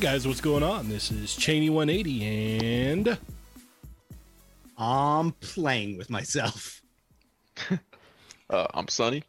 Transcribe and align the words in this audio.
Hey 0.00 0.06
guys, 0.06 0.26
what's 0.26 0.40
going 0.40 0.62
on? 0.62 0.88
This 0.88 1.12
is 1.12 1.36
Cheney 1.36 1.68
180 1.68 2.24
and 2.24 3.18
I'm 4.78 5.32
playing 5.32 5.98
with 5.98 6.08
myself. 6.08 6.80
Uh, 8.48 8.66
I'm 8.72 8.88
Sunny. 8.88 9.24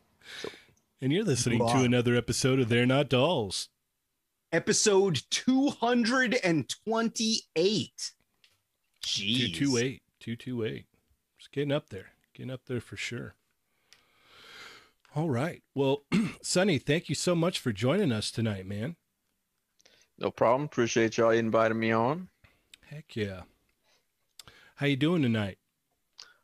and 1.01 1.11
you're 1.11 1.25
listening 1.25 1.59
to 1.59 1.79
another 1.79 2.15
episode 2.15 2.61
of 2.61 2.69
They're 2.69 2.85
Not 2.85 3.09
Dolls. 3.09 3.67
Episode 4.53 5.23
228. 5.29 8.11
Jeez. 9.05 9.53
228. 9.53 10.01
228. 10.21 10.85
Just 11.37 11.51
getting 11.51 11.73
up 11.73 11.89
there. 11.89 12.11
Getting 12.33 12.49
up 12.49 12.61
there 12.65 12.79
for 12.79 12.95
sure. 12.95 13.35
All 15.15 15.29
right. 15.29 15.61
Well, 15.75 16.03
Sonny, 16.41 16.77
thank 16.77 17.09
you 17.09 17.15
so 17.15 17.35
much 17.35 17.59
for 17.59 17.73
joining 17.73 18.13
us 18.13 18.31
tonight, 18.31 18.65
man. 18.65 18.95
No 20.21 20.29
problem. 20.29 20.65
Appreciate 20.65 21.17
y'all 21.17 21.31
inviting 21.31 21.79
me 21.79 21.91
on. 21.91 22.29
Heck 22.87 23.15
yeah. 23.15 23.41
How 24.75 24.85
you 24.85 24.95
doing 24.95 25.23
tonight? 25.23 25.57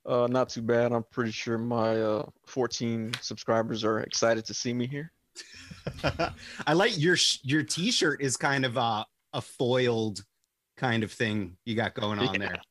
Uh, 0.04 0.28
not 0.28 0.50
too 0.50 0.64
bad. 0.64 0.92
I'm 0.92 1.04
pretty 1.12 1.32
sure 1.32 1.60
my 1.60 2.02
uh 2.02 2.26
14 2.48 3.14
subscribers 3.22 3.84
are 3.84 4.00
excited 4.00 4.46
to 4.46 4.54
see 4.56 4.74
me 4.74 4.88
here. 4.88 5.12
I 6.66 6.74
like 6.74 6.98
your 6.98 7.18
your 7.44 7.62
t-shirt 7.62 8.20
is 8.20 8.36
kind 8.36 8.66
of 8.66 8.78
a, 8.78 9.06
a 9.34 9.42
foiled 9.42 10.26
kind 10.76 11.04
of 11.04 11.12
thing 11.12 11.56
you 11.64 11.76
got 11.76 11.94
going 11.94 12.20
on 12.20 12.40
there. 12.40 12.56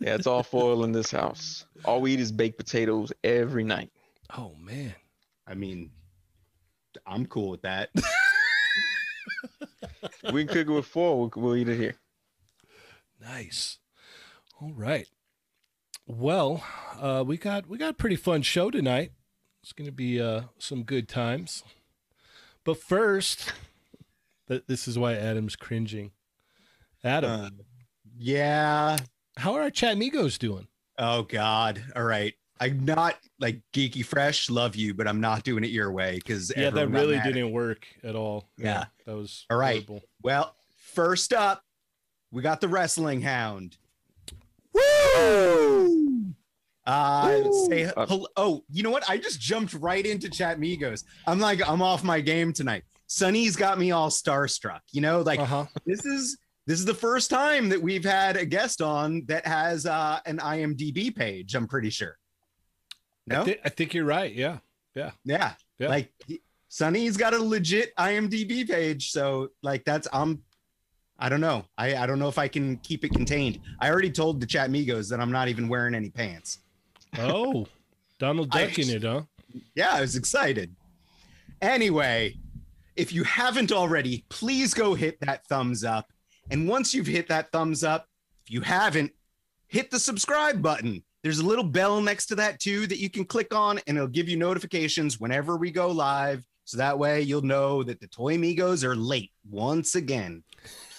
Yeah, 0.00 0.14
it's 0.14 0.26
all 0.26 0.42
foil 0.42 0.84
in 0.84 0.92
this 0.92 1.10
house. 1.10 1.66
All 1.84 2.00
we 2.00 2.14
eat 2.14 2.18
is 2.18 2.32
baked 2.32 2.56
potatoes 2.56 3.12
every 3.22 3.62
night. 3.62 3.92
Oh 4.34 4.54
man. 4.58 4.94
I 5.46 5.54
mean, 5.54 5.90
I'm 7.06 7.26
cool 7.26 7.50
with 7.50 7.62
that. 7.62 7.90
We 10.32 10.44
can 10.44 10.54
cook 10.54 10.68
it 10.68 10.70
with 10.72 10.86
four. 10.86 11.18
We'll, 11.18 11.32
we'll 11.36 11.56
eat 11.56 11.68
it 11.68 11.76
here. 11.78 11.96
Nice. 13.20 13.78
All 14.60 14.72
right. 14.74 15.06
Well, 16.06 16.62
uh, 17.00 17.24
we 17.26 17.36
got 17.36 17.68
we 17.68 17.78
got 17.78 17.90
a 17.90 17.94
pretty 17.94 18.16
fun 18.16 18.42
show 18.42 18.70
tonight. 18.70 19.12
It's 19.62 19.72
going 19.72 19.86
to 19.86 19.92
be 19.92 20.20
uh, 20.20 20.42
some 20.58 20.84
good 20.84 21.08
times. 21.08 21.64
But 22.64 22.78
first, 22.80 23.52
th- 24.48 24.64
this 24.68 24.86
is 24.86 24.98
why 24.98 25.14
Adam's 25.14 25.56
cringing. 25.56 26.12
Adam, 27.02 27.30
Uh, 27.30 27.50
yeah. 28.16 28.96
how 29.36 29.54
are 29.54 29.62
our 29.62 29.70
chat 29.70 29.94
amigos 29.94 30.38
doing? 30.38 30.68
Oh 30.98 31.22
God. 31.22 31.82
All 31.96 32.04
right. 32.04 32.34
I'm 32.60 32.84
not 32.84 33.16
like 33.38 33.60
geeky 33.74 34.04
fresh. 34.04 34.48
Love 34.50 34.76
you, 34.76 34.94
but 34.94 35.06
I'm 35.06 35.20
not 35.20 35.42
doing 35.42 35.62
it 35.64 35.70
your 35.70 35.92
way 35.92 36.14
because 36.16 36.52
yeah, 36.56 36.70
that 36.70 36.88
really 36.88 37.18
didn't 37.20 37.52
work 37.52 37.86
at 38.02 38.14
all. 38.16 38.48
Yeah. 38.56 38.86
that 39.06 39.14
was 39.16 39.44
All 39.50 39.58
right. 39.58 39.84
horrible. 39.86 40.06
Well, 40.22 40.54
first 40.94 41.32
up, 41.32 41.62
we 42.32 42.42
got 42.42 42.60
the 42.60 42.68
wrestling 42.68 43.20
hound. 43.20 43.76
Woo! 44.72 46.24
Uh, 46.86 47.40
Woo! 47.44 47.66
say 47.68 47.84
Uh, 47.96 48.06
hel- 48.06 48.28
oh, 48.36 48.64
you 48.70 48.82
know 48.82 48.90
what? 48.90 49.08
I 49.08 49.18
just 49.18 49.40
jumped 49.40 49.74
right 49.74 50.04
into 50.06 50.28
chat 50.30 50.58
migos. 50.60 51.04
I'm 51.26 51.40
like, 51.40 51.66
I'm 51.68 51.82
off 51.82 52.04
my 52.04 52.20
game 52.20 52.52
tonight. 52.52 52.84
Sunny's 53.08 53.56
got 53.56 53.78
me 53.78 53.90
all 53.90 54.08
starstruck. 54.10 54.80
You 54.92 55.00
know, 55.00 55.20
like 55.22 55.40
Uh 55.40 55.44
huh. 55.44 55.66
this 55.84 56.04
is 56.04 56.38
this 56.66 56.78
is 56.78 56.84
the 56.84 56.94
first 56.94 57.30
time 57.30 57.68
that 57.68 57.80
we've 57.80 58.04
had 58.04 58.36
a 58.36 58.44
guest 58.44 58.82
on 58.82 59.22
that 59.26 59.46
has 59.46 59.86
uh, 59.86 60.18
an 60.26 60.38
IMDb 60.38 61.14
page. 61.14 61.54
I'm 61.54 61.68
pretty 61.68 61.90
sure. 61.90 62.16
No, 63.26 63.42
I, 63.42 63.44
thi- 63.44 63.58
I 63.64 63.68
think 63.68 63.94
you're 63.94 64.04
right. 64.04 64.32
Yeah. 64.32 64.58
yeah, 64.94 65.10
Yeah. 65.24 65.54
like 65.88 66.12
he- 66.26 66.40
Sunny's 66.68 67.16
got 67.16 67.32
a 67.34 67.38
legit 67.42 67.94
IMDb 67.96 68.66
page, 68.68 69.10
so 69.10 69.48
like 69.62 69.84
that's 69.84 70.06
I'm 70.12 70.42
I 71.18 71.28
don't 71.30 71.40
know. 71.40 71.64
I 71.78 71.96
I 71.96 72.06
don't 72.06 72.18
know 72.18 72.28
if 72.28 72.38
I 72.38 72.48
can 72.48 72.76
keep 72.78 73.04
it 73.04 73.10
contained. 73.12 73.60
I 73.80 73.90
already 73.90 74.10
told 74.10 74.40
the 74.40 74.46
chat 74.46 74.70
migos 74.70 75.08
that 75.10 75.20
I'm 75.20 75.32
not 75.32 75.48
even 75.48 75.68
wearing 75.68 75.94
any 75.94 76.10
pants. 76.10 76.58
Oh, 77.18 77.66
Donald 78.18 78.50
Duck 78.50 78.78
in 78.78 78.90
it, 78.90 79.02
huh? 79.02 79.22
Yeah, 79.74 79.90
I 79.92 80.00
was 80.02 80.16
excited. 80.16 80.74
Anyway, 81.62 82.36
if 82.96 83.12
you 83.12 83.24
haven't 83.24 83.72
already, 83.72 84.24
please 84.28 84.74
go 84.74 84.94
hit 84.94 85.18
that 85.20 85.46
thumbs 85.46 85.84
up. 85.84 86.12
And 86.50 86.68
once 86.68 86.92
you've 86.94 87.06
hit 87.06 87.28
that 87.28 87.50
thumbs 87.52 87.82
up, 87.84 88.08
if 88.44 88.50
you 88.50 88.60
haven't, 88.60 89.12
hit 89.68 89.90
the 89.90 89.98
subscribe 89.98 90.60
button. 90.62 91.02
There's 91.26 91.40
a 91.40 91.44
little 91.44 91.64
bell 91.64 92.00
next 92.00 92.26
to 92.26 92.36
that 92.36 92.60
too 92.60 92.86
that 92.86 93.00
you 93.00 93.10
can 93.10 93.24
click 93.24 93.52
on, 93.52 93.80
and 93.88 93.96
it'll 93.96 94.06
give 94.06 94.28
you 94.28 94.36
notifications 94.36 95.18
whenever 95.18 95.56
we 95.56 95.72
go 95.72 95.88
live. 95.90 96.44
So 96.66 96.76
that 96.76 97.00
way 97.00 97.20
you'll 97.22 97.42
know 97.42 97.82
that 97.82 97.98
the 98.00 98.06
Toy 98.06 98.36
Migos 98.36 98.84
are 98.84 98.94
late 98.94 99.32
once 99.50 99.96
again. 99.96 100.44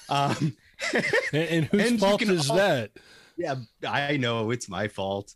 Um, 0.10 0.58
And, 1.34 1.44
and 1.50 1.66
whose 1.68 1.82
And 1.92 2.00
fault 2.02 2.22
is 2.22 2.50
al- 2.50 2.58
that? 2.58 2.92
yeah, 3.38 3.56
I 3.88 4.18
know 4.18 4.52
it's 4.52 4.68
my 4.68 4.90
fault. 4.90 5.34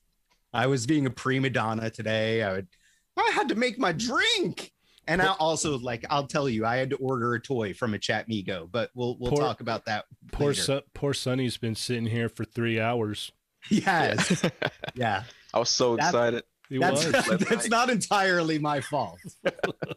I 0.53 0.67
was 0.67 0.85
being 0.85 1.05
a 1.05 1.09
prima 1.09 1.49
donna 1.49 1.89
today. 1.89 2.43
I 2.43 2.51
would, 2.51 2.67
I 3.15 3.31
had 3.33 3.47
to 3.47 3.55
make 3.55 3.79
my 3.79 3.93
drink, 3.93 4.73
and 5.07 5.21
I 5.21 5.27
also 5.39 5.79
like 5.79 6.05
I'll 6.09 6.27
tell 6.27 6.49
you, 6.49 6.65
I 6.65 6.75
had 6.75 6.89
to 6.89 6.97
order 6.97 7.33
a 7.33 7.39
toy 7.41 7.73
from 7.73 7.93
a 7.93 7.97
chat 7.97 8.27
migo, 8.27 8.69
but 8.69 8.89
we'll 8.93 9.15
we'll 9.21 9.31
Poor- 9.31 9.39
talk 9.41 9.61
about 9.61 9.85
that. 9.85 10.03
Poor 10.33 10.49
later. 10.49 10.61
son, 10.61 10.81
poor 10.93 11.13
Sonny's 11.13 11.55
been 11.55 11.75
sitting 11.75 12.07
here 12.07 12.27
for 12.27 12.43
three 12.43 12.77
hours. 12.77 13.31
Yes, 13.69 14.43
yeah, 14.95 15.23
I 15.53 15.59
was 15.59 15.69
so 15.69 15.95
That- 15.95 16.05
excited. 16.07 16.43
He 16.69 16.77
that's 16.77 17.05
was. 17.05 17.39
that's 17.49 17.67
not 17.69 17.89
entirely 17.89 18.57
my 18.57 18.79
fault. 18.79 19.19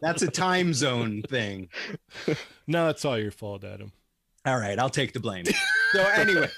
That's 0.01 0.23
a 0.23 0.27
time 0.27 0.73
zone 0.73 1.21
thing. 1.23 1.69
No, 2.67 2.89
it's 2.89 3.05
all 3.05 3.17
your 3.19 3.29
fault, 3.31 3.63
Adam. 3.63 3.91
All 4.43 4.57
right, 4.57 4.77
I'll 4.79 4.89
take 4.89 5.13
the 5.13 5.19
blame. 5.19 5.45
So 5.91 6.01
anyway, 6.01 6.49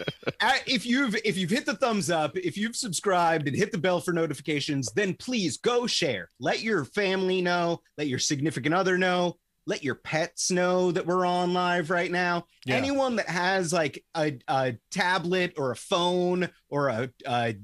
uh, 0.41 0.53
if 0.66 0.85
you've 0.85 1.16
if 1.25 1.38
you've 1.38 1.50
hit 1.50 1.66
the 1.66 1.75
thumbs 1.75 2.09
up, 2.09 2.35
if 2.38 2.57
you've 2.57 2.75
subscribed 2.78 3.47
and 3.47 3.56
hit 3.56 3.72
the 3.74 3.78
bell 3.78 4.00
for 4.00 4.13
notifications, 4.13 4.89
then 4.95 5.13
please 5.16 5.57
go 5.57 5.85
share. 5.85 6.29
Let 6.39 6.62
your 6.62 6.85
family 6.85 7.41
know, 7.41 7.81
let 7.97 8.07
your 8.07 8.19
significant 8.19 8.74
other 8.74 8.97
know, 8.97 9.38
let 9.67 9.83
your 9.83 9.94
pets 9.95 10.50
know 10.50 10.91
that 10.91 11.05
we're 11.05 11.25
on 11.25 11.53
live 11.53 11.89
right 11.91 12.09
now. 12.11 12.45
Yeah. 12.66 12.75
Anyone 12.78 13.17
that 13.17 13.28
has 13.29 13.72
like 13.72 14.03
a, 14.16 14.39
a 14.47 14.78
tablet 14.89 15.53
or 15.57 15.69
a 15.72 15.75
phone 15.75 16.50
or 16.69 16.88
a, 16.88 17.09
a 17.28 17.55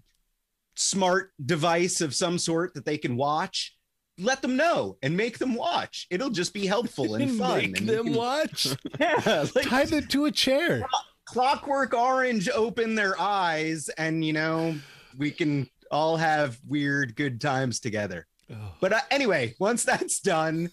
smart 0.75 1.31
device 1.44 2.02
of 2.02 2.13
some 2.13 2.38
sort 2.38 2.74
that 2.74 2.86
they 2.86 2.97
can 2.97 3.16
watch, 3.16 3.75
let 4.19 4.42
them 4.42 4.56
know 4.58 4.97
and 5.02 5.16
make 5.18 5.38
them 5.40 5.56
watch. 5.56 6.06
It'll 6.12 6.30
just 6.30 6.53
be 6.53 6.66
helpful 6.68 7.16
and 7.16 7.31
fun. 7.40 7.58
Make 7.58 7.80
and 7.80 7.90
them 7.90 8.06
can- 8.06 8.13
watch. 8.16 8.68
yeah, 9.00 9.46
like 9.56 9.66
Tie 9.68 9.86
them 9.86 10.06
to 10.08 10.25
a 10.25 10.31
chair. 10.31 10.86
clockwork 11.25 11.94
orange 11.94 12.50
open 12.50 12.96
their 12.96 13.19
eyes 13.19 13.88
and 13.97 14.25
you 14.25 14.34
know 14.34 14.75
we 15.18 15.31
can 15.31 15.69
all 15.90 16.18
have 16.18 16.59
weird 16.68 17.16
good 17.16 17.40
times 17.40 17.80
together 17.80 18.28
Oh. 18.52 18.74
but 18.81 18.92
uh, 18.92 19.00
anyway 19.09 19.56
once 19.58 19.86
that's 19.86 20.19
done 20.19 20.69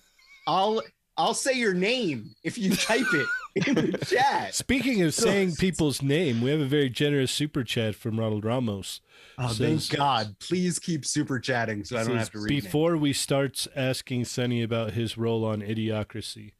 i'll 0.48 0.82
i'll 1.16 1.34
say 1.34 1.52
your 1.54 1.74
name 1.74 2.30
if 2.44 2.56
you 2.58 2.74
type 2.74 3.06
it 3.12 3.26
in 3.66 3.74
the 3.74 3.98
chat 4.06 4.54
Speaking 4.54 5.02
of 5.02 5.12
saying 5.12 5.56
people's 5.56 6.02
name, 6.02 6.40
we 6.40 6.50
have 6.50 6.60
a 6.60 6.66
very 6.66 6.88
generous 6.88 7.32
super 7.32 7.64
chat 7.64 7.96
from 7.96 8.18
Ronald 8.18 8.44
Ramos. 8.44 9.00
oh 9.38 9.48
Says- 9.48 9.88
thank 9.88 9.98
god 9.98 10.36
please 10.38 10.78
keep 10.78 11.04
super 11.04 11.38
chatting 11.40 11.84
so 11.84 11.96
i 11.96 12.04
don't 12.04 12.16
have 12.16 12.30
to 12.30 12.38
read 12.40 12.58
it. 12.58 12.62
Before 12.64 12.96
we 12.96 13.12
start 13.12 13.66
asking 13.74 14.24
Sonny 14.26 14.62
about 14.62 14.92
his 14.92 15.18
role 15.18 15.44
on 15.44 15.60
Idiocracy. 15.62 16.52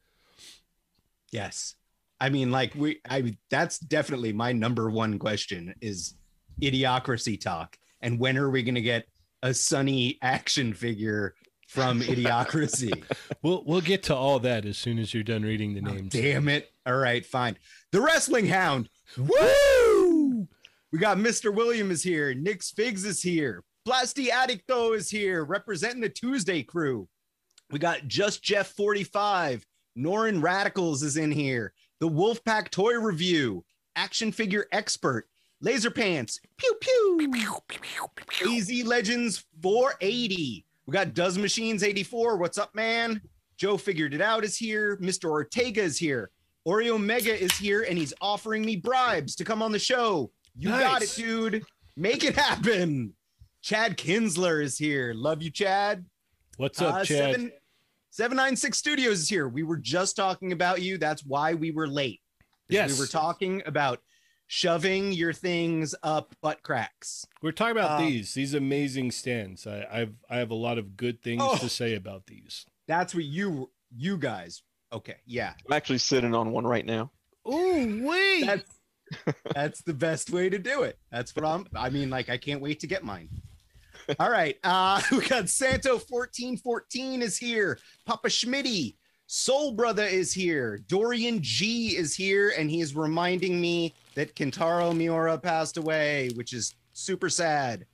yes 1.31 1.75
i 2.19 2.29
mean 2.29 2.51
like 2.51 2.73
we 2.75 2.99
i 3.09 3.35
that's 3.49 3.79
definitely 3.79 4.33
my 4.33 4.51
number 4.51 4.89
one 4.89 5.17
question 5.17 5.73
is 5.81 6.15
idiocracy 6.61 7.39
talk 7.39 7.77
and 8.01 8.19
when 8.19 8.37
are 8.37 8.49
we 8.49 8.61
going 8.63 8.75
to 8.75 8.81
get 8.81 9.05
a 9.43 9.53
sunny 9.53 10.17
action 10.21 10.73
figure 10.73 11.33
from 11.71 12.01
idiocracy 12.01 13.03
We'll 13.41 13.63
we'll 13.65 13.81
get 13.81 14.03
to 14.03 14.15
all 14.15 14.39
that 14.39 14.65
as 14.65 14.77
soon 14.77 14.99
as 14.99 15.13
you're 15.13 15.23
done 15.23 15.41
reading 15.43 15.73
the 15.73 15.81
Oh, 15.89 15.93
names. 15.93 16.11
damn 16.11 16.47
it. 16.49 16.69
All 16.85 16.97
right, 16.97 17.25
fine. 17.25 17.57
The 17.91 18.01
Wrestling 18.01 18.45
Hound. 18.47 18.89
Woo! 19.17 20.47
We 20.91 20.99
got 20.99 21.17
Mr. 21.17 21.53
William 21.53 21.89
is 21.91 22.03
here. 22.03 22.33
Nick's 22.33 22.71
Figs 22.71 23.05
is 23.05 23.21
here. 23.21 23.63
Plasti 23.87 24.27
Addicto 24.29 24.95
is 24.95 25.09
here, 25.09 25.43
representing 25.45 26.01
the 26.01 26.09
Tuesday 26.09 26.61
crew. 26.61 27.07
We 27.71 27.79
got 27.79 28.07
Just 28.07 28.43
Jeff 28.43 28.67
45. 28.75 29.65
Norin 29.97 30.41
Radicals 30.43 31.01
is 31.03 31.17
in 31.17 31.31
here. 31.31 31.73
The 31.99 32.09
Wolfpack 32.09 32.69
Toy 32.69 32.93
Review. 32.99 33.63
Action 33.95 34.31
Figure 34.31 34.65
Expert. 34.71 35.27
Laser 35.61 35.91
Pants. 35.91 36.39
Pew 36.57 36.75
pew. 36.81 37.31
AZ 38.45 38.83
Legends 38.85 39.45
480. 39.61 40.65
We 40.85 40.93
got 40.93 41.13
Does 41.13 41.37
Machines 41.37 41.83
84. 41.83 42.37
What's 42.37 42.57
up, 42.57 42.73
man? 42.75 43.21
Joe 43.57 43.77
figured 43.77 44.13
it 44.13 44.21
out 44.21 44.43
is 44.43 44.57
here. 44.57 44.97
Mr. 44.97 45.29
Ortega 45.29 45.81
is 45.81 45.97
here. 45.97 46.31
Oreo 46.67 47.01
Mega 47.01 47.39
is 47.39 47.55
here 47.57 47.85
and 47.87 47.97
he's 47.97 48.13
offering 48.21 48.63
me 48.63 48.75
bribes 48.75 49.35
to 49.35 49.43
come 49.43 49.61
on 49.61 49.71
the 49.71 49.79
show. 49.79 50.31
You 50.55 50.69
got 50.69 51.01
it, 51.01 51.13
dude. 51.15 51.63
Make 51.95 52.23
it 52.23 52.35
happen. 52.35 53.13
Chad 53.61 53.97
Kinsler 53.97 54.63
is 54.63 54.77
here. 54.77 55.13
Love 55.15 55.41
you, 55.41 55.51
Chad. 55.51 56.05
What's 56.57 56.81
up, 56.81 56.95
Uh, 56.95 57.05
Chad? 57.05 57.35
Seven, 57.35 57.51
796 58.09 58.77
Studios 58.77 59.19
is 59.19 59.29
here. 59.29 59.47
We 59.47 59.63
were 59.63 59.77
just 59.77 60.15
talking 60.15 60.51
about 60.51 60.81
you. 60.81 60.97
That's 60.97 61.23
why 61.25 61.53
we 61.53 61.71
were 61.71 61.87
late. 61.87 62.21
Yes. 62.69 62.93
We 62.93 62.99
were 62.99 63.07
talking 63.07 63.61
about 63.65 63.99
shoving 64.55 65.13
your 65.13 65.31
things 65.31 65.95
up 66.03 66.35
butt 66.41 66.61
cracks. 66.61 67.25
We're 67.41 67.53
talking 67.53 67.77
about 67.77 68.01
Um, 68.01 68.05
these 68.05 68.33
these 68.33 68.53
amazing 68.53 69.11
stands. 69.11 69.65
I, 69.65 69.87
I've 69.89 70.13
I 70.29 70.39
have 70.39 70.51
a 70.51 70.55
lot 70.55 70.77
of 70.77 70.97
good 70.97 71.21
things 71.23 71.41
Oh. 71.41 71.55
to 71.57 71.69
say 71.69 71.95
about 71.95 72.27
these. 72.27 72.65
That's 72.85 73.15
what 73.15 73.23
you 73.23 73.71
you 73.95 74.17
guys. 74.17 74.61
Okay, 74.91 75.15
yeah. 75.25 75.53
I'm 75.65 75.71
actually 75.73 75.99
sitting 75.99 76.35
on 76.35 76.51
one 76.51 76.67
right 76.67 76.85
now. 76.85 77.11
Oh 77.45 78.01
wait, 78.03 78.45
That's 78.45 78.77
that's 79.55 79.81
the 79.83 79.93
best 79.93 80.29
way 80.31 80.49
to 80.49 80.59
do 80.59 80.83
it. 80.83 80.97
That's 81.11 81.33
what 81.33 81.45
I'm 81.45 81.65
I 81.73 81.89
mean 81.89 82.09
like 82.09 82.29
I 82.29 82.35
can't 82.37 82.61
wait 82.61 82.81
to 82.81 82.87
get 82.87 83.05
mine. 83.05 83.29
All 84.19 84.29
right. 84.29 84.57
Uh 84.65 85.01
we 85.13 85.25
got 85.27 85.47
Santo 85.47 85.91
1414 85.91 87.21
is 87.21 87.37
here. 87.37 87.79
Papa 88.05 88.27
Schmitty, 88.27 88.95
Soul 89.35 89.71
Brother 89.71 90.03
is 90.03 90.33
here. 90.33 90.81
Dorian 90.89 91.41
G 91.41 91.95
is 91.95 92.13
here 92.13 92.51
and 92.57 92.69
he 92.69 92.81
is 92.81 92.93
reminding 92.97 93.61
me 93.61 93.93
that 94.13 94.35
Kentaro 94.35 94.93
Miura 94.93 95.37
passed 95.37 95.77
away, 95.77 96.31
which 96.35 96.51
is 96.51 96.75
super 96.91 97.29
sad. 97.29 97.85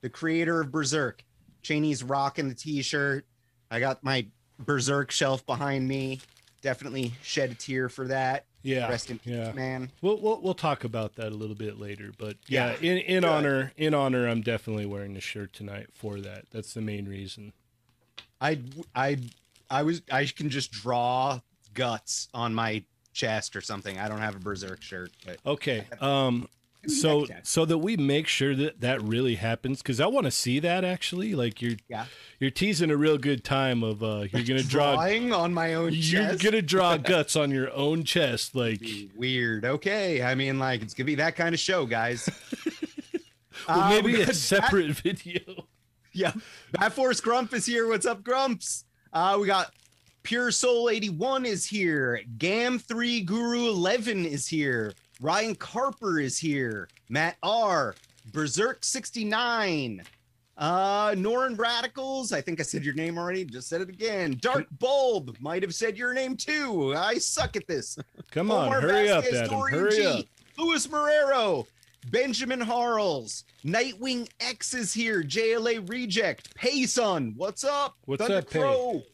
The 0.00 0.08
creator 0.08 0.62
of 0.62 0.72
Berserk. 0.72 1.22
Cheney's 1.62 2.02
rocking 2.02 2.48
the 2.48 2.54
t-shirt. 2.54 3.26
I 3.70 3.78
got 3.78 4.02
my 4.02 4.26
Berserk 4.58 5.10
shelf 5.10 5.44
behind 5.44 5.86
me. 5.86 6.18
Definitely 6.62 7.12
shed 7.22 7.50
a 7.50 7.54
tear 7.54 7.90
for 7.90 8.06
that. 8.08 8.46
yeah, 8.62 8.88
Rest 8.88 9.10
in 9.10 9.18
peace, 9.18 9.34
yeah. 9.34 9.52
man. 9.52 9.90
We'll, 10.00 10.18
we'll 10.18 10.40
we'll 10.40 10.54
talk 10.54 10.84
about 10.84 11.14
that 11.16 11.28
a 11.28 11.36
little 11.36 11.54
bit 11.54 11.78
later, 11.78 12.10
but 12.16 12.36
yeah, 12.48 12.74
Yeah. 12.80 12.92
in 12.92 12.96
in 12.98 13.20
Good. 13.20 13.28
honor 13.28 13.72
in 13.76 13.92
honor, 13.92 14.26
I'm 14.26 14.40
definitely 14.40 14.86
wearing 14.86 15.12
the 15.12 15.20
shirt 15.20 15.52
tonight 15.52 15.88
for 15.92 16.22
that. 16.22 16.46
That's 16.52 16.72
the 16.72 16.80
main 16.80 17.06
reason. 17.06 17.52
I 18.40 18.60
I 18.94 19.18
I 19.70 19.82
was 19.82 20.02
I 20.10 20.24
can 20.26 20.50
just 20.50 20.70
draw 20.72 21.40
guts 21.74 22.28
on 22.34 22.54
my 22.54 22.84
chest 23.12 23.56
or 23.56 23.60
something. 23.60 23.98
I 23.98 24.08
don't 24.08 24.20
have 24.20 24.36
a 24.36 24.38
berserk 24.40 24.82
shirt, 24.82 25.10
but 25.24 25.38
Okay, 25.46 25.84
um, 26.00 26.48
so 26.86 27.26
so 27.42 27.64
that 27.64 27.78
we 27.78 27.96
make 27.96 28.28
sure 28.28 28.54
that 28.54 28.80
that 28.80 29.02
really 29.02 29.34
happens 29.34 29.82
because 29.82 29.98
I 30.00 30.06
want 30.06 30.26
to 30.26 30.30
see 30.30 30.60
that 30.60 30.84
actually. 30.84 31.34
Like 31.34 31.60
you're 31.60 31.72
Yeah. 31.88 32.06
you're 32.38 32.50
teasing 32.50 32.90
a 32.92 32.96
real 32.96 33.18
good 33.18 33.42
time 33.42 33.82
of 33.82 34.02
uh 34.04 34.26
you're 34.32 34.44
gonna 34.44 34.62
draw 34.62 34.94
drawing 34.94 35.32
on 35.32 35.52
my 35.52 35.74
own 35.74 35.92
chest. 35.92 36.12
you're 36.12 36.22
chest. 36.28 36.44
gonna 36.44 36.62
draw 36.62 36.96
guts 37.12 37.34
on 37.34 37.50
your 37.50 37.72
own 37.72 38.04
chest 38.04 38.54
like 38.54 38.80
weird. 39.16 39.64
Okay, 39.64 40.22
I 40.22 40.34
mean, 40.36 40.58
like 40.60 40.82
it's 40.82 40.94
gonna 40.94 41.06
be 41.06 41.16
that 41.16 41.34
kind 41.34 41.54
of 41.54 41.58
show, 41.60 41.86
guys. 41.86 42.28
well, 43.68 43.80
Uh, 43.80 43.88
maybe 43.90 44.20
a 44.22 44.32
separate 44.34 44.92
video. 44.92 45.66
Yeah, 46.12 46.32
Bat 46.72 46.92
Force 46.94 47.20
Grump 47.20 47.52
is 47.52 47.66
here. 47.66 47.88
What's 47.88 48.06
up, 48.06 48.22
Grumps? 48.22 48.84
Uh, 49.16 49.38
we 49.40 49.46
got 49.46 49.72
Pure 50.24 50.50
Soul 50.50 50.90
81 50.90 51.46
is 51.46 51.64
here. 51.64 52.20
Gam 52.36 52.78
3 52.78 53.22
Guru 53.22 53.70
11 53.70 54.26
is 54.26 54.46
here. 54.46 54.92
Ryan 55.22 55.54
Carper 55.54 56.20
is 56.20 56.36
here. 56.36 56.86
Matt 57.08 57.38
R. 57.42 57.94
Berserk 58.34 58.84
69. 58.84 60.02
Uh, 60.58 61.12
Norin 61.12 61.58
Radicals. 61.58 62.34
I 62.34 62.42
think 62.42 62.60
I 62.60 62.62
said 62.62 62.84
your 62.84 62.92
name 62.92 63.16
already. 63.16 63.46
Just 63.46 63.70
said 63.70 63.80
it 63.80 63.88
again. 63.88 64.36
Dark 64.42 64.66
Bulb 64.78 65.34
might 65.40 65.62
have 65.62 65.74
said 65.74 65.96
your 65.96 66.12
name 66.12 66.36
too. 66.36 66.94
I 66.94 67.14
suck 67.14 67.56
at 67.56 67.66
this. 67.66 67.96
Come 68.30 68.50
on, 68.50 68.66
Omar 68.66 68.82
hurry 68.82 69.08
up, 69.08 69.24
Adam. 69.24 69.48
Dorian 69.48 69.78
Hurry 69.78 69.96
G, 69.96 70.06
up. 70.06 70.24
Luis 70.58 70.86
Marrero, 70.88 71.64
Benjamin 72.10 72.60
Harles, 72.60 73.44
Nightwing 73.64 74.28
X 74.38 74.74
is 74.74 74.94
here. 74.94 75.22
JLA 75.22 75.88
Reject, 75.88 76.54
Payson, 76.54 77.34
what's 77.36 77.64
up? 77.64 77.96
What's 78.04 78.22
Thunder 78.22 78.38
up, 78.38 78.50
Pay? 78.50 79.04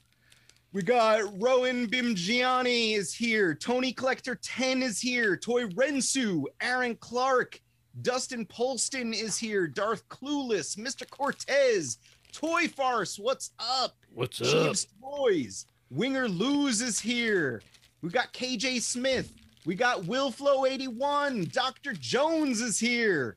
We 0.74 0.82
got 0.82 1.22
Rowan 1.40 1.86
Bimgiani 1.86 2.96
is 2.96 3.14
here. 3.14 3.54
Tony 3.54 3.92
Collector 3.92 4.36
10 4.42 4.82
is 4.82 5.00
here. 5.00 5.36
Toy 5.36 5.66
Rensu, 5.68 6.44
Aaron 6.60 6.96
Clark, 6.96 7.60
Dustin 8.02 8.46
Polston 8.46 9.14
is 9.14 9.38
here. 9.38 9.66
Darth 9.66 10.06
Clueless, 10.08 10.76
Mr. 10.76 11.08
Cortez, 11.08 11.98
Toy 12.32 12.68
Farce, 12.68 13.18
what's 13.18 13.52
up? 13.58 13.96
What's 14.14 14.40
up? 14.40 14.48
James 14.48 14.86
Boys. 15.00 15.66
Winger 15.90 16.28
Lose 16.28 16.80
is 16.80 16.98
here. 16.98 17.62
We 18.00 18.08
got 18.08 18.32
KJ 18.32 18.80
Smith. 18.80 19.32
We 19.64 19.74
got 19.76 20.02
Willflow81. 20.02 21.52
Dr. 21.52 21.92
Jones 21.92 22.60
is 22.60 22.80
here. 22.80 23.36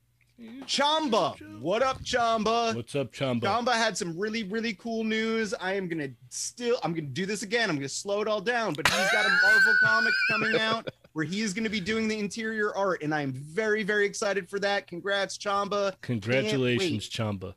Chamba. 0.66 1.40
What 1.62 1.82
up, 1.82 2.02
Chamba? 2.04 2.76
What's 2.76 2.96
up, 2.96 3.14
Chamba? 3.14 3.42
Chamba 3.42 3.74
had 3.74 3.98
some 3.98 4.18
really, 4.18 4.44
really 4.44 4.74
cool 4.74 5.04
news. 5.04 5.54
I 5.54 5.74
am 5.74 5.88
gonna 5.88 6.10
still 6.30 6.78
I'm 6.84 6.94
gonna 6.94 7.08
do 7.08 7.26
this 7.26 7.44
again. 7.44 7.70
I'm 7.70 7.78
gonna 7.78 7.88
slow 7.88 8.22
it 8.22 8.28
all 8.28 8.42
down, 8.42 8.74
but 8.74 8.88
he's 8.88 9.12
got 9.12 9.26
a 9.26 9.30
Marvel 9.44 9.74
comic 9.84 10.14
coming 10.30 10.58
out 10.58 10.90
where 11.14 11.24
he 11.24 11.42
is 11.42 11.54
gonna 11.54 11.70
be 11.70 11.80
doing 11.80 12.10
the 12.10 12.20
interior 12.20 12.76
art, 12.76 13.02
and 13.02 13.16
I'm 13.16 13.32
very, 13.32 13.84
very 13.84 14.06
excited 14.06 14.50
for 14.50 14.60
that. 14.60 14.88
Congrats, 14.88 15.38
Chamba. 15.38 15.94
Congratulations, 16.02 17.10
Chamba. 17.10 17.54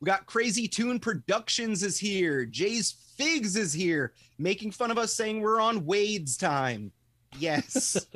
We 0.00 0.06
got 0.06 0.26
Crazy 0.26 0.68
Tune 0.68 1.00
Productions 1.00 1.82
is 1.82 1.98
here. 1.98 2.44
Jay's 2.44 2.92
Figs 3.16 3.56
is 3.56 3.72
here, 3.72 4.12
making 4.38 4.70
fun 4.70 4.90
of 4.90 4.98
us 4.98 5.12
saying 5.14 5.40
we're 5.40 5.60
on 5.60 5.84
Wade's 5.84 6.36
time. 6.36 6.92
Yes, 7.38 8.06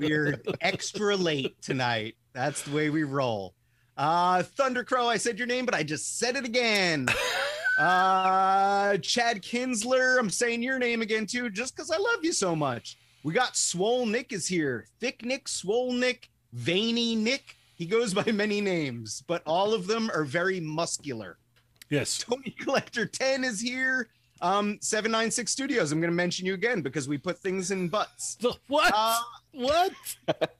we're 0.00 0.40
extra 0.60 1.16
late 1.16 1.60
tonight. 1.60 2.16
That's 2.32 2.62
the 2.62 2.74
way 2.74 2.90
we 2.90 3.02
roll. 3.02 3.54
Uh, 3.96 4.42
Thundercrow, 4.42 5.06
I 5.06 5.16
said 5.16 5.38
your 5.38 5.46
name, 5.46 5.64
but 5.64 5.74
I 5.74 5.82
just 5.82 6.18
said 6.18 6.36
it 6.36 6.44
again. 6.44 7.06
Uh, 7.78 8.96
Chad 8.98 9.42
Kinsler, 9.42 10.18
I'm 10.18 10.30
saying 10.30 10.62
your 10.62 10.78
name 10.78 11.02
again 11.02 11.26
too, 11.26 11.50
just 11.50 11.76
because 11.76 11.90
I 11.90 11.96
love 11.96 12.24
you 12.24 12.32
so 12.32 12.54
much. 12.54 12.98
We 13.24 13.32
got 13.32 13.56
Swole 13.56 14.06
Nick 14.06 14.32
is 14.32 14.46
here. 14.46 14.86
Thick 15.00 15.24
Nick, 15.24 15.48
Swole 15.48 15.92
Nick, 15.92 16.28
Veiny 16.52 17.16
Nick. 17.16 17.56
He 17.76 17.86
goes 17.86 18.14
by 18.14 18.24
many 18.32 18.60
names, 18.60 19.22
but 19.26 19.42
all 19.46 19.74
of 19.74 19.86
them 19.86 20.10
are 20.14 20.24
very 20.24 20.60
muscular. 20.60 21.38
Yes. 21.90 22.18
Tony 22.18 22.54
Collector 22.58 23.06
10 23.06 23.44
is 23.44 23.60
here. 23.60 24.08
Um, 24.40 24.78
796 24.80 25.50
Studios. 25.50 25.92
I'm 25.92 26.00
going 26.00 26.10
to 26.10 26.16
mention 26.16 26.44
you 26.46 26.54
again 26.54 26.82
because 26.82 27.08
we 27.08 27.18
put 27.18 27.38
things 27.38 27.70
in 27.70 27.88
butts. 27.88 28.36
What? 28.68 28.92
Uh, 28.94 29.18
what? 29.52 29.92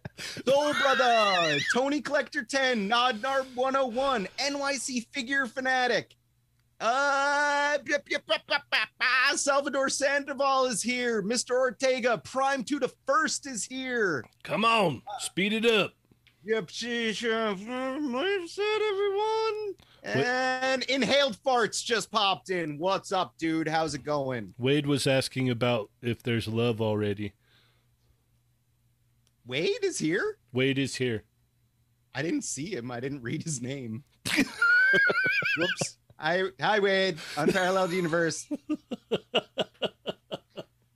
Soul 0.46 0.72
Brother, 0.74 1.58
Tony 1.74 2.00
Collector 2.00 2.44
10, 2.44 2.86
Nod 2.86 3.20
Narb 3.20 3.46
101, 3.54 4.28
NYC 4.38 5.06
Figure 5.12 5.46
Fanatic. 5.46 6.14
Uh, 6.80 7.78
Salvador 9.34 9.88
Sandoval 9.88 10.66
is 10.66 10.82
here. 10.82 11.22
Mr. 11.22 11.52
Ortega, 11.52 12.18
Prime 12.18 12.62
2 12.62 12.80
to 12.80 12.90
First 13.06 13.46
is 13.46 13.64
here. 13.64 14.24
Come 14.42 14.64
on, 14.64 15.02
speed 15.18 15.52
it 15.52 15.66
up. 15.66 15.92
Yep, 16.46 16.66
sheesh, 16.66 17.24
uh, 17.24 17.56
well 18.12 18.48
said, 18.48 18.80
everyone. 18.92 19.74
And 20.02 20.82
Inhaled 20.84 21.38
Farts 21.42 21.82
just 21.82 22.10
popped 22.10 22.50
in. 22.50 22.76
What's 22.76 23.12
up, 23.12 23.32
dude? 23.38 23.66
How's 23.66 23.94
it 23.94 24.04
going? 24.04 24.52
Wade 24.58 24.86
was 24.86 25.06
asking 25.06 25.48
about 25.48 25.90
if 26.02 26.22
there's 26.22 26.46
love 26.46 26.82
already. 26.82 27.32
Wade 29.46 29.82
is 29.82 29.98
here? 29.98 30.36
Wade 30.52 30.78
is 30.78 30.96
here. 30.96 31.24
I 32.14 32.20
didn't 32.20 32.42
see 32.42 32.74
him. 32.74 32.90
I 32.90 33.00
didn't 33.00 33.22
read 33.22 33.42
his 33.42 33.62
name. 33.62 34.04
Whoops. 34.36 35.96
Hi, 36.18 36.42
hi, 36.60 36.78
Wade. 36.78 37.16
Unparalleled 37.38 37.92
universe. 37.92 38.46
It's 39.10 39.22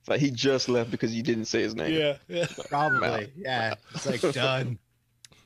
like 0.07 0.19
he 0.19 0.29
just 0.29 0.69
left 0.69 0.91
because 0.91 1.15
you 1.15 1.23
didn't 1.23 1.45
say 1.45 1.63
his 1.63 1.73
name. 1.73 1.99
Yeah. 1.99 2.17
yeah. 2.27 2.45
Probably. 2.69 3.31
Yeah. 3.35 3.73
It's 3.95 4.05
like 4.05 4.21
done. 4.33 4.77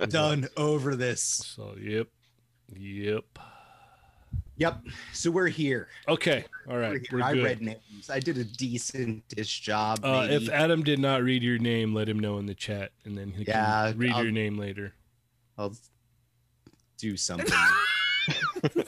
Done 0.10 0.48
over 0.58 0.96
this. 0.96 1.22
So, 1.22 1.76
yep. 1.80 2.08
Yep. 2.76 3.26
Yep. 4.58 4.82
So 5.14 5.32
we're 5.32 5.48
here. 5.48 5.88
Okay. 6.08 6.46
all 6.70 6.78
right. 6.78 7.02
We're 7.12 7.20
We're 7.20 7.24
I 7.26 7.34
good. 7.34 7.44
read 7.44 7.62
names. 7.62 8.10
I 8.10 8.20
did 8.20 8.38
a 8.38 8.46
decentish 8.46 9.62
job. 9.62 10.00
Uh, 10.04 10.28
if. 10.30 10.48
Adam 10.50 10.84
did 10.84 11.00
not 11.00 11.24
read 11.24 11.42
your 11.44 11.58
name, 11.58 11.94
let 11.94 12.08
him 12.08 12.20
know 12.20 12.38
in 12.38 12.46
the 12.46 12.54
chat, 12.56 12.92
and 13.06 13.18
then 13.18 13.32
he 13.32 13.44
Yeah, 13.48 13.90
can 13.92 13.98
read 13.98 14.12
I'll- 14.12 14.24
your 14.24 14.32
name 14.32 14.58
later. 14.58 14.94
I'll 15.58 15.74
do 16.98 17.18
something. 17.18 17.54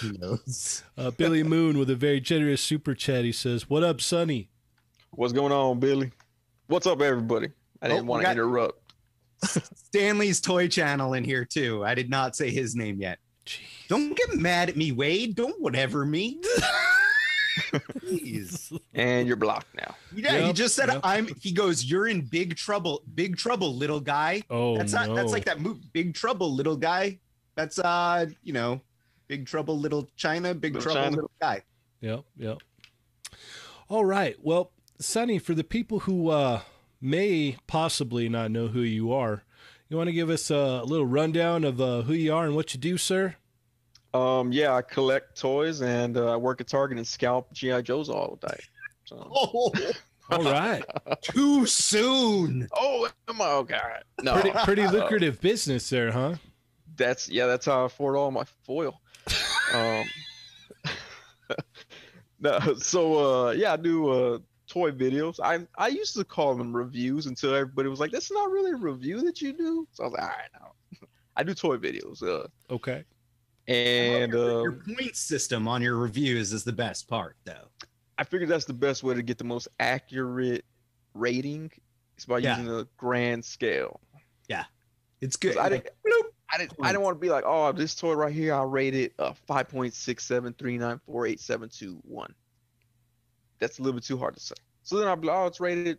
Who 0.00 0.12
knows? 0.18 0.82
Uh, 0.96 1.10
Billy 1.10 1.42
Moon 1.42 1.78
with 1.78 1.90
a 1.90 1.94
very 1.96 2.20
generous 2.20 2.60
super 2.60 2.94
chat. 2.94 3.24
He 3.24 3.32
says, 3.32 3.68
"What 3.70 3.82
up, 3.84 4.00
Sonny?" 4.00 4.48
What's 5.10 5.32
going 5.32 5.52
on, 5.52 5.80
Billy? 5.80 6.12
What's 6.66 6.86
up, 6.86 7.00
everybody? 7.00 7.48
I 7.82 7.86
Oh, 7.86 7.88
didn't 7.88 8.04
we 8.04 8.08
want 8.10 8.20
to 8.22 8.24
got- 8.26 8.32
interrupt. 8.32 8.87
Stanley's 9.44 10.40
toy 10.40 10.68
channel 10.68 11.14
in 11.14 11.24
here 11.24 11.44
too. 11.44 11.84
I 11.84 11.94
did 11.94 12.10
not 12.10 12.36
say 12.36 12.50
his 12.50 12.74
name 12.74 13.00
yet. 13.00 13.18
Don't 13.88 14.16
get 14.16 14.34
mad 14.34 14.68
at 14.68 14.76
me, 14.76 14.92
Wade. 14.92 15.34
Don't 15.34 15.60
whatever 15.60 16.04
me. 16.04 16.40
Please. 18.00 18.72
And 18.94 19.28
you're 19.28 19.36
blocked 19.36 19.72
now. 19.76 19.94
Yeah, 20.12 20.38
he 20.38 20.52
just 20.52 20.74
said 20.74 20.88
yep. 20.88 21.00
I'm 21.04 21.28
he 21.40 21.52
goes, 21.52 21.84
You're 21.84 22.08
in 22.08 22.22
big 22.22 22.56
trouble. 22.56 23.02
Big 23.14 23.36
trouble, 23.36 23.76
little 23.76 24.00
guy. 24.00 24.42
Oh 24.50 24.76
that's 24.76 24.92
no! 24.92 25.14
that's 25.14 25.30
like 25.30 25.44
that 25.44 25.60
movie, 25.60 25.82
Big 25.92 26.14
Trouble, 26.14 26.52
Little 26.52 26.76
Guy. 26.76 27.20
That's 27.54 27.78
uh, 27.78 28.26
you 28.42 28.52
know, 28.52 28.80
Big 29.28 29.46
Trouble, 29.46 29.78
Little 29.78 30.08
China, 30.16 30.52
Big 30.52 30.74
Little 30.74 30.92
Trouble, 30.92 31.04
China. 31.04 31.16
Little 31.16 31.30
Guy. 31.40 31.62
Yep, 32.00 32.24
yep. 32.38 32.58
All 33.88 34.04
right. 34.04 34.36
Well, 34.42 34.72
Sonny, 34.98 35.38
for 35.38 35.54
the 35.54 35.64
people 35.64 36.00
who 36.00 36.30
uh, 36.30 36.60
may 37.00 37.56
possibly 37.66 38.28
not 38.28 38.50
know 38.50 38.68
who 38.68 38.80
you 38.80 39.12
are. 39.12 39.42
You 39.88 39.96
want 39.96 40.08
to 40.08 40.12
give 40.12 40.30
us 40.30 40.50
a 40.50 40.82
little 40.82 41.06
rundown 41.06 41.64
of 41.64 41.80
uh, 41.80 42.02
who 42.02 42.12
you 42.12 42.34
are 42.34 42.44
and 42.44 42.54
what 42.54 42.74
you 42.74 42.80
do, 42.80 42.98
sir? 42.98 43.36
Um, 44.14 44.52
yeah, 44.52 44.74
I 44.74 44.82
collect 44.82 45.38
toys 45.38 45.80
and 45.82 46.16
uh, 46.16 46.32
I 46.32 46.36
work 46.36 46.60
at 46.60 46.66
Target 46.68 46.98
and 46.98 47.06
scalp 47.06 47.52
GI 47.52 47.82
Joes 47.82 48.08
all 48.08 48.38
day. 48.40 48.58
So. 49.04 49.30
Oh, 50.30 50.36
All 50.44 50.52
right. 50.52 50.84
too 51.22 51.64
soon. 51.64 52.68
Oh, 52.76 53.08
am 53.28 53.40
I 53.40 53.46
okay? 53.46 53.78
No, 54.22 54.34
Pretty, 54.34 54.50
pretty 54.64 54.82
Uh, 54.82 54.92
lucrative 54.92 55.40
business 55.40 55.88
there, 55.88 56.12
huh? 56.12 56.34
that's 56.96 57.30
yeah, 57.30 57.46
that's 57.46 57.64
how 57.64 57.84
I 57.84 57.86
afford 57.86 58.14
all 58.16 58.30
my 58.30 58.44
foil. 58.66 59.00
um, 59.74 60.04
no, 62.40 62.58
so 62.74 63.46
uh, 63.46 63.50
yeah, 63.52 63.72
I 63.72 63.76
do 63.76 64.08
uh 64.10 64.38
toy 64.68 64.90
videos. 64.92 65.40
I 65.42 65.66
I 65.76 65.88
used 65.88 66.14
to 66.16 66.24
call 66.24 66.54
them 66.54 66.74
reviews 66.76 67.26
until 67.26 67.54
everybody 67.54 67.88
was 67.88 68.00
like, 68.00 68.10
"That's 68.12 68.30
not 68.30 68.50
really 68.50 68.72
a 68.72 68.76
review 68.76 69.22
that 69.22 69.40
you 69.42 69.52
do." 69.52 69.88
So 69.92 70.04
I 70.04 70.06
was 70.06 70.12
like, 70.14 70.22
"All 70.22 70.28
right, 70.28 70.48
now 70.60 71.06
I 71.36 71.42
do 71.42 71.54
toy 71.54 71.76
videos." 71.76 72.22
Uh, 72.22 72.46
Okay. 72.72 73.04
and 73.66 74.32
your, 74.32 74.58
uh, 74.60 74.62
your 74.62 74.72
point 74.72 75.16
system 75.16 75.66
on 75.68 75.82
your 75.82 75.96
reviews 75.96 76.52
is 76.52 76.64
the 76.64 76.72
best 76.72 77.08
part, 77.08 77.36
though. 77.44 77.68
I 78.18 78.24
figured 78.24 78.48
that's 78.50 78.64
the 78.64 78.72
best 78.72 79.02
way 79.02 79.14
to 79.14 79.22
get 79.22 79.38
the 79.38 79.44
most 79.44 79.68
accurate 79.80 80.64
rating. 81.14 81.70
Is 82.16 82.24
by 82.26 82.38
Yeah. 82.38 82.58
using 82.58 82.74
a 82.74 82.84
grand 82.96 83.44
scale. 83.44 84.00
Yeah, 84.48 84.64
it's 85.20 85.36
good. 85.36 85.56
I 85.56 85.68
didn't- 85.68 85.86
bloop. 86.06 86.22
I 86.50 86.56
didn't. 86.58 86.72
I 86.82 86.88
didn't 86.92 87.02
want 87.02 87.14
to 87.16 87.20
be 87.20 87.28
like, 87.28 87.44
oh, 87.46 87.72
this 87.72 87.94
toy 87.94 88.14
right 88.14 88.32
here, 88.32 88.54
I 88.54 88.62
rate 88.62 88.94
it 88.94 89.12
uh, 89.18 89.34
five 89.46 89.68
point 89.68 89.92
six 89.92 90.24
seven 90.24 90.54
three 90.54 90.78
nine 90.78 90.98
four 91.04 91.26
eight 91.26 91.40
seven 91.40 91.68
two 91.68 92.00
one. 92.04 92.34
That's 93.58 93.78
a 93.78 93.82
little 93.82 93.94
bit 93.94 94.04
too 94.04 94.18
hard 94.18 94.34
to 94.34 94.40
say. 94.40 94.54
So 94.82 94.98
then 94.98 95.08
I'll 95.08 95.16
be 95.16 95.26
like, 95.26 95.36
oh, 95.36 95.46
it's 95.46 95.60
rated 95.60 95.98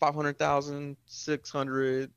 five 0.00 0.14
hundred 0.14 0.38
thousand 0.38 0.96
six 1.06 1.50
hundred, 1.50 2.10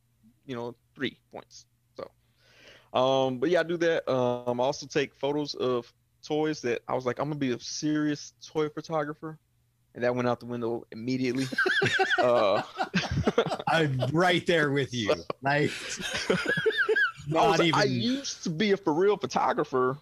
you 0.46 0.56
know, 0.56 0.76
three 0.96 1.18
points. 1.32 1.66
So, 1.96 3.00
um, 3.00 3.38
but 3.38 3.50
yeah, 3.50 3.62
I 3.62 3.64
do 3.64 3.78
that. 3.78 4.12
Um, 4.12 4.60
I 4.60 4.64
also 4.64 4.86
take 4.88 5.14
photos 5.14 5.54
of 5.56 5.92
toys 6.26 6.62
that 6.62 6.82
I 6.88 6.94
was 6.94 7.06
like, 7.06 7.20
I'm 7.20 7.26
gonna 7.26 7.36
be 7.36 7.52
a 7.52 7.60
serious 7.60 8.34
toy 8.46 8.70
photographer, 8.70 9.38
and 9.96 10.04
that 10.04 10.16
went 10.16 10.28
out 10.28 10.40
the 10.40 10.46
window 10.46 10.84
immediately. 10.92 11.46
uh, 12.20 12.62
I'm 13.68 14.00
right 14.12 14.46
there 14.46 14.72
with 14.72 14.94
you. 14.94 15.14
Like, 15.44 15.72
I, 16.30 16.38
not 17.28 17.50
was 17.58 17.62
even. 17.62 17.80
I 17.80 17.84
used 17.86 18.44
to 18.44 18.52
be 18.52 18.74
a 18.74 18.78
for 18.78 18.94
real 18.94 19.18
photographer, 19.18 19.98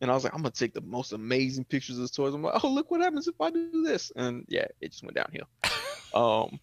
and 0.00 0.10
I 0.10 0.14
was 0.14 0.24
like, 0.24 0.34
I'm 0.34 0.42
gonna 0.42 0.50
take 0.50 0.74
the 0.74 0.80
most 0.80 1.12
amazing 1.12 1.64
pictures 1.64 1.98
of 1.98 2.02
the 2.02 2.08
toys. 2.08 2.34
I'm 2.34 2.42
like, 2.42 2.62
oh, 2.62 2.68
look 2.68 2.90
what 2.90 3.00
happens 3.00 3.28
if 3.28 3.40
I 3.40 3.50
do 3.50 3.82
this, 3.82 4.12
and 4.16 4.44
yeah, 4.48 4.66
it 4.80 4.92
just 4.92 5.02
went 5.02 5.16
downhill. 5.16 5.48
um, 6.14 6.60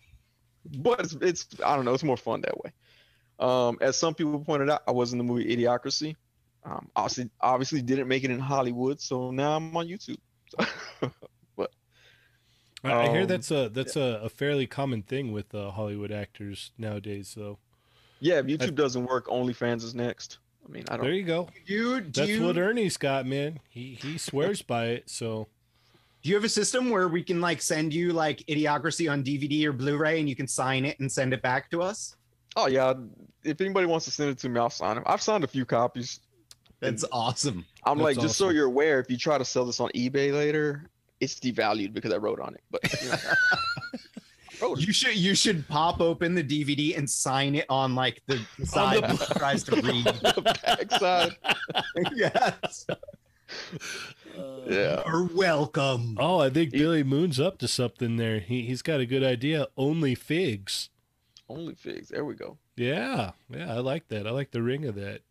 but 0.77 0.99
it's, 1.01 1.13
it's 1.21 1.47
I 1.63 1.75
don't 1.75 1.85
know, 1.85 1.93
it's 1.93 2.03
more 2.03 2.17
fun 2.17 2.41
that 2.41 2.57
way. 2.63 2.71
Um, 3.39 3.77
as 3.81 3.97
some 3.97 4.13
people 4.13 4.39
pointed 4.39 4.69
out, 4.69 4.83
I 4.87 4.91
was 4.91 5.11
in 5.11 5.17
the 5.17 5.23
movie 5.23 5.55
Idiocracy. 5.55 6.15
Um, 6.63 6.89
obviously, 6.95 7.29
obviously 7.41 7.81
didn't 7.81 8.07
make 8.07 8.23
it 8.23 8.31
in 8.31 8.39
Hollywood, 8.39 8.99
so 8.99 9.31
now 9.31 9.55
I'm 9.55 9.75
on 9.75 9.87
YouTube. 9.87 10.17
I, 12.85 13.07
I 13.07 13.09
hear 13.09 13.21
Um, 13.21 13.27
that's 13.27 13.51
a 13.51 13.69
that's 13.69 13.95
a, 13.95 14.21
a 14.23 14.29
fairly 14.29 14.67
common 14.67 15.01
thing 15.01 15.31
with 15.31 15.53
uh, 15.53 15.71
Hollywood 15.71 16.11
actors 16.11 16.71
nowadays. 16.77 17.33
Though. 17.35 17.57
yeah, 18.19 18.39
if 18.39 18.45
YouTube 18.45 18.75
doesn't 18.75 19.05
work, 19.05 19.27
OnlyFans 19.27 19.83
is 19.83 19.95
next. 19.95 20.39
I 20.65 20.71
mean, 20.71 20.83
I 20.89 20.97
There 20.97 20.97
don't. 20.97 21.05
There 21.05 21.13
you 21.13 21.23
go. 21.23 21.49
you, 21.65 22.01
do 22.01 22.21
That's 22.21 22.29
you, 22.29 22.45
what 22.45 22.57
Ernie's 22.57 22.97
got, 22.97 23.25
man. 23.25 23.59
He 23.69 23.97
he 24.01 24.17
swears 24.17 24.61
by 24.61 24.87
it. 24.87 25.09
So 25.09 25.47
do 26.23 26.29
you 26.29 26.35
have 26.35 26.43
a 26.43 26.49
system 26.49 26.89
where 26.89 27.07
we 27.07 27.23
can 27.23 27.39
like 27.39 27.61
send 27.61 27.93
you 27.93 28.11
like 28.11 28.39
Idiocracy 28.47 29.11
on 29.11 29.23
DVD 29.23 29.65
or 29.65 29.73
Blu-ray 29.73 30.19
and 30.19 30.27
you 30.27 30.35
can 30.35 30.47
sign 30.47 30.83
it 30.83 30.99
and 30.99 31.11
send 31.11 31.33
it 31.33 31.41
back 31.41 31.69
to 31.71 31.81
us? 31.83 32.15
Oh 32.55 32.67
yeah, 32.67 32.93
if 33.43 33.61
anybody 33.61 33.85
wants 33.85 34.05
to 34.05 34.11
send 34.11 34.31
it 34.31 34.39
to 34.39 34.49
me, 34.49 34.59
I'll 34.59 34.69
sign 34.69 34.95
them. 34.95 35.03
I've 35.05 35.21
signed 35.21 35.43
a 35.43 35.47
few 35.47 35.65
copies. 35.65 36.21
That's 36.79 37.05
awesome. 37.11 37.65
I'm 37.85 37.97
That's 37.97 38.17
like, 38.17 38.19
just 38.19 38.37
so 38.37 38.49
you're 38.49 38.65
aware, 38.65 38.99
if 38.99 39.09
you 39.09 39.17
try 39.17 39.37
to 39.37 39.45
sell 39.45 39.65
this 39.65 39.79
on 39.79 39.89
eBay 39.89 40.33
later, 40.33 40.89
it's 41.19 41.35
devalued 41.35 41.93
because 41.93 42.11
I 42.11 42.17
wrote 42.17 42.39
on 42.39 42.53
it. 42.55 42.61
But 42.71 43.01
you 43.01 43.09
know, 43.09 43.13
it. 43.13 43.59
You 44.77 44.93
should 44.93 45.15
you 45.15 45.35
should 45.35 45.67
pop 45.67 46.01
open 46.01 46.35
the 46.35 46.43
DVD 46.43 46.97
and 46.97 47.09
sign 47.09 47.55
it 47.55 47.65
on 47.69 47.95
like 47.95 48.21
the, 48.27 48.39
the 48.59 48.65
side 48.65 49.03
the- 49.03 49.15
that 49.15 49.37
tries 49.37 49.63
to 49.63 49.75
read. 49.75 50.05
the 50.05 50.57
backside. 50.63 51.35
yes. 52.15 52.85
Yeah. 54.67 55.03
You're 55.05 55.29
welcome. 55.33 56.17
Oh, 56.19 56.39
I 56.39 56.49
think 56.49 56.71
He- 56.73 56.79
Billy 56.79 57.03
Moon's 57.03 57.39
up 57.39 57.57
to 57.59 57.67
something 57.67 58.17
there. 58.17 58.39
He 58.39 58.63
he's 58.63 58.81
got 58.81 58.99
a 58.99 59.05
good 59.05 59.23
idea. 59.23 59.67
Only 59.77 60.15
figs. 60.15 60.89
Only 61.47 61.75
figs. 61.75 62.09
There 62.09 62.25
we 62.25 62.33
go. 62.35 62.57
Yeah, 62.75 63.31
yeah, 63.49 63.71
I 63.73 63.77
like 63.79 64.07
that. 64.09 64.27
I 64.27 64.31
like 64.31 64.51
the 64.51 64.61
ring 64.61 64.85
of 64.85 64.95
that. 64.95 65.21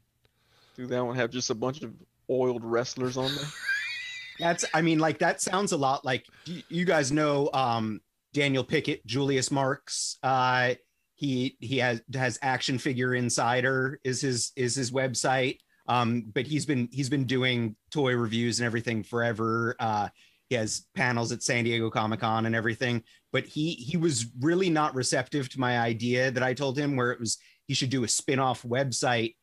Do 0.77 0.87
that 0.87 1.05
one 1.05 1.17
have 1.17 1.31
just 1.31 1.51
a 1.51 1.55
bunch 1.55 1.83
of 1.83 1.93
oiled 2.31 2.65
wrestlers 2.65 3.17
on 3.17 3.35
there? 3.35 3.45
That's 4.39 4.65
I 4.75 4.81
mean 4.83 4.99
like 4.99 5.19
that 5.19 5.41
sounds 5.41 5.71
a 5.73 5.77
lot 5.77 6.05
like 6.05 6.27
you, 6.47 6.63
you 6.69 6.85
guys 6.85 7.13
know 7.13 7.51
um 7.53 8.01
Daniel 8.35 8.65
Pickett, 8.65 9.07
Julius 9.07 9.51
Marx. 9.51 10.19
Uh 10.23 10.75
he 11.15 11.57
he 11.61 11.79
has 11.79 12.03
has 12.13 12.39
Action 12.43 12.77
Figure 12.77 13.15
Insider 13.15 14.01
is 14.05 14.21
his 14.21 14.53
is 14.57 14.75
his 14.75 14.91
website. 14.91 15.59
Um 15.89 16.31
but 16.35 16.47
he's 16.47 16.67
been 16.67 16.89
he's 16.93 17.09
been 17.09 17.25
doing 17.25 17.77
toy 17.91 18.15
reviews 18.15 18.59
and 18.61 18.67
everything 18.67 19.03
forever. 19.03 19.77
Uh 19.79 20.09
he 20.51 20.57
has 20.57 20.87
panels 20.95 21.33
at 21.33 21.43
San 21.43 21.65
Diego 21.65 21.89
Comic-Con 21.89 22.45
and 22.45 22.55
everything, 22.55 23.03
but 23.33 23.47
he 23.47 23.73
he 23.73 23.97
was 23.97 24.27
really 24.41 24.69
not 24.69 24.95
receptive 24.95 25.49
to 25.51 25.61
my 25.61 25.79
idea 25.79 26.31
that 26.31 26.43
I 26.43 26.53
told 26.53 26.79
him 26.79 26.97
where 26.97 27.13
it 27.13 27.21
was 27.21 27.39
he 27.67 27.73
should 27.73 27.89
do 27.89 28.05
a 28.05 28.09
spin-off 28.09 28.63
website 28.63 29.37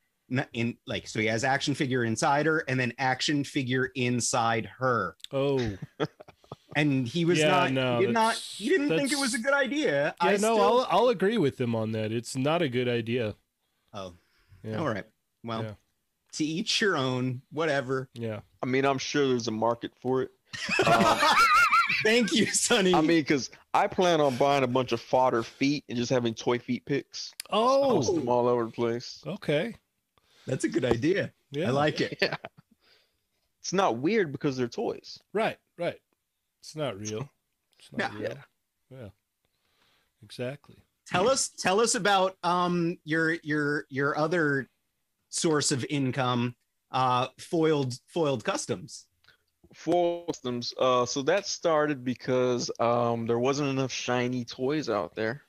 in 0.53 0.77
like 0.87 1.07
so 1.07 1.19
he 1.19 1.25
has 1.25 1.43
action 1.43 1.73
figure 1.73 2.05
insider 2.05 2.59
and 2.67 2.79
then 2.79 2.93
action 2.99 3.43
figure 3.43 3.91
inside 3.95 4.69
her 4.77 5.15
Oh, 5.33 5.57
and 6.75 7.07
he 7.07 7.25
was 7.25 7.39
Yeah, 7.39 7.49
not 7.49 7.71
no, 7.71 7.99
he 7.99 8.05
did 8.05 8.13
not 8.13 8.35
he 8.35 8.69
didn't 8.69 8.89
think 8.89 9.11
it 9.11 9.17
was 9.19 9.33
a 9.33 9.39
good 9.39 9.53
idea 9.53 10.15
yeah, 10.21 10.27
I 10.27 10.31
no, 10.33 10.37
still- 10.37 10.61
I'll 10.61 10.87
I'll 10.89 11.09
agree 11.09 11.37
with 11.37 11.59
him 11.59 11.75
on 11.75 11.91
that. 11.93 12.11
It's 12.11 12.35
not 12.35 12.61
a 12.61 12.69
good 12.69 12.87
idea. 12.87 13.35
oh 13.93 14.13
Yeah, 14.63 14.77
all 14.77 14.87
right 14.87 15.05
well 15.43 15.63
Yeah. 15.63 15.73
to 16.33 16.43
each 16.45 16.81
your 16.81 16.95
own 16.97 17.41
whatever 17.51 18.09
yeah. 18.13 18.39
I 18.63 18.67
mean, 18.67 18.85
I'm 18.85 18.99
sure 18.99 19.27
there's 19.27 19.47
a 19.47 19.51
market 19.51 19.91
for 20.01 20.21
it. 20.21 20.29
Thank 22.03 22.31
you 22.33 22.45
sonny 22.47 22.93
I 22.93 23.01
mean, 23.01 23.07
because 23.21 23.49
I 23.73 23.87
plan 23.87 24.21
on 24.21 24.35
buying 24.37 24.63
a 24.63 24.67
bunch 24.67 24.91
of 24.91 25.01
fodder 25.01 25.43
feet 25.43 25.83
and 25.89 25.97
just 25.97 26.09
having 26.09 26.33
toy 26.33 26.57
feet 26.59 26.85
pics. 26.85 27.33
Oh. 27.49 27.89
Post 27.95 28.09
Oh, 28.11 28.15
them 28.15 28.29
all 28.29 28.47
over 28.47 28.65
the 28.65 28.71
place. 28.71 29.21
okay. 29.27 29.75
that's 30.47 30.63
a 30.63 30.69
good 30.69 30.85
idea 30.85 31.31
Yeah, 31.51 31.67
i 31.67 31.71
like 31.71 32.01
it 32.01 32.17
Yeah. 32.21 32.35
It's 33.59 33.73
not 33.73 33.97
weird 33.97 34.31
because 34.31 34.57
they're 34.57 34.67
toys. 34.67 35.19
right, 35.33 35.45
right. 35.45 35.57
It's 36.61 36.75
not 36.75 36.97
real. 36.97 37.29
It's 37.79 37.91
not 37.91 38.13
Yeah. 38.13 38.19
real. 38.19 38.37
Yeah, 38.91 39.09
exactly. 40.23 40.77
tell 41.07 41.27
us 41.29 41.49
tell 41.49 41.79
us 41.79 41.95
about 41.95 42.37
um 42.43 42.97
your 43.03 43.33
your 43.43 43.85
your 43.89 44.17
other 44.17 44.69
source 45.29 45.71
of 45.71 45.85
income 45.89 46.55
uh 46.91 47.27
foiled 47.39 47.93
foiled 48.07 48.43
customs 48.43 49.07
Foil 49.73 50.25
systems. 50.27 50.73
Uh, 50.77 51.05
so 51.05 51.21
that 51.21 51.47
started 51.47 52.03
because 52.03 52.69
um, 52.81 53.25
there 53.25 53.39
wasn't 53.39 53.69
enough 53.69 53.91
shiny 53.91 54.43
toys 54.43 54.89
out 54.89 55.15
there. 55.15 55.43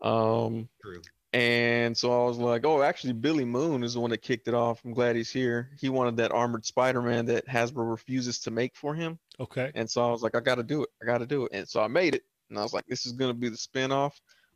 Um, 0.00 0.70
True. 0.80 1.02
And 1.32 1.96
so 1.96 2.10
I 2.24 2.26
was 2.26 2.38
like, 2.38 2.64
oh, 2.66 2.82
actually, 2.82 3.12
Billy 3.12 3.44
Moon 3.44 3.82
is 3.84 3.94
the 3.94 4.00
one 4.00 4.10
that 4.10 4.22
kicked 4.22 4.48
it 4.48 4.54
off. 4.54 4.80
I'm 4.84 4.92
glad 4.92 5.14
he's 5.16 5.30
here. 5.30 5.70
He 5.78 5.88
wanted 5.88 6.16
that 6.16 6.32
armored 6.32 6.64
Spider-Man 6.66 7.26
that 7.26 7.46
Hasbro 7.46 7.88
refuses 7.88 8.40
to 8.40 8.50
make 8.50 8.74
for 8.74 8.94
him. 8.94 9.18
Okay. 9.38 9.70
And 9.74 9.88
so 9.88 10.06
I 10.06 10.10
was 10.10 10.22
like, 10.22 10.34
I 10.34 10.40
got 10.40 10.56
to 10.56 10.62
do 10.64 10.82
it. 10.82 10.88
I 11.00 11.06
got 11.06 11.18
to 11.18 11.26
do 11.26 11.44
it. 11.46 11.52
And 11.54 11.68
so 11.68 11.80
I 11.82 11.86
made 11.88 12.14
it. 12.16 12.22
And 12.48 12.58
I 12.58 12.62
was 12.62 12.72
like, 12.72 12.84
this 12.88 13.06
is 13.06 13.12
going 13.12 13.30
to 13.32 13.38
be 13.38 13.48
the 13.48 13.56
spinoff. 13.56 14.12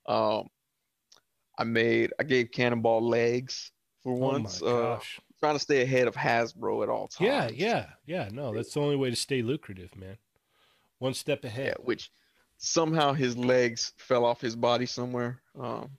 Um, 0.07 0.49
I 1.57 1.63
made, 1.65 2.13
I 2.19 2.25
gave 2.25 2.51
Cannonball 2.51 3.09
legs 3.09 3.71
for 4.03 4.13
once. 4.15 4.61
oh 4.61 4.67
my 4.67 4.81
uh, 4.95 5.01
trying 5.41 5.55
to 5.55 5.61
stay 5.61 5.83
ahead 5.83 6.09
of 6.09 6.15
Hasbro 6.17 6.83
at 6.83 6.89
all 6.89 7.07
times. 7.07 7.21
Yeah, 7.29 7.49
yeah, 7.55 7.87
yeah. 8.07 8.29
No, 8.33 8.53
that's 8.53 8.75
the 8.75 8.81
only 8.81 8.97
way 8.97 9.11
to 9.11 9.17
stay 9.17 9.43
lucrative, 9.43 9.95
man. 9.97 10.17
One 10.99 11.15
step 11.15 11.41
Yeah, 11.45 11.51
ahead. 11.51 11.77
which 11.85 12.11
somehow 12.59 13.13
his 13.13 13.37
legs 13.37 13.93
fell 13.97 14.25
off 14.25 14.41
his 14.41 14.57
body 14.57 14.87
somewhere. 14.87 15.41
Um, 15.59 15.91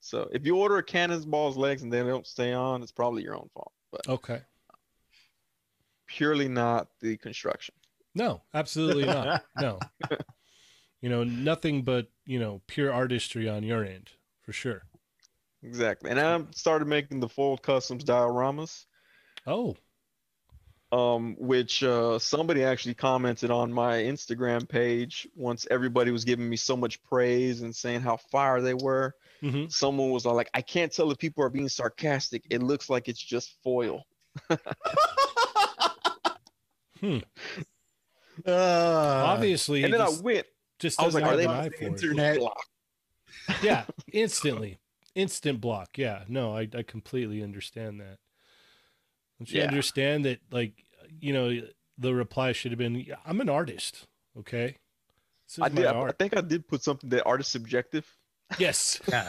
so 0.00 0.28
if 0.32 0.46
you 0.46 0.56
order 0.56 0.78
a 0.78 0.82
cannonball's 0.82 1.56
legs 1.56 1.82
and 1.82 1.92
they 1.92 2.02
don't 2.02 2.26
stay 2.26 2.52
on, 2.52 2.82
it's 2.82 2.92
probably 2.92 3.22
your 3.22 3.36
own 3.36 3.48
fault. 3.54 3.72
But 3.90 4.08
Okay. 4.08 4.40
purely 6.06 6.48
not 6.48 6.88
the 7.00 7.16
construction. 7.16 7.74
No, 8.14 8.42
absolutely 8.54 9.06
not. 9.06 9.42
No. 9.56 9.80
You 11.00 11.08
know, 11.08 11.22
nothing 11.22 11.82
but, 11.82 12.08
you 12.26 12.40
know, 12.40 12.60
pure 12.66 12.92
artistry 12.92 13.48
on 13.48 13.62
your 13.62 13.84
end, 13.84 14.10
for 14.42 14.52
sure. 14.52 14.82
Exactly. 15.62 16.10
And 16.10 16.18
I 16.18 16.42
started 16.52 16.88
making 16.88 17.20
the 17.20 17.28
full 17.28 17.56
customs 17.56 18.04
dioramas. 18.04 18.86
Oh, 19.46 19.76
um, 20.90 21.36
which 21.38 21.82
uh, 21.82 22.18
somebody 22.18 22.64
actually 22.64 22.94
commented 22.94 23.50
on 23.50 23.72
my 23.72 23.96
Instagram 23.98 24.66
page 24.68 25.28
once 25.34 25.66
everybody 25.70 26.10
was 26.10 26.24
giving 26.24 26.48
me 26.48 26.56
so 26.56 26.76
much 26.76 27.02
praise 27.02 27.60
and 27.60 27.74
saying 27.74 28.00
how 28.00 28.16
fire 28.16 28.60
they 28.60 28.74
were. 28.74 29.14
Hmm 29.40 29.66
Someone 29.68 30.10
was 30.10 30.24
like, 30.24 30.50
I 30.54 30.62
can't 30.62 30.92
tell 30.92 31.10
if 31.10 31.18
people 31.18 31.44
are 31.44 31.50
being 31.50 31.68
sarcastic. 31.68 32.44
It 32.50 32.62
looks 32.62 32.90
like 32.90 33.08
it's 33.08 33.22
just 33.22 33.56
foil. 33.62 34.02
Hmm. 37.00 37.18
Uh, 38.46 39.22
Obviously, 39.24 39.82
and 39.82 39.92
he 39.92 39.98
then 39.98 40.06
I 40.06 40.08
went, 40.22 40.46
just 40.78 41.00
I 41.00 41.04
was 41.04 41.14
like, 41.14 41.24
are 41.24 41.36
they 41.36 41.44
an 41.44 41.70
the 41.70 41.86
internet? 41.86 42.38
block. 42.38 42.64
yeah, 43.62 43.84
instantly, 44.12 44.78
instant 45.16 45.60
block. 45.60 45.98
Yeah, 45.98 46.22
no, 46.28 46.56
I 46.56 46.68
I 46.72 46.82
completely 46.82 47.42
understand 47.42 48.00
that. 48.00 48.18
Don't 49.38 49.50
you 49.50 49.58
Yeah. 49.60 49.66
understand 49.66 50.24
that? 50.24 50.38
Like, 50.52 50.84
you 51.20 51.32
know, 51.32 51.60
the 51.98 52.14
reply 52.14 52.52
should 52.52 52.70
have 52.70 52.78
been, 52.78 53.04
"I'm 53.26 53.40
an 53.40 53.48
artist." 53.48 54.06
Okay, 54.38 54.76
I 55.60 55.68
did. 55.68 55.86
I, 55.86 56.00
I 56.00 56.12
think 56.12 56.36
I 56.36 56.40
did 56.40 56.68
put 56.68 56.82
something 56.84 57.10
that 57.10 57.24
art 57.26 57.40
is 57.40 57.48
subjective. 57.48 58.06
Yes. 58.58 59.00
yeah. 59.08 59.28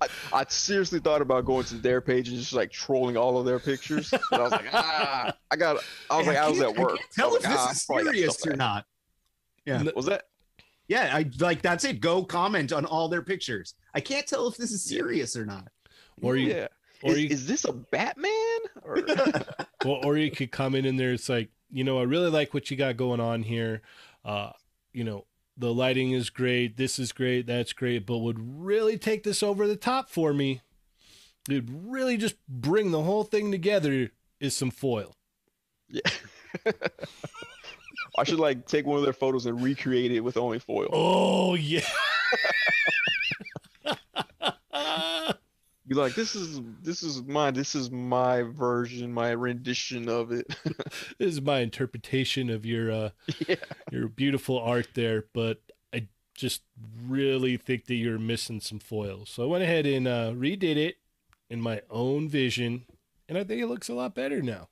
I, 0.00 0.08
I 0.32 0.44
seriously 0.48 1.00
thought 1.00 1.22
about 1.22 1.44
going 1.44 1.64
to 1.66 1.76
their 1.76 2.00
page 2.00 2.28
and 2.28 2.38
just 2.38 2.52
like 2.52 2.70
trolling 2.70 3.16
all 3.16 3.38
of 3.38 3.46
their 3.46 3.58
pictures. 3.58 4.10
But 4.30 4.40
I 4.40 4.42
was 4.42 4.52
like, 4.52 4.66
ah, 4.72 5.34
I 5.50 5.56
got. 5.56 5.82
I 6.10 6.16
was 6.18 6.26
Hey, 6.26 6.32
like, 6.32 6.38
I 6.38 6.48
was 6.48 6.60
at 6.60 6.76
work. 6.76 6.98
can't 6.98 7.10
tell 7.14 7.26
I 7.26 7.28
if 7.28 7.34
was 7.34 7.44
like, 7.44 7.58
ah, 7.58 7.68
this 7.68 7.76
is 7.76 7.84
I 7.90 7.94
probably 7.94 8.04
got 8.04 8.14
serious 8.14 8.46
or 8.46 8.56
not. 8.56 8.84
Yeah. 9.64 9.82
Was 9.94 10.06
that? 10.06 10.24
Yeah, 10.88 11.10
I 11.12 11.30
like 11.38 11.60
that's 11.62 11.84
it. 11.84 12.00
Go 12.00 12.24
comment 12.24 12.72
on 12.72 12.84
all 12.86 13.08
their 13.08 13.22
pictures. 13.22 13.74
I 13.94 14.00
can't 14.00 14.26
tell 14.26 14.48
if 14.48 14.56
this 14.56 14.72
is 14.72 14.82
serious 14.82 15.36
or 15.36 15.44
not. 15.44 15.68
Or 16.22 16.36
you, 16.36 16.48
yeah. 16.48 16.68
or 17.02 17.12
is, 17.12 17.18
you, 17.18 17.28
is 17.28 17.46
this 17.46 17.64
a 17.64 17.72
Batman? 17.72 18.32
Or 18.82 18.98
or, 19.84 20.04
or 20.06 20.16
you 20.16 20.30
could 20.30 20.50
come 20.50 20.74
in 20.74 20.86
and 20.86 20.98
there. 20.98 21.12
It's 21.12 21.28
like, 21.28 21.50
you 21.70 21.84
know, 21.84 21.98
I 21.98 22.04
really 22.04 22.30
like 22.30 22.54
what 22.54 22.70
you 22.70 22.76
got 22.76 22.96
going 22.96 23.20
on 23.20 23.42
here. 23.42 23.82
Uh, 24.24 24.50
you 24.92 25.04
know, 25.04 25.26
the 25.58 25.74
lighting 25.74 26.12
is 26.12 26.30
great. 26.30 26.76
This 26.76 26.98
is 26.98 27.12
great. 27.12 27.46
That's 27.46 27.72
great. 27.72 28.06
But 28.06 28.18
would 28.18 28.38
really 28.62 28.96
take 28.96 29.24
this 29.24 29.42
over 29.42 29.66
the 29.66 29.76
top 29.76 30.08
for 30.08 30.32
me. 30.32 30.62
would 31.48 31.68
really 31.90 32.16
just 32.16 32.36
bring 32.48 32.92
the 32.92 33.02
whole 33.02 33.24
thing 33.24 33.50
together 33.50 34.10
is 34.40 34.54
some 34.54 34.70
foil. 34.70 35.14
yeah. 35.88 36.00
I 38.16 38.24
should 38.24 38.40
like 38.40 38.66
take 38.66 38.86
one 38.86 38.98
of 38.98 39.04
their 39.04 39.12
photos 39.12 39.46
and 39.46 39.62
recreate 39.62 40.12
it 40.12 40.20
with 40.20 40.36
only 40.36 40.58
foil. 40.58 40.88
Oh 40.92 41.54
yeah. 41.54 41.80
Be 45.88 45.94
like, 45.94 46.14
this 46.14 46.34
is 46.34 46.60
this 46.82 47.02
is 47.02 47.22
my 47.22 47.50
this 47.50 47.74
is 47.74 47.90
my 47.90 48.42
version, 48.42 49.12
my 49.12 49.30
rendition 49.30 50.08
of 50.08 50.32
it. 50.32 50.46
this 51.18 51.32
is 51.32 51.40
my 51.40 51.60
interpretation 51.60 52.50
of 52.50 52.66
your 52.66 52.92
uh 52.92 53.10
yeah. 53.48 53.56
your 53.90 54.08
beautiful 54.08 54.58
art 54.58 54.88
there, 54.94 55.24
but 55.32 55.62
I 55.94 56.08
just 56.34 56.62
really 57.06 57.56
think 57.56 57.86
that 57.86 57.94
you're 57.94 58.18
missing 58.18 58.60
some 58.60 58.78
foils. 58.78 59.30
So 59.30 59.44
I 59.44 59.46
went 59.46 59.64
ahead 59.64 59.86
and 59.86 60.06
uh, 60.06 60.32
redid 60.32 60.76
it 60.76 60.96
in 61.48 61.60
my 61.60 61.80
own 61.88 62.28
vision, 62.28 62.84
and 63.26 63.38
I 63.38 63.44
think 63.44 63.62
it 63.62 63.66
looks 63.66 63.88
a 63.88 63.94
lot 63.94 64.14
better 64.14 64.42
now. 64.42 64.68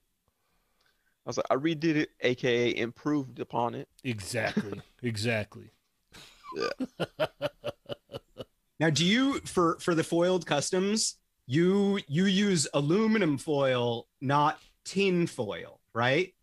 I 1.24 1.30
was 1.30 1.38
like, 1.38 1.46
I 1.50 1.56
redid 1.56 1.96
it, 1.96 2.10
aka 2.20 2.76
improved 2.76 3.40
upon 3.40 3.74
it. 3.74 3.88
Exactly. 4.04 4.82
exactly. 5.02 5.70
Now, 8.78 8.90
do 8.90 9.04
you 9.04 9.40
for 9.40 9.78
for 9.80 9.94
the 9.94 10.04
foiled 10.04 10.46
customs, 10.46 11.16
you 11.46 12.00
you 12.08 12.26
use 12.26 12.68
aluminum 12.74 13.38
foil, 13.38 14.06
not 14.20 14.60
tin 14.84 15.26
foil, 15.26 15.80
right? 15.94 16.34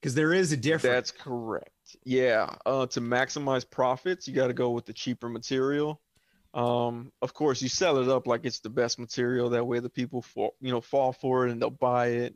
Because 0.00 0.14
there 0.14 0.32
is 0.32 0.52
a 0.52 0.56
difference. 0.56 0.82
That's 0.82 1.10
correct. 1.12 1.70
Yeah. 2.04 2.54
Uh, 2.66 2.86
to 2.86 3.00
maximize 3.00 3.68
profits, 3.68 4.26
you 4.26 4.34
got 4.34 4.48
to 4.48 4.52
go 4.52 4.70
with 4.70 4.84
the 4.84 4.92
cheaper 4.92 5.28
material. 5.28 6.00
Um, 6.54 7.12
of 7.22 7.32
course, 7.32 7.62
you 7.62 7.68
sell 7.68 7.98
it 7.98 8.08
up 8.08 8.26
like 8.26 8.44
it's 8.44 8.60
the 8.60 8.68
best 8.68 8.98
material. 8.98 9.50
That 9.50 9.66
way, 9.66 9.78
the 9.78 9.88
people 9.88 10.22
fall, 10.22 10.54
you 10.60 10.70
know, 10.70 10.80
fall 10.80 11.12
for 11.12 11.46
it 11.46 11.52
and 11.52 11.62
they'll 11.62 11.70
buy 11.70 12.08
it. 12.08 12.34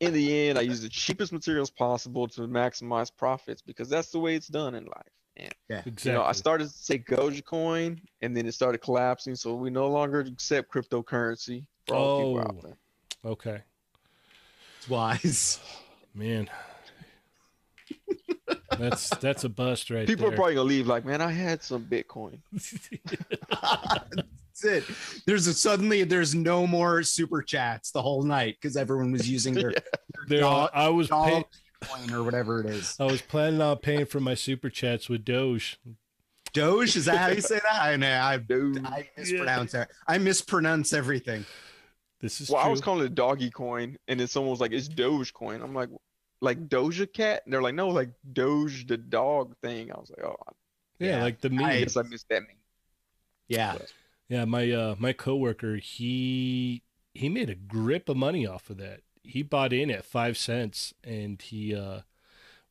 In 0.00 0.12
the 0.12 0.48
end, 0.48 0.58
I 0.58 0.62
use 0.62 0.82
the 0.82 0.88
cheapest 0.88 1.32
materials 1.32 1.70
possible 1.70 2.26
to 2.28 2.42
maximize 2.42 3.10
profits 3.14 3.62
because 3.62 3.88
that's 3.88 4.10
the 4.10 4.18
way 4.18 4.34
it's 4.34 4.48
done 4.48 4.74
in 4.74 4.84
life. 4.84 5.12
And 5.40 5.52
Exactly. 5.86 6.12
you 6.12 6.18
know, 6.18 6.24
I 6.24 6.32
started 6.32 6.64
to 6.68 6.74
say 6.74 6.98
Dogecoin, 6.98 8.00
and 8.22 8.36
then 8.36 8.46
it 8.46 8.52
started 8.52 8.78
collapsing. 8.78 9.34
So 9.34 9.54
we 9.54 9.70
no 9.70 9.88
longer 9.88 10.20
accept 10.20 10.72
cryptocurrency 10.72 11.64
for 11.86 11.94
all 11.96 12.34
the 12.34 12.40
out 12.42 12.56
Oh. 12.56 12.60
there. 12.62 12.76
okay. 13.32 13.60
It's 14.78 14.88
wise. 14.88 15.60
Man. 16.14 16.48
That's 18.78 19.10
that's 19.18 19.44
a 19.44 19.48
bust 19.48 19.90
right 19.90 20.06
People 20.06 20.26
are 20.26 20.32
probably 20.32 20.54
gonna 20.54 20.66
leave 20.68 20.86
like, 20.86 21.04
man, 21.04 21.20
I 21.20 21.30
had 21.32 21.62
some 21.62 21.84
Bitcoin. 21.84 22.38
That's 23.50 24.64
it. 24.64 24.84
There's 25.26 25.46
a, 25.46 25.54
suddenly 25.54 26.02
there's 26.04 26.34
no 26.34 26.66
more 26.66 27.02
super 27.02 27.42
chats 27.42 27.90
the 27.90 28.00
whole 28.02 28.22
night 28.22 28.56
because 28.60 28.76
everyone 28.76 29.12
was 29.12 29.28
using 29.28 29.54
their 29.54 29.72
there, 30.28 30.38
uh, 30.44 30.48
dog- 30.50 30.70
I 30.74 30.88
was 30.88 31.08
pay, 31.08 31.12
dog 31.30 31.44
coin 31.80 32.12
or 32.12 32.22
whatever 32.22 32.60
it 32.60 32.66
is. 32.66 32.96
I 33.00 33.04
was 33.04 33.22
planning 33.22 33.60
on 33.60 33.78
paying 33.78 34.06
for 34.06 34.20
my 34.20 34.34
super 34.34 34.70
chats 34.70 35.08
with 35.08 35.24
Doge. 35.24 35.78
Doge, 36.52 36.96
is 36.96 37.04
that 37.04 37.16
how 37.18 37.28
you 37.28 37.40
say 37.40 37.60
that? 37.62 37.80
I 37.82 37.96
know 37.96 38.20
I, 38.20 38.36
Dude. 38.38 38.84
I 38.84 39.08
mispronounce 39.16 39.74
it. 39.74 39.88
I 40.06 40.18
mispronounce 40.18 40.92
everything. 40.92 41.46
This 42.20 42.40
is 42.40 42.50
Well, 42.50 42.60
I 42.60 42.68
was 42.68 42.80
calling 42.80 43.06
it 43.06 43.14
doggy 43.14 43.50
coin, 43.50 43.96
and 44.08 44.20
then 44.20 44.26
someone 44.26 44.50
was 44.50 44.60
like, 44.60 44.72
"It's 44.72 44.88
Dogecoin." 44.88 45.62
I'm 45.62 45.74
like, 45.74 45.88
"Like 46.42 46.68
Doja 46.68 47.10
Cat?" 47.10 47.42
And 47.44 47.52
they're 47.52 47.62
like, 47.62 47.74
"No, 47.74 47.88
like 47.88 48.10
Doge 48.32 48.86
the 48.86 48.98
dog 48.98 49.54
thing." 49.62 49.90
I 49.90 49.96
was 49.98 50.10
like, 50.10 50.26
"Oh, 50.26 50.36
yeah, 50.98 51.16
Yeah, 51.16 51.22
like 51.22 51.40
the 51.40 51.50
meme. 51.50 51.64
I 51.64 51.72
I- 51.72 51.80
guess 51.80 51.96
I 51.96 52.02
missed 52.02 52.28
that 52.28 52.42
meme." 52.42 52.56
Yeah. 53.48 53.78
Yeah, 54.28 54.44
my 54.44 54.70
uh 54.70 54.96
my 54.98 55.12
coworker, 55.12 55.76
he 55.76 56.82
he 57.14 57.28
made 57.28 57.48
a 57.48 57.54
grip 57.54 58.08
of 58.08 58.16
money 58.16 58.46
off 58.46 58.68
of 58.70 58.76
that. 58.78 59.00
He 59.22 59.42
bought 59.42 59.72
in 59.72 59.90
at 59.90 60.04
5 60.04 60.36
cents 60.36 60.94
and 61.04 61.40
he 61.40 61.74
uh 61.74 62.00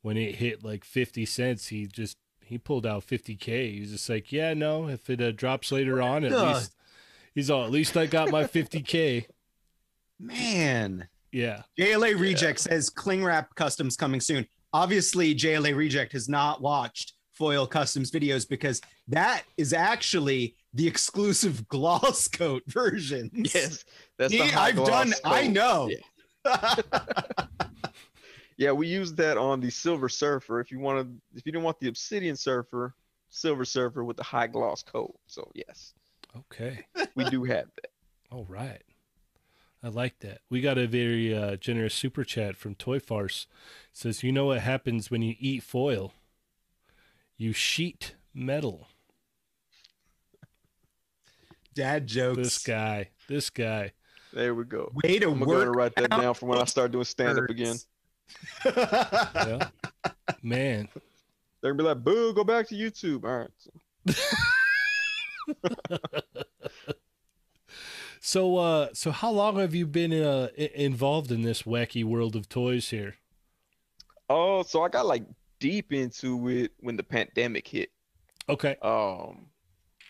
when 0.02 0.18
it 0.18 0.36
hit 0.36 0.64
like 0.64 0.84
50 0.84 1.26
cents, 1.26 1.68
he 1.68 1.86
just 1.86 2.18
he 2.50 2.58
pulled 2.58 2.86
out 2.86 3.06
50k. 3.06 3.78
He's 3.78 3.92
just 3.92 4.10
like, 4.10 4.32
"Yeah, 4.32 4.54
no, 4.56 4.88
if 4.88 5.10
it 5.10 5.22
uh, 5.22 5.32
drops 5.32 5.72
later 5.72 6.02
on, 6.02 6.24
at 6.24 6.32
Duh. 6.32 6.54
least 6.54 6.76
He's 7.36 7.50
all, 7.50 7.64
at 7.64 7.72
least 7.72 7.96
I 7.96 8.06
got 8.08 8.32
my 8.32 8.44
50k." 8.44 9.26
Man. 10.20 11.08
Yeah. 11.32 11.62
JLA 11.80 12.20
Reject 12.20 12.60
says 12.60 12.90
Cling 12.90 13.24
Wrap 13.24 13.54
Customs 13.56 13.96
coming 13.96 14.20
soon. 14.20 14.48
Obviously, 14.74 15.36
JLA 15.36 15.76
Reject 15.76 16.12
has 16.14 16.28
not 16.28 16.62
watched 16.62 17.14
Foil 17.32 17.68
Customs 17.68 18.12
videos 18.12 18.50
because 18.50 18.82
that 19.08 19.44
is 19.58 19.72
actually 19.72 20.56
the 20.74 20.88
exclusive 20.88 21.68
gloss 21.70 22.28
coat 22.28 22.64
version. 22.68 23.30
Yes, 23.34 23.86
that's 24.18 24.34
See, 24.34 24.40
the 24.40 24.48
high 24.48 24.70
I've 24.70 24.76
gloss 24.76 24.90
done, 24.90 25.14
I 25.24 25.48
know. 25.48 25.88
Yeah, 25.90 25.98
we 28.58 28.88
used 28.88 29.17
that 29.17 29.38
on 29.38 29.60
the 29.60 29.69
Silver 29.69 30.10
Surfer. 30.10 30.60
If 30.60 30.71
you 30.71 30.80
wanted, 30.80 31.19
if 31.36 31.45
you 31.45 31.52
didn't 31.52 31.63
want 31.63 31.80
the 31.80 31.88
Obsidian 31.88 32.36
Surfer, 32.36 32.95
Silver 33.30 33.65
Surfer 33.65 34.04
with 34.04 34.17
the 34.17 34.23
high 34.23 34.47
gloss 34.47 34.84
coat. 34.84 35.15
So 35.28 35.49
yes, 35.54 35.93
Okay. 36.38 36.86
we 37.15 37.30
do 37.30 37.43
have 37.43 37.65
that. 37.75 37.91
All 38.32 38.45
right. 38.47 38.82
I 39.82 39.88
like 39.88 40.19
that. 40.19 40.41
We 40.49 40.60
got 40.60 40.78
a 40.78 40.88
very 40.88 41.34
uh, 41.34 41.56
generous 41.56 41.93
super 41.93 42.25
chat 42.25 42.58
from 42.58 42.75
Toy 42.75 42.99
Farce. 42.99 43.47
It 43.91 43.97
says, 43.97 44.23
"You 44.23 44.34
know 44.34 44.47
what 44.47 44.60
happens 44.60 45.10
when 45.10 45.21
you 45.21 45.36
eat 45.39 45.63
foil? 45.63 46.13
You 47.38 47.54
sheet 47.54 48.15
metal." 48.34 48.89
Dad 51.73 52.08
jokes. 52.08 52.38
This 52.38 52.63
guy. 52.63 53.10
This 53.30 53.49
guy. 53.49 53.93
There 54.34 54.54
we 54.54 54.63
go. 54.63 54.92
Way 55.04 55.20
to 55.20 55.32
I'm 55.32 55.39
gonna 55.39 55.65
go 55.65 55.72
write 55.72 55.96
that 55.96 56.10
down 56.10 56.34
for 56.34 56.46
when 56.48 56.60
I 56.60 56.65
start 56.65 56.92
doing 56.92 57.06
stand 57.06 57.38
up 57.39 57.50
again. 57.50 57.78
Yeah. 58.65 59.70
Man. 60.44 60.88
They're 61.62 61.74
gonna 61.74 61.84
be 61.84 61.88
like, 61.88 62.04
"Boo, 62.04 62.34
go 62.34 62.44
back 62.44 62.68
to 62.70 62.76
YouTube." 62.76 63.24
All 63.26 63.39
right. 63.39 63.50
So 68.22 68.58
uh 68.58 68.89
so 68.94 69.12
how 69.12 69.32
long 69.32 69.58
have 69.58 69.74
you 69.74 69.88
been 69.88 70.13
uh 70.13 70.50
involved 70.56 71.32
in 71.32 71.42
this 71.42 71.63
wacky 71.63 72.04
world 72.04 72.36
of 72.36 72.50
toys 72.50 72.89
here? 72.89 73.15
Oh, 74.30 74.62
so 74.63 74.84
I 74.84 74.89
got 74.89 75.08
like 75.08 75.24
deep 75.60 75.92
into 75.92 76.48
it 76.50 76.72
when 76.80 76.96
the 76.96 77.04
pandemic 77.04 77.68
hit. 77.68 77.89
Okay. 78.48 78.76
Um, 78.82 79.48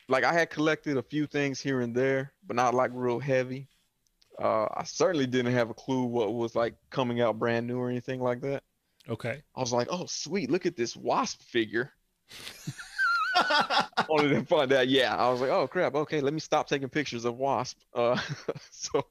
like 0.07 0.23
I 0.23 0.33
had 0.33 0.49
collected 0.49 0.97
a 0.97 1.03
few 1.03 1.27
things 1.27 1.61
here 1.61 1.81
and 1.81 1.95
there, 1.95 2.33
but 2.45 2.55
not 2.55 2.73
like 2.73 2.91
real 2.93 3.19
heavy. 3.19 3.67
Uh, 4.41 4.67
I 4.73 4.83
certainly 4.83 5.27
didn't 5.27 5.53
have 5.53 5.69
a 5.69 5.73
clue 5.73 6.03
what 6.03 6.33
was 6.33 6.55
like 6.55 6.75
coming 6.89 7.21
out 7.21 7.37
brand 7.39 7.67
new 7.67 7.77
or 7.77 7.89
anything 7.89 8.21
like 8.21 8.41
that. 8.41 8.63
Okay. 9.09 9.41
I 9.55 9.59
was 9.59 9.73
like, 9.73 9.87
oh 9.91 10.05
sweet, 10.05 10.49
look 10.49 10.65
at 10.65 10.77
this 10.77 10.95
wasp 10.95 11.41
figure. 11.43 11.91
Only 14.09 14.29
to 14.29 14.45
find 14.45 14.71
out, 14.73 14.87
yeah, 14.87 15.15
I 15.15 15.29
was 15.29 15.41
like, 15.41 15.49
oh 15.49 15.67
crap, 15.67 15.95
okay, 15.95 16.21
let 16.21 16.33
me 16.33 16.39
stop 16.39 16.67
taking 16.67 16.89
pictures 16.89 17.25
of 17.25 17.37
Wasp. 17.37 17.77
Uh, 17.93 18.19
so, 18.71 19.05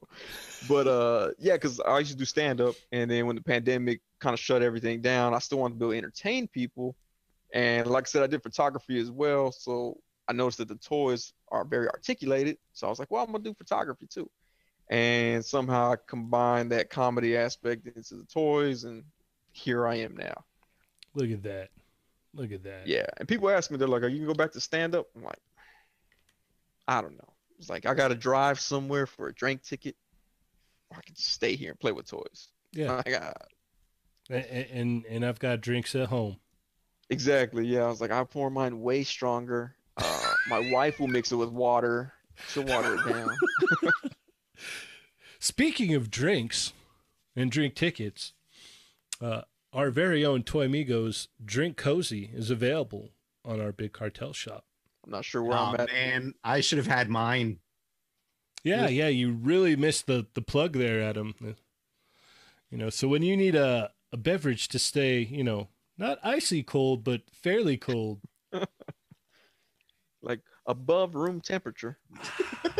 but 0.67 0.87
uh, 0.87 1.29
yeah, 1.37 1.53
because 1.53 1.79
I 1.79 1.99
used 1.99 2.11
to 2.11 2.17
do 2.17 2.25
stand 2.25 2.61
up, 2.61 2.75
and 2.91 3.09
then 3.09 3.25
when 3.25 3.35
the 3.35 3.41
pandemic 3.41 4.01
kind 4.19 4.33
of 4.33 4.39
shut 4.39 4.61
everything 4.61 5.01
down, 5.01 5.33
I 5.33 5.39
still 5.39 5.59
wanted 5.59 5.75
to 5.75 5.79
be 5.79 5.85
able 5.85 5.93
to 5.93 5.97
entertain 5.97 6.47
people, 6.47 6.95
and 7.53 7.87
like 7.87 8.05
I 8.05 8.09
said, 8.09 8.23
I 8.23 8.27
did 8.27 8.43
photography 8.43 8.99
as 8.99 9.09
well. 9.09 9.51
So 9.51 9.99
I 10.27 10.33
noticed 10.33 10.59
that 10.59 10.67
the 10.67 10.75
toys 10.75 11.33
are 11.49 11.65
very 11.65 11.87
articulated, 11.87 12.57
so 12.73 12.87
I 12.87 12.89
was 12.89 12.99
like, 12.99 13.11
well, 13.11 13.23
I'm 13.23 13.31
gonna 13.31 13.43
do 13.43 13.53
photography 13.53 14.07
too, 14.07 14.29
and 14.89 15.43
somehow 15.45 15.91
I 15.93 15.95
combined 16.07 16.71
that 16.71 16.89
comedy 16.89 17.37
aspect 17.37 17.87
into 17.87 18.15
the 18.15 18.25
toys, 18.25 18.83
and 18.83 19.03
here 19.51 19.87
I 19.87 19.95
am 19.95 20.15
now. 20.17 20.43
Look 21.15 21.31
at 21.31 21.43
that. 21.43 21.69
Look 22.33 22.51
at 22.51 22.63
that. 22.63 22.87
Yeah, 22.87 23.05
and 23.17 23.27
people 23.27 23.49
ask 23.49 23.71
me, 23.71 23.77
they're 23.77 23.87
like, 23.87 24.03
"Are 24.03 24.07
you 24.07 24.19
gonna 24.19 24.27
go 24.33 24.33
back 24.37 24.51
to 24.53 24.61
stand 24.61 24.95
up?" 24.95 25.07
I'm 25.15 25.23
like, 25.23 25.39
I 26.87 27.01
don't 27.01 27.13
know. 27.17 27.33
It's 27.57 27.69
like 27.69 27.85
I 27.85 27.93
gotta 27.93 28.15
drive 28.15 28.59
somewhere 28.59 29.05
for 29.05 29.27
a 29.27 29.33
drink 29.33 29.63
ticket, 29.63 29.95
or 30.89 30.97
I 30.97 31.01
can 31.01 31.15
just 31.15 31.29
stay 31.33 31.55
here 31.55 31.71
and 31.71 31.79
play 31.79 31.91
with 31.91 32.07
toys. 32.07 32.49
Yeah. 32.71 32.95
Like, 33.05 33.13
uh, 33.21 33.33
And, 34.29 34.45
and 34.45 35.05
and 35.09 35.25
I've 35.25 35.39
got 35.39 35.61
drinks 35.61 35.95
at 35.95 36.07
home. 36.07 36.37
exactly. 37.09 37.65
Yeah, 37.65 37.81
I 37.85 37.87
was 37.87 37.99
like, 38.01 38.11
I 38.11 38.23
pour 38.23 38.49
mine 38.51 38.79
way 38.81 39.03
stronger. 39.03 39.75
Uh, 39.97 40.33
my 40.49 40.71
wife 40.71 40.99
will 40.99 41.07
mix 41.07 41.31
it 41.31 41.35
with 41.35 41.49
water. 41.49 42.13
She'll 42.49 42.63
water 42.63 42.95
it 42.95 43.05
down. 43.11 43.35
Speaking 45.39 45.93
of 45.93 46.11
drinks 46.11 46.73
and 47.35 47.51
drink 47.51 47.75
tickets, 47.75 48.33
uh, 49.21 49.41
our 49.71 49.89
very 49.89 50.25
own 50.25 50.43
Toy 50.43 50.67
Migos 50.67 51.27
Drink 51.43 51.77
Cozy 51.77 52.29
is 52.33 52.49
available 52.49 53.11
on 53.45 53.61
our 53.61 53.71
Big 53.71 53.93
Cartel 53.93 54.33
shop. 54.33 54.65
I'm 55.05 55.11
not 55.11 55.23
sure 55.25 55.41
where 55.43 55.57
oh 55.57 55.61
I'm 55.61 55.79
at. 55.79 55.87
man, 55.87 56.33
I 56.43 56.59
should 56.59 56.77
have 56.77 56.87
had 56.87 57.09
mine. 57.09 57.59
Yeah, 58.63 58.89
yeah, 58.89 59.07
you 59.07 59.31
really 59.31 59.75
missed 59.77 60.07
the 60.07 60.27
the 60.33 60.41
plug 60.41 60.73
there, 60.73 61.01
Adam. 61.01 61.33
Uh, 61.41 61.53
You 62.69 62.77
know, 62.77 62.89
so 62.89 63.07
when 63.07 63.23
you 63.23 63.37
need 63.37 63.55
a 63.55 63.91
a 64.11 64.17
beverage 64.17 64.67
to 64.69 64.79
stay, 64.79 65.21
you 65.21 65.43
know, 65.43 65.69
not 65.97 66.19
icy 66.23 66.63
cold 66.63 67.03
but 67.03 67.21
fairly 67.31 67.77
cold. 67.77 68.19
Like 70.21 70.41
above 70.65 71.15
room 71.15 71.39
temperature. 71.39 71.97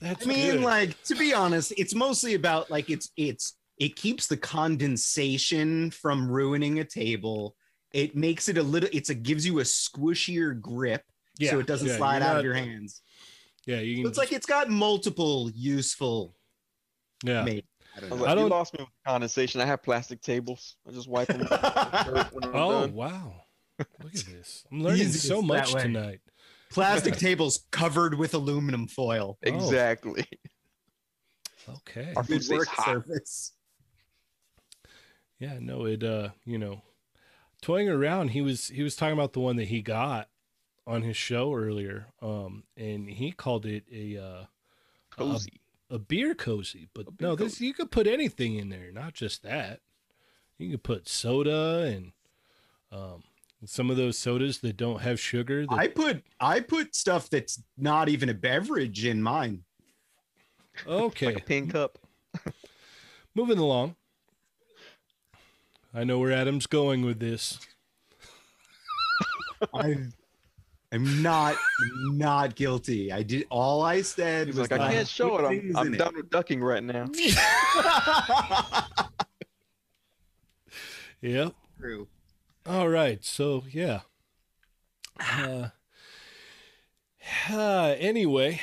That's 0.00 0.24
I 0.26 0.28
mean, 0.28 0.52
good. 0.52 0.60
like 0.62 1.02
to 1.04 1.14
be 1.14 1.32
honest, 1.34 1.72
it's 1.76 1.94
mostly 1.94 2.34
about 2.34 2.70
like 2.70 2.88
it's 2.90 3.10
it's 3.16 3.54
it 3.78 3.96
keeps 3.96 4.26
the 4.26 4.36
condensation 4.36 5.90
from 5.90 6.30
ruining 6.30 6.78
a 6.80 6.84
table. 6.84 7.56
It 7.92 8.14
makes 8.16 8.48
it 8.48 8.58
a 8.58 8.62
little. 8.62 8.88
It's 8.92 9.10
a 9.10 9.14
gives 9.14 9.46
you 9.46 9.60
a 9.60 9.62
squishier 9.62 10.58
grip, 10.60 11.02
yeah, 11.38 11.50
so 11.50 11.58
it 11.60 11.66
doesn't 11.66 11.88
yeah, 11.88 11.96
slide 11.96 12.22
out 12.22 12.28
not- 12.34 12.38
of 12.38 12.44
your 12.44 12.54
hands. 12.54 13.00
Yeah, 13.66 13.80
you 13.80 13.96
can. 13.96 14.04
So 14.04 14.08
it's 14.10 14.18
like 14.18 14.32
it's 14.32 14.46
got 14.46 14.68
multiple 14.70 15.50
useful. 15.54 16.34
yeah. 17.24 17.42
Made. 17.44 17.64
I 17.96 18.00
don't 18.00 18.10
I 18.10 18.14
was 18.14 18.20
know. 18.20 18.26
I 18.26 18.30
you 18.30 18.36
don't- 18.36 18.50
lost 18.50 18.74
me 18.74 18.80
with 18.80 18.88
condensation. 19.06 19.60
I 19.60 19.66
have 19.66 19.82
plastic 19.82 20.20
tables. 20.22 20.76
I 20.86 20.92
just 20.92 21.08
wipe 21.08 21.28
them. 21.28 21.40
when 22.32 22.44
I'm 22.44 22.54
Oh 22.54 22.80
done. 22.82 22.94
wow! 22.94 23.42
Look 23.78 24.14
at 24.14 24.24
this. 24.26 24.64
I'm 24.70 24.82
learning 24.82 25.00
Easiest 25.02 25.26
so 25.28 25.42
much 25.42 25.72
tonight. 25.72 26.20
Plastic 26.70 27.16
tables 27.16 27.64
covered 27.70 28.14
with 28.14 28.34
aluminum 28.34 28.86
foil. 28.86 29.38
Oh. 29.44 29.48
Exactly. 29.48 30.26
Okay. 31.68 32.12
Our 32.16 32.24
food 32.24 32.40
Good 32.48 32.58
work 32.58 32.68
hot. 32.68 32.86
surface. 32.86 33.52
Yeah, 35.38 35.58
no, 35.60 35.84
it 35.84 36.02
uh, 36.02 36.30
you 36.44 36.58
know, 36.58 36.82
toying 37.62 37.88
around, 37.88 38.28
he 38.28 38.40
was 38.40 38.68
he 38.68 38.82
was 38.82 38.96
talking 38.96 39.12
about 39.12 39.32
the 39.34 39.40
one 39.40 39.56
that 39.56 39.68
he 39.68 39.82
got 39.82 40.28
on 40.86 41.02
his 41.02 41.16
show 41.16 41.54
earlier. 41.54 42.06
Um, 42.20 42.64
and 42.76 43.08
he 43.08 43.32
called 43.32 43.66
it 43.66 43.84
a 43.92 44.16
uh 44.16 44.44
Cozy. 45.10 45.60
a 45.90 45.98
beer 45.98 46.34
cozy. 46.34 46.88
But 46.94 47.16
beer 47.16 47.28
no, 47.28 47.36
this 47.36 47.54
cozy. 47.54 47.66
you 47.66 47.74
could 47.74 47.90
put 47.90 48.06
anything 48.06 48.54
in 48.56 48.68
there, 48.68 48.90
not 48.92 49.14
just 49.14 49.42
that. 49.42 49.80
You 50.56 50.70
could 50.70 50.82
put 50.82 51.08
soda 51.08 51.82
and 51.82 52.12
um 52.90 53.22
some 53.64 53.90
of 53.90 53.96
those 53.96 54.16
sodas 54.16 54.58
that 54.58 54.76
don't 54.76 55.00
have 55.00 55.18
sugar. 55.18 55.66
That, 55.66 55.72
I 55.74 55.88
put 55.88 56.22
I 56.40 56.60
put 56.60 56.94
stuff 56.94 57.28
that's 57.28 57.62
not 57.76 58.08
even 58.08 58.28
a 58.28 58.34
beverage 58.34 59.04
in 59.04 59.22
mine. 59.22 59.64
okay, 60.86 61.26
Like 61.26 61.38
a 61.38 61.44
pin 61.44 61.68
cup. 61.68 61.98
moving 63.34 63.58
along. 63.58 63.96
I 65.94 66.04
know 66.04 66.18
where 66.18 66.32
Adam's 66.32 66.66
going 66.66 67.04
with 67.04 67.18
this. 67.18 67.58
I 69.74 69.96
am 70.92 71.22
not 71.22 71.56
not 72.12 72.54
guilty. 72.54 73.10
I 73.10 73.22
did 73.22 73.46
all 73.50 73.82
I 73.82 74.02
said 74.02 74.46
He's 74.46 74.56
was 74.56 74.70
like, 74.70 74.80
I 74.80 74.92
can't 74.92 75.08
show 75.08 75.38
it. 75.38 75.44
I'm, 75.44 75.76
I'm 75.76 75.86
in 75.88 75.94
it. 75.94 75.98
done 75.98 76.14
with 76.14 76.30
ducking 76.30 76.60
right 76.62 76.82
now. 76.82 77.06
Yep. 81.20 81.52
True. 81.80 82.06
All 82.68 82.88
right. 82.88 83.24
So 83.24 83.64
yeah. 83.70 84.00
Uh, 85.18 85.68
uh, 87.50 87.94
anyway, 87.98 88.60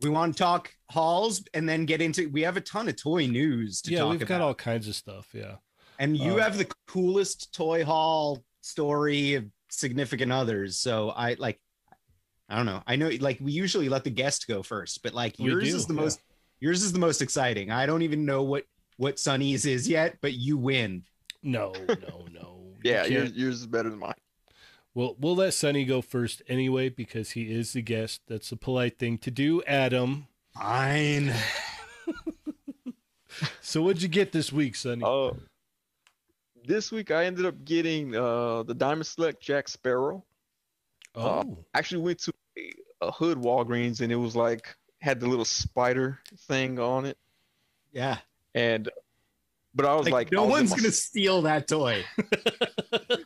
We 0.00 0.08
want 0.08 0.34
to 0.34 0.42
talk 0.42 0.74
halls 0.90 1.44
and 1.52 1.68
then 1.68 1.84
get 1.84 2.00
into. 2.00 2.28
We 2.30 2.42
have 2.42 2.56
a 2.56 2.62
ton 2.62 2.88
of 2.88 2.96
toy 2.96 3.26
news 3.26 3.82
to 3.82 3.92
yeah, 3.92 4.04
we've 4.04 4.16
about, 4.16 4.28
got 4.28 4.40
all 4.40 4.54
kinds 4.54 4.88
of 4.88 4.94
stuff. 4.94 5.28
Yeah. 5.34 5.56
and 5.98 6.16
you 6.16 6.36
uh, 6.36 6.42
have 6.42 6.56
the 6.56 6.66
coolest 6.86 7.54
toy 7.54 7.84
hall 7.84 8.42
story 8.62 9.34
of 9.34 9.44
significant 9.70 10.32
others. 10.32 10.78
So 10.78 11.10
I 11.10 11.36
like. 11.38 11.60
I 12.48 12.56
don't 12.56 12.66
know. 12.66 12.82
I 12.86 12.96
know, 12.96 13.10
like 13.20 13.38
we 13.40 13.52
usually 13.52 13.88
let 13.88 14.04
the 14.04 14.10
guest 14.10 14.46
go 14.46 14.62
first, 14.62 15.02
but 15.02 15.14
like 15.14 15.38
yours 15.38 15.70
do, 15.70 15.76
is 15.76 15.86
the 15.86 15.94
yeah. 15.94 16.00
most. 16.00 16.20
Yours 16.60 16.82
is 16.82 16.92
the 16.92 16.98
most 16.98 17.22
exciting. 17.22 17.70
I 17.70 17.86
don't 17.86 18.02
even 18.02 18.24
know 18.24 18.42
what 18.42 18.64
what 18.96 19.18
Sunny's 19.18 19.66
is 19.66 19.88
yet, 19.88 20.16
but 20.20 20.34
you 20.34 20.56
win. 20.56 21.04
No, 21.42 21.74
no, 21.88 22.24
Yeah, 22.84 23.00
can't- 23.02 23.10
yours, 23.12 23.32
yours 23.32 23.60
is 23.62 23.66
better 23.66 23.90
than 23.90 23.98
mine. 23.98 24.14
Well, 24.94 25.16
we'll 25.18 25.34
let 25.34 25.54
Sonny 25.54 25.84
go 25.84 26.00
first 26.02 26.40
anyway 26.46 26.88
because 26.88 27.32
he 27.32 27.52
is 27.52 27.72
the 27.72 27.82
guest. 27.82 28.20
That's 28.28 28.52
a 28.52 28.56
polite 28.56 28.96
thing 28.96 29.18
to 29.18 29.30
do, 29.32 29.60
Adam. 29.64 30.28
Fine. 30.54 31.34
So 33.60 33.82
what'd 33.82 34.00
you 34.02 34.08
get 34.08 34.30
this 34.30 34.52
week, 34.52 34.76
Sonny? 34.76 35.02
Uh, 35.04 35.32
this 36.64 36.92
week 36.92 37.10
I 37.10 37.24
ended 37.24 37.46
up 37.46 37.64
getting 37.64 38.14
uh, 38.14 38.62
the 38.62 38.74
Diamond 38.74 39.06
Select 39.06 39.42
Jack 39.42 39.68
Sparrow. 39.68 40.22
oh, 41.16 41.58
Actually 41.74 42.02
went 42.02 42.20
to 42.20 42.32
a, 42.56 42.72
a 43.06 43.10
hood 43.10 43.38
Walgreens 43.38 44.00
and 44.00 44.12
it 44.12 44.16
was 44.16 44.36
like 44.36 44.76
had 45.00 45.18
the 45.18 45.26
little 45.26 45.44
spider 45.44 46.20
thing 46.46 46.78
on 46.78 47.06
it. 47.06 47.18
Yeah. 47.92 48.18
And 48.54 48.88
but 49.74 49.86
I 49.86 49.94
was 49.94 50.04
Like, 50.06 50.12
like, 50.12 50.32
no 50.32 50.42
was 50.44 50.50
one's 50.50 50.70
gonna 50.74 50.90
steal 50.92 51.42
that 51.42 51.68
toy. 51.68 52.04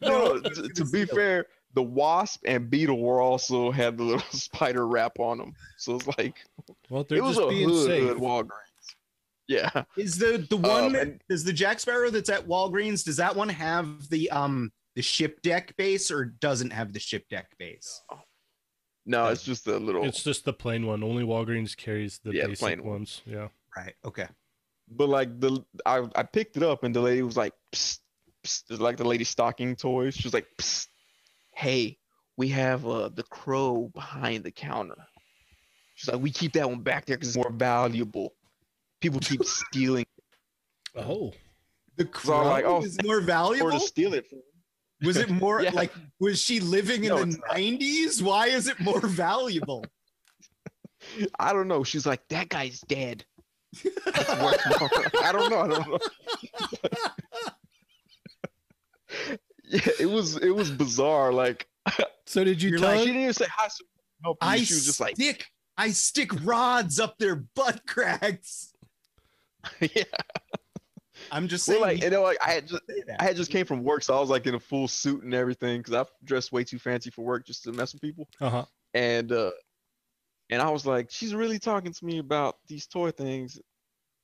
No, 0.03 0.31
one's 0.43 0.43
to, 0.57 0.63
gonna 0.69 0.91
be 0.91 1.05
steal. 1.05 1.07
fair, 1.17 1.47
the 1.75 1.83
wasp 1.83 2.43
and 2.47 2.71
beetle 2.71 2.99
were 3.01 3.21
also 3.21 3.71
had 3.71 3.99
the 3.99 4.03
little 4.05 4.21
spider 4.31 4.87
wrap 4.87 5.19
on 5.19 5.39
them. 5.39 5.53
So 5.77 5.97
it's 5.97 6.07
like 6.19 6.37
well, 6.89 7.05
they're 7.05 7.19
it 7.19 7.23
was 7.25 7.37
just 7.37 7.47
a 7.47 7.51
being 7.51 7.69
hood, 7.69 7.87
safe. 7.87 8.03
hood 8.09 8.17
Walgreens. 8.19 8.49
Yeah, 9.47 9.85
Is 9.97 10.19
the 10.19 10.47
the 10.51 10.57
one 10.59 10.85
Um, 10.87 10.93
that 10.93 11.03
and- 11.03 11.21
does 11.29 11.43
the 11.45 11.53
Jack 11.53 11.81
Sparrow 11.81 12.11
that's 12.11 12.29
at 12.31 12.47
Walgreens? 12.47 13.05
Does 13.05 13.17
that 13.17 13.35
one 13.37 13.49
have 13.49 14.09
the 14.09 14.31
um 14.31 14.71
the 14.95 15.03
ship 15.03 15.41
deck 15.43 15.75
base 15.77 16.11
or 16.11 16.25
doesn't 16.27 16.71
have 16.71 16.93
the 16.93 17.01
ship 17.01 17.25
deck 17.31 17.51
base? 17.59 18.03
no, 19.07 19.27
it's 19.29 19.45
just 19.45 19.67
a 19.67 19.77
little. 19.79 20.05
It's 20.05 20.23
just 20.23 20.45
the 20.45 20.53
plain 20.53 20.87
one. 20.87 21.03
Only 21.03 21.25
Walgreens 21.25 21.77
carries 21.77 22.19
the 22.23 22.33
Yeah, 22.35 22.47
basic 22.47 22.59
plain 22.59 22.83
one. 22.83 22.91
ones. 22.93 23.23
Yeah. 23.27 23.49
Right. 23.77 23.95
Okay. 24.05 24.27
But 24.90 25.09
like 25.09 25.40
the 25.40 25.64
I 25.87 26.07
I 26.14 26.22
picked 26.22 26.57
it 26.57 26.62
up 26.62 26.85
and 26.85 26.94
the 26.94 27.01
lady 27.01 27.22
was 27.22 27.37
like, 27.37 27.53
psst, 27.72 27.98
psst, 28.44 28.62
it's 28.70 28.81
like 28.81 28.96
the 28.96 29.05
lady 29.05 29.24
stocking 29.24 29.77
toys. 29.77 30.14
She 30.14 30.24
was 30.27 30.35
like, 30.35 30.46
psst, 30.59 30.88
hey, 31.55 31.98
we 32.37 32.48
have 32.48 32.87
uh 32.87 33.09
the 33.11 33.24
crow 33.24 33.90
behind 33.94 34.44
the 34.44 34.51
counter. 34.51 34.96
She's 35.94 36.11
like, 36.12 36.22
we 36.22 36.31
keep 36.31 36.53
that 36.55 36.68
one 36.68 36.81
back 36.81 37.07
there 37.07 37.16
because 37.16 37.29
it's 37.29 37.37
more 37.37 37.51
valuable. 37.53 38.35
People 39.01 39.20
keep 39.20 39.44
stealing 39.44 40.07
Oh, 40.96 41.33
The 41.96 42.05
crow 42.07 42.38
I'm 42.38 42.46
like, 42.46 42.64
oh, 42.64 42.83
is 42.83 42.96
more 43.05 43.20
valuable. 43.20 43.66
or 43.66 43.70
valuable. 43.70 43.81
to 43.81 43.87
steal 43.87 44.14
it. 44.14 44.27
From. 44.29 44.40
Was 45.03 45.16
it 45.16 45.29
more 45.29 45.61
Yeah. 45.62 45.70
like 45.72 45.92
was 46.18 46.40
she 46.40 46.61
living 46.61 47.05
in 47.05 47.14
the 47.14 47.38
nineties? 47.53 48.22
Why 48.22 48.46
is 48.48 48.68
it 48.68 48.81
more 48.81 49.01
valuable? 49.07 49.85
I 51.38 51.53
don't 51.53 51.68
know. 51.68 51.85
She's 51.85 52.07
like, 52.07 52.27
that 52.29 52.48
guy's 52.48 52.81
dead. 52.81 53.24
It's 53.85 54.29
worth 54.43 54.81
more. 54.81 54.91
I 55.25 55.33
don't 55.33 55.51
know. 55.51 55.61
I 55.61 55.69
don't 55.69 55.88
know. 55.88 55.99
yeah, 59.64 59.81
it 60.01 60.11
was 60.11 60.37
it 60.38 60.51
was 60.51 60.71
bizarre. 60.71 61.33
Like, 61.33 61.69
so 62.27 62.45
did 62.45 62.62
you 62.62 62.79
tell 62.79 62.91
like 62.91 63.01
she 63.01 63.07
didn't 63.07 63.23
even 63.23 63.35
say 63.35 63.47
hi. 63.51 63.69
So 63.69 63.85
you. 64.25 64.35
I 64.41 64.57
she 64.59 64.75
was 64.75 64.87
just 64.87 65.01
like, 65.01 65.14
stick 65.14 65.47
I 65.77 65.91
stick 65.91 66.45
rods 66.45 66.99
up 66.99 67.19
their 67.19 67.37
butt 67.37 67.87
cracks. 67.87 68.73
yeah. 69.81 70.05
I'm 71.31 71.49
just 71.49 71.69
Well, 71.69 71.81
saying. 71.81 71.97
like, 71.99 72.05
you 72.05 72.11
know, 72.11 72.23
like 72.23 72.38
I 72.45 72.53
had 72.53 72.69
just. 72.69 72.83
I 73.19 73.23
had 73.23 73.37
just 73.37 73.51
came 73.51 73.67
from 73.67 73.83
work, 73.83 74.03
so 74.03 74.17
I 74.17 74.21
was 74.21 74.31
like 74.31 74.47
in 74.47 74.55
a 74.55 74.61
full 74.61 74.88
suit 74.88 75.25
and 75.25 75.35
everything 75.35 75.81
because 75.81 75.95
I 75.95 76.05
dressed 76.25 76.53
way 76.53 76.64
too 76.64 76.79
fancy 76.79 77.11
for 77.11 77.25
work 77.25 77.47
just 77.47 77.64
to 77.64 77.73
mess 77.73 77.93
with 77.93 78.03
people. 78.03 78.29
Uh 78.41 78.51
huh. 78.51 78.64
And 78.95 79.33
uh, 79.33 79.51
and 80.51 80.61
I 80.63 80.71
was 80.71 80.87
like, 80.87 81.11
she's 81.11 81.35
really 81.35 81.59
talking 81.59 81.93
to 81.93 82.05
me 82.05 82.19
about 82.19 82.57
these 82.67 82.87
toy 82.87 83.11
things, 83.11 83.59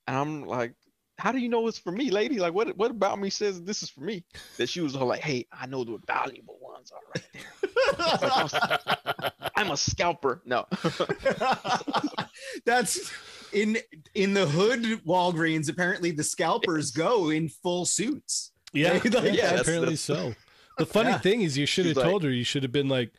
and 0.07 0.17
I'm 0.17 0.45
like, 0.45 0.75
how 1.19 1.31
do 1.31 1.39
you 1.39 1.49
know 1.49 1.67
it's 1.69 1.79
for 1.79 1.93
me, 1.93 2.11
lady? 2.11 2.39
Like, 2.41 2.55
what 2.55 2.77
what 2.77 2.91
about 2.91 3.21
me 3.21 3.31
says 3.31 3.63
this 3.63 3.83
is 3.83 3.91
for 3.91 4.01
me? 4.01 4.25
That 4.57 4.69
she 4.69 4.81
was 4.81 4.97
all 4.97 5.07
like, 5.07 5.21
hey, 5.21 5.47
I 5.53 5.67
know 5.67 5.85
the 5.85 5.99
valuable 6.07 6.59
ones 6.61 6.91
are 6.93 7.01
right 7.15 7.25
there. 7.33 9.31
I'm 9.57 9.71
a 9.71 9.77
scalper. 9.77 10.43
No, 10.45 10.67
That's 12.65 13.13
in 13.53 13.79
in 14.15 14.35
the 14.35 14.47
hood 14.47 14.83
Walgreens. 15.07 15.69
Apparently, 15.71 16.11
the 16.11 16.25
scalpers 16.25 16.91
go 16.91 17.31
in 17.31 17.49
full 17.49 17.85
suits. 17.85 18.53
Yeah, 18.73 18.95
Like, 19.05 19.05
yeah, 19.05 19.11
that's- 19.11 19.61
apparently 19.61 19.95
that's- 19.95 20.01
so. 20.01 20.35
The 20.79 20.87
funny 20.87 21.11
Yeah. 21.11 21.19
thing 21.19 21.43
is, 21.43 21.57
you 21.57 21.67
should 21.67 21.87
have 21.87 21.91
She's 21.93 21.97
like- 21.99 22.07
told 22.11 22.25
her. 22.25 22.31
You 22.31 22.43
should 22.43 22.65
have 22.65 22.73
been 22.73 22.89
like, 22.89 23.13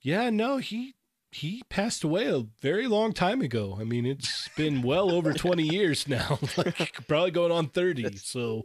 "Yeah, 0.00 0.30
no, 0.30 0.56
he 0.56 0.94
he 1.36 1.62
passed 1.68 2.02
away 2.02 2.26
a 2.28 2.44
very 2.62 2.86
long 2.86 3.12
time 3.12 3.42
ago. 3.42 3.76
I 3.78 3.84
mean, 3.84 4.06
it's 4.06 4.48
been 4.56 4.80
well 4.80 5.10
over 5.10 5.34
twenty 5.34 5.64
years 5.74 6.08
now, 6.08 6.38
like 6.56 7.06
probably 7.06 7.30
going 7.30 7.52
on 7.52 7.68
thirty. 7.68 8.16
So 8.16 8.64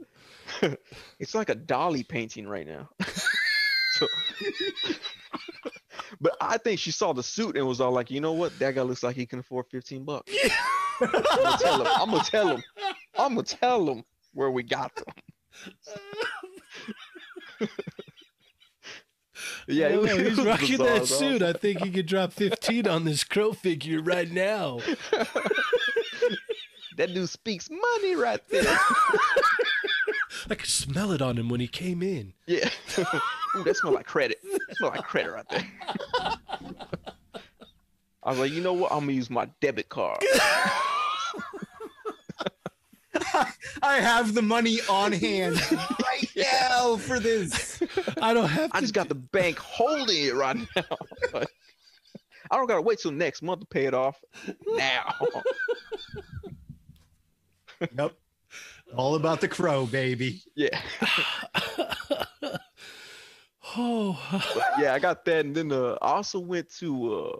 it's 1.20 1.36
like 1.36 1.50
a 1.50 1.56
dolly 1.56 2.04
painting 2.04 2.48
right 2.48 2.66
now. 2.66 2.90
so, 3.94 4.08
but 6.22 6.38
I 6.40 6.58
think 6.60 6.80
she 6.80 6.92
saw 6.92 7.12
the 7.12 7.24
suit 7.24 7.58
and 7.58 7.68
was 7.68 7.82
all 7.82 7.92
like, 7.92 8.10
you 8.10 8.22
know 8.22 8.34
what? 8.34 8.58
That 8.60 8.76
guy 8.76 8.82
looks 8.84 9.04
like 9.04 9.18
he 9.18 9.26
can 9.26 9.40
afford 9.40 9.66
15 9.70 10.06
bucks. 10.06 10.32
I'm 11.02 11.12
gonna 11.12 11.58
tell 11.60 11.82
him. 11.82 11.88
I'm 11.96 12.12
gonna 12.12 12.24
tell 12.24 12.48
him. 12.48 12.64
I'm 13.18 13.36
gonna 13.36 13.44
tell 13.44 13.90
him 13.90 14.04
where 14.34 14.52
we 14.52 14.64
got 14.64 14.96
them. 14.96 15.14
Yeah, 19.68 19.90
know, 19.90 20.02
was- 20.02 20.12
it 20.12 20.28
he's 20.28 20.38
was 20.38 20.46
rocking 20.46 20.78
bizarre, 20.78 20.88
that 20.88 21.00
though. 21.00 21.06
suit. 21.06 21.42
I 21.42 21.54
think 21.54 21.82
he 21.84 21.90
could 21.92 22.06
drop 22.06 22.34
fifteen 22.34 22.88
on 22.88 23.06
this 23.06 23.24
crow 23.24 23.54
figure 23.54 24.02
right 24.02 24.30
now. 24.30 24.80
that 26.98 27.14
dude 27.14 27.30
speaks 27.30 27.70
money 27.70 28.16
right 28.16 28.42
there. 28.50 28.64
I 30.50 30.56
could 30.56 30.70
smell 30.70 31.12
it 31.12 31.22
on 31.22 31.38
him 31.38 31.50
when 31.50 31.60
he 31.60 31.68
came 31.68 32.02
in. 32.02 32.34
Yeah. 32.48 32.70
Ooh, 33.56 33.64
that 33.64 33.76
smell 33.78 33.94
like 33.94 34.06
credit. 34.08 34.40
That 34.44 34.76
smell 34.78 34.90
like 34.92 35.04
credit 35.04 35.32
right 35.32 35.48
there. 35.50 35.68
I 38.24 38.30
was 38.30 38.40
like, 38.40 38.52
you 38.52 38.62
know 38.62 38.74
what? 38.74 38.92
I'm 38.92 39.02
gonna 39.02 39.12
use 39.14 39.30
my 39.30 39.50
debit 39.62 39.90
card. 39.90 40.20
I 43.84 43.96
have 44.00 44.34
the 44.34 44.42
money 44.42 44.80
on 44.90 45.12
hand 45.12 45.56
right 45.72 46.30
now 46.36 46.98
for 46.98 47.20
this. 47.20 47.71
I 48.22 48.34
don't 48.34 48.48
have 48.50 48.72
to. 48.72 48.78
I 48.78 48.82
just 48.82 48.94
got 48.94 49.10
the 49.10 49.16
bank 49.16 49.58
holding 49.58 50.26
it 50.26 50.36
right 50.36 50.56
now. 50.56 50.98
Like, 51.34 51.48
I 52.52 52.58
don't 52.58 52.68
gotta 52.68 52.82
wait 52.82 53.00
till 53.00 53.12
next 53.12 53.42
month 53.42 53.62
to 53.62 53.66
pay 53.66 53.86
it 53.86 53.94
off. 53.94 54.22
Now. 54.68 55.14
Yep. 57.98 58.14
All 58.96 59.16
about 59.16 59.42
the 59.42 59.48
crow, 59.48 59.88
baby. 59.88 60.44
Yeah. 60.56 60.80
oh, 63.76 64.20
Yeah, 64.80 64.94
I 64.94 65.00
got 65.00 65.26
that. 65.26 65.46
And 65.46 65.56
then 65.56 65.72
uh, 65.72 65.98
I 66.02 66.12
also 66.12 66.40
went 66.40 66.70
to 66.78 67.14
uh, 67.16 67.38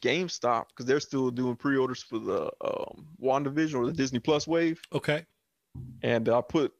GameStop 0.00 0.64
because 0.70 0.86
they're 0.86 1.00
still 1.00 1.30
doing 1.30 1.54
pre-orders 1.56 2.02
for 2.02 2.18
the 2.18 2.50
um, 2.60 3.06
WandaVision 3.22 3.74
or 3.76 3.86
the 3.86 3.92
Disney 3.92 4.18
Plus 4.18 4.48
wave. 4.48 4.80
okay. 4.92 5.24
And 6.02 6.28
I 6.28 6.40
put 6.40 6.72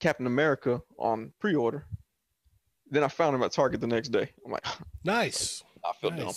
Captain 0.00 0.26
America 0.26 0.82
on 0.98 1.32
pre-order. 1.38 1.86
Then 2.90 3.04
I 3.04 3.08
found 3.08 3.34
him 3.34 3.42
at 3.42 3.52
Target 3.52 3.80
the 3.80 3.86
next 3.86 4.08
day. 4.08 4.30
I'm 4.44 4.52
like, 4.52 4.64
Nice. 5.04 5.62
I 5.84 5.92
feel 6.00 6.10
dumb. 6.10 6.32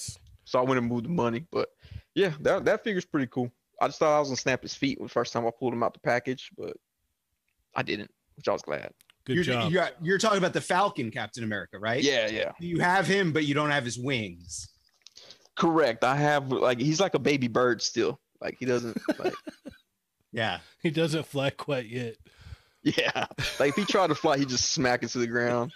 So 0.46 0.60
I 0.60 0.62
went 0.62 0.80
and 0.80 0.88
moved 0.88 1.06
the 1.06 1.10
money. 1.10 1.46
But 1.52 1.70
yeah, 2.16 2.34
that 2.42 2.66
that 2.66 2.84
figure's 2.84 3.06
pretty 3.06 3.28
cool. 3.28 3.52
I 3.82 3.88
just 3.88 4.00
thought 4.00 4.16
I 4.16 4.20
was 4.20 4.30
gonna 4.30 4.38
snap 4.38 4.62
his 4.62 4.76
feet 4.76 5.02
the 5.02 5.10
first 5.10 5.34
time 5.34 5.46
I 5.46 5.52
pulled 5.58 5.74
him 5.74 5.84
out 5.84 5.94
the 5.94 6.00
package, 6.00 6.52
but 6.58 6.78
I 7.76 7.82
didn't, 7.84 8.12
which 8.36 8.48
I 8.48 8.54
was 8.54 8.62
glad. 8.62 8.92
Good 9.26 9.36
you're, 9.36 9.44
job. 9.44 9.72
You're, 9.72 9.90
you're 10.02 10.18
talking 10.18 10.38
about 10.38 10.54
the 10.54 10.62
Falcon 10.62 11.10
Captain 11.10 11.44
America, 11.44 11.80
right? 11.80 12.02
Yeah, 12.04 12.30
yeah. 12.30 12.52
You 12.60 12.80
have 12.80 13.08
him, 13.08 13.32
but 13.32 13.46
you 13.46 13.54
don't 13.54 13.70
have 13.72 13.86
his 13.86 13.98
wings. 13.98 14.70
Correct. 15.56 16.04
I 16.04 16.16
have 16.16 16.52
like 16.52 16.80
he's 16.80 17.00
like 17.00 17.14
a 17.14 17.20
baby 17.20 17.48
bird 17.48 17.82
still. 17.82 18.20
Like 18.42 18.58
he 18.60 18.66
doesn't 18.66 18.98
like 19.20 19.34
Yeah. 20.32 20.60
He 20.82 20.90
doesn't 20.90 21.26
fly 21.26 21.52
quite 21.52 21.88
yet. 21.88 22.16
yeah. 22.84 23.28
Like 23.60 23.70
if 23.70 23.76
he 23.76 23.86
tried 23.86 24.08
to 24.08 24.16
fly, 24.16 24.38
he 24.38 24.46
just 24.46 24.72
smack 24.72 25.04
into 25.04 25.20
the 25.20 25.28
ground. 25.28 25.72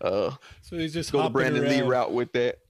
Uh 0.00 0.32
So 0.62 0.76
he's 0.76 0.92
just 0.92 1.12
go 1.12 1.22
the 1.22 1.30
Brandon 1.30 1.68
Lee 1.68 1.82
route 1.82 2.12
with 2.12 2.32
that. 2.32 2.58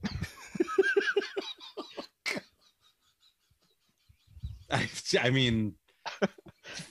I, 4.71 4.87
I 5.19 5.31
mean, 5.31 5.73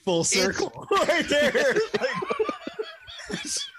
full 0.05 0.25
circle 0.25 0.87
right 0.91 1.29
there. 1.29 1.53
Like, 1.53 2.11
it's, 3.31 3.71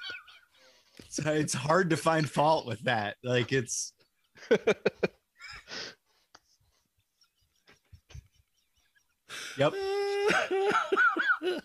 it's 1.18 1.54
hard 1.54 1.90
to 1.90 1.98
find 1.98 2.30
fault 2.30 2.66
with 2.66 2.80
that. 2.82 3.18
Like 3.24 3.52
it's. 3.52 3.92
Yep. 9.58 9.74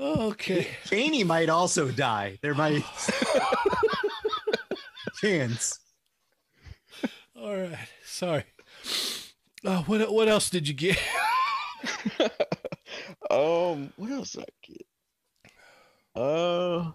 okay. 0.00 0.66
Janie 0.86 1.22
might 1.22 1.48
also 1.48 1.88
die. 1.90 2.38
There 2.42 2.54
might 2.54 2.82
chance. 5.10 5.78
All 7.36 7.56
right. 7.56 7.88
Sorry. 8.04 8.44
Oh, 9.64 9.82
what 9.86 10.12
what 10.12 10.28
else 10.28 10.50
did 10.50 10.68
you 10.68 10.74
get? 10.74 10.98
um 13.30 13.92
what 13.96 14.10
else 14.10 14.32
did 14.32 14.44
I 14.44 14.66
get? 14.66 14.86
Uh 16.22 16.92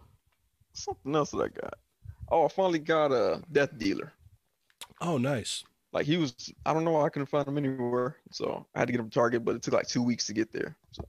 something 0.74 1.16
else 1.16 1.32
that 1.32 1.38
I 1.38 1.48
got. 1.48 1.76
Oh, 2.30 2.46
I 2.46 2.48
finally 2.50 2.80
got 2.80 3.12
a 3.12 3.42
death 3.52 3.78
dealer. 3.78 4.14
Oh, 5.02 5.18
nice. 5.18 5.64
Like 5.94 6.06
he 6.06 6.18
was, 6.18 6.54
I 6.66 6.74
don't 6.74 6.84
know 6.84 6.92
why 6.92 7.06
I 7.06 7.10
couldn't 7.10 7.28
find 7.28 7.48
him 7.48 7.58
anywhere, 7.58 8.18
so 8.32 8.66
I 8.76 8.80
had 8.80 8.88
to 8.88 8.92
get 8.92 9.00
him 9.00 9.10
to 9.10 9.14
Target, 9.14 9.46
but 9.46 9.56
it 9.56 9.62
took 9.62 9.74
like 9.74 9.88
two 9.88 10.04
weeks 10.04 10.28
to 10.28 10.34
get 10.34 10.52
there. 10.52 10.76
So 10.92 11.08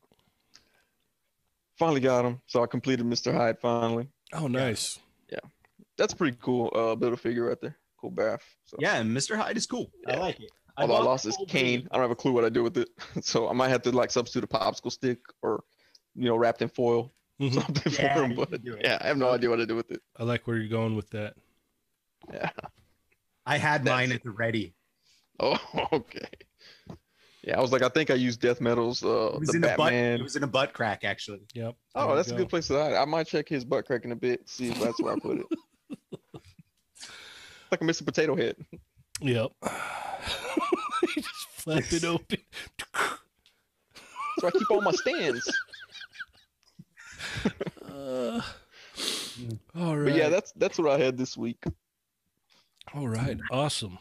finally 1.77 2.01
got 2.01 2.25
him. 2.25 2.41
So 2.47 2.63
I 2.63 2.67
completed 2.67 3.07
Mr. 3.07 3.35
Hyde 3.35 3.59
finally. 3.61 4.09
Oh, 4.33 4.47
nice. 4.47 4.99
That's 5.99 6.15
pretty 6.15 6.37
cool. 6.43 6.71
Uh, 6.75 6.93
little 6.95 7.17
figure 7.17 7.47
right 7.49 7.61
there. 7.61 7.77
Cool 8.01 8.11
bath. 8.11 8.43
So, 8.65 8.77
Yeah, 8.81 9.01
Mr. 9.03 9.37
Hyde 9.37 9.57
is 9.57 9.67
cool. 9.67 9.91
I 10.07 10.17
like 10.17 10.41
it. 10.41 10.51
Although 10.77 10.95
I 10.95 10.97
bought 10.99 11.07
lost 11.07 11.25
the 11.25 11.31
his 11.31 11.39
cane, 11.49 11.81
thing. 11.81 11.89
I 11.91 11.95
don't 11.97 12.03
have 12.03 12.11
a 12.11 12.15
clue 12.17 12.33
what 12.33 12.45
I 12.45 12.51
do 12.51 12.63
with 12.63 12.77
it. 12.77 12.89
so 13.25 13.49
I 13.49 13.53
might 13.55 13.69
have 13.71 13.83
to 13.83 13.91
like 13.93 14.11
substitute 14.11 14.45
a 14.45 14.47
popsicle 14.47 14.93
stick 14.93 15.19
or, 15.43 15.65
you 16.15 16.27
know, 16.27 16.37
wrapped 16.37 16.61
in 16.63 16.69
foil 16.69 17.13
Mhm. 17.41 17.55
something 17.63 17.93
Yeah, 17.95 18.15
for 18.15 18.25
him. 18.25 18.35
But 18.35 18.51
can 18.51 18.61
do 18.63 18.75
it. 18.75 18.83
yeah, 18.85 18.99
I 19.01 19.07
have 19.07 19.17
no 19.19 19.31
idea 19.31 19.49
what 19.51 19.57
to 19.57 19.67
do 19.67 19.75
with 19.77 19.91
it. 19.91 20.01
I 20.19 20.25
like 20.25 20.47
where 20.47 20.57
you're 20.59 20.69
going 20.69 20.97
with 20.97 21.09
that. 21.11 21.35
Yeah. 22.33 22.51
I 23.47 23.57
had 23.59 23.85
That's 23.85 23.95
mine 23.95 24.11
it. 24.13 24.17
at 24.17 24.23
the 24.25 24.31
ready. 24.31 24.75
Oh, 25.41 25.59
okay. 25.93 26.29
Yeah, 27.43 27.59
I 27.59 27.61
was 27.61 27.71
like, 27.73 27.83
I 27.83 27.89
think 27.89 28.11
I 28.11 28.15
used 28.15 28.41
Death 28.41 28.61
Metal's 28.61 29.05
uh, 29.05 29.31
It 29.35 29.39
was 29.41 29.49
the 29.51 29.59
in 29.59 29.65
a 29.65 29.69
butt. 29.69 29.77
Batman. 29.93 30.19
It 30.21 30.23
was 30.23 30.35
in 30.37 30.43
a 30.43 30.47
butt 30.49 30.73
crack, 30.73 31.05
actually. 31.05 31.43
Yep. 31.55 31.77
Oh, 31.95 32.07
There 32.09 32.17
that's 32.17 32.29
you 32.29 32.35
a 32.35 32.39
go. 32.39 32.43
good 32.45 32.51
place 32.51 32.67
to 32.69 32.75
hide. 32.75 32.95
I 32.95 33.05
might 33.05 33.27
check 33.29 33.49
his 33.49 33.65
butt 33.65 33.87
crack 33.87 34.05
in 34.05 34.13
a 34.13 34.17
bit, 34.17 34.49
see 34.49 34.71
if 34.71 34.81
that's 34.81 35.01
where 35.01 35.13
I 35.15 35.19
put 35.21 35.39
it. 35.39 35.47
like 37.71 37.81
a 37.81 37.85
Mr. 37.85 38.05
Potato 38.05 38.37
Head. 38.37 38.57
Yep. 39.21 39.51
you 39.63 41.23
just 41.23 41.49
flap 41.51 41.85
it 41.91 42.05
open. 42.05 42.39
So 44.39 44.49
I 44.49 44.51
keep 44.51 44.71
all 44.71 44.83
my 44.83 44.93
stands. 44.93 45.51
Uh, 47.85 48.41
all 49.75 49.97
right. 49.97 50.05
But 50.11 50.15
yeah, 50.15 50.29
that's 50.29 50.53
that's 50.53 50.79
what 50.79 50.91
I 50.91 51.03
had 51.03 51.17
this 51.17 51.37
week. 51.37 51.63
All 52.95 53.09
right, 53.09 53.39
awesome. 53.51 53.99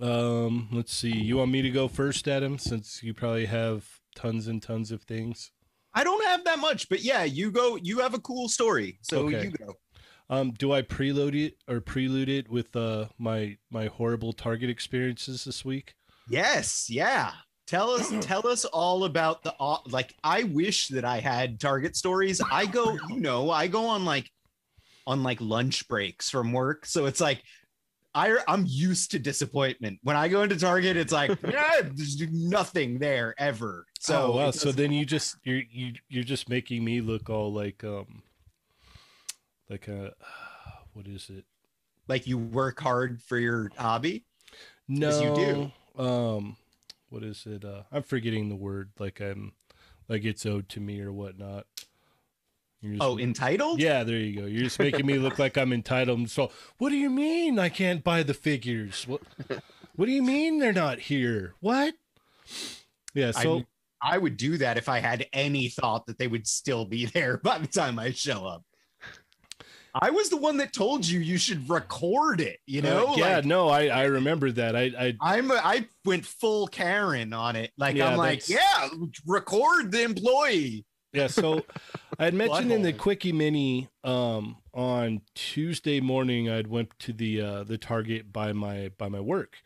Um, 0.00 0.68
let's 0.72 0.92
see. 0.92 1.10
You 1.16 1.38
want 1.38 1.50
me 1.50 1.62
to 1.62 1.70
go 1.70 1.88
first, 1.88 2.28
Adam, 2.28 2.58
since 2.58 3.02
you 3.02 3.14
probably 3.14 3.46
have 3.46 3.86
tons 4.14 4.46
and 4.46 4.62
tons 4.62 4.90
of 4.90 5.02
things. 5.02 5.50
I 5.94 6.04
don't 6.04 6.24
have 6.26 6.44
that 6.44 6.58
much, 6.58 6.88
but 6.88 7.02
yeah, 7.02 7.24
you 7.24 7.50
go. 7.50 7.76
You 7.76 7.98
have 8.00 8.14
a 8.14 8.20
cool 8.20 8.48
story, 8.48 8.98
so 9.02 9.26
Okay. 9.26 9.44
you 9.44 9.50
go. 9.50 9.74
Um, 10.30 10.50
do 10.50 10.72
I 10.72 10.82
preload 10.82 11.34
it 11.34 11.56
or 11.66 11.80
prelude 11.80 12.28
it 12.28 12.50
with 12.50 12.76
uh 12.76 13.06
my 13.18 13.56
my 13.70 13.86
horrible 13.86 14.32
Target 14.32 14.70
experiences 14.70 15.44
this 15.44 15.64
week? 15.64 15.94
Yes, 16.28 16.90
yeah. 16.90 17.32
Tell 17.66 17.90
us, 17.90 18.12
tell 18.20 18.46
us 18.46 18.64
all 18.64 19.04
about 19.04 19.42
the 19.42 19.54
like. 19.86 20.14
I 20.22 20.44
wish 20.44 20.88
that 20.88 21.04
I 21.04 21.20
had 21.20 21.60
Target 21.60 21.96
stories. 21.96 22.40
I 22.50 22.66
go, 22.66 22.98
you 23.08 23.20
know, 23.20 23.50
I 23.50 23.66
go 23.66 23.86
on 23.86 24.04
like, 24.04 24.30
on 25.06 25.22
like 25.22 25.40
lunch 25.40 25.88
breaks 25.88 26.30
from 26.30 26.52
work, 26.52 26.86
so 26.86 27.06
it's 27.06 27.20
like, 27.20 27.42
I 28.14 28.38
I'm 28.48 28.64
used 28.66 29.10
to 29.12 29.18
disappointment. 29.18 29.98
When 30.02 30.16
I 30.16 30.28
go 30.28 30.42
into 30.42 30.58
Target, 30.58 30.96
it's 30.96 31.12
like 31.12 31.30
yeah, 31.48 31.82
there's 31.82 32.20
nothing 32.32 32.98
there 32.98 33.34
ever. 33.38 33.86
So 34.00 34.32
oh, 34.32 34.36
wow. 34.36 34.50
So 34.50 34.72
then 34.72 34.92
you 34.92 35.04
just 35.04 35.36
you're 35.44 35.62
you 35.70 35.92
you're 36.08 36.24
just 36.24 36.48
making 36.48 36.84
me 36.84 37.00
look 37.00 37.28
all 37.30 37.52
like 37.52 37.84
um 37.84 38.22
like 39.68 39.88
a 39.88 40.12
what 40.92 41.06
is 41.06 41.30
it? 41.30 41.44
like 42.08 42.26
you 42.26 42.38
work 42.38 42.80
hard 42.80 43.22
for 43.22 43.38
your 43.38 43.70
hobby. 43.76 44.24
No, 44.88 45.20
you 45.20 45.70
do. 45.96 46.02
Um, 46.02 46.56
what 47.10 47.22
is 47.22 47.44
it? 47.46 47.64
Uh, 47.64 47.82
I'm 47.92 48.02
forgetting 48.02 48.48
the 48.48 48.56
word. 48.56 48.90
Like 48.98 49.20
I'm, 49.20 49.52
like 50.08 50.24
it's 50.24 50.46
owed 50.46 50.70
to 50.70 50.80
me 50.80 51.00
or 51.02 51.12
whatnot. 51.12 51.66
Just- 52.82 53.02
Oh, 53.02 53.18
entitled? 53.18 53.80
yeah. 53.80 54.04
There 54.04 54.16
you 54.16 54.40
go. 54.40 54.46
You're 54.46 54.62
just 54.62 54.78
making 54.78 55.04
me 55.04 55.18
look 55.18 55.38
like 55.38 55.58
I'm 55.58 55.72
entitled. 55.72 56.30
So, 56.30 56.50
what 56.78 56.88
do 56.90 56.96
you 56.96 57.10
mean 57.10 57.58
I 57.58 57.68
can't 57.68 58.02
buy 58.02 58.22
the 58.22 58.34
figures? 58.34 59.06
What? 59.06 59.20
What 59.96 60.06
do 60.06 60.12
you 60.12 60.22
mean 60.22 60.60
they're 60.60 60.72
not 60.72 61.00
here? 61.00 61.54
What? 61.60 61.92
Yeah. 63.14 63.32
So 63.32 63.64
I, 64.00 64.14
I 64.14 64.18
would 64.18 64.36
do 64.36 64.56
that 64.58 64.78
if 64.78 64.88
I 64.88 65.00
had 65.00 65.26
any 65.32 65.68
thought 65.68 66.06
that 66.06 66.18
they 66.18 66.28
would 66.28 66.46
still 66.46 66.84
be 66.84 67.04
there 67.06 67.36
by 67.42 67.58
the 67.58 67.66
time 67.66 67.98
I 67.98 68.12
show 68.12 68.46
up. 68.46 68.62
I 69.94 70.10
was 70.10 70.28
the 70.28 70.36
one 70.36 70.56
that 70.58 70.72
told 70.72 71.06
you 71.06 71.20
you 71.20 71.38
should 71.38 71.68
record 71.68 72.40
it. 72.40 72.58
You 72.66 72.82
know, 72.82 73.08
uh, 73.08 73.16
yeah. 73.16 73.36
Like, 73.36 73.44
no, 73.44 73.68
I 73.68 73.86
I 73.86 74.04
remember 74.04 74.50
that. 74.52 74.76
I 74.76 74.92
I 74.98 75.16
I'm 75.20 75.50
a, 75.50 75.54
I 75.54 75.86
went 76.04 76.26
full 76.26 76.66
Karen 76.68 77.32
on 77.32 77.56
it. 77.56 77.72
Like 77.76 77.96
Yeah, 77.96 78.08
I'm 78.08 78.18
like, 78.18 78.48
yeah, 78.48 78.88
record 79.26 79.92
the 79.92 80.02
employee. 80.02 80.84
Yeah, 81.12 81.26
so 81.26 81.64
I 82.18 82.24
had 82.26 82.34
mentioned 82.34 82.70
in 82.70 82.82
the 82.82 82.92
quickie 82.92 83.32
mini 83.32 83.88
um, 84.04 84.56
on 84.74 85.22
Tuesday 85.34 86.00
morning 86.00 86.50
I'd 86.50 86.66
went 86.66 86.90
to 87.00 87.12
the 87.12 87.40
uh, 87.40 87.64
the 87.64 87.78
Target 87.78 88.32
by 88.32 88.52
my 88.52 88.90
by 88.98 89.08
my 89.08 89.20
work, 89.20 89.56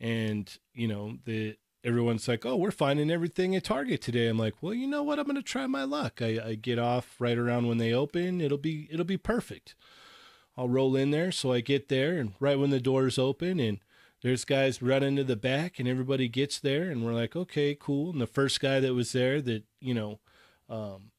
and 0.00 0.50
you 0.74 0.88
know 0.88 1.16
the 1.24 1.56
everyone's 1.84 2.28
like, 2.28 2.44
oh, 2.44 2.56
we're 2.56 2.70
finding 2.70 3.10
everything 3.10 3.54
at 3.56 3.64
Target 3.64 4.00
today. 4.00 4.26
I'm 4.28 4.38
like, 4.38 4.54
well, 4.60 4.74
you 4.74 4.86
know 4.86 5.02
what? 5.02 5.18
I'm 5.18 5.26
gonna 5.26 5.42
try 5.42 5.66
my 5.66 5.84
luck. 5.84 6.20
I, 6.22 6.40
I 6.44 6.54
get 6.54 6.78
off 6.78 7.16
right 7.18 7.38
around 7.38 7.66
when 7.68 7.78
they 7.78 7.92
open. 7.92 8.40
It'll 8.40 8.58
be 8.58 8.88
it'll 8.90 9.04
be 9.04 9.16
perfect. 9.16 9.74
I'll 10.56 10.68
roll 10.68 10.96
in 10.96 11.10
there. 11.10 11.32
So 11.32 11.52
I 11.52 11.60
get 11.60 11.88
there, 11.88 12.18
and 12.18 12.34
right 12.40 12.58
when 12.58 12.70
the 12.70 12.80
doors 12.80 13.18
open, 13.18 13.60
and 13.60 13.78
there's 14.22 14.44
guys 14.44 14.82
running 14.82 15.16
to 15.16 15.24
the 15.24 15.36
back, 15.36 15.78
and 15.78 15.88
everybody 15.88 16.28
gets 16.28 16.58
there, 16.58 16.90
and 16.90 17.04
we're 17.04 17.14
like, 17.14 17.34
okay, 17.34 17.74
cool. 17.78 18.10
And 18.10 18.20
the 18.20 18.26
first 18.26 18.60
guy 18.60 18.80
that 18.80 18.94
was 18.94 19.12
there 19.12 19.40
that 19.40 19.64
you 19.80 19.94
know 19.94 20.20
um, 20.68 21.10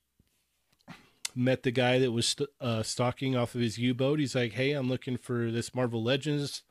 met 1.36 1.64
the 1.64 1.72
guy 1.72 1.98
that 2.00 2.12
was 2.12 2.28
st- 2.28 2.50
uh, 2.60 2.84
stalking 2.84 3.36
off 3.36 3.56
of 3.56 3.62
his 3.62 3.78
U-boat. 3.78 4.20
He's 4.20 4.36
like, 4.36 4.54
"Hey, 4.54 4.74
I'm 4.74 4.90
looking 4.90 5.18
for 5.18 5.50
this 5.50 5.74
Marvel 5.74 6.04
Legends 6.04 6.64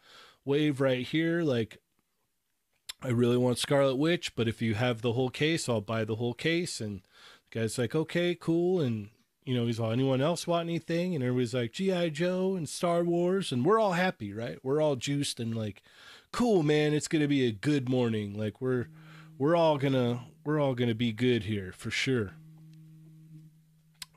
wave 0.45 0.81
right 0.81 1.07
here. 1.07 1.43
Like, 1.43 1.79
I 3.03 3.09
really 3.09 3.37
want 3.37 3.59
Scarlet 3.59 3.97
Witch, 3.97 4.35
but 4.35 4.49
if 4.49 4.61
you 4.61 4.75
have 4.75 5.03
the 5.03 5.13
whole 5.13 5.31
case, 5.31 5.69
I'll 5.69 5.81
buy 5.81 6.05
the 6.05 6.17
whole 6.17 6.35
case." 6.35 6.81
And 6.81 7.03
the 7.51 7.61
guy's 7.61 7.79
like, 7.79 7.95
"Okay, 7.95 8.35
cool." 8.35 8.81
And 8.81 9.11
you 9.45 9.55
know, 9.55 9.67
he's 9.67 9.81
all, 9.81 9.91
"Anyone 9.91 10.21
else 10.21 10.47
want 10.47 10.69
anything?" 10.69 11.15
And 11.15 11.25
everybody's 11.25 11.55
like, 11.55 11.73
"GI 11.73 12.11
Joe 12.11 12.55
and 12.57 12.69
Star 12.69 13.03
Wars," 13.05 13.53
and 13.53 13.65
we're 13.65 13.81
all 13.81 13.93
happy, 13.93 14.33
right? 14.33 14.59
We're 14.63 14.83
all 14.83 14.97
juiced 14.97 15.41
and 15.41 15.55
like, 15.55 15.83
"Cool, 16.33 16.63
man! 16.63 16.93
It's 16.95 17.09
gonna 17.09 17.29
be 17.29 17.47
a 17.47 17.53
good 17.53 17.89
morning. 17.89 18.39
Like, 18.39 18.61
we're 18.61 18.89
we're 19.39 19.57
all 19.57 19.79
gonna 19.79 20.27
we're 20.45 20.61
all 20.61 20.75
gonna 20.75 20.95
be 20.95 21.13
good 21.13 21.45
here 21.45 21.73
for 21.73 21.91
sure." 21.91 22.35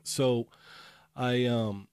so 0.04 0.46
i 1.16 1.44
um 1.46 1.88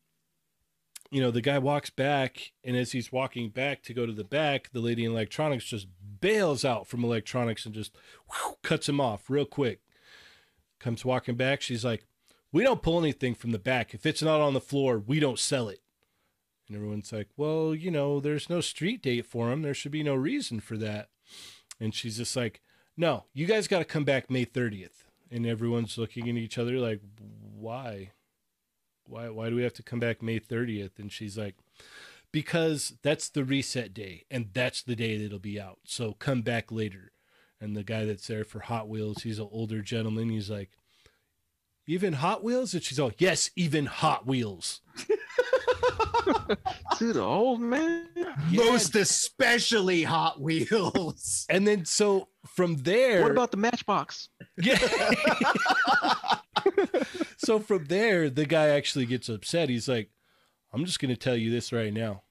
you 1.10 1.22
know 1.22 1.32
the 1.32 1.42
guy 1.42 1.58
walks 1.58 1.90
back 1.90 2.52
and 2.64 2.76
as 2.78 2.92
he's 2.92 3.12
walking 3.12 3.50
back 3.50 3.82
to 3.82 3.94
go 3.94 4.06
to 4.06 4.14
the 4.14 4.24
back 4.24 4.70
the 4.74 4.80
lady 4.80 5.04
in 5.04 5.12
electronics 5.12 5.66
just 5.66 5.88
bails 6.22 6.64
out 6.64 6.88
from 6.88 7.04
electronics 7.04 7.66
and 7.66 7.76
just 7.76 7.96
whew, 8.30 8.56
cuts 8.64 8.88
him 8.88 9.02
off 9.02 9.30
real 9.30 9.46
quick. 9.46 9.82
Comes 10.80 11.04
walking 11.04 11.36
back. 11.36 11.62
She's 11.62 11.84
like 11.84 12.06
we 12.54 12.64
don't 12.64 12.82
pull 12.82 13.00
anything 13.00 13.34
from 13.36 13.52
the 13.52 13.60
back. 13.60 13.94
If 13.94 14.06
it's 14.06 14.22
not 14.22 14.42
on 14.42 14.54
the 14.54 14.62
floor 14.62 14.98
we 15.00 15.20
don't 15.20 15.40
sell 15.40 15.68
it. 15.68 15.82
And 16.68 16.78
everyone's 16.78 17.12
like 17.12 17.30
well 17.36 17.76
you 17.76 17.92
know 17.92 18.20
there's 18.20 18.50
no 18.50 18.62
street 18.62 19.02
date 19.02 19.26
for 19.26 19.52
him. 19.52 19.62
There 19.62 19.74
should 19.74 19.92
be 19.92 20.04
no 20.04 20.16
reason 20.16 20.60
for 20.60 20.78
that. 20.78 21.10
And 21.80 21.94
she's 21.94 22.18
just 22.18 22.36
like 22.36 22.62
no 22.96 23.26
you 23.34 23.46
guys 23.46 23.68
got 23.68 23.80
to 23.80 23.86
come 23.86 24.06
back 24.06 24.30
may 24.30 24.46
30th 24.46 25.04
and 25.30 25.46
everyone's 25.46 25.98
looking 25.98 26.30
at 26.30 26.36
each 26.36 26.58
other 26.58 26.78
like 26.78 27.02
why? 27.62 28.12
Why 29.06 29.30
why 29.30 29.50
do 29.50 29.56
we 29.56 29.64
have 29.64 29.74
to 29.74 29.84
come 29.84 30.00
back 30.00 30.22
may 30.22 30.40
30th 30.40 31.00
and 31.00 31.12
she's 31.12 31.38
like 31.38 31.56
because 32.32 32.94
that's 33.02 33.30
the 33.30 33.44
reset 33.44 33.94
day 33.94 34.26
and 34.32 34.50
that's 34.54 34.82
the 34.84 34.96
day 34.96 35.18
that 35.18 35.26
it'll 35.26 35.40
be 35.40 35.60
out 35.60 35.80
so 35.86 36.14
come 36.14 36.42
back 36.42 36.72
later 36.72 37.12
and 37.60 37.76
the 37.76 37.84
guy 37.84 38.06
that's 38.06 38.28
there 38.28 38.44
for 38.44 38.60
hot 38.60 38.88
wheels 38.88 39.24
he's 39.24 39.40
an 39.40 39.50
older 39.52 39.82
gentleman 39.82 40.30
he's 40.30 40.50
like 40.50 40.72
even 41.88 42.14
hot 42.14 42.44
wheels 42.44 42.74
and 42.74 42.84
she's 42.84 43.00
all 43.00 43.12
yes 43.18 43.50
even 43.56 43.86
hot 43.86 44.26
wheels 44.26 44.82
To 46.98 47.14
the 47.14 47.22
old 47.22 47.62
man. 47.62 48.08
Most 48.52 48.96
especially 48.96 50.04
Hot 50.04 50.40
Wheels. 50.40 51.46
and 51.50 51.68
then 51.68 51.86
so 51.86 52.28
from 52.56 52.78
there 52.78 53.22
What 53.22 53.32
about 53.32 53.52
the 53.52 53.58
Matchbox? 53.58 54.30
Yeah. 54.58 54.78
so 57.38 57.60
from 57.60 57.86
there, 57.86 58.30
the 58.30 58.46
guy 58.46 58.70
actually 58.70 59.06
gets 59.06 59.30
upset. 59.30 59.70
He's 59.70 59.88
like, 59.88 60.10
I'm 60.74 60.86
just 60.86 61.00
going 61.00 61.14
to 61.14 61.20
tell 61.20 61.36
you 61.36 61.52
this 61.52 61.74
right 61.74 61.94
now. 61.94 62.24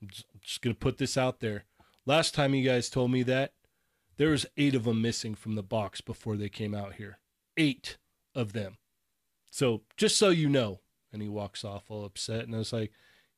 I'm 0.00 0.08
just, 0.40 0.62
going 0.62 0.74
to 0.74 0.78
put 0.78 0.98
this 0.98 1.16
out 1.16 1.40
there. 1.40 1.64
Last 2.06 2.34
time 2.34 2.54
you 2.54 2.66
guys 2.66 2.88
told 2.88 3.10
me 3.10 3.22
that, 3.24 3.52
there 4.16 4.30
was 4.30 4.46
eight 4.56 4.74
of 4.74 4.84
them 4.84 5.02
missing 5.02 5.34
from 5.34 5.54
the 5.54 5.62
box 5.62 6.00
before 6.00 6.36
they 6.36 6.48
came 6.48 6.74
out 6.74 6.94
here. 6.94 7.18
Eight 7.56 7.98
of 8.34 8.52
them. 8.52 8.78
So 9.50 9.82
just 9.96 10.16
so 10.16 10.30
you 10.30 10.48
know. 10.48 10.80
And 11.12 11.20
he 11.20 11.28
walks 11.28 11.64
off 11.64 11.84
all 11.88 12.04
upset. 12.04 12.44
And 12.44 12.54
I 12.54 12.58
was 12.58 12.72
like, 12.72 12.92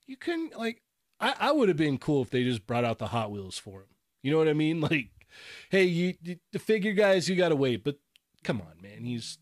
you 0.06 0.16
couldn't, 0.16 0.56
like, 0.58 0.82
I, 1.18 1.34
I 1.38 1.52
would 1.52 1.68
have 1.68 1.76
been 1.78 1.98
cool 1.98 2.22
if 2.22 2.30
they 2.30 2.44
just 2.44 2.66
brought 2.66 2.84
out 2.84 2.98
the 2.98 3.06
Hot 3.08 3.30
Wheels 3.30 3.56
for 3.56 3.80
him. 3.80 3.86
You 4.22 4.30
know 4.30 4.38
what 4.38 4.48
I 4.48 4.54
mean? 4.54 4.80
Like, 4.92 5.08
hey, 5.70 5.84
you 5.84 6.14
the 6.52 6.58
figure 6.58 6.92
guys, 6.92 7.26
you 7.26 7.36
got 7.36 7.48
to 7.48 7.56
wait. 7.56 7.82
But 7.82 7.96
come 8.44 8.60
on, 8.60 8.82
man. 8.82 9.04
He's 9.04 9.38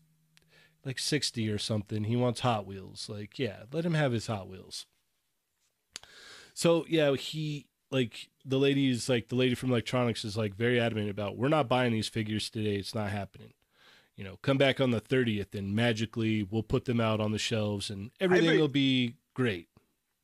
like 0.85 0.99
60 0.99 1.49
or 1.49 1.57
something. 1.57 2.05
He 2.05 2.15
wants 2.15 2.39
Hot 2.41 2.65
Wheels. 2.65 3.09
Like, 3.09 3.37
yeah, 3.37 3.63
let 3.73 3.85
him 3.85 3.93
have 3.93 4.13
his 4.13 4.27
Hot 4.27 4.47
Wheels. 4.47 4.85
So, 6.53 6.85
yeah, 6.87 7.13
he 7.15 7.67
like 7.91 8.29
the 8.45 8.57
lady 8.57 8.89
is 8.89 9.09
like 9.09 9.29
the 9.29 9.35
lady 9.35 9.55
from 9.55 9.69
electronics 9.71 10.23
is 10.25 10.37
like 10.37 10.55
very 10.55 10.79
adamant 10.79 11.09
about 11.09 11.37
we're 11.37 11.49
not 11.49 11.67
buying 11.67 11.91
these 11.91 12.07
figures 12.07 12.49
today. 12.49 12.75
It's 12.75 12.95
not 12.95 13.09
happening. 13.11 13.53
You 14.15 14.23
know, 14.23 14.37
come 14.41 14.57
back 14.57 14.79
on 14.79 14.91
the 14.91 15.01
30th 15.01 15.55
and 15.55 15.75
magically 15.75 16.43
we'll 16.43 16.63
put 16.63 16.85
them 16.85 16.99
out 16.99 17.19
on 17.19 17.31
the 17.31 17.39
shelves 17.39 17.89
and 17.89 18.11
everything 18.19 18.49
re- 18.49 18.57
will 18.59 18.67
be 18.67 19.15
great. 19.33 19.67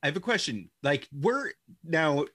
I 0.04 0.08
have 0.08 0.16
a 0.18 0.22
question. 0.22 0.70
Like, 0.84 1.08
we're 1.12 1.52
now 1.84 2.26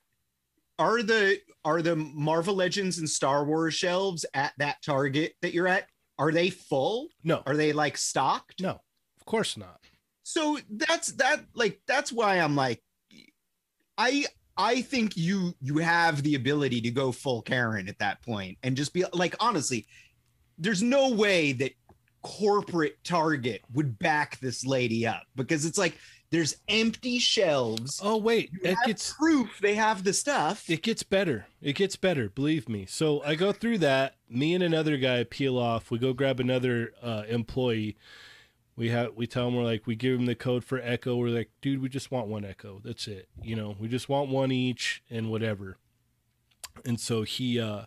are 0.79 1.03
the 1.03 1.39
are 1.65 1.83
the 1.83 1.95
Marvel 1.95 2.55
Legends 2.55 2.99
and 2.99 3.09
Star 3.09 3.45
Wars 3.45 3.75
shelves 3.75 4.27
at 4.35 4.53
that 4.59 4.83
Target 4.83 5.35
that 5.43 5.53
you're 5.55 5.69
at? 5.69 5.89
Are 6.19 6.33
they 6.33 6.51
full? 6.51 7.09
No, 7.23 7.43
Are 7.47 7.57
they 7.57 7.73
like 7.73 7.97
stocked? 7.97 8.61
no, 8.61 8.81
of 9.19 9.25
course 9.25 9.57
not. 9.57 9.81
So 10.25 10.59
that's 10.71 11.09
that 11.13 11.45
like 11.55 11.81
that's 11.87 12.13
why 12.13 12.39
I'm 12.39 12.57
like 12.57 12.83
I 14.03 14.25
I 14.57 14.83
think 14.83 15.17
you 15.17 15.55
you 15.61 15.79
have 15.79 16.23
the 16.23 16.35
ability 16.35 16.81
to 16.83 16.91
go 16.91 17.13
full 17.13 17.43
Karen 17.43 17.89
at 17.89 17.99
that 17.99 18.21
point 18.23 18.59
and 18.63 18.77
just 18.77 18.93
be 18.93 19.05
like 19.13 19.37
honestly 19.41 19.87
there's 20.59 20.83
no 20.83 21.11
way 21.11 21.53
that 21.53 21.73
corporate 22.23 23.03
Target 23.05 23.63
would 23.73 23.99
back 23.99 24.39
this 24.41 24.65
lady 24.65 25.07
up 25.07 25.23
because 25.35 25.65
it's 25.65 25.79
like 25.79 25.99
there's 26.31 26.57
empty 26.67 27.19
shelves. 27.19 28.01
Oh, 28.03 28.17
wait, 28.17 28.51
You 28.53 28.71
it 28.71 28.79
gets 28.87 29.13
proof 29.13 29.59
they 29.61 29.75
have 29.75 30.03
the 30.03 30.15
stuff. 30.15 30.69
It 30.69 30.83
gets 30.83 31.03
better. 31.03 31.47
It 31.61 31.75
gets 31.75 31.95
better, 31.97 32.31
believe 32.31 32.69
me. 32.69 32.87
So 32.87 33.23
I 33.23 33.35
go 33.35 33.53
through 33.53 33.79
that. 33.79 34.17
Me 34.31 34.55
and 34.55 34.65
another 34.65 34.97
guy 34.97 35.25
peel 35.25 35.59
off. 35.59 35.91
We 35.91 35.99
go 35.99 36.13
grab 36.15 36.41
another 36.41 36.93
uh, 37.03 37.25
employee. 37.29 37.97
We 38.75 38.89
have 38.89 39.13
we 39.15 39.27
tell 39.27 39.49
him 39.49 39.57
we're 39.57 39.65
like 39.65 39.87
we 39.87 39.97
give 39.97 40.19
him 40.19 40.27
the 40.27 40.35
code 40.35 40.65
for 40.65 40.81
Echo. 40.81 41.17
We're 41.17 41.29
like, 41.29 41.51
dude, 41.61 41.83
we 41.83 41.89
just 41.89 42.11
want 42.11 42.29
one 42.29 42.45
Echo. 42.45 42.81
That's 42.83 43.07
it. 43.07 43.29
You 43.43 43.55
know, 43.55 43.77
we 43.79 43.89
just 43.89 44.09
want 44.09 44.31
one 44.31 44.51
each 44.51 45.03
and 45.11 45.31
whatever. 45.31 45.77
And 46.85 46.99
so 46.99 47.23
he 47.23 47.61
uh 47.61 47.85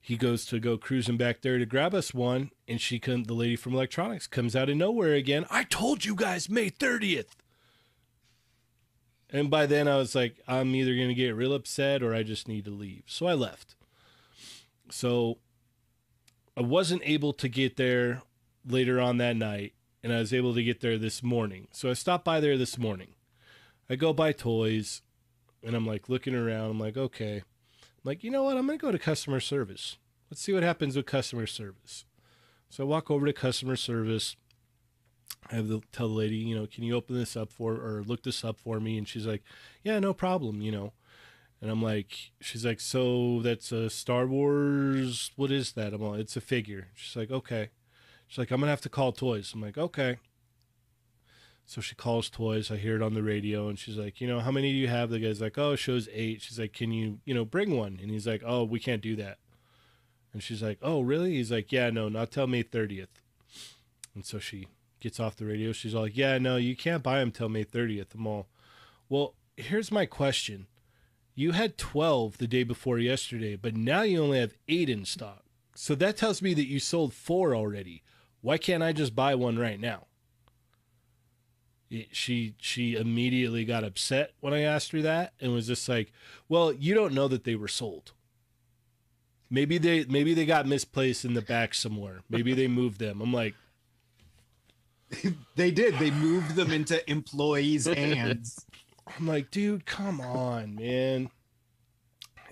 he 0.00 0.16
goes 0.16 0.44
to 0.46 0.58
go 0.58 0.76
cruising 0.76 1.16
back 1.16 1.42
there 1.42 1.58
to 1.58 1.66
grab 1.66 1.94
us 1.94 2.12
one, 2.12 2.50
and 2.66 2.80
she 2.80 2.98
come 2.98 3.24
the 3.24 3.34
lady 3.34 3.54
from 3.54 3.74
electronics 3.74 4.26
comes 4.26 4.56
out 4.56 4.68
of 4.68 4.76
nowhere 4.76 5.14
again. 5.14 5.46
I 5.48 5.62
told 5.64 6.04
you 6.04 6.16
guys 6.16 6.50
May 6.50 6.68
thirtieth. 6.68 7.36
And 9.30 9.48
by 9.48 9.64
then 9.64 9.88
I 9.88 9.96
was 9.96 10.14
like, 10.14 10.36
I'm 10.46 10.74
either 10.74 10.94
going 10.94 11.08
to 11.08 11.14
get 11.14 11.34
real 11.34 11.54
upset 11.54 12.02
or 12.02 12.14
I 12.14 12.22
just 12.22 12.48
need 12.48 12.66
to 12.66 12.70
leave. 12.70 13.04
So 13.06 13.26
I 13.26 13.32
left. 13.32 13.76
So 14.90 15.38
I 16.54 16.60
wasn't 16.60 17.00
able 17.02 17.32
to 17.34 17.48
get 17.48 17.76
there 17.78 18.20
later 18.66 19.00
on 19.00 19.16
that 19.18 19.36
night, 19.36 19.72
and 20.02 20.12
I 20.12 20.18
was 20.18 20.32
able 20.32 20.54
to 20.54 20.64
get 20.64 20.80
there 20.80 20.98
this 20.98 21.22
morning. 21.22 21.68
So 21.72 21.90
I 21.90 21.94
stopped 21.94 22.24
by 22.24 22.40
there 22.40 22.58
this 22.58 22.78
morning. 22.78 23.14
I 23.88 23.96
go 23.96 24.12
buy 24.12 24.32
toys. 24.32 25.02
and 25.62 25.76
I'm 25.76 25.86
like 25.86 26.08
looking 26.08 26.34
around. 26.34 26.70
I'm 26.70 26.80
like, 26.80 26.96
okay. 26.96 27.36
I'm 27.36 28.02
like, 28.04 28.24
you 28.24 28.30
know 28.30 28.42
what? 28.42 28.56
I'm 28.56 28.66
gonna 28.66 28.78
go 28.78 28.90
to 28.90 28.98
customer 28.98 29.38
service. 29.40 29.98
Let's 30.30 30.40
see 30.40 30.52
what 30.52 30.62
happens 30.62 30.96
with 30.96 31.06
customer 31.06 31.46
service. 31.46 32.04
So 32.68 32.84
I 32.84 32.86
walk 32.86 33.10
over 33.10 33.26
to 33.26 33.32
customer 33.32 33.76
service. 33.76 34.34
I 35.50 35.56
have 35.56 35.68
to 35.68 35.82
tell 35.92 36.08
the 36.08 36.14
lady, 36.14 36.36
you 36.36 36.54
know, 36.54 36.66
can 36.66 36.84
you 36.84 36.94
open 36.94 37.16
this 37.16 37.36
up 37.36 37.52
for 37.52 37.74
or 37.74 38.02
look 38.06 38.22
this 38.22 38.44
up 38.44 38.58
for 38.58 38.80
me? 38.80 38.96
And 38.96 39.06
she's 39.06 39.26
like, 39.26 39.42
yeah, 39.82 39.98
no 39.98 40.14
problem, 40.14 40.62
you 40.62 40.72
know. 40.72 40.92
And 41.60 41.70
I'm 41.70 41.82
like, 41.82 42.32
she's 42.40 42.64
like, 42.64 42.80
so 42.80 43.40
that's 43.42 43.70
a 43.70 43.88
Star 43.90 44.26
Wars. 44.26 45.30
What 45.36 45.52
is 45.52 45.72
that? 45.72 45.92
I'm 45.92 46.02
like, 46.02 46.20
it's 46.20 46.36
a 46.36 46.40
figure. 46.40 46.88
She's 46.94 47.14
like, 47.14 47.30
okay. 47.30 47.70
She's 48.32 48.38
like, 48.38 48.50
I'm 48.50 48.60
gonna 48.60 48.70
have 48.70 48.80
to 48.80 48.88
call 48.88 49.12
Toys. 49.12 49.52
I'm 49.52 49.60
like, 49.60 49.76
okay. 49.76 50.16
So 51.66 51.82
she 51.82 51.94
calls 51.94 52.30
Toys. 52.30 52.70
I 52.70 52.78
hear 52.78 52.96
it 52.96 53.02
on 53.02 53.12
the 53.12 53.22
radio, 53.22 53.68
and 53.68 53.78
she's 53.78 53.98
like, 53.98 54.22
you 54.22 54.26
know, 54.26 54.40
how 54.40 54.50
many 54.50 54.72
do 54.72 54.78
you 54.78 54.88
have? 54.88 55.10
The 55.10 55.18
guy's 55.18 55.42
like, 55.42 55.58
oh, 55.58 55.76
shows 55.76 56.08
eight. 56.10 56.40
She's 56.40 56.58
like, 56.58 56.72
can 56.72 56.92
you, 56.92 57.18
you 57.26 57.34
know, 57.34 57.44
bring 57.44 57.76
one? 57.76 57.98
And 58.00 58.10
he's 58.10 58.26
like, 58.26 58.40
oh, 58.42 58.64
we 58.64 58.80
can't 58.80 59.02
do 59.02 59.16
that. 59.16 59.36
And 60.32 60.42
she's 60.42 60.62
like, 60.62 60.78
oh, 60.80 61.02
really? 61.02 61.32
He's 61.34 61.52
like, 61.52 61.72
yeah, 61.72 61.90
no, 61.90 62.08
not 62.08 62.30
till 62.30 62.46
May 62.46 62.62
30th. 62.62 63.08
And 64.14 64.24
so 64.24 64.38
she 64.38 64.66
gets 64.98 65.20
off 65.20 65.36
the 65.36 65.44
radio. 65.44 65.72
She's 65.72 65.92
like, 65.92 66.16
yeah, 66.16 66.38
no, 66.38 66.56
you 66.56 66.74
can't 66.74 67.02
buy 67.02 67.18
them 67.18 67.32
till 67.32 67.50
May 67.50 67.66
30th. 67.66 68.14
I'm 68.14 68.26
all, 68.26 68.46
well, 69.10 69.34
here's 69.58 69.92
my 69.92 70.06
question. 70.06 70.68
You 71.34 71.52
had 71.52 71.76
12 71.76 72.38
the 72.38 72.46
day 72.46 72.62
before 72.62 72.98
yesterday, 72.98 73.56
but 73.56 73.76
now 73.76 74.00
you 74.00 74.22
only 74.22 74.40
have 74.40 74.54
eight 74.68 74.88
in 74.88 75.04
stock. 75.04 75.44
So 75.74 75.94
that 75.96 76.16
tells 76.16 76.40
me 76.40 76.54
that 76.54 76.66
you 76.66 76.80
sold 76.80 77.12
four 77.12 77.54
already. 77.54 78.02
Why 78.42 78.58
can't 78.58 78.82
I 78.82 78.92
just 78.92 79.16
buy 79.16 79.34
one 79.34 79.58
right 79.58 79.80
now? 79.80 80.06
She 82.10 82.54
she 82.58 82.94
immediately 82.94 83.64
got 83.64 83.84
upset 83.84 84.32
when 84.40 84.54
I 84.54 84.60
asked 84.60 84.92
her 84.92 85.02
that 85.02 85.32
and 85.40 85.52
was 85.52 85.66
just 85.66 85.88
like, 85.88 86.12
"Well, 86.48 86.72
you 86.72 86.94
don't 86.94 87.12
know 87.12 87.28
that 87.28 87.44
they 87.44 87.54
were 87.54 87.68
sold. 87.68 88.12
Maybe 89.50 89.78
they 89.78 90.04
maybe 90.04 90.32
they 90.32 90.46
got 90.46 90.66
misplaced 90.66 91.24
in 91.24 91.34
the 91.34 91.42
back 91.42 91.74
somewhere. 91.74 92.22
Maybe 92.30 92.54
they 92.54 92.66
moved 92.68 92.98
them." 92.98 93.20
I'm 93.20 93.32
like, 93.32 93.54
They 95.56 95.70
did. 95.70 95.98
They 95.98 96.10
moved 96.10 96.54
them 96.56 96.72
into 96.72 97.08
employees' 97.10 97.86
hands. 97.94 98.64
I'm 99.18 99.26
like, 99.26 99.50
dude, 99.50 99.84
come 99.84 100.20
on, 100.20 100.76
man. 100.76 101.30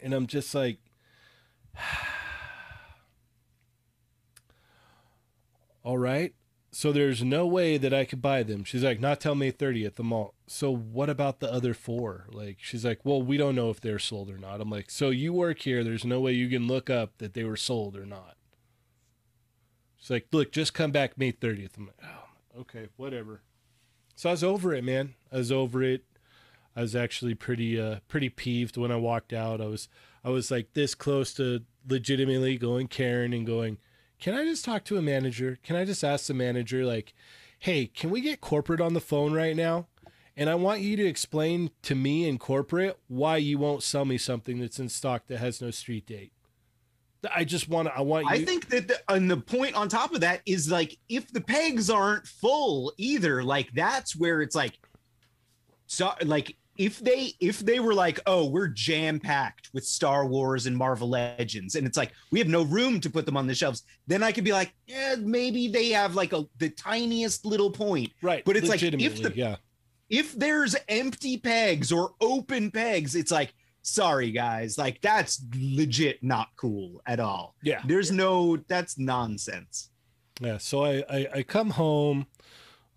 And 0.03 0.13
I'm 0.13 0.27
just 0.27 0.55
like, 0.55 0.79
all 5.83 5.99
right. 5.99 6.35
So 6.73 6.93
there's 6.93 7.25
no 7.25 7.47
way 7.47 7.79
that 7.79 7.93
I 7.93 8.05
could 8.05 8.23
buy 8.23 8.45
them. 8.45 8.63
She's 8.63 8.85
like, 8.85 9.01
not 9.01 9.21
till 9.21 9.35
May 9.35 9.51
30th, 9.51 9.97
the 9.97 10.05
mall. 10.05 10.35
So 10.47 10.75
what 10.75 11.11
about 11.11 11.41
the 11.41 11.53
other 11.53 11.75
four? 11.75 12.27
Like, 12.31 12.59
she's 12.61 12.85
like, 12.85 13.01
well, 13.03 13.21
we 13.21 13.37
don't 13.37 13.57
know 13.57 13.71
if 13.71 13.81
they're 13.81 13.99
sold 13.99 14.31
or 14.31 14.39
not. 14.39 14.61
I'm 14.61 14.71
like, 14.71 14.89
so 14.89 15.11
you 15.11 15.33
work 15.33 15.61
here. 15.61 15.83
There's 15.83 16.05
no 16.05 16.21
way 16.21 16.33
you 16.33 16.49
can 16.49 16.69
look 16.69 16.89
up 16.89 17.19
that 17.19 17.35
they 17.35 17.43
were 17.43 17.57
sold 17.57 17.97
or 17.97 18.07
not. 18.07 18.37
She's 19.97 20.11
like, 20.11 20.29
look, 20.31 20.53
just 20.53 20.73
come 20.73 20.93
back 20.93 21.19
May 21.19 21.33
30th. 21.33 21.77
I'm 21.77 21.87
like, 21.87 21.97
oh, 22.05 22.61
okay, 22.61 22.87
whatever. 22.97 23.43
So 24.15 24.29
I 24.29 24.33
was 24.33 24.45
over 24.45 24.73
it, 24.73 24.85
man. 24.85 25.15
I 25.33 25.39
was 25.39 25.51
over 25.51 25.83
it. 25.83 26.05
I 26.77 26.83
was 26.83 26.95
actually 26.95 27.35
pretty 27.35 27.81
uh 27.81 28.01
pretty 28.07 28.29
peeved 28.29 28.77
when 28.77 28.93
I 28.93 28.97
walked 28.97 29.33
out. 29.33 29.61
I 29.61 29.67
was 29.67 29.89
I 30.25 30.31
was 30.31 30.51
like 30.51 30.75
this 30.75 30.95
close 30.95 31.35
to 31.35 31.63
legitimately 31.89 32.59
going 32.59 32.87
Karen 32.87 33.33
and 33.33 33.47
going, 33.47 33.79
"Can 34.21 34.35
I 34.35 34.45
just 34.45 34.65
talk 34.65 34.85
to 34.85 34.99
a 34.99 35.03
manager? 35.03 35.59
Can 35.63 35.77
I 35.77 35.85
just 35.85 36.05
ask 36.05 36.27
the 36.27 36.35
manager 36.35 36.85
like, 36.85 37.15
"Hey, 37.59 37.87
can 37.87 38.11
we 38.11 38.21
get 38.21 38.41
corporate 38.41 38.81
on 38.81 38.95
the 38.95 39.01
phone 39.01 39.33
right 39.33 39.57
now?" 39.57 39.89
And 40.37 40.49
I 40.49 40.55
want 40.55 40.81
you 40.81 40.97
to 40.97 41.05
explain 41.05 41.71
to 41.83 41.95
me 41.95 42.27
in 42.29 42.39
corporate 42.39 42.99
why 43.09 43.37
you 43.37 43.59
won't 43.59 43.83
sell 43.83 44.05
me 44.05 44.17
something 44.17 44.61
that's 44.61 44.79
in 44.79 44.89
stock 44.89 45.27
that 45.27 45.39
has 45.39 45.61
no 45.61 45.71
street 45.71 46.07
date. 46.07 46.33
I 47.35 47.45
just 47.45 47.69
want 47.69 47.89
to 47.89 47.95
I 47.95 48.01
want 48.01 48.27
you 48.27 48.31
I 48.31 48.45
think 48.45 48.69
that 48.69 48.89
the, 48.89 49.01
and 49.09 49.31
the 49.31 49.37
point 49.37 49.75
on 49.75 49.89
top 49.89 50.15
of 50.15 50.21
that 50.21 50.41
is 50.47 50.71
like 50.71 50.97
if 51.09 51.31
the 51.33 51.41
pegs 51.41 51.91
aren't 51.91 52.27
full 52.27 52.93
either, 52.97 53.43
like 53.43 53.73
that's 53.73 54.17
where 54.17 54.41
it's 54.41 54.55
like, 54.55 54.79
so 55.87 56.13
like 56.25 56.57
if 56.81 56.99
they 56.99 57.35
if 57.41 57.59
they 57.59 57.79
were 57.79 57.93
like, 57.93 58.19
oh, 58.25 58.47
we're 58.47 58.67
jam 58.69 59.21
packed 59.21 59.69
with 59.75 59.85
Star 59.85 60.25
Wars 60.25 60.65
and 60.65 60.75
Marvel 60.75 61.11
Legends, 61.11 61.75
and 61.75 61.87
it's 61.87 61.99
like 61.99 62.13
we 62.33 62.39
have 62.39 62.49
no 62.49 62.63
room 62.63 63.01
to 63.01 63.11
put 63.11 63.27
them 63.27 63.37
on 63.37 63.47
the 63.47 63.55
shelves, 63.55 63.83
then 64.07 64.23
I 64.23 64.33
could 64.33 64.45
be 64.45 64.53
like, 64.53 64.73
yeah, 64.87 65.17
maybe 65.21 65.69
they 65.69 65.91
have 65.91 66.15
like 66.15 66.33
a 66.33 66.47
the 66.57 66.71
tiniest 66.71 67.45
little 67.45 67.71
point. 67.71 68.11
right, 68.23 68.43
but 68.47 68.57
it's 68.57 68.69
like, 68.69 68.83
if 68.83 69.23
the- 69.23 69.33
yeah. 69.37 69.57
If 70.09 70.33
there's 70.33 70.75
empty 70.89 71.37
pegs 71.37 71.93
or 71.93 72.15
open 72.21 72.73
pegs, 72.73 73.15
it's 73.15 73.31
like, 73.31 73.53
sorry 73.83 74.33
guys, 74.33 74.77
like 74.79 75.01
that's 75.03 75.41
legit 75.55 76.21
not 76.23 76.49
cool 76.57 77.01
at 77.07 77.21
all. 77.21 77.55
Yeah. 77.63 77.83
There's 77.87 78.11
no 78.11 78.57
that's 78.69 78.99
nonsense. 78.99 79.91
Yeah, 80.41 80.57
so 80.59 80.85
I, 80.85 81.05
I, 81.11 81.27
I 81.37 81.43
come 81.43 81.71
home, 81.71 82.27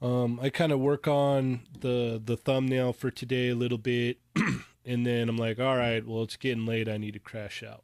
um, 0.03 0.37
I 0.41 0.49
kind 0.49 0.73
of 0.73 0.79
work 0.79 1.07
on 1.07 1.61
the 1.79 2.21
the 2.23 2.35
thumbnail 2.35 2.91
for 2.91 3.09
today 3.09 3.49
a 3.49 3.55
little 3.55 3.77
bit, 3.77 4.17
and 4.85 5.05
then 5.05 5.29
I'm 5.29 5.37
like, 5.37 5.59
all 5.59 5.77
right, 5.77 6.05
well 6.05 6.23
it's 6.23 6.35
getting 6.35 6.65
late, 6.65 6.89
I 6.89 6.97
need 6.97 7.13
to 7.13 7.19
crash 7.19 7.63
out. 7.63 7.83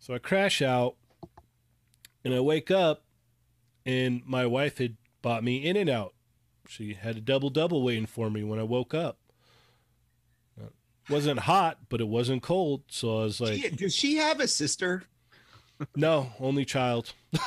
So 0.00 0.12
I 0.12 0.18
crash 0.18 0.60
out, 0.60 0.96
and 2.24 2.34
I 2.34 2.40
wake 2.40 2.72
up, 2.72 3.04
and 3.86 4.22
my 4.26 4.44
wife 4.44 4.78
had 4.78 4.96
bought 5.22 5.44
me 5.44 5.64
In 5.64 5.76
and 5.76 5.88
Out. 5.88 6.14
She 6.68 6.94
had 6.94 7.16
a 7.16 7.20
double 7.20 7.50
double 7.50 7.84
waiting 7.84 8.06
for 8.06 8.28
me 8.28 8.42
when 8.42 8.58
I 8.58 8.64
woke 8.64 8.92
up. 8.92 9.18
Uh, 10.60 10.70
wasn't 11.08 11.40
hot, 11.40 11.78
but 11.88 12.00
it 12.00 12.08
wasn't 12.08 12.42
cold, 12.42 12.82
so 12.88 13.20
I 13.20 13.22
was 13.22 13.40
like, 13.40 13.76
does 13.76 13.94
she 13.94 14.16
have 14.16 14.40
a 14.40 14.48
sister? 14.48 15.04
no, 15.94 16.32
only 16.40 16.64
child. 16.64 17.12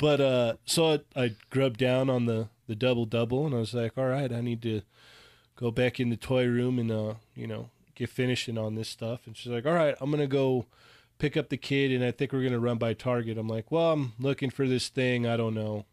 but 0.00 0.20
uh 0.20 0.54
so 0.64 0.94
I, 0.94 1.24
I 1.24 1.34
grubbed 1.50 1.78
down 1.78 2.10
on 2.10 2.24
the 2.24 2.48
the 2.66 2.74
double 2.74 3.04
double 3.04 3.46
and 3.46 3.54
I 3.54 3.58
was 3.58 3.74
like, 3.74 3.98
all 3.98 4.06
right, 4.06 4.32
I 4.32 4.40
need 4.40 4.62
to 4.62 4.82
go 5.56 5.70
back 5.70 6.00
in 6.00 6.08
the 6.08 6.16
toy 6.16 6.46
room 6.46 6.78
and 6.78 6.90
uh, 6.90 7.14
you 7.34 7.46
know, 7.46 7.68
get 7.94 8.08
finishing 8.08 8.56
on 8.56 8.74
this 8.74 8.88
stuff. 8.88 9.26
And 9.26 9.36
she's 9.36 9.52
like, 9.52 9.66
All 9.66 9.74
right, 9.74 9.94
I'm 10.00 10.10
gonna 10.10 10.26
go 10.26 10.66
pick 11.18 11.36
up 11.36 11.50
the 11.50 11.56
kid 11.58 11.92
and 11.92 12.02
I 12.02 12.10
think 12.10 12.32
we're 12.32 12.42
gonna 12.42 12.58
run 12.58 12.78
by 12.78 12.94
Target. 12.94 13.36
I'm 13.36 13.48
like, 13.48 13.70
Well, 13.70 13.92
I'm 13.92 14.12
looking 14.18 14.50
for 14.50 14.66
this 14.66 14.88
thing, 14.88 15.26
I 15.26 15.36
don't 15.36 15.54
know. 15.54 15.84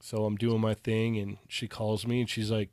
So 0.00 0.24
I'm 0.24 0.36
doing 0.36 0.60
my 0.60 0.74
thing 0.74 1.18
and 1.18 1.36
she 1.48 1.68
calls 1.68 2.06
me 2.06 2.20
and 2.20 2.30
she's 2.30 2.50
like, 2.50 2.70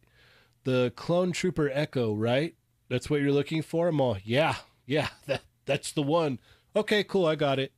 The 0.63 0.93
clone 0.95 1.33
trooper 1.33 1.69
echo, 1.73 2.13
right? 2.13 2.55
That's 2.89 3.09
what 3.09 3.21
you're 3.21 3.31
looking 3.31 3.61
for? 3.61 3.89
I'm 3.89 3.99
all, 3.99 4.17
yeah, 4.23 4.55
yeah, 4.85 5.09
that 5.27 5.41
that's 5.65 5.91
the 5.91 6.01
one. 6.01 6.39
Okay, 6.75 7.03
cool, 7.03 7.25
I 7.25 7.35
got 7.35 7.59
it. 7.59 7.73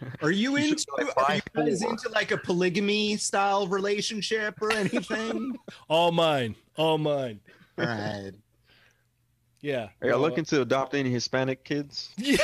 Are 0.22 0.30
you 0.30 0.56
You 0.56 0.70
into 0.70 0.86
like 0.98 1.08
are 1.16 1.34
you 1.36 1.42
guys 1.54 1.82
into 1.82 2.08
like 2.10 2.30
a 2.30 2.36
polygamy 2.38 3.16
style 3.16 3.66
relationship 3.66 4.54
or 4.62 4.72
anything? 4.72 5.54
All 5.88 6.10
mine, 6.12 6.54
all 6.76 6.98
mine. 6.98 7.40
All 7.78 7.84
right. 7.86 8.32
Yeah. 9.62 9.90
Are 10.00 10.08
y'all 10.08 10.18
No, 10.18 10.22
looking 10.26 10.44
to 10.46 10.62
adopt 10.62 10.94
any 10.94 11.10
Hispanic 11.10 11.64
kids? 11.64 12.10
Yeah. 12.16 12.38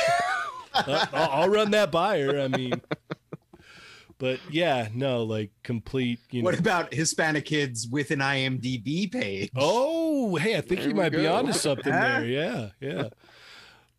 Uh, 0.71 1.03
I'll, 1.11 1.29
I'll 1.31 1.49
run 1.49 1.71
that 1.71 1.91
by 1.91 2.19
her. 2.19 2.39
I 2.39 2.47
mean, 2.47 2.79
but 4.19 4.39
yeah, 4.51 4.89
no, 4.93 5.23
like 5.23 5.49
complete. 5.63 6.19
You 6.29 6.41
know. 6.41 6.45
What 6.45 6.59
about 6.59 6.93
Hispanic 6.93 7.45
kids 7.45 7.87
with 7.87 8.11
an 8.11 8.19
IMDb 8.19 9.11
page? 9.11 9.49
Oh, 9.55 10.35
hey, 10.35 10.57
I 10.57 10.61
think 10.61 10.81
There 10.81 10.89
you 10.89 10.93
we 10.95 11.01
might 11.01 11.09
be 11.09 11.23
go. 11.23 11.33
onto 11.33 11.53
something 11.53 11.91
there. 11.91 12.23
Yeah, 12.25 12.69
yeah. 12.79 13.09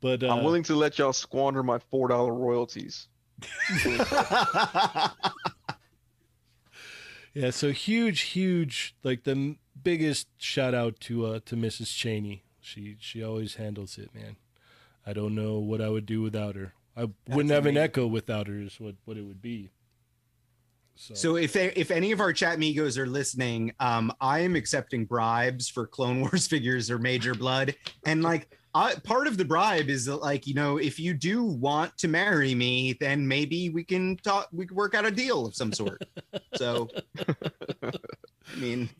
But 0.01 0.23
uh, 0.23 0.29
I'm 0.29 0.45
willing 0.45 0.63
to 0.65 0.77
let 0.77 0.99
y'all 0.99 1.13
squander 1.13 1.65
my 1.65 1.81
four 1.91 2.07
dollar 2.07 2.33
royalties. 2.33 3.09
yeah. 7.35 7.51
So 7.51 7.73
huge, 7.73 8.21
huge. 8.21 8.95
Like 9.03 9.25
the 9.25 9.57
biggest 9.81 10.29
shout 10.39 10.75
out 10.75 11.01
to 11.01 11.27
uh 11.27 11.41
to 11.47 11.57
Mrs. 11.57 11.95
Cheney. 11.97 12.45
She 12.61 12.97
she 13.01 13.23
always 13.23 13.57
handles 13.57 13.99
it, 13.99 14.15
man. 14.15 14.37
I 15.07 15.13
don't 15.13 15.35
know 15.35 15.59
what 15.59 15.81
I 15.81 15.89
would 15.89 16.07
do 16.07 16.21
without 16.21 16.55
her. 16.57 16.75
I 16.97 17.09
wouldn't 17.29 17.51
have 17.51 17.67
an 17.67 17.77
echo 17.77 18.07
without 18.07 18.47
her. 18.49 18.59
Is 18.59 18.81
what 18.81 18.97
what 19.05 19.17
it 19.17 19.23
would 19.23 19.41
be. 19.41 19.71
So, 20.97 21.15
So 21.15 21.37
if 21.37 21.55
if 21.55 21.91
any 21.93 22.11
of 22.11 22.21
our 22.21 22.33
chat 22.33 22.59
migos 22.59 22.99
are 22.99 23.07
listening, 23.07 23.73
um, 23.79 24.13
I 24.21 24.41
am 24.41 24.57
accepting 24.57 25.05
bribes 25.05 25.69
for 25.69 25.87
Clone 25.87 26.21
Wars 26.23 26.47
figures 26.49 26.91
or 26.91 26.99
Major 26.99 27.35
Bludd, 27.35 27.77
and 28.05 28.23
like 28.23 28.58
I, 28.75 28.95
part 28.97 29.27
of 29.27 29.37
the 29.37 29.45
bribe 29.45 29.89
is 29.89 30.05
that, 30.07 30.17
like 30.17 30.47
you 30.47 30.55
know 30.55 30.77
if 30.77 30.99
you 30.99 31.15
do 31.15 31.43
want 31.43 31.97
to 31.99 32.09
marry 32.09 32.55
me, 32.55 32.97
then 33.01 33.27
maybe 33.27 33.71
we 33.71 33.85
can 33.85 34.17
talk, 34.19 34.49
we 34.53 34.67
can 34.67 34.77
work 34.77 34.95
out 34.95 35.07
a 35.07 35.11
deal 35.11 35.47
of 35.47 35.55
some 35.55 35.73
sort. 35.73 36.03
So, 36.55 36.89
I 37.83 38.57
mean, 38.57 38.91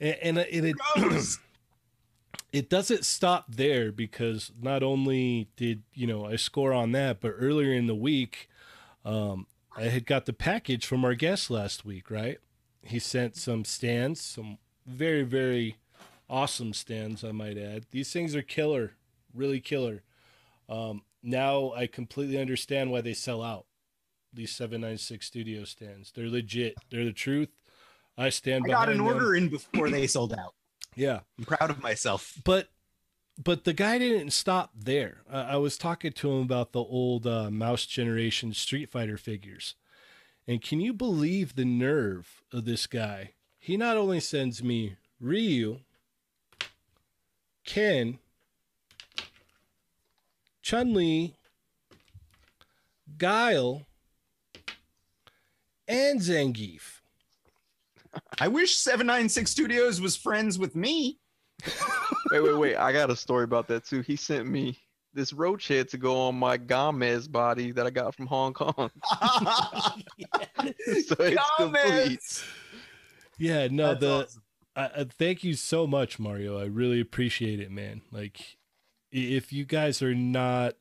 and, 0.00 0.16
and 0.22 0.38
it, 0.38 0.64
it 0.64 0.76
it 2.52 2.70
doesn't 2.70 3.04
stop 3.04 3.54
there 3.54 3.92
because 3.92 4.50
not 4.60 4.82
only 4.82 5.48
did 5.56 5.82
you 5.92 6.06
know 6.06 6.26
I 6.26 6.36
score 6.36 6.72
on 6.72 6.92
that, 6.92 7.20
but 7.20 7.34
earlier 7.36 7.72
in 7.72 7.86
the 7.86 7.94
week, 7.94 8.48
um, 9.04 9.46
I 9.76 9.84
had 9.84 10.06
got 10.06 10.26
the 10.26 10.32
package 10.32 10.86
from 10.86 11.04
our 11.04 11.14
guest 11.14 11.50
last 11.50 11.84
week, 11.84 12.10
right? 12.10 12.38
He 12.82 12.98
sent 12.98 13.36
some 13.36 13.64
stands, 13.64 14.20
some 14.20 14.58
very, 14.86 15.22
very 15.22 15.76
awesome 16.30 16.72
stands, 16.72 17.24
I 17.24 17.32
might 17.32 17.58
add. 17.58 17.86
These 17.90 18.12
things 18.12 18.34
are 18.34 18.42
killer, 18.42 18.92
really 19.34 19.60
killer. 19.60 20.02
Um, 20.68 21.02
now 21.22 21.72
I 21.72 21.86
completely 21.86 22.38
understand 22.38 22.90
why 22.90 23.00
they 23.00 23.12
sell 23.12 23.42
out. 23.42 23.66
These 24.32 24.52
796 24.52 25.26
studio 25.26 25.64
stands. 25.64 26.12
They're 26.12 26.28
legit. 26.28 26.76
They're 26.88 27.04
the 27.04 27.12
truth. 27.12 27.48
I 28.16 28.28
stand 28.28 28.64
I 28.66 28.68
got 28.68 28.88
an 28.88 28.98
them. 28.98 29.06
order 29.06 29.34
in 29.34 29.48
before 29.48 29.90
they 29.90 30.06
sold 30.06 30.32
out. 30.32 30.54
Yeah. 30.94 31.20
I'm 31.38 31.44
proud 31.44 31.70
of 31.70 31.82
myself. 31.82 32.34
but 32.44 32.68
but 33.42 33.64
the 33.64 33.72
guy 33.72 33.98
didn't 33.98 34.30
stop 34.32 34.70
there. 34.76 35.22
Uh, 35.30 35.46
I 35.48 35.56
was 35.56 35.78
talking 35.78 36.12
to 36.12 36.30
him 36.30 36.42
about 36.42 36.72
the 36.72 36.80
old 36.80 37.26
uh, 37.26 37.50
Mouse 37.50 37.86
Generation 37.86 38.52
Street 38.52 38.90
Fighter 38.90 39.16
figures, 39.16 39.76
and 40.46 40.60
can 40.60 40.80
you 40.80 40.92
believe 40.92 41.54
the 41.54 41.64
nerve 41.64 42.42
of 42.52 42.66
this 42.66 42.86
guy? 42.86 43.30
He 43.58 43.78
not 43.78 43.96
only 43.96 44.20
sends 44.20 44.62
me 44.62 44.96
Ryu, 45.20 45.80
Ken, 47.70 48.18
Chun 50.60 50.92
Li, 50.92 51.36
Guile, 53.16 53.86
and 55.86 56.20
Zangief. 56.20 56.98
I 58.40 58.48
wish 58.48 58.74
796 58.74 59.48
Studios 59.48 60.00
was 60.00 60.16
friends 60.16 60.58
with 60.58 60.74
me. 60.74 61.20
Wait, 62.32 62.42
wait, 62.42 62.58
wait. 62.58 62.76
I 62.76 62.90
got 62.92 63.08
a 63.08 63.14
story 63.14 63.44
about 63.44 63.68
that 63.68 63.84
too. 63.84 64.00
He 64.00 64.16
sent 64.16 64.48
me 64.48 64.76
this 65.14 65.32
roach 65.32 65.68
head 65.68 65.88
to 65.90 65.96
go 65.96 66.18
on 66.22 66.34
my 66.34 66.56
Gomez 66.56 67.28
body 67.28 67.70
that 67.70 67.86
I 67.86 67.90
got 67.90 68.16
from 68.16 68.26
Hong 68.26 68.52
Kong. 68.52 68.74
so 70.58 71.14
it's 71.20 71.50
complete. 71.56 72.44
Yeah, 73.38 73.68
no, 73.70 73.94
That's 73.94 74.00
the 74.00 74.10
awesome. 74.24 74.39
I, 74.80 75.00
I 75.00 75.04
thank 75.04 75.44
you 75.44 75.54
so 75.54 75.86
much, 75.86 76.18
Mario. 76.18 76.58
I 76.58 76.64
really 76.64 77.00
appreciate 77.00 77.60
it, 77.60 77.70
man. 77.70 78.02
Like, 78.10 78.56
if 79.12 79.52
you 79.52 79.64
guys 79.64 80.02
are 80.02 80.14
not, 80.14 80.74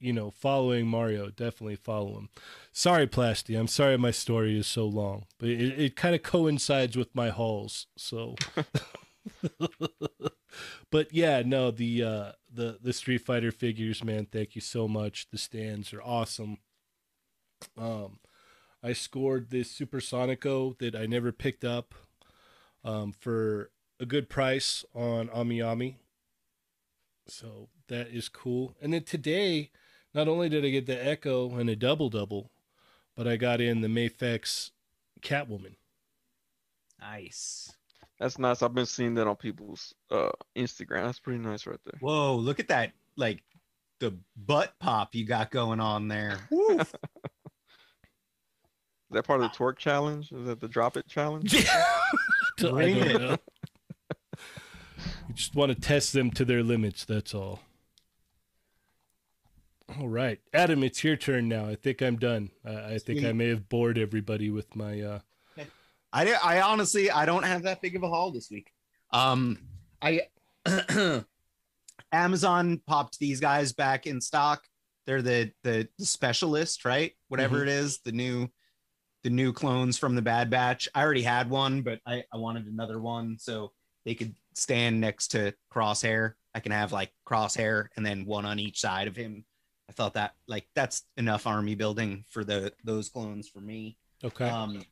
you 0.00 0.12
know, 0.12 0.30
following 0.30 0.86
Mario, 0.86 1.30
definitely 1.30 1.76
follow 1.76 2.18
him. 2.18 2.28
Sorry, 2.72 3.06
Plasty. 3.06 3.58
I'm 3.58 3.68
sorry 3.68 3.96
my 3.96 4.10
story 4.10 4.58
is 4.58 4.66
so 4.66 4.86
long, 4.86 5.26
but 5.38 5.48
it, 5.48 5.78
it 5.78 5.96
kind 5.96 6.14
of 6.14 6.22
coincides 6.22 6.96
with 6.96 7.14
my 7.14 7.30
hauls. 7.30 7.86
So, 7.96 8.34
but 10.90 11.12
yeah, 11.12 11.42
no, 11.44 11.70
the 11.70 12.02
uh, 12.02 12.32
the 12.52 12.78
the 12.82 12.92
Street 12.92 13.18
Fighter 13.18 13.52
figures, 13.52 14.02
man. 14.02 14.26
Thank 14.26 14.56
you 14.56 14.60
so 14.60 14.88
much. 14.88 15.28
The 15.30 15.38
stands 15.38 15.92
are 15.92 16.02
awesome. 16.02 16.58
Um, 17.78 18.18
I 18.82 18.92
scored 18.92 19.50
this 19.50 19.70
Super 19.70 20.00
Supersonico 20.00 20.76
that 20.78 20.96
I 20.96 21.06
never 21.06 21.30
picked 21.30 21.64
up 21.64 21.94
um, 22.84 23.12
for 23.12 23.70
a 24.00 24.06
good 24.06 24.28
price 24.28 24.84
on 24.94 25.28
AmiAmi. 25.28 25.96
So 27.26 27.68
that 27.88 28.08
is 28.08 28.28
cool. 28.28 28.74
And 28.80 28.92
then 28.92 29.04
today, 29.04 29.70
not 30.14 30.28
only 30.28 30.48
did 30.48 30.64
I 30.64 30.70
get 30.70 30.86
the 30.86 31.06
Echo 31.06 31.56
and 31.56 31.70
a 31.70 31.76
double 31.76 32.10
double, 32.10 32.50
but 33.16 33.28
I 33.28 33.36
got 33.36 33.60
in 33.60 33.80
the 33.80 33.88
Mafex 33.88 34.70
Catwoman. 35.20 35.76
Nice. 37.00 37.72
That's 38.18 38.38
nice. 38.38 38.62
I've 38.62 38.74
been 38.74 38.86
seeing 38.86 39.14
that 39.14 39.26
on 39.26 39.36
people's 39.36 39.94
uh 40.10 40.30
Instagram. 40.56 41.04
That's 41.04 41.20
pretty 41.20 41.40
nice 41.40 41.66
right 41.66 41.80
there. 41.84 41.98
Whoa, 42.00 42.36
look 42.36 42.60
at 42.60 42.68
that. 42.68 42.92
Like 43.16 43.42
the 43.98 44.16
butt 44.36 44.74
pop 44.78 45.14
you 45.14 45.24
got 45.24 45.50
going 45.50 45.80
on 45.80 46.08
there. 46.08 46.38
Woo. 46.50 46.78
Is 49.12 49.16
that 49.16 49.26
part 49.26 49.42
of 49.42 49.52
the 49.52 49.58
twerk 49.58 49.76
challenge? 49.76 50.32
Is 50.32 50.46
that 50.46 50.60
the 50.60 50.68
drop 50.68 50.96
it 50.96 51.06
challenge? 51.06 51.54
I 51.68 52.41
don't 52.62 52.80
it. 52.82 53.20
know. 53.20 53.36
you 55.28 55.34
just 55.34 55.54
want 55.54 55.72
to 55.72 55.80
test 55.80 56.12
them 56.12 56.30
to 56.32 56.44
their 56.44 56.62
limits. 56.62 57.04
That's 57.04 57.34
all. 57.34 57.60
All 59.98 60.08
right, 60.08 60.40
Adam, 60.54 60.82
it's 60.82 61.04
your 61.04 61.16
turn 61.16 61.48
now. 61.48 61.66
I 61.66 61.74
think 61.74 62.00
I'm 62.00 62.16
done. 62.16 62.50
I, 62.64 62.94
I 62.94 62.98
think 62.98 63.24
I 63.24 63.32
may 63.32 63.48
have 63.48 63.68
bored 63.68 63.98
everybody 63.98 64.50
with 64.50 64.74
my. 64.74 65.00
uh 65.00 65.18
I, 66.14 66.34
I 66.42 66.60
honestly 66.60 67.10
I 67.10 67.24
don't 67.24 67.44
have 67.44 67.62
that 67.62 67.80
big 67.80 67.96
of 67.96 68.02
a 68.02 68.08
haul 68.08 68.30
this 68.32 68.50
week. 68.50 68.70
Um, 69.12 69.58
I 70.00 70.22
Amazon 72.12 72.80
popped 72.86 73.18
these 73.18 73.40
guys 73.40 73.72
back 73.72 74.06
in 74.06 74.20
stock. 74.20 74.62
They're 75.06 75.22
the 75.22 75.52
the, 75.62 75.88
the 75.98 76.06
specialist, 76.06 76.84
right? 76.84 77.12
Whatever 77.28 77.62
it 77.62 77.68
is, 77.68 78.00
the 78.04 78.12
new 78.12 78.48
the 79.22 79.30
new 79.30 79.52
clones 79.52 79.98
from 79.98 80.14
the 80.14 80.22
Bad 80.22 80.50
Batch. 80.50 80.88
I 80.94 81.02
already 81.02 81.22
had 81.22 81.48
one, 81.48 81.82
but 81.82 82.00
I, 82.06 82.24
I 82.32 82.36
wanted 82.36 82.66
another 82.66 83.00
one 83.00 83.36
so 83.38 83.72
they 84.04 84.14
could 84.14 84.34
stand 84.54 85.00
next 85.00 85.28
to 85.28 85.54
Crosshair. 85.72 86.32
I 86.54 86.60
can 86.60 86.72
have 86.72 86.92
like 86.92 87.12
Crosshair 87.26 87.86
and 87.96 88.04
then 88.04 88.26
one 88.26 88.44
on 88.44 88.58
each 88.58 88.80
side 88.80 89.08
of 89.08 89.16
him. 89.16 89.44
I 89.88 89.92
thought 89.92 90.14
that 90.14 90.32
like 90.48 90.66
that's 90.74 91.02
enough 91.16 91.46
army 91.46 91.74
building 91.74 92.24
for 92.30 92.44
the 92.44 92.72
those 92.84 93.08
clones 93.08 93.48
for 93.48 93.60
me. 93.60 93.96
Okay. 94.24 94.48
Um, 94.48 94.82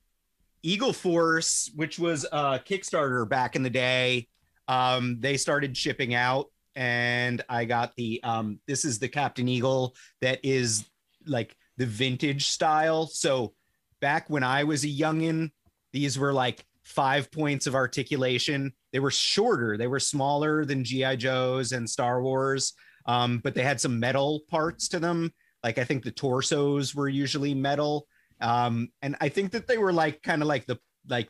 Eagle 0.63 0.93
Force, 0.93 1.71
which 1.75 1.99
was 1.99 2.25
a 2.31 2.61
Kickstarter 2.65 3.27
back 3.29 3.57
in 3.57 3.63
the 3.63 3.71
day, 3.71 4.29
um, 4.69 5.19
they 5.21 5.37
started 5.37 5.77
shipping 5.77 6.15
out, 6.15 6.47
and 6.77 7.43
I 7.49 7.65
got 7.65 7.95
the 7.97 8.23
um, 8.23 8.61
this 8.67 8.85
is 8.85 8.99
the 8.99 9.09
Captain 9.09 9.49
Eagle 9.49 9.95
that 10.21 10.41
is 10.43 10.85
like 11.27 11.57
the 11.77 11.87
vintage 11.87 12.47
style. 12.47 13.07
So 13.07 13.55
back 14.01 14.29
when 14.31 14.43
I 14.43 14.65
was 14.65 14.85
a 14.85 14.89
youngin, 14.89 15.51
these 15.93 16.19
were 16.19 16.33
like 16.33 16.65
five 16.85 17.31
points 17.31 17.67
of 17.67 17.75
articulation. 17.75 18.73
They 18.93 18.99
were 19.01 19.11
shorter, 19.11 19.77
they 19.77 19.87
were 19.87 20.01
smaller 20.01 20.65
than 20.65 20.85
GI 20.85 21.17
Joes 21.17 21.73
and 21.73 21.89
Star 21.89 22.23
Wars, 22.23 22.73
um, 23.07 23.39
but 23.45 23.55
they 23.55 23.63
had 23.63 23.81
some 23.81 24.01
metal 24.01 24.41
parts 24.49 24.89
to 24.89 24.99
them. 24.99 25.33
Like 25.63 25.79
I 25.79 25.85
think 25.85 26.05
the 26.05 26.11
torsos 26.11 26.95
were 26.95 27.09
usually 27.09 27.55
metal 27.55 28.07
um 28.43 28.89
and 29.03 29.15
i 29.21 29.29
think 29.29 29.51
that 29.51 29.67
they 29.67 29.77
were 29.77 29.93
like 29.93 30.23
kind 30.23 30.41
of 30.41 30.49
like 30.49 30.65
the 30.65 30.79
like 31.11 31.29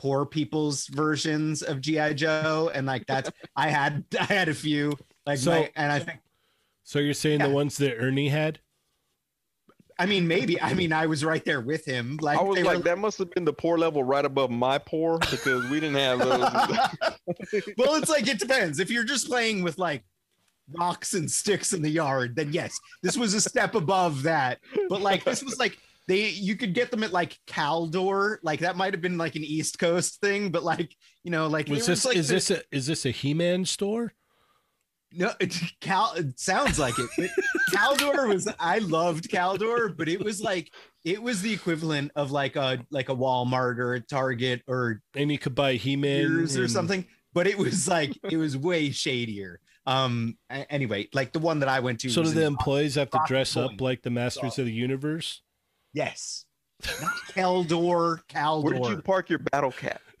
poor 0.00 0.26
people's 0.26 0.88
versions 0.88 1.62
of 1.62 1.80
gi 1.80 2.12
joe 2.14 2.72
and 2.74 2.88
like 2.88 3.06
that's 3.06 3.30
i 3.54 3.68
had 3.68 4.04
i 4.20 4.24
had 4.24 4.48
a 4.48 4.54
few 4.54 4.92
like 5.26 5.38
So- 5.38 5.52
my, 5.52 5.70
and 5.76 5.92
i 5.92 6.00
think 6.00 6.18
So 6.82 6.98
you're 6.98 7.14
saying 7.14 7.38
Yeah. 7.38 7.46
the 7.46 7.52
ones 7.54 7.76
that 7.76 7.98
Ernie 8.00 8.30
had? 8.30 8.58
I 10.00 10.06
mean 10.06 10.26
maybe 10.26 10.60
i 10.60 10.72
mean 10.74 10.92
i 10.92 11.06
was 11.06 11.24
right 11.24 11.44
there 11.44 11.60
with 11.60 11.84
him 11.84 12.18
like 12.20 12.38
I 12.38 12.42
was 12.42 12.60
like, 12.62 12.78
were 12.78 12.82
that 12.84 12.98
must 12.98 13.18
have 13.18 13.30
been 13.30 13.44
the 13.44 13.52
poor 13.52 13.78
level 13.78 14.02
right 14.02 14.24
above 14.24 14.50
my 14.50 14.78
poor 14.78 15.18
because 15.18 15.68
we 15.70 15.78
didn't 15.78 15.96
have 15.96 16.18
those. 16.18 16.40
well 17.78 17.94
it's 17.96 18.08
like 18.08 18.26
it 18.26 18.38
depends 18.38 18.80
if 18.80 18.90
you're 18.90 19.04
just 19.04 19.28
playing 19.28 19.62
with 19.62 19.78
like 19.78 20.02
rocks 20.72 21.14
and 21.14 21.30
sticks 21.30 21.72
in 21.72 21.82
the 21.82 21.90
yard 21.90 22.34
then 22.34 22.52
yes 22.52 22.78
this 23.02 23.16
was 23.16 23.34
a 23.34 23.40
step 23.40 23.74
above 23.74 24.22
that 24.22 24.58
but 24.88 25.00
like 25.00 25.22
this 25.24 25.42
was 25.42 25.58
like 25.58 25.76
they 26.08 26.28
you 26.30 26.56
could 26.56 26.74
get 26.74 26.90
them 26.90 27.02
at 27.04 27.12
like 27.12 27.38
caldor 27.46 28.38
like 28.42 28.60
that 28.60 28.76
might 28.76 28.94
have 28.94 29.00
been 29.00 29.18
like 29.18 29.36
an 29.36 29.44
east 29.44 29.78
coast 29.78 30.20
thing 30.20 30.50
but 30.50 30.62
like 30.62 30.94
you 31.24 31.30
know 31.30 31.46
like 31.46 31.68
Was 31.68 31.86
this 31.86 32.04
like, 32.04 32.16
is 32.16 32.28
the- 32.28 32.34
this 32.34 32.50
a 32.50 32.62
is 32.72 32.86
this 32.86 33.04
a 33.04 33.10
He-Man 33.10 33.64
store? 33.64 34.12
No, 35.12 35.32
it, 35.40 35.54
Cal. 35.80 36.12
It 36.14 36.38
sounds 36.38 36.78
like 36.78 36.94
it. 36.98 37.30
Caldor 37.72 38.28
was. 38.28 38.48
I 38.58 38.78
loved 38.78 39.28
Caldor, 39.28 39.96
but 39.96 40.08
it 40.08 40.22
was 40.22 40.40
like 40.40 40.72
it 41.04 41.20
was 41.22 41.42
the 41.42 41.52
equivalent 41.52 42.12
of 42.14 42.30
like 42.30 42.56
a 42.56 42.84
like 42.90 43.08
a 43.08 43.14
Walmart 43.14 43.78
or 43.78 43.94
a 43.94 44.00
Target 44.00 44.62
or 44.66 45.02
And 45.14 45.30
you 45.32 45.38
could 45.38 45.54
buy 45.54 45.74
He-Man 45.74 46.26
Sears 46.28 46.56
or 46.56 46.62
and- 46.62 46.70
something. 46.70 47.06
But 47.32 47.46
it 47.46 47.56
was 47.58 47.86
like 47.88 48.16
it 48.30 48.36
was 48.36 48.56
way 48.56 48.90
shadier. 48.90 49.60
Um. 49.86 50.36
Anyway, 50.50 51.08
like 51.12 51.32
the 51.32 51.38
one 51.38 51.60
that 51.60 51.68
I 51.68 51.80
went 51.80 52.00
to. 52.00 52.10
So 52.10 52.22
do 52.22 52.30
the 52.30 52.44
employees 52.44 52.96
have 52.96 53.10
to 53.10 53.20
dress 53.26 53.56
up 53.56 53.80
like 53.80 54.02
the 54.02 54.10
Masters 54.10 54.58
of 54.58 54.66
the 54.66 54.72
Universe? 54.72 55.42
yes. 55.92 56.44
Not 57.00 57.12
Caldor. 57.34 58.20
Caldor. 58.28 58.62
Where 58.62 58.74
did 58.74 58.86
you 58.86 59.02
park 59.02 59.28
your 59.28 59.38
battle 59.38 59.72
cat? 59.72 60.00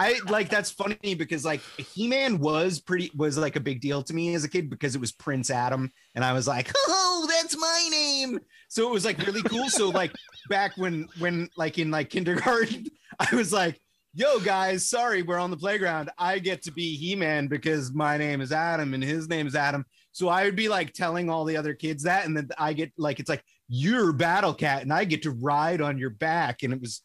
I 0.00 0.18
like 0.28 0.48
that's 0.48 0.70
funny 0.70 1.14
because 1.14 1.44
like 1.44 1.60
He-Man 1.76 2.38
was 2.38 2.80
pretty 2.80 3.10
was 3.14 3.36
like 3.36 3.56
a 3.56 3.60
big 3.60 3.82
deal 3.82 4.02
to 4.02 4.14
me 4.14 4.34
as 4.34 4.44
a 4.44 4.48
kid 4.48 4.70
because 4.70 4.94
it 4.94 5.00
was 5.00 5.12
Prince 5.12 5.50
Adam 5.50 5.92
and 6.14 6.24
I 6.24 6.32
was 6.32 6.48
like, 6.48 6.72
"Oh, 6.74 7.28
that's 7.28 7.56
my 7.58 7.88
name." 7.90 8.40
So 8.68 8.88
it 8.88 8.92
was 8.92 9.04
like 9.04 9.18
really 9.26 9.42
cool. 9.42 9.68
So 9.68 9.90
like 9.90 10.12
back 10.48 10.72
when 10.76 11.06
when 11.18 11.50
like 11.56 11.78
in 11.78 11.90
like 11.90 12.08
kindergarten, 12.08 12.86
I 13.18 13.34
was 13.34 13.52
like, 13.52 13.78
"Yo 14.14 14.40
guys, 14.40 14.88
sorry, 14.88 15.22
we're 15.22 15.38
on 15.38 15.50
the 15.50 15.56
playground. 15.56 16.10
I 16.16 16.38
get 16.38 16.62
to 16.62 16.72
be 16.72 16.96
He-Man 16.96 17.48
because 17.48 17.92
my 17.92 18.16
name 18.16 18.40
is 18.40 18.52
Adam 18.52 18.94
and 18.94 19.04
his 19.04 19.28
name 19.28 19.46
is 19.46 19.54
Adam." 19.54 19.84
So 20.12 20.28
I 20.28 20.44
would 20.44 20.56
be 20.56 20.68
like 20.68 20.92
telling 20.92 21.30
all 21.30 21.44
the 21.44 21.56
other 21.56 21.74
kids 21.74 22.02
that 22.04 22.26
and 22.26 22.36
then 22.36 22.48
I 22.58 22.72
get 22.72 22.92
like 22.98 23.20
it's 23.20 23.28
like 23.28 23.44
you're 23.68 24.12
Battle 24.12 24.52
Cat 24.54 24.82
and 24.82 24.92
I 24.92 25.04
get 25.04 25.22
to 25.22 25.30
ride 25.30 25.80
on 25.80 25.98
your 25.98 26.10
back 26.10 26.62
and 26.62 26.72
it 26.72 26.80
was 26.80 27.02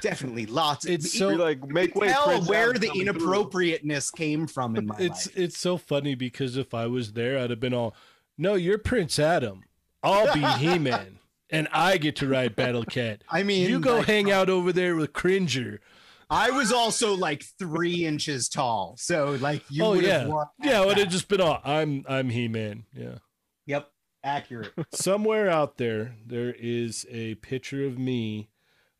definitely 0.00 0.46
lots 0.46 0.84
It's 0.84 1.16
so- 1.18 1.30
You're 1.30 1.38
like, 1.38 1.66
make 1.66 1.94
way. 1.96 2.08
tell 2.08 2.42
where 2.42 2.72
the 2.72 2.86
coming 2.88 2.92
through." 3.06 3.14
inappropriateness 3.14 4.10
came 4.10 4.46
from 4.46 4.76
in 4.76 4.86
my 4.86 4.94
It's 4.98 5.26
life. 5.26 5.36
it's 5.38 5.58
so 5.58 5.76
funny 5.78 6.14
because 6.14 6.56
if 6.56 6.74
I 6.74 6.86
was 6.86 7.12
there, 7.14 7.38
I'd 7.38 7.50
have 7.50 7.60
been 7.60 7.74
all, 7.74 7.94
"No, 8.38 8.54
you're 8.54 8.78
Prince 8.78 9.18
Adam. 9.18 9.62
I'll 10.02 10.32
be 10.34 10.40
He-Man." 10.58 11.18
and 11.48 11.68
I 11.72 11.96
get 11.96 12.16
to 12.16 12.28
ride 12.28 12.56
Battle 12.56 12.84
Cat. 12.84 13.22
I 13.30 13.42
mean, 13.44 13.68
you 13.70 13.78
go 13.78 13.98
like, 13.98 14.06
hang 14.06 14.30
out 14.32 14.50
over 14.50 14.72
there 14.72 14.96
with 14.96 15.12
Cringer. 15.12 15.80
I 16.28 16.50
was 16.50 16.72
also 16.72 17.14
like 17.14 17.44
three 17.58 18.04
inches 18.04 18.48
tall, 18.48 18.96
so 18.98 19.36
like 19.40 19.62
you 19.70 19.84
Oh, 19.84 19.90
would 19.90 20.04
yeah. 20.04 20.20
have 20.20 20.28
won. 20.28 20.46
Yeah, 20.62 20.82
it 20.82 20.86
would 20.86 20.98
have 20.98 21.08
just 21.08 21.28
been 21.28 21.40
all. 21.40 21.60
I'm 21.64 22.04
I'm 22.08 22.30
He 22.30 22.48
Man. 22.48 22.84
Yeah. 22.92 23.18
Yep, 23.66 23.90
accurate. 24.24 24.72
Somewhere 24.92 25.48
out 25.48 25.76
there, 25.78 26.16
there 26.26 26.52
is 26.58 27.06
a 27.10 27.36
picture 27.36 27.84
of 27.86 27.98
me, 27.98 28.48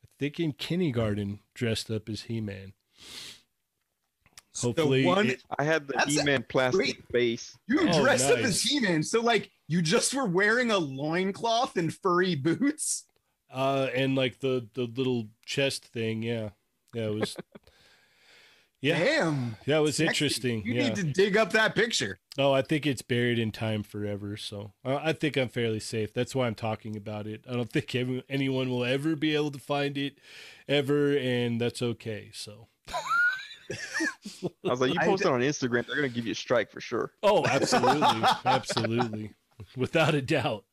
I 0.04 0.08
think 0.18 0.38
in 0.38 0.52
kindergarten, 0.52 1.40
dressed 1.54 1.90
up 1.90 2.08
as 2.08 2.22
He 2.22 2.40
Man. 2.40 2.74
Hopefully, 4.60 5.02
the 5.02 5.08
one 5.08 5.26
it- 5.30 5.42
I 5.58 5.64
had 5.64 5.86
the 5.86 5.94
That's 5.98 6.16
a- 6.16 6.20
E-Man 6.22 6.44
plastic 6.48 6.80
wait. 6.80 7.08
base. 7.12 7.58
you 7.68 7.80
Oh, 7.90 8.02
dressed 8.02 8.30
up 8.30 8.38
as 8.38 8.62
He-Man, 8.62 9.02
so 9.02 9.20
like 9.20 9.50
you 9.68 9.82
just 9.82 10.14
were 10.14 10.24
wearing 10.24 10.70
a 10.70 10.78
loincloth 10.78 11.76
and 11.76 11.92
furry 11.92 12.34
boots. 12.36 13.04
uh, 13.50 13.88
and 13.94 14.14
like 14.16 14.40
the 14.40 14.66
the 14.74 14.84
little 14.86 15.28
chest 15.44 15.84
thing. 15.84 16.22
Yeah, 16.22 16.50
yeah, 16.96 17.08
it 17.08 17.14
was. 17.14 17.36
Yeah, 18.82 18.98
Damn. 18.98 19.56
yeah, 19.64 19.78
it 19.78 19.80
was 19.80 19.96
Sexy. 19.96 20.06
interesting. 20.06 20.62
You 20.64 20.74
yeah. 20.74 20.88
need 20.88 20.96
to 20.96 21.02
dig 21.02 21.36
up 21.36 21.50
that 21.52 21.74
picture. 21.74 22.20
Oh, 22.38 22.52
I 22.52 22.60
think 22.60 22.86
it's 22.86 23.00
buried 23.00 23.38
in 23.38 23.50
time 23.50 23.82
forever. 23.82 24.36
So 24.36 24.74
I 24.84 25.14
think 25.14 25.36
I'm 25.36 25.48
fairly 25.48 25.80
safe. 25.80 26.12
That's 26.12 26.34
why 26.34 26.46
I'm 26.46 26.54
talking 26.54 26.94
about 26.94 27.26
it. 27.26 27.42
I 27.50 27.54
don't 27.54 27.72
think 27.72 27.96
anyone 28.28 28.68
will 28.68 28.84
ever 28.84 29.16
be 29.16 29.34
able 29.34 29.50
to 29.52 29.58
find 29.58 29.96
it, 29.96 30.18
ever, 30.68 31.16
and 31.16 31.58
that's 31.58 31.80
okay. 31.80 32.30
So. 32.34 32.68
I 32.92 34.46
was 34.62 34.80
like, 34.80 34.92
you 34.92 35.00
I 35.00 35.06
post 35.06 35.22
d- 35.22 35.28
it 35.28 35.32
on 35.32 35.40
Instagram, 35.40 35.86
they're 35.86 35.96
gonna 35.96 36.08
give 36.08 36.26
you 36.26 36.32
a 36.32 36.36
strike 36.36 36.70
for 36.70 36.80
sure. 36.80 37.12
Oh, 37.22 37.44
absolutely, 37.46 38.28
absolutely, 38.44 39.32
without 39.74 40.14
a 40.14 40.22
doubt. 40.22 40.64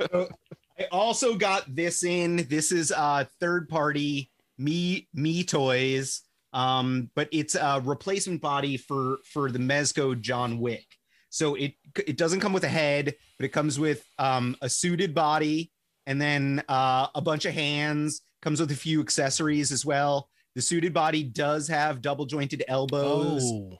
I 0.00 0.84
also 0.90 1.34
got 1.34 1.74
this 1.74 2.04
in. 2.04 2.46
This 2.48 2.72
is 2.72 2.92
uh 2.92 3.24
third 3.40 3.68
party 3.68 4.31
me 4.62 5.08
me 5.14 5.44
toys. 5.44 6.22
Um, 6.52 7.10
but 7.14 7.28
it's 7.32 7.54
a 7.54 7.80
replacement 7.82 8.42
body 8.42 8.76
for 8.76 9.18
for 9.32 9.50
the 9.50 9.58
Mezco 9.58 10.20
John 10.20 10.58
Wick. 10.58 10.86
So 11.30 11.54
it 11.54 11.74
it 12.06 12.16
doesn't 12.18 12.40
come 12.40 12.52
with 12.52 12.64
a 12.64 12.68
head, 12.68 13.14
but 13.38 13.44
it 13.46 13.52
comes 13.52 13.78
with 13.78 14.04
um 14.18 14.56
a 14.60 14.68
suited 14.68 15.14
body 15.14 15.72
and 16.06 16.20
then 16.20 16.62
uh 16.68 17.06
a 17.14 17.20
bunch 17.22 17.46
of 17.46 17.54
hands, 17.54 18.20
comes 18.42 18.60
with 18.60 18.70
a 18.70 18.76
few 18.76 19.00
accessories 19.00 19.72
as 19.72 19.86
well. 19.86 20.28
The 20.54 20.60
suited 20.60 20.92
body 20.92 21.22
does 21.22 21.68
have 21.68 22.02
double 22.02 22.26
jointed 22.26 22.62
elbows. 22.68 23.42
Oh, 23.44 23.78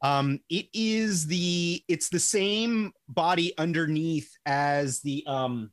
Um, 0.00 0.40
it 0.48 0.66
is 0.72 1.26
the 1.26 1.82
it's 1.88 2.08
the 2.08 2.20
same 2.20 2.92
body 3.08 3.52
underneath 3.58 4.30
as 4.46 5.00
the 5.00 5.24
um 5.26 5.72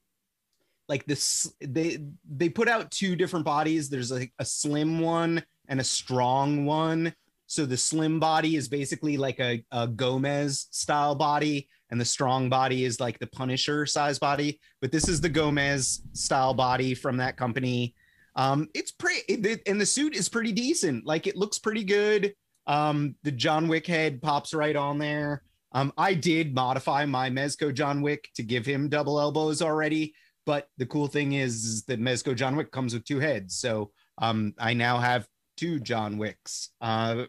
like 0.91 1.05
this 1.05 1.49
they 1.61 1.99
they 2.29 2.49
put 2.49 2.67
out 2.67 2.91
two 2.91 3.15
different 3.15 3.45
bodies. 3.45 3.89
There's 3.89 4.11
like 4.11 4.33
a 4.39 4.45
slim 4.45 4.99
one 4.99 5.41
and 5.69 5.79
a 5.79 5.85
strong 5.85 6.65
one. 6.65 7.15
So 7.47 7.65
the 7.65 7.77
slim 7.77 8.19
body 8.19 8.57
is 8.57 8.67
basically 8.67 9.15
like 9.15 9.39
a, 9.39 9.63
a 9.71 9.87
Gomez 9.87 10.67
style 10.71 11.15
body, 11.15 11.69
and 11.89 11.99
the 11.99 12.05
strong 12.05 12.49
body 12.49 12.83
is 12.83 12.99
like 12.99 13.19
the 13.19 13.27
Punisher 13.27 13.85
size 13.85 14.19
body. 14.19 14.59
But 14.81 14.91
this 14.91 15.07
is 15.07 15.21
the 15.21 15.29
Gomez 15.29 16.01
style 16.11 16.53
body 16.53 16.93
from 16.93 17.15
that 17.17 17.37
company. 17.37 17.95
Um, 18.35 18.67
it's 18.73 18.91
pretty, 18.91 19.61
and 19.65 19.79
the 19.79 19.85
suit 19.85 20.13
is 20.13 20.27
pretty 20.27 20.51
decent. 20.51 21.05
Like 21.05 21.25
it 21.25 21.37
looks 21.37 21.57
pretty 21.57 21.85
good. 21.85 22.33
Um, 22.67 23.15
the 23.23 23.31
John 23.31 23.69
Wick 23.69 23.87
head 23.87 24.21
pops 24.21 24.53
right 24.53 24.75
on 24.75 24.97
there. 24.97 25.43
Um, 25.71 25.93
I 25.97 26.13
did 26.15 26.53
modify 26.53 27.05
my 27.05 27.29
Mezco 27.29 27.73
John 27.73 28.01
Wick 28.01 28.29
to 28.35 28.43
give 28.43 28.65
him 28.65 28.89
double 28.89 29.21
elbows 29.21 29.61
already, 29.61 30.13
but 30.45 30.67
the 30.77 30.85
cool 30.85 31.07
thing 31.07 31.33
is, 31.33 31.65
is 31.65 31.83
that 31.83 32.01
Mezco 32.01 32.35
John 32.35 32.55
Wick 32.55 32.71
comes 32.71 32.93
with 32.93 33.05
two 33.05 33.19
heads, 33.19 33.57
so 33.57 33.91
um, 34.17 34.53
I 34.57 34.73
now 34.73 34.97
have 34.97 35.27
two 35.57 35.79
John 35.79 36.17
Wicks. 36.17 36.69
Uh, 36.81 37.25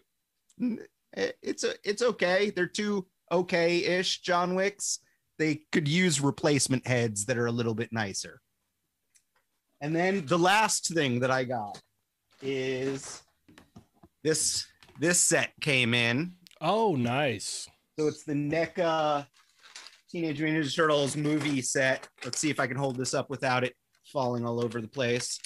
it's 1.42 1.64
a, 1.64 1.74
it's 1.84 2.02
okay. 2.02 2.50
They're 2.50 2.66
two 2.66 3.06
okay-ish 3.30 4.20
John 4.22 4.54
Wicks. 4.54 5.00
They 5.38 5.62
could 5.72 5.88
use 5.88 6.20
replacement 6.20 6.86
heads 6.86 7.26
that 7.26 7.38
are 7.38 7.46
a 7.46 7.52
little 7.52 7.74
bit 7.74 7.92
nicer. 7.92 8.40
And 9.80 9.94
then 9.96 10.24
the 10.26 10.38
last 10.38 10.88
thing 10.94 11.20
that 11.20 11.30
I 11.30 11.44
got 11.44 11.80
is 12.40 13.22
this 14.22 14.66
this 15.00 15.18
set 15.18 15.52
came 15.60 15.94
in. 15.94 16.34
oh, 16.60 16.94
nice. 16.94 17.68
So 17.98 18.06
it's 18.06 18.24
the 18.24 18.34
NECA 18.34 19.26
Teenage 20.12 20.42
Mutant 20.42 20.66
Ninja 20.66 20.76
Turtles 20.76 21.16
movie 21.16 21.62
set. 21.62 22.06
Let's 22.22 22.38
see 22.38 22.50
if 22.50 22.60
I 22.60 22.66
can 22.66 22.76
hold 22.76 22.96
this 22.96 23.14
up 23.14 23.30
without 23.30 23.64
it 23.64 23.72
falling 24.04 24.44
all 24.44 24.62
over 24.62 24.78
the 24.78 24.88
place. 24.88 25.40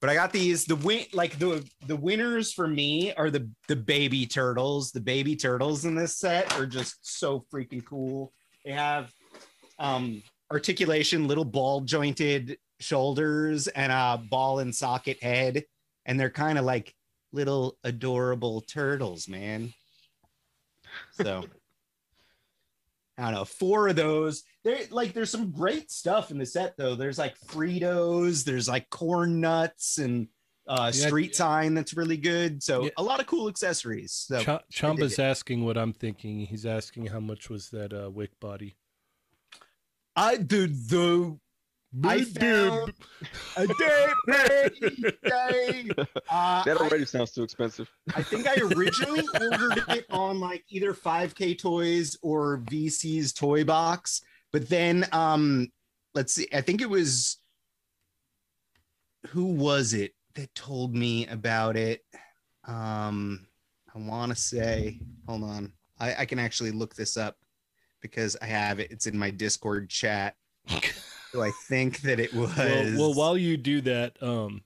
But 0.00 0.08
I 0.08 0.14
got 0.14 0.32
these. 0.32 0.64
The 0.64 0.76
win 0.76 1.04
like 1.12 1.38
the 1.38 1.62
the 1.86 1.96
winners 1.96 2.54
for 2.54 2.66
me 2.66 3.12
are 3.12 3.28
the 3.28 3.50
the 3.66 3.76
baby 3.76 4.24
turtles. 4.24 4.92
The 4.92 5.02
baby 5.02 5.36
turtles 5.36 5.84
in 5.84 5.94
this 5.94 6.16
set 6.16 6.58
are 6.58 6.64
just 6.64 6.96
so 7.02 7.44
freaking 7.52 7.84
cool. 7.84 8.32
They 8.64 8.72
have 8.72 9.12
um 9.78 10.22
articulation, 10.50 11.28
little 11.28 11.44
ball 11.44 11.82
jointed 11.82 12.56
shoulders, 12.80 13.68
and 13.68 13.92
a 13.92 14.22
ball 14.30 14.60
and 14.60 14.74
socket 14.74 15.22
head, 15.22 15.64
and 16.06 16.18
they're 16.18 16.30
kind 16.30 16.56
of 16.56 16.64
like 16.64 16.94
little 17.32 17.76
adorable 17.84 18.62
turtles, 18.62 19.28
man. 19.28 19.74
So 21.10 21.44
I 23.18 23.22
don't 23.24 23.34
know, 23.34 23.44
four 23.44 23.88
of 23.88 23.96
those. 23.96 24.44
There 24.64 24.78
like 24.90 25.12
there's 25.12 25.30
some 25.30 25.50
great 25.50 25.90
stuff 25.90 26.30
in 26.30 26.38
the 26.38 26.46
set 26.46 26.76
though. 26.76 26.94
There's 26.94 27.18
like 27.18 27.36
Fritos, 27.40 28.44
there's 28.44 28.68
like 28.68 28.88
corn 28.90 29.40
nuts 29.40 29.98
and 29.98 30.28
uh 30.68 30.92
Yeah. 30.94 31.06
street 31.08 31.34
sign 31.34 31.74
that's 31.74 31.94
really 31.94 32.16
good. 32.16 32.62
So 32.62 32.84
Yeah. 32.84 32.90
a 32.96 33.02
lot 33.02 33.18
of 33.20 33.26
cool 33.26 33.48
accessories. 33.48 34.12
So 34.12 34.40
Ch- 34.42 34.62
Chamba's 34.72 35.18
asking 35.18 35.64
what 35.64 35.76
I'm 35.76 35.92
thinking. 35.92 36.40
He's 36.46 36.64
asking 36.66 37.06
how 37.06 37.20
much 37.20 37.50
was 37.50 37.70
that 37.70 37.92
uh, 37.92 38.10
wick 38.10 38.38
body? 38.38 38.76
I 40.14 40.36
the 40.36 40.66
the 40.66 41.38
I 42.04 42.22
found 42.24 42.92
a 43.56 43.66
day, 43.66 44.06
baby, 44.26 45.04
day. 45.24 45.90
Uh, 46.30 46.62
That 46.64 46.76
I- 46.80 46.84
already 46.84 47.04
sounds 47.06 47.32
too 47.32 47.42
expensive. 47.42 47.88
I 48.14 48.22
think 48.22 48.46
I 48.46 48.56
originally 48.74 49.26
ordered 49.40 49.82
it 49.88 50.06
on 50.10 50.38
like 50.40 50.64
either 50.68 50.92
5K 50.94 51.58
Toys 51.58 52.16
or 52.22 52.58
VC's 52.70 53.32
Toy 53.32 53.64
Box, 53.64 54.20
but 54.52 54.68
then 54.68 55.06
um 55.12 55.68
let's 56.14 56.34
see, 56.34 56.46
I 56.52 56.60
think 56.60 56.80
it 56.82 56.90
was 56.90 57.38
who 59.28 59.46
was 59.46 59.94
it 59.94 60.12
that 60.34 60.54
told 60.54 60.94
me 60.94 61.26
about 61.26 61.76
it? 61.76 62.02
Um 62.66 63.46
I 63.94 63.98
want 63.98 64.30
to 64.30 64.36
say, 64.36 65.00
hold 65.26 65.42
on. 65.44 65.72
I, 65.98 66.14
I 66.16 66.24
can 66.26 66.38
actually 66.38 66.70
look 66.70 66.94
this 66.94 67.16
up 67.16 67.36
because 68.00 68.36
I 68.40 68.46
have 68.46 68.78
it. 68.78 68.92
It's 68.92 69.06
in 69.06 69.18
my 69.18 69.30
Discord 69.30 69.88
chat. 69.88 70.36
So 71.32 71.42
I 71.42 71.50
think 71.68 72.00
that 72.02 72.18
it 72.18 72.32
was 72.32 72.56
Well, 72.56 72.84
well, 72.96 73.14
while 73.14 73.36
you 73.36 73.56
do 73.56 73.80
that, 73.82 74.20
um, 74.22 74.62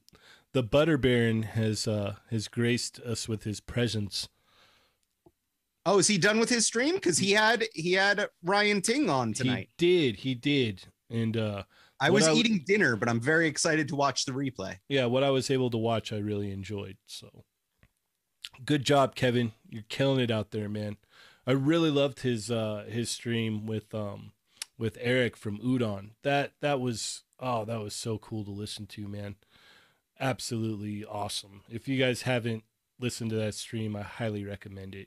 the 0.53 0.63
Butter 0.63 0.97
Baron 0.97 1.43
has 1.43 1.89
uh, 1.89 2.17
has 2.31 2.47
graced 2.49 3.01
us 3.01 3.29
with 3.29 3.45
his 3.45 3.61
presence. 3.61 4.29
Oh, 5.85 5.99
is 5.99 6.07
he 6.07 6.19
done 6.19 6.39
with 6.39 6.49
his 6.49 6.67
stream? 6.67 6.95
Because 6.95 7.19
he 7.19 7.33
had 7.33 7.65
he 7.75 7.93
had 7.93 8.29
Ryan 8.45 8.81
Ting 8.81 9.11
on 9.11 9.33
tonight. 9.33 9.71
He 9.77 9.87
did, 10.11 10.17
he 10.21 10.35
did, 10.35 10.85
and 11.11 11.37
uh, 11.37 11.63
I 11.99 12.11
was 12.11 12.29
I- 12.29 12.35
eating 12.35 12.63
dinner, 12.65 12.95
but 12.97 13.09
I'm 13.09 13.21
very 13.21 13.49
excited 13.49 13.89
to 13.89 13.97
watch 13.97 14.25
the 14.25 14.33
replay. 14.33 14.77
yeah, 14.89 15.07
what 15.07 15.25
I 15.25 15.31
was 15.31 15.51
able 15.51 15.71
to 15.71 15.79
watch, 15.79 16.13
I 16.13 16.19
really 16.19 16.53
enjoyed. 16.53 16.97
So, 17.07 17.45
good 18.65 18.85
job, 18.85 19.17
Kevin. 19.17 19.53
You're 19.69 19.85
killing 19.89 20.21
it 20.21 20.31
out 20.31 20.53
there, 20.53 20.69
man. 20.69 20.99
I 21.47 21.53
really 21.53 21.91
loved 21.91 22.21
his 22.21 22.51
uh, 22.53 22.85
his 22.89 23.11
stream 23.11 23.67
with 23.67 23.93
um 23.93 24.31
with 24.83 24.99
Eric 25.01 25.37
from 25.37 25.59
Udon. 25.59 26.11
That 26.25 26.55
that 26.61 26.81
was 26.81 27.23
oh 27.39 27.65
that 27.65 27.81
was 27.81 27.95
so 27.95 28.19
cool 28.19 28.45
to 28.45 28.51
listen 28.51 28.87
to, 28.89 29.07
man. 29.07 29.37
Absolutely 30.19 31.05
awesome. 31.05 31.63
If 31.71 31.87
you 31.87 31.99
guys 31.99 32.23
haven't 32.23 32.65
listened 32.99 33.31
to 33.31 33.37
that 33.37 33.55
stream, 33.55 33.95
I 33.95 34.03
highly 34.03 34.45
recommend 34.45 34.97
it. 34.97 35.07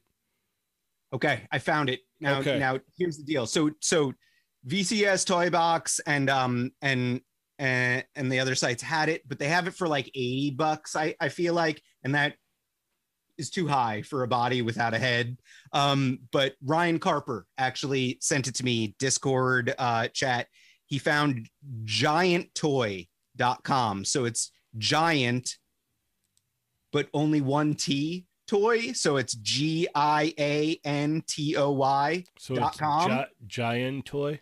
Okay, 1.11 1.41
I 1.51 1.59
found 1.59 1.89
it. 1.89 1.99
Now 2.21 2.39
Okay. 2.39 2.57
now 2.57 2.79
here's 2.97 3.17
the 3.17 3.23
deal. 3.25 3.45
So 3.45 3.69
so 3.81 4.13
VCS 4.65 5.25
Toy 5.25 5.49
Box 5.49 5.99
and 6.07 6.29
um 6.29 6.71
and 6.81 7.19
and 7.59 8.05
and 8.15 8.31
the 8.31 8.39
other 8.39 8.55
sites 8.55 8.81
had 8.81 9.09
it, 9.09 9.27
but 9.27 9.39
they 9.39 9.49
have 9.49 9.67
it 9.67 9.73
for 9.73 9.89
like 9.89 10.07
80 10.07 10.51
bucks, 10.51 10.95
I, 10.95 11.15
I 11.19 11.27
feel 11.27 11.53
like, 11.53 11.81
and 12.03 12.15
that 12.15 12.35
is 13.37 13.49
too 13.49 13.67
high 13.67 14.01
for 14.01 14.23
a 14.23 14.27
body 14.27 14.61
without 14.61 14.93
a 14.93 14.99
head. 14.99 15.37
Um, 15.73 16.19
but 16.31 16.53
Ryan 16.63 16.99
Carper 16.99 17.45
actually 17.57 18.17
sent 18.21 18.47
it 18.47 18.55
to 18.55 18.63
me, 18.65 18.95
Discord 18.99 19.73
uh 19.77 20.07
chat. 20.09 20.47
He 20.87 20.99
found 20.99 21.49
gianttoy.com. 21.83 24.05
So 24.05 24.25
it's 24.25 24.51
giant, 24.77 25.57
but 26.91 27.07
only 27.13 27.41
one 27.41 27.73
T 27.75 28.25
toy. 28.47 28.91
So 28.93 29.17
it's 29.17 29.33
G 29.35 29.87
I 29.95 30.33
A 30.39 30.79
N 30.83 31.23
T 31.27 31.55
O 31.57 31.71
Y 31.71 32.23
So 32.37 32.55
Dot 32.55 32.71
it's 32.73 32.79
com? 32.79 33.09
Gi- 33.09 33.25
Giant 33.47 34.05
Toy. 34.05 34.39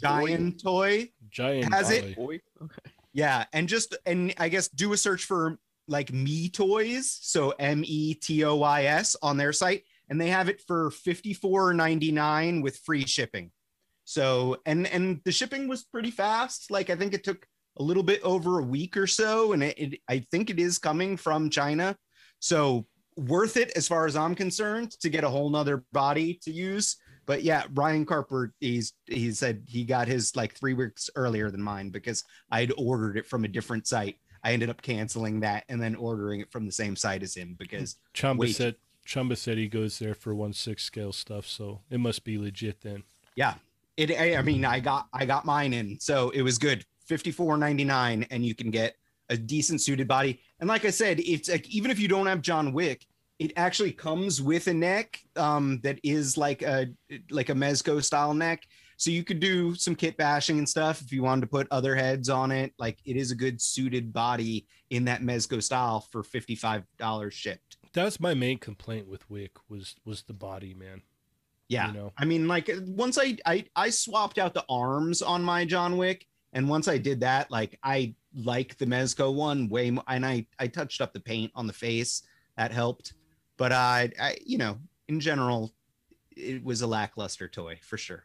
Giant 0.00 0.62
toy. 0.62 1.10
giant 1.30 1.64
toy. 1.70 1.76
Has 1.76 1.88
Bali. 1.88 1.98
it? 1.98 2.16
Boy. 2.16 2.40
Okay. 2.62 2.90
Yeah, 3.14 3.44
and 3.52 3.68
just 3.68 3.96
and 4.06 4.32
I 4.38 4.48
guess 4.48 4.68
do 4.68 4.92
a 4.92 4.96
search 4.96 5.24
for 5.24 5.58
like 5.92 6.12
Me 6.12 6.48
Toys, 6.48 7.18
so 7.20 7.50
M 7.58 7.84
E 7.86 8.14
T 8.14 8.44
O 8.44 8.62
I 8.62 8.84
S 8.84 9.14
on 9.22 9.36
their 9.36 9.52
site, 9.52 9.84
and 10.08 10.20
they 10.20 10.28
have 10.28 10.48
it 10.48 10.60
for 10.66 10.90
fifty 10.90 11.32
four 11.34 11.72
ninety 11.72 12.10
nine 12.10 12.62
with 12.62 12.78
free 12.78 13.06
shipping. 13.06 13.52
So 14.04 14.56
and 14.66 14.86
and 14.88 15.20
the 15.24 15.30
shipping 15.30 15.68
was 15.68 15.84
pretty 15.84 16.10
fast. 16.10 16.70
Like 16.70 16.90
I 16.90 16.96
think 16.96 17.14
it 17.14 17.22
took 17.22 17.46
a 17.78 17.82
little 17.82 18.02
bit 18.02 18.20
over 18.22 18.58
a 18.58 18.64
week 18.64 18.96
or 18.96 19.06
so, 19.06 19.52
and 19.52 19.62
it, 19.62 19.78
it 19.78 20.00
I 20.08 20.26
think 20.30 20.50
it 20.50 20.58
is 20.58 20.78
coming 20.78 21.16
from 21.16 21.50
China. 21.50 21.96
So 22.40 22.86
worth 23.16 23.56
it 23.56 23.70
as 23.76 23.86
far 23.86 24.06
as 24.06 24.16
I'm 24.16 24.34
concerned 24.34 24.92
to 25.00 25.08
get 25.08 25.24
a 25.24 25.28
whole 25.28 25.50
nother 25.50 25.84
body 25.92 26.40
to 26.42 26.50
use. 26.50 26.96
But 27.24 27.44
yeah, 27.44 27.64
Ryan 27.74 28.04
Carper, 28.04 28.52
he's 28.58 28.94
he 29.06 29.30
said 29.32 29.62
he 29.68 29.84
got 29.84 30.08
his 30.08 30.34
like 30.34 30.54
three 30.54 30.74
weeks 30.74 31.08
earlier 31.14 31.50
than 31.50 31.62
mine 31.62 31.90
because 31.90 32.24
I'd 32.50 32.72
ordered 32.76 33.16
it 33.16 33.26
from 33.26 33.44
a 33.44 33.48
different 33.48 33.86
site. 33.86 34.16
I 34.44 34.52
ended 34.52 34.70
up 34.70 34.82
canceling 34.82 35.40
that 35.40 35.64
and 35.68 35.80
then 35.80 35.94
ordering 35.94 36.40
it 36.40 36.50
from 36.50 36.66
the 36.66 36.72
same 36.72 36.96
site 36.96 37.22
as 37.22 37.34
him 37.34 37.54
because 37.58 37.96
Chumba 38.12 38.40
Wait. 38.40 38.56
said 38.56 38.76
Chumba 39.04 39.36
said 39.36 39.58
he 39.58 39.68
goes 39.68 39.98
there 39.98 40.14
for 40.14 40.34
one 40.34 40.52
six 40.52 40.84
scale 40.84 41.12
stuff, 41.12 41.46
so 41.46 41.80
it 41.90 41.98
must 41.98 42.24
be 42.24 42.38
legit 42.38 42.80
then. 42.80 43.02
yeah, 43.36 43.54
it. 43.96 44.10
I, 44.10 44.36
I 44.36 44.42
mean, 44.42 44.64
I 44.64 44.80
got 44.80 45.08
I 45.12 45.26
got 45.26 45.44
mine 45.44 45.72
in, 45.72 45.98
so 46.00 46.30
it 46.30 46.42
was 46.42 46.58
good. 46.58 46.84
Fifty 47.06 47.30
four 47.30 47.56
ninety 47.56 47.84
nine, 47.84 48.26
and 48.30 48.44
you 48.44 48.54
can 48.54 48.70
get 48.70 48.96
a 49.28 49.36
decent 49.36 49.80
suited 49.80 50.06
body. 50.06 50.40
And 50.60 50.68
like 50.68 50.84
I 50.84 50.90
said, 50.90 51.20
it's 51.20 51.48
like 51.48 51.68
even 51.68 51.90
if 51.90 51.98
you 51.98 52.08
don't 52.08 52.26
have 52.26 52.42
John 52.42 52.72
Wick, 52.72 53.06
it 53.38 53.52
actually 53.56 53.92
comes 53.92 54.40
with 54.40 54.66
a 54.68 54.74
neck 54.74 55.20
um, 55.36 55.80
that 55.82 55.98
is 56.02 56.36
like 56.36 56.62
a 56.62 56.88
like 57.30 57.48
a 57.48 57.54
Mezco 57.54 58.02
style 58.02 58.34
neck. 58.34 58.66
So 58.96 59.10
you 59.10 59.24
could 59.24 59.40
do 59.40 59.74
some 59.74 59.94
kit 59.94 60.16
bashing 60.16 60.58
and 60.58 60.68
stuff 60.68 61.00
if 61.00 61.12
you 61.12 61.22
wanted 61.22 61.42
to 61.42 61.46
put 61.48 61.68
other 61.70 61.94
heads 61.96 62.28
on 62.28 62.50
it. 62.50 62.72
Like 62.78 62.98
it 63.04 63.16
is 63.16 63.30
a 63.30 63.36
good 63.36 63.60
suited 63.60 64.12
body 64.12 64.66
in 64.90 65.04
that 65.06 65.22
Mezco 65.22 65.62
style 65.62 66.06
for 66.10 66.22
fifty 66.22 66.54
five 66.54 66.84
dollars 66.98 67.34
shipped. 67.34 67.78
That's 67.92 68.20
my 68.20 68.34
main 68.34 68.58
complaint 68.58 69.08
with 69.08 69.28
Wick 69.28 69.52
was 69.68 69.96
was 70.04 70.22
the 70.22 70.32
body, 70.32 70.74
man. 70.74 71.02
Yeah. 71.68 71.88
You 71.88 71.94
know. 71.94 72.12
I 72.18 72.24
mean, 72.24 72.48
like 72.48 72.70
once 72.86 73.18
I, 73.18 73.36
I 73.46 73.64
I 73.74 73.90
swapped 73.90 74.38
out 74.38 74.54
the 74.54 74.64
arms 74.68 75.22
on 75.22 75.42
my 75.42 75.64
John 75.64 75.96
Wick, 75.96 76.26
and 76.52 76.68
once 76.68 76.88
I 76.88 76.98
did 76.98 77.20
that, 77.20 77.50
like 77.50 77.78
I 77.82 78.14
like 78.34 78.76
the 78.78 78.86
Mezco 78.86 79.32
one 79.32 79.68
way 79.68 79.90
more, 79.90 80.04
and 80.08 80.24
I 80.24 80.46
I 80.58 80.66
touched 80.66 81.00
up 81.00 81.12
the 81.12 81.20
paint 81.20 81.52
on 81.54 81.66
the 81.66 81.72
face 81.72 82.22
that 82.56 82.72
helped, 82.72 83.14
but 83.56 83.72
I 83.72 84.10
I 84.20 84.36
you 84.44 84.58
know 84.58 84.78
in 85.08 85.20
general, 85.20 85.74
it 86.30 86.64
was 86.64 86.82
a 86.82 86.86
lackluster 86.86 87.48
toy 87.48 87.78
for 87.82 87.98
sure. 87.98 88.24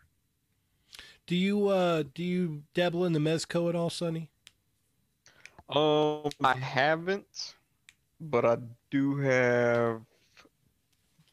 Do 1.27 1.35
you 1.35 1.67
uh 1.67 2.03
do 2.15 2.23
you 2.23 2.63
dabble 2.73 3.05
in 3.05 3.13
the 3.13 3.19
mezco 3.19 3.69
at 3.69 3.75
all, 3.75 3.89
Sonny? 3.89 4.29
Um, 5.69 6.29
I 6.41 6.53
haven't, 6.55 7.55
but 8.21 8.45
I 8.45 8.57
do 8.89 9.17
have 9.17 10.01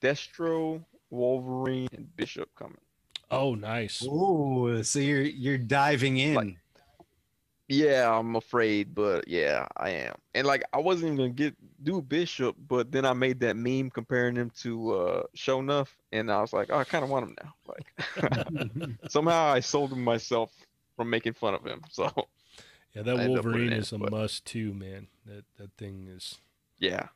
Destro, 0.03 0.85
Wolverine, 1.11 1.89
and 1.97 2.15
Bishop 2.17 2.49
coming. 2.57 2.79
Oh, 3.31 3.55
nice. 3.55 4.05
Oh, 4.09 4.83
so 4.83 4.99
you're 4.99 5.23
you're 5.23 5.59
diving 5.59 6.19
in. 6.19 6.35
Like- 6.35 6.59
Yeah, 7.69 8.11
I'm 8.19 8.37
afraid, 8.37 8.95
but 8.95 9.27
yeah, 9.27 9.67
I 9.77 9.91
am. 9.91 10.15
And 10.35 10.47
like, 10.47 10.63
I 10.75 10.79
wasn't 10.79 11.07
even 11.07 11.17
gonna 11.17 11.31
get 11.31 11.55
do 11.83 12.03
Bishop, 12.03 12.57
but 12.69 12.93
then 12.93 13.07
I 13.07 13.15
made 13.15 13.41
that 13.41 13.57
meme 13.57 13.89
comparing 13.91 14.37
him 14.37 14.51
to 14.61 14.93
uh 14.93 15.23
Shonuff, 15.37 15.89
and 16.13 16.31
I 16.31 16.41
was 16.43 16.53
like, 16.53 16.69
oh, 16.71 16.77
I 16.77 16.85
kind 16.85 17.03
of 17.05 17.11
want 17.11 17.29
him 17.31 17.37
now. 17.43 17.55
Like, 17.67 18.99
somehow 19.09 19.47
I 19.47 19.61
sold 19.61 19.93
him 19.93 20.05
myself 20.05 20.53
from 20.97 21.09
making 21.09 21.33
fun 21.33 21.55
of 21.55 21.65
him. 21.65 21.81
So 21.91 22.11
Yeah, 22.95 23.03
that 23.03 23.29
Wolverine 23.29 23.73
in, 23.73 23.79
is 23.81 23.93
a 23.93 23.99
but- 23.99 24.11
must 24.11 24.45
too, 24.45 24.75
man. 24.75 25.09
That 25.27 25.45
that 25.59 25.71
thing 25.79 26.07
is 26.09 26.39
yeah, 26.79 27.09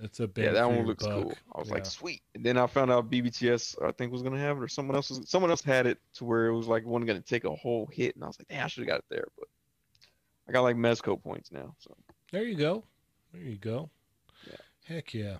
that's 0.00 0.18
a 0.18 0.26
bang 0.26 0.46
yeah, 0.46 0.52
that 0.52 0.68
one 0.68 0.84
looks 0.84 1.04
buck. 1.06 1.22
cool. 1.22 1.34
I 1.54 1.58
was 1.60 1.68
Yeah. 1.68 1.74
like, 1.74 1.86
sweet. 1.86 2.22
And 2.34 2.44
then 2.44 2.58
I 2.58 2.66
found 2.66 2.90
out 2.90 3.08
BBTS, 3.08 3.80
I 3.86 3.92
think, 3.92 4.10
was 4.10 4.22
gonna 4.22 4.38
have 4.38 4.56
it, 4.56 4.62
or 4.64 4.68
someone 4.68 4.96
else 4.96 5.10
was, 5.10 5.20
someone 5.30 5.50
else 5.50 5.62
had 5.62 5.86
it 5.86 5.98
to 6.14 6.24
where 6.24 6.46
it 6.46 6.56
was 6.56 6.66
like 6.66 6.84
one 6.84 7.06
gonna 7.06 7.20
take 7.20 7.44
a 7.44 7.54
whole 7.54 7.86
hit, 7.92 8.16
and 8.16 8.24
I 8.24 8.26
was 8.26 8.38
like, 8.40 8.48
damn, 8.48 8.64
I 8.64 8.68
should 8.68 8.80
have 8.82 8.88
got 8.88 8.98
it 8.98 9.04
there, 9.10 9.26
but 9.38 9.46
I 10.50 10.52
got 10.52 10.62
like 10.62 10.74
Mezco 10.74 11.22
points 11.22 11.52
now. 11.52 11.76
So 11.78 11.96
There 12.32 12.42
you 12.42 12.56
go. 12.56 12.82
There 13.32 13.40
you 13.40 13.56
go. 13.56 13.88
Yeah. 14.48 14.56
Heck 14.84 15.14
yeah. 15.14 15.36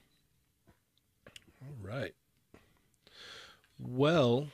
All 1.60 1.74
right. 1.82 2.14
Well, 3.76 4.46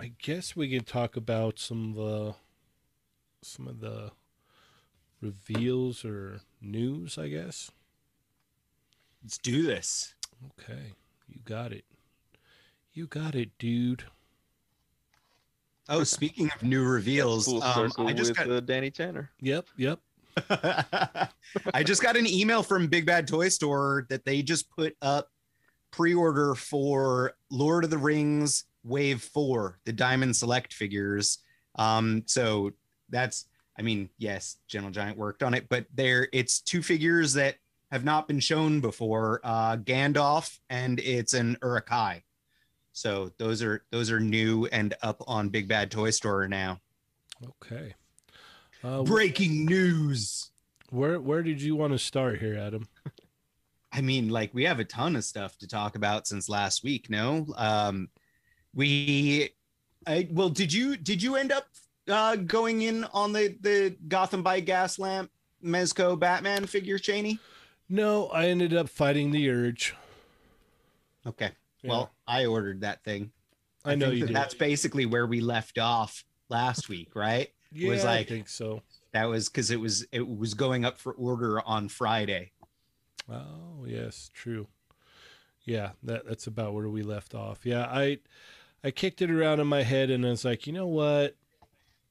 I 0.00 0.12
guess 0.18 0.56
we 0.56 0.70
can 0.70 0.84
talk 0.84 1.14
about 1.14 1.58
some 1.58 1.90
of 1.90 1.94
the 1.96 2.34
some 3.42 3.68
of 3.68 3.80
the 3.80 4.12
reveals 5.20 6.06
or 6.06 6.40
news, 6.62 7.18
I 7.18 7.28
guess. 7.28 7.70
Let's 9.22 9.36
do 9.36 9.62
this. 9.62 10.14
Okay. 10.58 10.94
You 11.28 11.40
got 11.44 11.70
it. 11.70 11.84
You 12.94 13.06
got 13.06 13.34
it, 13.34 13.50
dude. 13.58 14.04
Oh, 15.88 16.04
speaking 16.04 16.50
of 16.54 16.62
new 16.62 16.84
reveals, 16.84 17.46
full 17.46 17.62
um, 17.62 17.88
circle 17.88 18.08
I 18.08 18.12
just 18.12 18.30
with 18.30 18.38
got 18.38 18.50
uh, 18.50 18.60
Danny 18.60 18.90
Tanner. 18.90 19.30
Yep, 19.40 19.66
yep. 19.76 20.00
I 21.74 21.82
just 21.82 22.02
got 22.02 22.16
an 22.16 22.26
email 22.26 22.62
from 22.62 22.86
Big 22.88 23.06
Bad 23.06 23.26
Toy 23.26 23.48
Store 23.48 24.06
that 24.10 24.24
they 24.24 24.42
just 24.42 24.70
put 24.70 24.96
up 25.02 25.30
pre-order 25.90 26.54
for 26.54 27.32
Lord 27.50 27.84
of 27.84 27.90
the 27.90 27.98
Rings 27.98 28.64
Wave 28.84 29.22
4, 29.22 29.80
the 29.84 29.92
Diamond 29.92 30.36
Select 30.36 30.72
figures. 30.72 31.38
Um 31.76 32.22
so 32.26 32.72
that's 33.08 33.46
I 33.78 33.82
mean, 33.82 34.10
yes, 34.18 34.56
Gentle 34.66 34.90
Giant 34.90 35.16
worked 35.16 35.42
on 35.42 35.54
it, 35.54 35.68
but 35.68 35.86
there 35.94 36.28
it's 36.32 36.60
two 36.60 36.82
figures 36.82 37.32
that 37.34 37.56
have 37.90 38.04
not 38.04 38.28
been 38.28 38.40
shown 38.40 38.80
before, 38.80 39.40
uh 39.42 39.76
Gandalf 39.76 40.58
and 40.68 41.00
it's 41.00 41.34
an 41.34 41.56
Uruk-hai. 41.62 42.22
So 42.98 43.30
those 43.38 43.62
are 43.62 43.84
those 43.92 44.10
are 44.10 44.18
new 44.18 44.66
and 44.66 44.92
up 45.02 45.22
on 45.28 45.50
Big 45.50 45.68
Bad 45.68 45.88
Toy 45.88 46.10
Store 46.10 46.48
now. 46.48 46.80
Okay. 47.46 47.94
Uh, 48.82 49.04
Breaking 49.04 49.64
news. 49.66 50.50
where 50.90 51.20
where 51.20 51.44
did 51.44 51.62
you 51.62 51.76
want 51.76 51.92
to 51.92 51.98
start 52.00 52.40
here, 52.40 52.58
Adam? 52.58 52.88
I 53.92 54.00
mean, 54.00 54.30
like 54.30 54.52
we 54.52 54.64
have 54.64 54.80
a 54.80 54.84
ton 54.84 55.14
of 55.14 55.22
stuff 55.22 55.56
to 55.58 55.68
talk 55.68 55.94
about 55.94 56.26
since 56.26 56.48
last 56.48 56.82
week. 56.82 57.08
No, 57.08 57.46
um, 57.56 58.08
we, 58.74 59.50
I 60.04 60.26
well, 60.32 60.48
did 60.48 60.72
you 60.72 60.96
did 60.96 61.22
you 61.22 61.36
end 61.36 61.52
up 61.52 61.68
uh, 62.08 62.34
going 62.34 62.82
in 62.82 63.04
on 63.04 63.32
the 63.32 63.56
the 63.60 63.96
Gotham 64.08 64.42
by 64.42 64.60
Gaslamp 64.60 65.28
Mezco 65.64 66.18
Batman 66.18 66.66
figure, 66.66 66.98
Cheney? 66.98 67.38
No, 67.88 68.26
I 68.30 68.46
ended 68.46 68.74
up 68.74 68.88
fighting 68.88 69.30
the 69.30 69.48
urge. 69.50 69.94
Okay, 71.24 71.52
Yeah. 71.82 71.90
well, 71.90 72.10
I 72.28 72.46
ordered 72.46 72.82
that 72.82 73.02
thing. 73.02 73.32
I 73.84 73.94
know 73.94 74.10
you 74.10 74.20
that 74.20 74.26
did. 74.26 74.36
That's 74.36 74.54
basically 74.54 75.06
where 75.06 75.26
we 75.26 75.40
left 75.40 75.78
off 75.78 76.24
last 76.48 76.88
week, 76.88 77.16
right? 77.16 77.48
yeah, 77.72 77.90
was 77.90 78.04
I 78.04 78.24
think 78.24 78.48
so. 78.48 78.82
That 79.12 79.24
was 79.24 79.48
because 79.48 79.70
it 79.70 79.80
was 79.80 80.06
it 80.12 80.26
was 80.26 80.54
going 80.54 80.84
up 80.84 80.98
for 80.98 81.12
order 81.12 81.60
on 81.60 81.88
Friday. 81.88 82.52
Oh 83.30 83.84
yes, 83.86 84.30
true. 84.32 84.68
Yeah, 85.64 85.90
that 86.02 86.26
that's 86.26 86.46
about 86.46 86.74
where 86.74 86.88
we 86.88 87.02
left 87.02 87.34
off. 87.34 87.64
Yeah, 87.64 87.84
I 87.84 88.18
I 88.84 88.90
kicked 88.90 89.22
it 89.22 89.30
around 89.30 89.60
in 89.60 89.66
my 89.66 89.82
head 89.82 90.10
and 90.10 90.24
I 90.24 90.30
was 90.30 90.44
like, 90.44 90.66
you 90.66 90.72
know 90.72 90.86
what? 90.86 91.36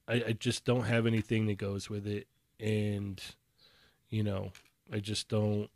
I, 0.07 0.13
I 0.28 0.36
just 0.39 0.63
don't 0.65 0.84
have 0.86 1.05
anything 1.05 1.47
that 1.47 1.57
goes 1.57 1.89
with 1.89 2.07
it, 2.07 2.28
and 2.59 3.22
you 4.09 4.24
know, 4.24 4.51
I 4.91 4.99
just 4.99 5.28
don't. 5.28 5.70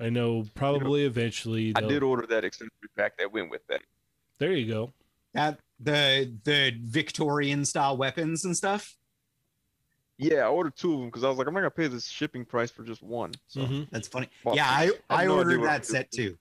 I 0.00 0.10
know 0.10 0.44
probably 0.54 1.04
eventually. 1.04 1.72
I 1.74 1.80
they'll- 1.80 1.88
did 1.88 2.02
order 2.02 2.26
that 2.28 2.44
accessory 2.44 2.70
pack 2.96 3.16
that 3.18 3.32
went 3.32 3.50
with 3.50 3.66
that. 3.68 3.82
There 4.38 4.52
you 4.52 4.72
go. 4.72 4.92
That 5.34 5.58
the 5.80 6.32
the 6.44 6.74
Victorian 6.82 7.64
style 7.64 7.96
weapons 7.96 8.44
and 8.44 8.56
stuff. 8.56 8.96
Yeah, 10.16 10.38
I 10.46 10.48
ordered 10.48 10.76
two 10.76 10.94
of 10.94 10.98
them 11.00 11.08
because 11.08 11.22
I 11.22 11.28
was 11.28 11.38
like, 11.38 11.46
I'm 11.46 11.54
not 11.54 11.60
gonna 11.60 11.70
pay 11.70 11.86
this 11.86 12.06
shipping 12.06 12.44
price 12.44 12.70
for 12.70 12.82
just 12.82 13.02
one. 13.02 13.32
So 13.46 13.60
Mhm. 13.62 13.88
That's 13.90 14.08
funny. 14.08 14.28
Well, 14.44 14.56
yeah, 14.56 14.66
I, 14.68 14.90
I 15.10 15.22
I 15.22 15.26
no 15.26 15.36
ordered 15.36 15.62
that 15.62 15.86
set 15.86 16.10
doing. 16.10 16.30
too. 16.30 16.38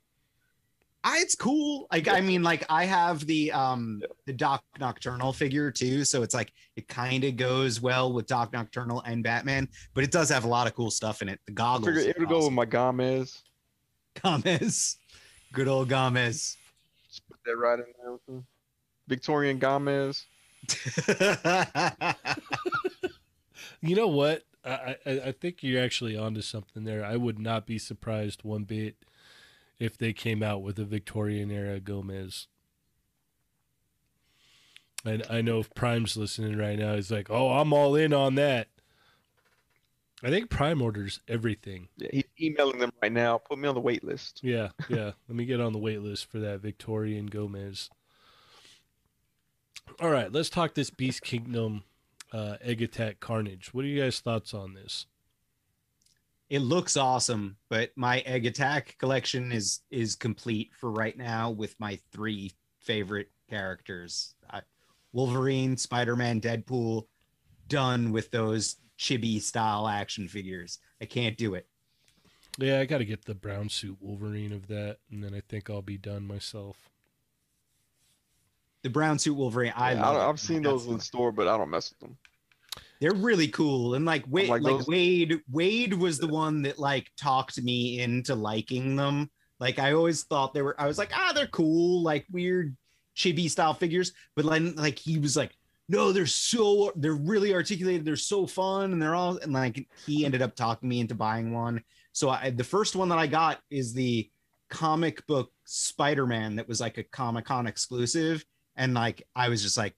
I, 1.04 1.20
it's 1.20 1.36
cool. 1.36 1.88
Like 1.92 2.08
I 2.08 2.22
mean, 2.22 2.42
like 2.44 2.66
I 2.70 2.86
have 2.86 3.26
the 3.28 3.52
um 3.52 4.00
Yeah. 4.02 4.08
the 4.26 4.34
Doc 4.34 4.64
Nocturnal 4.80 5.32
figure 5.32 5.72
too, 5.72 6.04
so 6.06 6.24
it's 6.24 6.34
like 6.34 6.52
it 6.76 6.88
kind 6.88 7.24
of 7.24 7.36
goes 7.38 7.80
well 7.80 8.12
with 8.14 8.26
Doc 8.26 8.52
Nocturnal 8.52 9.02
and 9.06 9.24
Batman, 9.24 9.70
but 9.94 10.04
it 10.04 10.12
does 10.12 10.30
have 10.30 10.44
a 10.44 10.48
lot 10.48 10.66
of 10.68 10.74
cool 10.76 10.90
stuff 10.92 11.22
in 11.22 11.30
it. 11.30 11.40
The 11.46 11.52
I 11.52 11.56
goggles, 11.56 11.98
it 11.98 12.18
would 12.18 12.28
are 12.28 12.30
go 12.30 12.46
with 12.46 12.54
my 12.54 12.66
Gomez. 12.66 13.44
Gomez, 14.22 14.98
good 15.54 15.68
old 15.68 15.90
Gomez. 15.90 16.58
Just 17.08 17.28
put 17.28 17.38
that 17.46 17.58
right 17.58 17.80
in 17.80 17.86
there 18.02 18.12
with 18.12 18.26
them. 18.26 18.46
Victorian 19.08 19.60
Gomez. 19.60 20.26
You 23.82 23.96
know 23.96 24.08
what? 24.08 24.44
I, 24.66 24.98
I 25.06 25.12
I 25.28 25.32
think 25.32 25.62
you're 25.62 25.84
actually 25.84 26.18
onto 26.18 26.42
something 26.42 26.84
there. 26.84 27.06
I 27.06 27.16
would 27.16 27.40
not 27.40 27.66
be 27.66 27.78
surprised 27.78 28.44
one 28.44 28.64
bit 28.64 28.96
if 29.80 29.98
they 29.98 30.14
came 30.14 30.42
out 30.42 30.62
with 30.62 30.80
a 30.80 30.84
Victorian 30.86 31.52
era 31.52 31.80
Gomez. 31.80 32.48
I 35.06 35.22
I 35.30 35.42
know 35.42 35.60
if 35.60 35.74
Prime's 35.74 36.18
listening 36.18 36.58
right 36.58 36.78
now, 36.78 36.96
he's 36.96 37.12
like, 37.12 37.30
"Oh, 37.30 37.52
I'm 37.52 37.72
all 37.72 37.96
in 37.96 38.14
on 38.14 38.36
that." 38.36 38.68
I 40.24 40.30
think 40.30 40.50
Prime 40.50 40.82
orders 40.82 41.20
everything. 41.28 41.90
Yeah, 41.98 42.10
he's 42.12 42.24
emailing 42.42 42.80
them 42.80 42.92
right 43.02 43.12
now. 43.12 43.38
Put 43.38 43.60
me 43.60 43.68
on 43.68 43.76
the 43.76 43.82
wait 43.82 44.04
list. 44.04 44.40
Yeah, 44.44 44.70
yeah. 44.90 45.12
Let 45.28 45.36
me 45.36 45.46
get 45.46 45.62
on 45.62 45.74
the 45.74 45.80
wait 45.80 46.02
list 46.02 46.30
for 46.32 46.40
that 46.40 46.60
Victorian 46.62 47.28
Gomez. 47.28 47.90
All 50.02 50.10
right, 50.10 50.32
let's 50.32 50.50
talk 50.50 50.74
this 50.74 50.90
Beast 50.90 51.22
Kingdom 51.22 51.84
uh, 52.34 52.58
Egg 52.62 52.82
Attack 52.82 53.20
Carnage. 53.20 53.74
What 53.74 53.86
are 53.86 53.88
you 53.88 54.02
guys' 54.02 54.20
thoughts 54.20 54.54
on 54.54 54.74
this? 54.74 55.06
It 56.50 56.60
looks 56.60 56.96
awesome, 56.96 57.58
but 57.70 57.92
my 57.98 58.20
egg 58.20 58.46
attack 58.46 58.96
collection 59.00 59.52
is 59.52 59.82
is 59.92 60.16
complete 60.16 60.72
for 60.74 60.90
right 60.90 61.18
now 61.18 61.52
with 61.52 61.78
my 61.78 62.00
three 62.12 62.54
favorite 62.80 63.30
characters: 63.50 64.34
I, 64.50 64.62
Wolverine, 65.12 65.76
Spider 65.76 66.16
Man, 66.16 66.40
Deadpool. 66.40 67.08
Done 67.68 68.14
with 68.14 68.32
those 68.32 68.78
chibi 68.98 69.42
style 69.42 69.88
action 69.88 70.28
figures. 70.28 70.80
I 71.02 71.06
can't 71.06 71.38
do 71.38 71.54
it. 71.56 71.68
Yeah, 72.60 72.80
I 72.80 72.86
got 72.86 72.98
to 73.00 73.06
get 73.06 73.26
the 73.26 73.36
brown 73.36 73.70
suit 73.70 73.98
Wolverine 74.02 74.52
of 74.52 74.68
that, 74.68 74.98
and 75.12 75.24
then 75.24 75.34
I 75.36 75.42
think 75.48 75.70
I'll 75.70 75.84
be 75.84 75.98
done 75.98 76.26
myself. 76.26 76.76
The 78.84 78.90
brown 78.90 79.20
suit 79.20 79.36
Wolverine, 79.36 79.74
I 79.76 79.94
Yeah, 79.94 80.02
love. 80.02 80.16
I, 80.18 80.26
it. 80.26 80.30
I've 80.30 80.40
seen 80.40 80.62
those 80.62 80.86
in 80.86 80.92
the- 80.94 80.98
the 80.98 81.04
store, 81.04 81.32
but 81.32 81.48
I 81.48 81.58
don't 81.58 81.70
mess 81.70 81.90
with 81.92 82.00
them. 82.00 82.18
They're 83.00 83.14
really 83.14 83.48
cool, 83.50 83.94
and 83.94 84.06
like 84.06 84.26
Wade, 84.28 84.50
like 84.50 84.62
like, 84.64 84.78
those- 84.78 84.88
Wade, 84.88 85.40
Wade 85.52 85.94
was 85.94 86.18
the 86.18 86.28
one 86.28 86.64
that 86.64 86.80
like 86.80 87.12
talked 87.16 87.62
me 87.62 88.00
into 88.00 88.34
liking 88.34 88.96
them. 88.96 89.30
Like 89.60 89.78
I 89.78 89.94
always 89.94 90.24
thought 90.24 90.54
they 90.54 90.62
were. 90.64 90.80
I 90.82 90.88
was 90.88 90.98
like, 90.98 91.12
ah, 91.16 91.32
they're 91.34 91.48
cool, 91.48 92.02
like 92.02 92.26
weird 92.32 92.76
chibi 93.16 93.50
style 93.52 93.74
figures. 93.76 94.14
But 94.36 94.46
then 94.48 94.74
like 94.76 94.98
he 94.98 95.20
was 95.20 95.36
like, 95.38 95.56
no, 95.90 96.12
they're 96.12 96.26
so 96.26 96.92
they're 96.96 97.14
really 97.14 97.54
articulated. 97.54 98.06
They're 98.06 98.16
so 98.16 98.46
fun, 98.46 98.92
and 98.92 99.02
they're 99.02 99.16
all 99.16 99.38
and 99.38 99.54
like 99.54 99.88
he 100.06 100.26
ended 100.26 100.42
up 100.42 100.56
talking 100.56 100.90
me 100.90 101.00
into 101.00 101.16
buying 101.16 101.54
one. 101.54 101.82
So 102.12 102.30
I, 102.30 102.50
the 102.50 102.64
first 102.64 102.96
one 102.96 103.10
that 103.10 103.20
I 103.20 103.28
got 103.28 103.60
is 103.70 103.94
the 103.94 104.30
comic 104.70 105.26
book 105.28 105.52
Spider-Man 105.66 106.58
that 106.58 106.68
was 106.68 106.82
like 106.82 106.98
a 106.98 107.04
Comic 107.04 107.46
Con 107.46 107.68
exclusive, 107.68 108.44
and 108.76 108.94
like 108.94 109.24
I 109.36 109.48
was 109.48 109.64
just 109.64 109.78
like, 109.78 109.96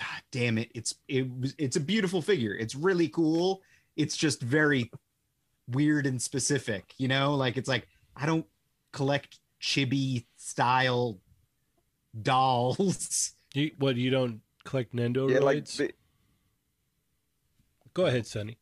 ah, 0.00 0.20
damn 0.30 0.58
it, 0.58 0.70
it's 0.74 0.94
it 1.08 1.26
it's 1.58 1.76
a 1.76 1.80
beautiful 1.80 2.22
figure. 2.22 2.54
It's 2.54 2.76
really 2.76 3.08
cool. 3.08 3.62
It's 3.96 4.16
just 4.16 4.40
very 4.42 4.90
weird 5.68 6.06
and 6.06 6.22
specific, 6.22 6.94
you 6.98 7.08
know. 7.08 7.34
Like 7.34 7.56
it's 7.56 7.68
like 7.68 7.88
I 8.14 8.26
don't 8.26 8.46
collect 8.92 9.40
chibi 9.60 10.24
style 10.36 11.18
dolls. 12.22 13.32
You, 13.54 13.70
what 13.78 13.96
you 13.96 14.10
don't 14.10 14.42
collect 14.66 14.94
Nendo 14.94 15.30
Yeah, 15.30 15.38
like 15.38 15.64
roids? 15.64 15.92
Go 17.94 18.06
ahead, 18.06 18.26
Sonny. 18.26 18.58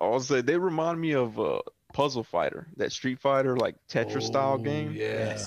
I 0.00 0.06
was 0.08 0.28
say 0.28 0.40
they 0.40 0.56
remind 0.56 0.98
me 0.98 1.12
of 1.12 1.38
uh, 1.38 1.60
Puzzle 1.92 2.24
Fighter, 2.24 2.68
that 2.76 2.90
Street 2.92 3.18
Fighter 3.20 3.56
like 3.56 3.76
Tetris 3.88 4.22
style 4.22 4.54
Oh, 4.54 4.58
game. 4.58 4.92
Yeah, 4.96 5.44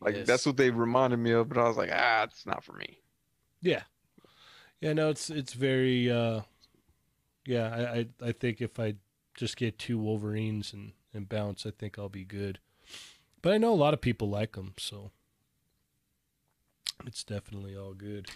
Like 0.00 0.16
Yes. 0.16 0.26
that's 0.26 0.44
what 0.46 0.56
they 0.58 0.70
reminded 0.70 1.18
me 1.18 1.30
of, 1.32 1.48
but 1.48 1.56
I 1.58 1.66
was 1.66 1.76
like, 1.78 1.90
ah, 1.92 2.24
it's 2.24 2.44
not 2.44 2.62
for 2.62 2.74
me. 2.74 2.98
yeah, 3.62 3.84
yeah. 4.80 4.92
No, 4.92 5.08
it's 5.08 5.30
it's 5.30 5.54
very. 5.54 6.10
uh 6.10 6.42
Yeah, 7.46 7.68
I 7.74 7.98
I, 7.98 8.28
I 8.28 8.32
think 8.32 8.60
if 8.60 8.78
I 8.78 8.96
just 9.34 9.56
get 9.56 9.78
two 9.78 9.98
Wolverines 9.98 10.72
and 10.74 10.92
and 11.14 11.28
bounce, 11.28 11.64
I 11.64 11.70
think 11.70 11.98
I'll 11.98 12.10
be 12.10 12.24
good. 12.26 12.58
But 13.40 13.54
I 13.54 13.58
know 13.58 13.72
a 13.72 13.76
lot 13.76 13.94
of 13.94 14.00
people 14.02 14.28
like 14.28 14.52
them, 14.52 14.74
so 14.78 15.12
it's 17.06 17.24
definitely 17.24 17.76
all 17.76 17.94
good. 17.94 18.28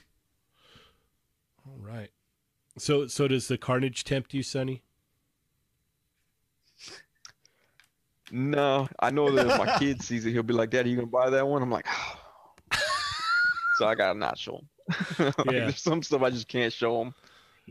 All 1.67 1.79
right. 1.79 2.11
So 2.79 3.07
so 3.07 3.29
does 3.29 3.49
the 3.49 3.59
Carnage 3.59 4.05
tempt 4.05 4.35
you, 4.35 4.43
Sonny? 4.43 4.83
No, 8.31 8.89
I 9.01 9.11
know 9.11 9.31
that 9.33 9.47
if 9.47 9.59
my 9.59 9.75
kid 9.79 10.03
sees 10.03 10.27
it, 10.27 10.33
he'll 10.33 10.43
be 10.43 10.53
like, 10.55 10.71
"Daddy, 10.71 10.91
you 10.91 10.97
gonna 10.97 11.09
buy 11.09 11.31
that 11.31 11.47
one?" 11.47 11.63
I'm 11.63 11.71
like, 11.71 11.87
so 13.79 13.87
I 13.87 13.95
gotta 13.95 14.19
not 14.19 14.39
show 14.39 14.57
him. 14.59 14.69
like, 15.19 15.35
Yeah. 15.47 15.61
There's 15.61 15.81
some 15.81 16.03
stuff 16.03 16.23
I 16.23 16.31
just 16.31 16.47
can't 16.49 16.73
show 16.73 17.03
him. 17.03 17.15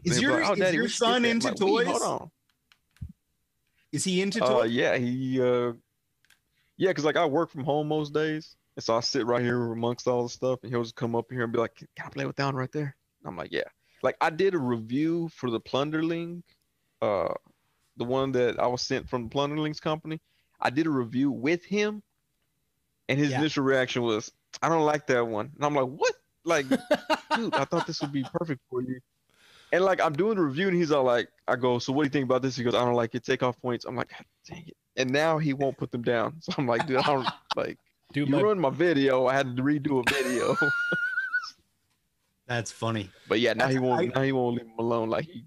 Is 0.03 0.19
your 0.21 0.43
"Oh, 0.43 0.53
is 0.53 0.73
your 0.73 0.89
son 0.89 1.25
into 1.25 1.51
toys? 1.53 1.87
Hold 1.87 2.01
on. 2.01 2.31
Is 3.91 4.03
he 4.03 4.21
into 4.21 4.43
Uh, 4.43 4.47
toys? 4.63 4.71
yeah, 4.71 4.97
he 4.97 5.41
uh, 5.41 5.73
yeah, 6.75 6.91
cause 6.93 7.05
like 7.05 7.15
I 7.17 7.25
work 7.25 7.49
from 7.49 7.63
home 7.63 7.87
most 7.87 8.13
days, 8.13 8.56
and 8.77 8.83
so 8.83 8.95
I 8.95 9.01
sit 9.01 9.25
right 9.25 9.41
here 9.41 9.73
amongst 9.73 10.07
all 10.07 10.23
the 10.23 10.29
stuff, 10.29 10.59
and 10.63 10.71
he'll 10.71 10.83
just 10.83 10.95
come 10.95 11.15
up 11.15 11.31
here 11.31 11.43
and 11.43 11.51
be 11.51 11.59
like, 11.59 11.75
"Can 11.75 11.87
I 12.05 12.09
play 12.09 12.25
with 12.27 12.37
down 12.37 12.55
right 12.55 12.71
there?" 12.71 12.95
I'm 13.25 13.35
like, 13.35 13.51
"Yeah." 13.51 13.63
Like 14.03 14.17
I 14.21 14.29
did 14.29 14.53
a 14.53 14.59
review 14.59 15.29
for 15.29 15.49
the 15.49 15.59
Plunderling, 15.59 16.43
uh, 17.01 17.33
the 17.97 18.05
one 18.05 18.31
that 18.33 18.59
I 18.59 18.67
was 18.67 18.83
sent 18.83 19.09
from 19.09 19.23
the 19.25 19.29
Plunderlings 19.29 19.81
company. 19.81 20.21
I 20.61 20.69
did 20.69 20.85
a 20.87 20.91
review 20.91 21.31
with 21.31 21.65
him, 21.65 22.03
and 23.09 23.19
his 23.19 23.31
Yeah. 23.31 23.39
initial 23.39 23.63
reaction 23.63 24.03
was, 24.03 24.31
"I 24.61 24.69
don't 24.69 24.85
like 24.85 25.07
that 25.07 25.27
one," 25.27 25.51
and 25.55 25.65
I'm 25.65 25.73
like, 25.75 25.87
"What?" 25.87 26.13
Like, 26.45 26.67
dude, 27.35 27.55
I 27.55 27.65
thought 27.65 27.87
this 27.87 28.01
would 28.01 28.11
be 28.11 28.23
perfect 28.25 28.61
for 28.69 28.81
you. 28.83 28.99
And 29.71 29.83
like 29.83 30.01
I'm 30.01 30.13
doing 30.13 30.37
the 30.37 30.43
review, 30.43 30.67
and 30.67 30.77
he's 30.77 30.91
all 30.91 31.03
like, 31.03 31.29
"I 31.47 31.55
go, 31.55 31.79
so 31.79 31.93
what 31.93 32.03
do 32.03 32.07
you 32.07 32.11
think 32.11 32.25
about 32.25 32.41
this?" 32.43 32.55
He 32.55 32.63
goes, 32.63 32.75
"I 32.75 32.85
don't 32.85 32.93
like 32.95 33.15
it. 33.15 33.23
Take 33.25 33.43
off 33.43 33.59
points." 33.61 33.85
I'm 33.85 33.95
like, 33.95 34.11
dang 34.47 34.67
it!" 34.67 34.77
And 34.95 35.11
now 35.11 35.39
he 35.39 35.53
won't 35.53 35.77
put 35.77 35.91
them 35.91 36.03
down. 36.03 36.37
So 36.41 36.53
I'm 36.57 36.67
like, 36.67 36.85
"Dude, 36.85 36.97
I 36.97 37.03
don't 37.03 37.33
like 37.55 37.79
Dude, 38.13 38.29
you 38.29 38.35
my 38.35 38.41
ruined 38.41 38.61
my 38.61 38.69
video. 38.69 39.27
I 39.27 39.33
had 39.33 39.55
to 39.57 39.63
redo 39.63 40.03
a 40.05 40.13
video." 40.13 40.55
That's 42.47 42.71
funny. 42.71 43.09
but 43.27 43.41
yeah, 43.41 43.53
now 43.53 43.67
he 43.67 43.77
won't. 43.77 44.15
now 44.15 44.21
he 44.21 44.31
won't 44.31 44.55
leave 44.55 44.65
him 44.65 44.79
alone. 44.79 45.09
Like 45.09 45.25
he, 45.25 45.45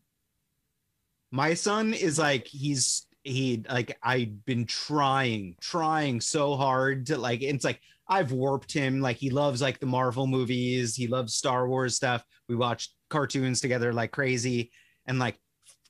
my 1.30 1.54
son 1.54 1.94
is 1.94 2.18
like 2.18 2.46
he's 2.46 3.06
he 3.24 3.64
like 3.68 3.96
I've 4.02 4.44
been 4.44 4.66
trying, 4.66 5.56
trying 5.60 6.20
so 6.20 6.56
hard 6.56 7.06
to 7.06 7.18
like 7.18 7.42
it's 7.42 7.64
like 7.64 7.80
I've 8.08 8.32
warped 8.32 8.72
him. 8.72 9.00
Like 9.00 9.16
he 9.16 9.30
loves 9.30 9.62
like 9.62 9.78
the 9.78 9.86
Marvel 9.86 10.26
movies, 10.26 10.94
he 10.94 11.06
loves 11.06 11.34
Star 11.34 11.68
Wars 11.68 11.96
stuff. 11.96 12.22
We 12.48 12.56
watched 12.56 12.92
cartoons 13.08 13.60
together 13.60 13.92
like 13.92 14.10
crazy, 14.10 14.70
and 15.06 15.18
like 15.18 15.38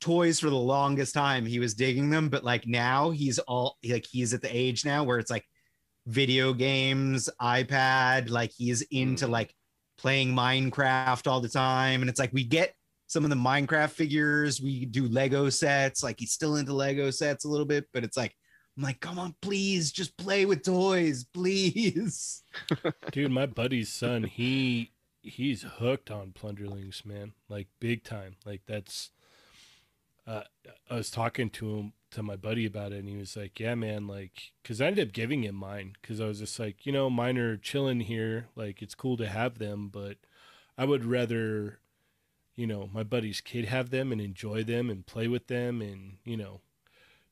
toys 0.01 0.41
for 0.41 0.51
the 0.51 0.57
longest 0.57 1.13
time 1.15 1.45
he 1.45 1.59
was 1.59 1.75
digging 1.75 2.11
them, 2.11 2.29
but 2.29 2.45
like 2.45 2.67
now 2.67 3.11
he's 3.11 3.39
all 3.41 3.79
like 3.85 4.07
he's 4.11 4.33
at 4.33 4.43
the 4.43 4.57
age 4.57 4.85
now 4.85 5.03
where 5.05 5.19
it's 5.19 5.31
like 5.31 5.45
video 6.07 6.53
games, 6.53 7.29
iPad, 7.41 8.31
like 8.31 8.53
he's 8.57 8.83
into 8.91 9.27
Mm. 9.27 9.31
like 9.31 9.55
playing 9.99 10.35
Minecraft 10.35 11.27
all 11.31 11.41
the 11.41 11.49
time. 11.49 12.01
And 12.01 12.09
it's 12.09 12.19
like 12.19 12.33
we 12.33 12.45
get 12.45 12.75
some 13.07 13.25
of 13.25 13.31
the 13.31 13.37
Minecraft 13.37 13.91
figures, 13.91 14.61
we 14.61 14.87
do 14.87 15.09
Lego 15.09 15.51
sets, 15.51 16.03
like 16.03 16.21
he's 16.21 16.33
still 16.33 16.57
into 16.57 16.73
Lego 16.73 17.11
sets 17.11 17.45
a 17.45 17.49
little 17.49 17.67
bit, 17.67 17.87
but 17.93 18.05
it's 18.05 18.17
like 18.17 18.35
I'm 18.77 18.85
like, 18.85 19.01
come 19.01 19.19
on, 19.19 19.35
please, 19.43 19.91
just 19.91 20.17
play 20.17 20.47
with 20.47 20.63
toys, 20.65 21.25
please. 21.35 22.43
dude, 23.13 23.31
my 23.33 23.47
buddy's 23.47 23.93
son, 23.93 24.23
he 24.25 24.93
he's 25.23 25.63
hooked 25.63 26.11
on 26.11 26.33
plunderlings, 26.33 27.05
man. 27.05 27.33
Like 27.49 27.69
big 27.81 28.05
time. 28.05 28.37
Like 28.47 28.63
that's 28.67 29.11
uh 30.27 30.45
I 30.91 30.95
was 30.95 31.11
talking 31.11 31.51
to 31.51 31.77
him 31.77 31.93
to 32.11 32.23
my 32.23 32.37
buddy 32.37 32.67
about 32.67 32.93
it 32.93 32.99
and 33.01 33.09
he 33.09 33.17
was 33.17 33.37
like, 33.37 33.59
"Yeah, 33.61 33.75
man, 33.75 34.07
like 34.07 34.53
cuz 34.65 34.81
I 34.81 34.87
ended 34.87 35.09
up 35.09 35.15
giving 35.15 35.45
him 35.45 35.55
mine 35.55 35.95
cuz 36.03 36.21
I 36.21 36.27
was 36.27 36.41
just 36.41 36.59
like, 36.59 36.87
you 36.87 36.93
know, 36.93 37.11
mine 37.11 37.39
are 37.39 37.57
chilling 37.57 38.01
here, 38.01 38.49
like 38.57 38.83
it's 38.83 38.95
cool 38.95 39.17
to 39.19 39.29
have 39.29 39.59
them, 39.59 39.89
but 39.89 40.19
I 40.79 40.85
would 40.85 41.05
rather 41.05 41.81
you 42.57 42.67
know, 42.67 42.91
my 42.93 43.03
buddy's 43.03 43.41
kid 43.41 43.65
have 43.67 43.91
them 43.91 44.13
and 44.13 44.21
enjoy 44.21 44.63
them 44.63 44.91
and 44.91 45.07
play 45.07 45.27
with 45.29 45.47
them 45.47 45.81
and, 45.81 46.19
you 46.25 46.37
know, 46.37 46.61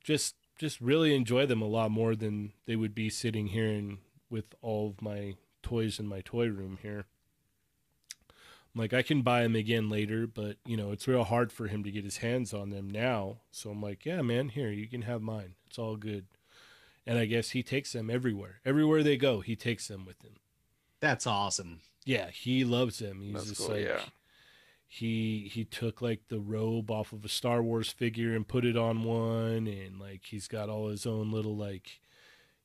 just 0.02 0.36
just 0.58 0.80
really 0.80 1.14
enjoy 1.14 1.46
them 1.46 1.62
a 1.62 1.66
lot 1.66 1.90
more 1.90 2.16
than 2.16 2.52
they 2.66 2.76
would 2.76 2.94
be 2.94 3.10
sitting 3.10 3.48
here 3.48 3.68
and 3.68 3.98
with 4.30 4.54
all 4.62 4.88
of 4.88 5.02
my 5.02 5.36
toys 5.62 5.98
in 6.00 6.06
my 6.06 6.20
toy 6.20 6.46
room 6.46 6.78
here. 6.82 7.06
I'm 8.78 8.82
like 8.82 8.94
I 8.94 9.02
can 9.02 9.22
buy 9.22 9.42
them 9.42 9.56
again 9.56 9.90
later, 9.90 10.28
but 10.28 10.56
you 10.64 10.76
know 10.76 10.92
it's 10.92 11.08
real 11.08 11.24
hard 11.24 11.50
for 11.50 11.66
him 11.66 11.82
to 11.82 11.90
get 11.90 12.04
his 12.04 12.18
hands 12.18 12.54
on 12.54 12.70
them 12.70 12.88
now. 12.88 13.38
So 13.50 13.70
I'm 13.70 13.82
like, 13.82 14.06
yeah, 14.06 14.22
man, 14.22 14.50
here 14.50 14.70
you 14.70 14.86
can 14.86 15.02
have 15.02 15.20
mine. 15.20 15.54
It's 15.66 15.80
all 15.80 15.96
good. 15.96 16.26
And 17.04 17.18
I 17.18 17.24
guess 17.24 17.50
he 17.50 17.62
takes 17.64 17.92
them 17.92 18.08
everywhere. 18.08 18.60
Everywhere 18.64 19.02
they 19.02 19.16
go, 19.16 19.40
he 19.40 19.56
takes 19.56 19.88
them 19.88 20.04
with 20.04 20.22
him. 20.22 20.36
That's 21.00 21.26
awesome. 21.26 21.80
Yeah, 22.04 22.30
he 22.30 22.64
loves 22.64 23.00
them. 23.00 23.20
He's 23.20 23.34
That's 23.34 23.46
just 23.48 23.60
cool, 23.62 23.70
like 23.70 23.84
yeah. 23.84 24.00
he 24.86 25.50
he 25.52 25.64
took 25.64 26.00
like 26.00 26.28
the 26.28 26.38
robe 26.38 26.88
off 26.88 27.12
of 27.12 27.24
a 27.24 27.28
Star 27.28 27.60
Wars 27.60 27.90
figure 27.90 28.36
and 28.36 28.46
put 28.46 28.64
it 28.64 28.76
on 28.76 29.02
one 29.02 29.66
and 29.66 29.98
like 29.98 30.22
he's 30.26 30.46
got 30.46 30.68
all 30.68 30.88
his 30.88 31.04
own 31.04 31.32
little 31.32 31.56
like 31.56 32.00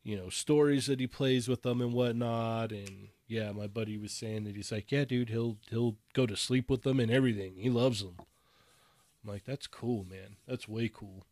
you 0.04 0.16
know 0.16 0.30
stories 0.30 0.86
that 0.86 1.00
he 1.00 1.08
plays 1.08 1.48
with 1.48 1.64
them 1.64 1.82
and 1.82 1.94
whatnot 1.94 2.72
and 2.72 3.08
yeah 3.34 3.52
my 3.52 3.68
buddy 3.68 3.98
was 3.98 4.12
saying 4.12 4.44
that 4.44 4.56
he's 4.56 4.72
like 4.72 4.92
yeah 4.92 5.04
dude 5.04 5.30
he'll 5.30 5.58
he'll 5.70 5.96
go 6.14 6.26
to 6.26 6.36
sleep 6.36 6.70
with 6.70 6.84
them 6.84 7.00
and 7.00 7.12
everything 7.12 7.56
he 7.58 7.70
loves 7.70 8.02
them 8.04 8.16
I'm 8.20 9.32
like 9.32 9.44
that's 9.44 9.68
cool 9.68 10.06
man 10.10 10.38
that's 10.48 10.68
way 10.68 10.90
cool 10.90 11.26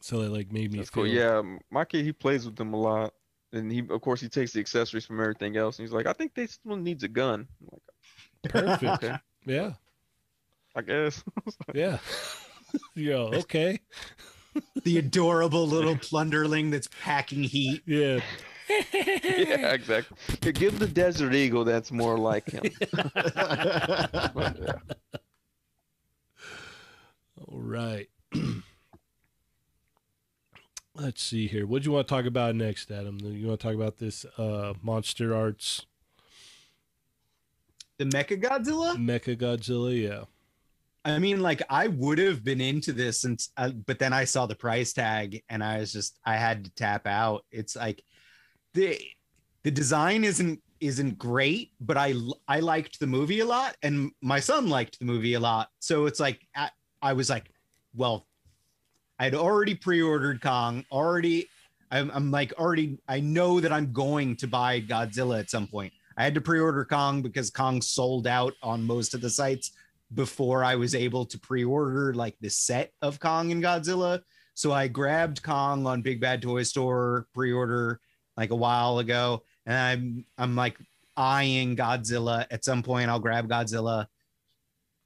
so 0.00 0.20
it 0.20 0.30
like 0.30 0.52
made 0.52 0.72
me 0.72 0.78
that's 0.78 0.90
feel 0.90 1.04
cool. 1.04 1.12
Yeah, 1.12 1.42
my 1.70 1.84
kid 1.84 2.04
he 2.04 2.12
plays 2.12 2.44
with 2.44 2.56
them 2.56 2.74
a 2.74 2.76
lot. 2.76 3.14
And 3.52 3.70
he, 3.70 3.82
of 3.90 4.00
course, 4.00 4.20
he 4.20 4.28
takes 4.28 4.52
the 4.52 4.60
accessories 4.60 5.04
from 5.04 5.20
everything 5.20 5.56
else, 5.58 5.78
and 5.78 5.86
he's 5.86 5.92
like, 5.92 6.06
"I 6.06 6.14
think 6.14 6.34
this 6.34 6.58
one 6.62 6.82
needs 6.82 7.04
a 7.04 7.08
gun." 7.08 7.46
I'm 7.60 7.68
like, 7.70 8.80
Perfect. 8.80 9.04
okay, 9.04 9.16
yeah. 9.44 9.72
I 10.74 10.82
guess. 10.82 11.22
Yeah. 11.74 11.98
Yo, 12.94 13.30
okay. 13.34 13.78
the 14.84 14.98
adorable 14.98 15.66
little 15.66 15.96
plunderling 15.96 16.70
that's 16.70 16.88
packing 17.02 17.42
heat. 17.42 17.82
Yeah. 17.86 18.20
Yeah, 18.92 19.72
exactly. 19.72 20.16
Yeah, 20.42 20.50
give 20.52 20.78
the 20.78 20.86
Desert 20.86 21.34
Eagle 21.34 21.64
that's 21.64 21.90
more 21.90 22.18
like 22.18 22.48
him. 22.50 22.62
Yeah. 22.94 23.06
All 27.48 27.58
right. 27.60 28.08
Let's 30.94 31.22
see 31.22 31.46
here. 31.46 31.66
What 31.66 31.82
do 31.82 31.88
you 31.88 31.92
want 31.92 32.06
to 32.06 32.14
talk 32.14 32.26
about 32.26 32.54
next, 32.54 32.90
Adam? 32.90 33.18
You 33.22 33.48
want 33.48 33.60
to 33.60 33.66
talk 33.66 33.74
about 33.74 33.98
this 33.98 34.24
uh 34.36 34.74
Monster 34.82 35.34
Arts 35.34 35.86
the 37.98 38.04
Mecha 38.16 38.40
Godzilla. 38.40 38.96
Mecha 38.96 39.36
Godzilla? 39.36 40.00
Yeah. 40.00 40.24
I 41.04 41.18
mean, 41.18 41.40
like 41.40 41.62
I 41.68 41.88
would 41.88 42.18
have 42.18 42.44
been 42.44 42.60
into 42.60 42.92
this, 42.92 43.24
and 43.24 43.40
uh, 43.56 43.70
but 43.70 43.98
then 43.98 44.12
I 44.12 44.24
saw 44.24 44.46
the 44.46 44.54
price 44.54 44.92
tag, 44.92 45.42
and 45.48 45.62
I 45.62 45.78
was 45.78 45.92
just 45.92 46.18
I 46.24 46.36
had 46.36 46.64
to 46.64 46.74
tap 46.74 47.06
out. 47.06 47.44
It's 47.50 47.74
like 47.74 48.04
the 48.74 48.98
the 49.64 49.70
design 49.70 50.24
isn't 50.24 50.60
isn't 50.80 51.18
great, 51.18 51.72
but 51.80 51.96
I 51.96 52.14
I 52.48 52.60
liked 52.60 52.98
the 52.98 53.06
movie 53.06 53.40
a 53.40 53.46
lot, 53.46 53.76
and 53.82 54.10
my 54.20 54.40
son 54.40 54.68
liked 54.68 54.98
the 54.98 55.04
movie 55.04 55.34
a 55.34 55.40
lot. 55.40 55.68
So 55.78 56.06
it's 56.06 56.20
like 56.20 56.40
I, 56.56 56.70
I 57.00 57.12
was 57.12 57.30
like, 57.30 57.50
well, 57.94 58.26
I'd 59.18 59.34
already 59.34 59.74
pre-ordered 59.74 60.40
Kong, 60.40 60.84
already. 60.90 61.48
I'm, 61.90 62.10
I'm 62.12 62.30
like 62.30 62.52
already. 62.58 62.98
I 63.06 63.20
know 63.20 63.60
that 63.60 63.72
I'm 63.72 63.92
going 63.92 64.36
to 64.36 64.48
buy 64.48 64.80
Godzilla 64.80 65.38
at 65.38 65.50
some 65.50 65.66
point. 65.66 65.92
I 66.16 66.24
had 66.24 66.34
to 66.34 66.40
pre-order 66.40 66.84
Kong 66.84 67.22
because 67.22 67.50
Kong 67.50 67.80
sold 67.80 68.26
out 68.26 68.54
on 68.62 68.82
most 68.82 69.14
of 69.14 69.20
the 69.20 69.30
sites 69.30 69.72
before 70.14 70.64
I 70.64 70.74
was 70.74 70.94
able 70.94 71.24
to 71.26 71.38
pre-order 71.38 72.14
like 72.14 72.36
the 72.40 72.50
set 72.50 72.92
of 73.00 73.20
Kong 73.20 73.52
and 73.52 73.62
Godzilla. 73.62 74.20
So 74.54 74.72
I 74.72 74.88
grabbed 74.88 75.42
Kong 75.42 75.86
on 75.86 76.02
Big 76.02 76.20
Bad 76.20 76.42
Toy 76.42 76.62
Store 76.64 77.26
pre-order 77.32 78.00
like 78.36 78.50
a 78.50 78.56
while 78.56 78.98
ago, 78.98 79.42
and 79.66 79.76
I'm 79.76 80.24
I'm 80.38 80.56
like 80.56 80.76
eyeing 81.16 81.76
Godzilla. 81.76 82.46
At 82.50 82.64
some 82.64 82.82
point, 82.82 83.10
I'll 83.10 83.20
grab 83.20 83.48
Godzilla, 83.48 84.06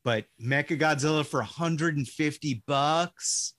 but 0.04 0.24
Mecha 0.40 0.78
Godzilla 0.78 1.24
for 1.24 1.40
150 1.40 2.62
bucks. 2.66 3.54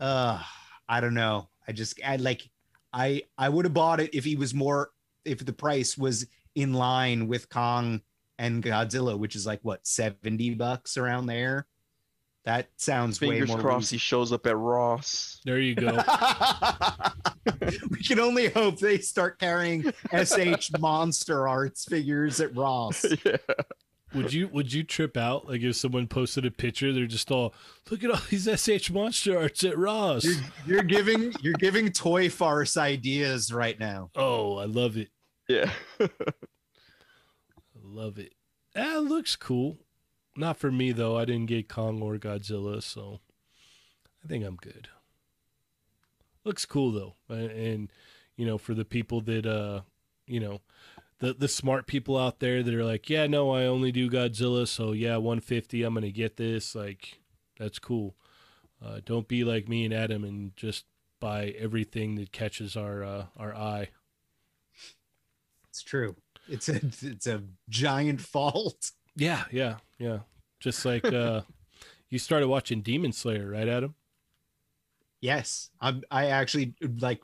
Uh, 0.00 0.42
I 0.88 1.00
don't 1.00 1.14
know. 1.14 1.48
I 1.66 1.72
just 1.72 2.00
I 2.04 2.16
like 2.16 2.48
I 2.92 3.22
I 3.36 3.48
would 3.48 3.64
have 3.64 3.74
bought 3.74 4.00
it 4.00 4.14
if 4.14 4.24
he 4.24 4.36
was 4.36 4.54
more 4.54 4.90
if 5.24 5.44
the 5.44 5.52
price 5.52 5.98
was 5.98 6.26
in 6.54 6.72
line 6.72 7.28
with 7.28 7.48
Kong 7.48 8.00
and 8.38 8.62
Godzilla, 8.62 9.18
which 9.18 9.36
is 9.36 9.46
like 9.46 9.60
what 9.62 9.86
70 9.86 10.54
bucks 10.54 10.96
around 10.96 11.26
there. 11.26 11.66
That 12.46 12.68
sounds 12.76 13.18
Fingers 13.18 13.48
way 13.48 13.54
more 13.56 13.60
crossed 13.60 13.90
he 13.90 13.98
shows 13.98 14.30
up 14.30 14.46
at 14.46 14.56
Ross. 14.56 15.40
There 15.44 15.58
you 15.58 15.74
go. 15.74 15.88
we 17.90 17.98
can 18.04 18.20
only 18.20 18.48
hope 18.50 18.78
they 18.78 18.98
start 18.98 19.40
carrying 19.40 19.92
SH 20.14 20.70
Monster 20.78 21.48
Arts 21.48 21.84
figures 21.84 22.40
at 22.40 22.54
Ross. 22.54 23.04
yeah. 23.24 23.36
would 24.14 24.32
you 24.32 24.46
would 24.46 24.72
you 24.72 24.84
trip 24.84 25.16
out 25.16 25.48
like 25.48 25.60
if 25.62 25.74
someone 25.74 26.06
posted 26.06 26.46
a 26.46 26.52
picture? 26.52 26.92
They're 26.92 27.06
just 27.06 27.32
all 27.32 27.52
look 27.90 28.04
at 28.04 28.12
all 28.12 28.20
these 28.30 28.48
SH 28.48 28.92
Monster 28.92 29.36
Arts 29.36 29.64
at 29.64 29.76
Ross. 29.76 30.24
You're, 30.24 30.36
you're 30.66 30.82
giving 30.84 31.32
you're 31.42 31.54
giving 31.54 31.90
Toy 31.90 32.30
Farce 32.30 32.76
ideas 32.76 33.52
right 33.52 33.78
now. 33.78 34.10
Oh, 34.14 34.56
I 34.58 34.66
love 34.66 34.96
it. 34.96 35.08
Yeah. 35.48 35.72
I 36.00 36.08
love 37.82 38.20
it. 38.20 38.34
That 38.76 39.02
looks 39.02 39.34
cool. 39.34 39.78
Not 40.36 40.56
for 40.56 40.70
me 40.70 40.92
though. 40.92 41.16
I 41.16 41.24
didn't 41.24 41.46
get 41.46 41.68
Kong 41.68 42.02
or 42.02 42.16
Godzilla, 42.16 42.82
so 42.82 43.20
I 44.24 44.28
think 44.28 44.44
I'm 44.44 44.56
good. 44.56 44.88
Looks 46.44 46.64
cool 46.66 46.92
though, 46.92 47.14
and, 47.28 47.50
and 47.50 47.92
you 48.36 48.46
know, 48.46 48.58
for 48.58 48.74
the 48.74 48.84
people 48.84 49.20
that 49.22 49.46
uh, 49.46 49.80
you 50.26 50.40
know, 50.40 50.60
the 51.18 51.32
the 51.32 51.48
smart 51.48 51.86
people 51.86 52.18
out 52.18 52.40
there 52.40 52.62
that 52.62 52.74
are 52.74 52.84
like, 52.84 53.08
yeah, 53.08 53.26
no, 53.26 53.50
I 53.50 53.64
only 53.64 53.92
do 53.92 54.10
Godzilla, 54.10 54.68
so 54.68 54.92
yeah, 54.92 55.16
150, 55.16 55.82
I'm 55.82 55.94
gonna 55.94 56.10
get 56.10 56.36
this. 56.36 56.74
Like, 56.74 57.20
that's 57.58 57.78
cool. 57.78 58.14
Uh, 58.84 59.00
don't 59.04 59.26
be 59.26 59.42
like 59.42 59.68
me 59.68 59.84
and 59.84 59.94
Adam 59.94 60.22
and 60.22 60.54
just 60.56 60.84
buy 61.18 61.54
everything 61.58 62.16
that 62.16 62.32
catches 62.32 62.76
our 62.76 63.02
uh, 63.02 63.26
our 63.36 63.54
eye. 63.54 63.88
It's 65.70 65.82
true. 65.82 66.16
It's 66.48 66.68
a 66.68 66.76
it's 66.76 67.26
a 67.26 67.42
giant 67.68 68.20
fault. 68.32 68.92
Yeah, 69.16 69.44
yeah, 69.50 69.76
yeah. 69.98 70.18
Just 70.60 70.84
like 70.84 71.04
uh 71.04 71.42
you 72.10 72.18
started 72.18 72.48
watching 72.48 72.82
Demon 72.82 73.12
Slayer, 73.12 73.50
right, 73.50 73.68
Adam? 73.68 73.94
Yes, 75.20 75.70
I'm, 75.80 76.02
I 76.10 76.26
actually 76.26 76.74
like. 77.00 77.20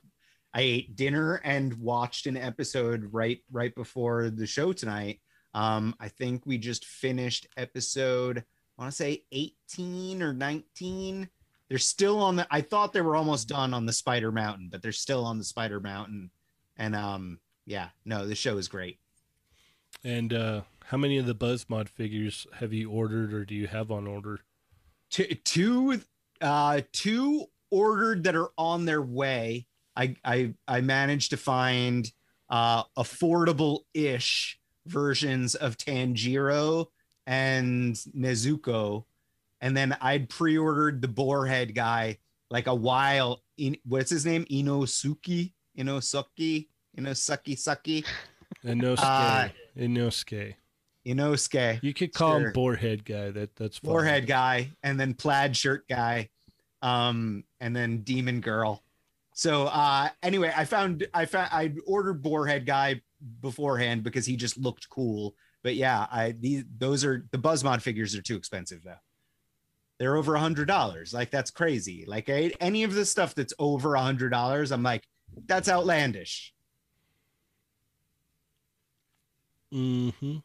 I 0.55 0.61
ate 0.61 0.97
dinner 0.97 1.41
and 1.45 1.73
watched 1.75 2.27
an 2.27 2.37
episode 2.37 3.09
right 3.11 3.39
right 3.51 3.75
before 3.75 4.29
the 4.29 4.47
show 4.47 4.73
tonight. 4.75 5.21
Um, 5.55 5.95
I 5.99 6.09
think 6.09 6.45
we 6.45 6.59
just 6.59 6.85
finished 6.85 7.47
episode. 7.57 8.39
I 8.39 8.83
want 8.83 8.93
to 8.93 8.97
say 8.97 9.25
18 9.33 10.23
or 10.23 10.35
19. 10.35 11.29
They're 11.69 11.79
still 11.79 12.21
on 12.21 12.37
the. 12.37 12.47
I 12.51 12.61
thought 12.61 12.93
they 12.93 13.01
were 13.01 13.17
almost 13.17 13.49
done 13.49 13.73
on 13.73 13.87
the 13.87 13.95
Spider 13.95 14.31
Mountain, 14.31 14.69
but 14.71 14.83
they're 14.83 14.93
still 14.93 15.25
on 15.25 15.39
the 15.39 15.45
Spider 15.45 15.81
Mountain. 15.81 16.31
And 16.77 16.95
um, 16.95 17.39
yeah, 17.65 17.89
no, 18.05 18.27
the 18.27 18.35
show 18.35 18.59
is 18.59 18.69
great. 18.69 18.99
And 20.05 20.33
uh 20.33 20.63
how 20.93 20.99
many 20.99 21.17
of 21.17 21.25
the 21.25 21.35
Buzzmod 21.35 21.89
figures 21.89 22.47
have 22.53 22.75
you 22.75 22.91
ordered 22.91 23.33
or 23.33 23.47
do 23.47 23.55
you 23.55 23.67
have 23.67 23.91
on 23.91 24.07
order? 24.07 24.41
two 25.11 25.25
two 25.45 26.01
uh 26.43 26.83
two 26.93 27.47
ordered 27.71 28.25
that 28.25 28.37
are 28.37 28.51
on 28.59 28.85
their 28.85 29.01
way 29.01 29.67
i 29.97 30.15
i 30.25 30.53
i 30.69 30.81
managed 30.81 31.31
to 31.31 31.37
find 31.37 32.13
uh 32.51 32.83
affordable 32.99 33.81
ish 33.95 34.59
versions 34.87 35.55
of 35.55 35.77
tanjiro 35.79 36.87
and 37.27 37.95
nezuko 38.17 39.05
and 39.61 39.77
then 39.77 39.97
i'd 40.01 40.29
pre-ordered 40.29 41.01
the 41.01 41.09
boarhead 41.09 41.75
guy 41.75 42.19
like 42.51 42.67
a 42.67 42.75
while 42.75 43.43
in 43.59 43.77
what's 43.85 44.11
his 44.11 44.27
name 44.27 44.45
inosuke 44.51 45.53
inosuke 45.79 46.69
inosuke 46.99 47.57
sucky 47.57 48.05
Inosuke. 48.65 48.99
Uh, 48.99 49.49
Inosuke. 49.77 50.55
Inosuke 51.07 51.83
You 51.83 51.95
could 51.95 52.13
call 52.13 52.39
sure. 52.39 52.49
him 52.49 52.53
Boarhead 52.53 53.05
guy. 53.05 53.31
That 53.31 53.55
that's 53.57 53.79
forehead 53.79 54.27
guy 54.27 54.71
and 54.83 54.99
then 54.99 55.15
plaid 55.15 55.57
shirt 55.57 55.89
guy 55.89 56.29
um 56.81 57.45
and 57.61 57.75
then 57.75 57.99
demon 57.99 58.41
girl. 58.41 58.83
So 59.35 59.67
uh 59.67 60.09
anyway 60.23 60.53
i 60.57 60.65
found 60.65 61.07
i 61.15 61.25
found 61.25 61.49
i 61.53 61.73
ordered 61.87 62.23
boarhead 62.23 62.67
guy 62.67 63.01
beforehand 63.41 64.03
because 64.03 64.27
he 64.27 64.37
just 64.37 64.57
looked 64.59 64.89
cool. 64.89 65.35
But 65.63 65.75
yeah 65.75 66.07
i 66.11 66.33
these 66.39 66.65
those 66.79 67.05
are 67.05 67.27
the 67.31 67.39
buzzmod 67.39 67.81
figures 67.83 68.15
are 68.15 68.23
too 68.23 68.37
expensive 68.37 68.83
though. 68.85 69.01
They're 69.99 70.17
over 70.17 70.35
a 70.35 70.41
hundred 70.41 70.67
dollars. 70.67 71.15
Like 71.15 71.31
that's 71.31 71.51
crazy. 71.51 72.05
Like 72.07 72.29
I, 72.29 72.53
any 72.61 72.83
of 72.83 72.95
the 72.95 73.05
stuff 73.05 73.35
that's 73.35 73.55
over 73.59 73.95
a 73.95 74.01
hundred 74.01 74.31
dollars 74.31 74.71
i'm 74.73 74.83
like 74.83 75.05
that's 75.47 75.69
outlandish. 75.69 76.53
Mm-hmm. 79.73 80.39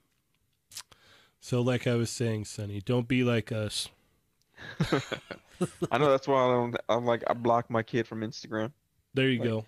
So 1.48 1.62
like 1.62 1.88
I 1.88 1.96
was 1.96 2.10
saying, 2.10 2.44
Sonny, 2.44 2.82
don't 2.82 3.08
be 3.08 3.24
like 3.24 3.54
us. 3.54 3.88
I 5.90 5.98
know 5.98 6.12
that's 6.12 6.28
why 6.28 6.44
I 6.44 6.48
don't. 6.50 6.76
I'm 6.90 7.06
like 7.06 7.24
I 7.26 7.32
block 7.36 7.70
my 7.70 7.84
kid 7.84 8.06
from 8.06 8.20
Instagram. 8.20 8.74
There 9.14 9.30
you 9.30 9.40
Like- 9.40 9.48
go. 9.48 9.66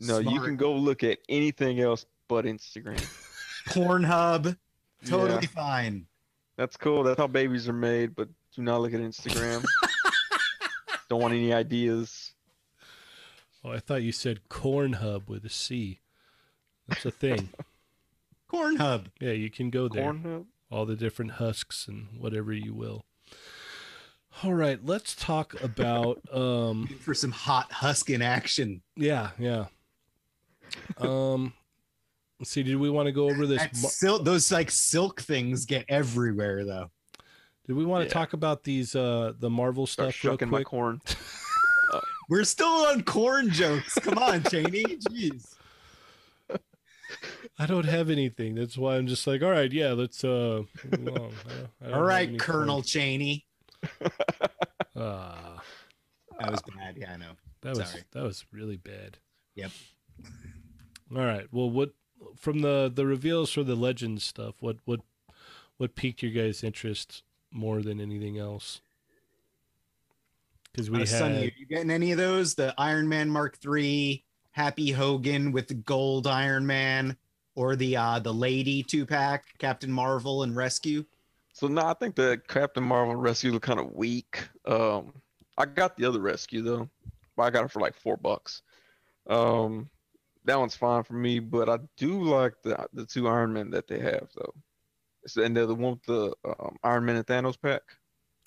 No, 0.00 0.18
you 0.18 0.40
can 0.40 0.56
go 0.56 0.74
look 0.74 1.04
at 1.04 1.18
anything 1.28 1.78
else 1.78 2.06
but 2.26 2.44
Instagram. 2.44 2.98
pornhub 3.68 4.56
totally 5.04 5.42
Yeah, 5.42 5.48
fine 5.48 6.06
that's 6.56 6.76
cool. 6.76 7.04
That's 7.04 7.18
how 7.18 7.28
babies 7.28 7.68
are 7.68 7.72
made. 7.72 8.16
But 8.16 8.28
do 8.56 8.62
not 8.62 8.80
look 8.80 8.92
at 8.92 8.98
Instagram. 9.00 9.64
don't 11.08 11.22
want 11.22 11.34
any 11.34 11.52
ideas. 11.52 12.32
Oh, 13.64 13.70
I 13.70 13.78
thought 13.78 14.02
you 14.02 14.10
said 14.10 14.48
corn 14.48 14.94
hub 14.94 15.28
with 15.28 15.44
a 15.44 15.50
C. 15.50 16.00
That's 16.88 17.06
a 17.06 17.12
thing. 17.12 17.50
cornhub 18.52 19.06
yeah, 19.20 19.30
you 19.30 19.50
can 19.50 19.70
go 19.70 19.86
there. 19.86 20.12
Pornhub. 20.12 20.46
All 20.70 20.84
the 20.86 20.96
different 20.96 21.32
husks 21.32 21.86
and 21.88 22.08
whatever 22.18 22.52
you 22.52 22.74
will. 22.74 23.04
All 24.42 24.52
right, 24.54 24.78
let's 24.84 25.14
talk 25.14 25.60
about 25.62 26.20
um 26.32 26.86
for 27.00 27.14
some 27.14 27.32
hot 27.32 27.70
huskin 27.70 28.22
action 28.22 28.82
yeah, 28.96 29.30
yeah. 29.38 29.66
Um 30.98 31.52
let's 32.38 32.50
see, 32.50 32.62
did 32.62 32.76
we 32.76 32.90
want 32.90 33.06
to 33.06 33.12
go 33.12 33.30
over 33.30 33.46
this 33.46 33.62
That 33.62 33.80
Mar- 33.80 33.90
sil- 33.92 34.22
those 34.22 34.50
like 34.52 34.70
silk 34.70 35.20
things 35.22 35.64
get 35.64 35.84
everywhere 35.88 36.64
though. 36.64 36.90
did 37.66 37.74
we 37.74 37.84
want 37.84 38.02
to 38.02 38.08
Yeah. 38.08 38.12
talk 38.20 38.32
about 38.34 38.64
these 38.64 38.94
uh 38.94 39.32
the 39.38 39.48
Marvel 39.50 39.86
Start 39.86 40.12
stuff 40.12 40.24
real 40.24 40.32
shucking 40.34 40.48
my 40.50 40.58
quick? 40.58 40.66
corn. 40.66 41.00
We're 42.28 42.42
still 42.44 42.66
on 42.66 43.04
corn 43.04 43.50
jokes. 43.50 43.94
Come 44.00 44.18
on, 44.18 44.42
Cheney. 44.42 44.82
Jeez. 44.82 45.54
I 47.58 47.66
don't 47.66 47.86
have 47.86 48.10
anything. 48.10 48.54
That's 48.54 48.76
why 48.76 48.96
I'm 48.96 49.06
just 49.06 49.26
like, 49.26 49.42
all 49.42 49.50
right, 49.50 49.72
yeah, 49.72 49.92
let's 49.92 50.22
uh. 50.24 50.62
I 50.92 50.96
don't- 50.96 51.08
I 51.80 51.84
don't 51.84 51.94
All 51.94 52.02
right, 52.02 52.38
Colonel 52.38 52.82
Cheney. 52.82 53.46
Ah, 54.98 55.62
That 56.40 56.50
was 56.50 56.62
bad. 56.74 56.96
Yeah, 56.96 57.12
I 57.12 57.16
know. 57.16 57.32
that 57.60 57.76
was 57.76 57.90
Sorry. 57.90 58.02
that 58.12 58.22
was 58.22 58.44
really 58.50 58.76
bad. 58.78 59.18
Yep. 59.54 59.70
All 61.14 61.24
right. 61.24 61.46
Well, 61.52 61.68
what 61.70 61.90
from 62.36 62.60
the 62.62 62.90
the 62.92 63.06
reveals 63.06 63.52
for 63.52 63.62
the 63.62 63.74
Legends 63.74 64.24
stuff? 64.24 64.54
What 64.60 64.78
what 64.86 65.00
what 65.76 65.94
piqued 65.94 66.22
your 66.22 66.32
guys' 66.32 66.64
interest 66.64 67.22
more 67.50 67.82
than 67.82 68.00
anything 68.00 68.38
else? 68.38 68.80
Because 70.72 70.90
we 70.90 70.96
Uh, 70.96 71.00
had 71.00 71.08
Sonny, 71.08 71.38
are 71.48 71.52
you 71.58 71.66
getting 71.66 71.90
any 71.90 72.12
of 72.12 72.18
those? 72.18 72.54
The 72.54 72.74
Iron 72.78 73.08
Man 73.08 73.28
Mark 73.30 73.58
III, 73.64 74.24
Happy 74.56 74.90
Hogan 74.90 75.52
with 75.52 75.68
the 75.68 75.74
gold 75.74 76.26
Iron 76.26 76.66
Man, 76.66 77.14
or 77.56 77.76
the 77.76 77.94
uh 77.94 78.18
the 78.20 78.32
Lady 78.32 78.82
two 78.82 79.04
pack, 79.04 79.44
Captain 79.58 79.92
Marvel 79.92 80.44
and 80.44 80.56
Rescue. 80.56 81.04
So 81.52 81.66
no, 81.68 81.82
I 81.82 81.92
think 81.92 82.14
the 82.14 82.40
Captain 82.48 82.82
Marvel 82.82 83.16
rescue 83.16 83.52
was 83.52 83.60
kind 83.60 83.78
of 83.78 83.92
weak. 83.92 84.48
Um, 84.64 85.12
I 85.58 85.66
got 85.66 85.98
the 85.98 86.06
other 86.06 86.20
rescue 86.20 86.62
though. 86.62 86.88
I 87.38 87.50
got 87.50 87.66
it 87.66 87.70
for 87.70 87.80
like 87.80 87.94
four 87.94 88.16
bucks. 88.16 88.62
Um, 89.28 89.90
that 90.46 90.58
one's 90.58 90.74
fine 90.74 91.02
for 91.02 91.12
me, 91.12 91.38
but 91.38 91.68
I 91.68 91.76
do 91.98 92.22
like 92.22 92.54
the 92.62 92.88
the 92.94 93.04
two 93.04 93.28
Iron 93.28 93.52
Men 93.52 93.68
that 93.72 93.86
they 93.86 93.98
have 93.98 94.28
though. 94.34 94.54
So, 95.26 95.42
and 95.42 95.54
they're 95.54 95.66
the 95.66 95.74
one 95.74 96.00
with 96.00 96.04
the 96.04 96.34
um, 96.48 96.76
Iron 96.82 97.04
Man 97.04 97.16
and 97.16 97.26
Thanos 97.26 97.60
pack. 97.60 97.82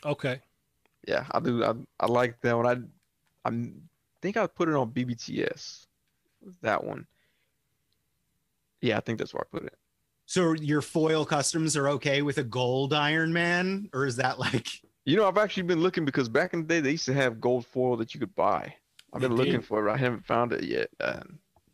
okay. 0.03 0.41
Yeah, 1.07 1.28
I 1.30 1.39
do. 1.39 1.64
I 1.64 1.74
I 1.99 2.07
like 2.07 2.41
that 2.41 2.57
one. 2.57 2.66
I 2.66 3.47
I 3.47 3.72
think 4.24 4.38
I 4.38 4.47
put 4.47 4.70
it 4.70 4.76
on 4.76 4.89
BBTS. 4.91 5.86
That 6.61 6.83
one. 6.83 7.07
Yeah, 8.81 8.97
I 8.97 9.01
think 9.01 9.19
that's 9.19 9.33
where 9.33 9.41
I 9.41 9.57
put 9.57 9.65
it. 9.65 9.75
So 10.25 10.53
your 10.53 10.81
foil 10.81 11.25
customs 11.25 11.75
are 11.75 11.89
okay 11.89 12.21
with 12.21 12.37
a 12.37 12.43
gold 12.43 12.93
Iron 12.93 13.33
Man, 13.33 13.89
or 13.93 14.05
is 14.05 14.17
that 14.17 14.39
like 14.39 14.67
You 15.05 15.15
know, 15.15 15.27
I've 15.27 15.37
actually 15.37 15.63
been 15.63 15.81
looking 15.81 16.05
because 16.05 16.29
back 16.29 16.53
in 16.53 16.61
the 16.61 16.67
day 16.67 16.79
they 16.81 16.91
used 16.91 17.05
to 17.05 17.13
have 17.13 17.41
gold 17.41 17.65
foil 17.65 17.97
that 17.97 18.13
you 18.13 18.19
could 18.19 18.35
buy. 18.35 18.73
I've 19.11 19.21
been 19.21 19.35
looking 19.35 19.61
for 19.61 19.87
it. 19.87 19.91
I 19.91 19.97
haven't 19.97 20.23
found 20.23 20.53
it 20.53 20.63
yet. 20.63 20.89
Uh, 20.99 21.21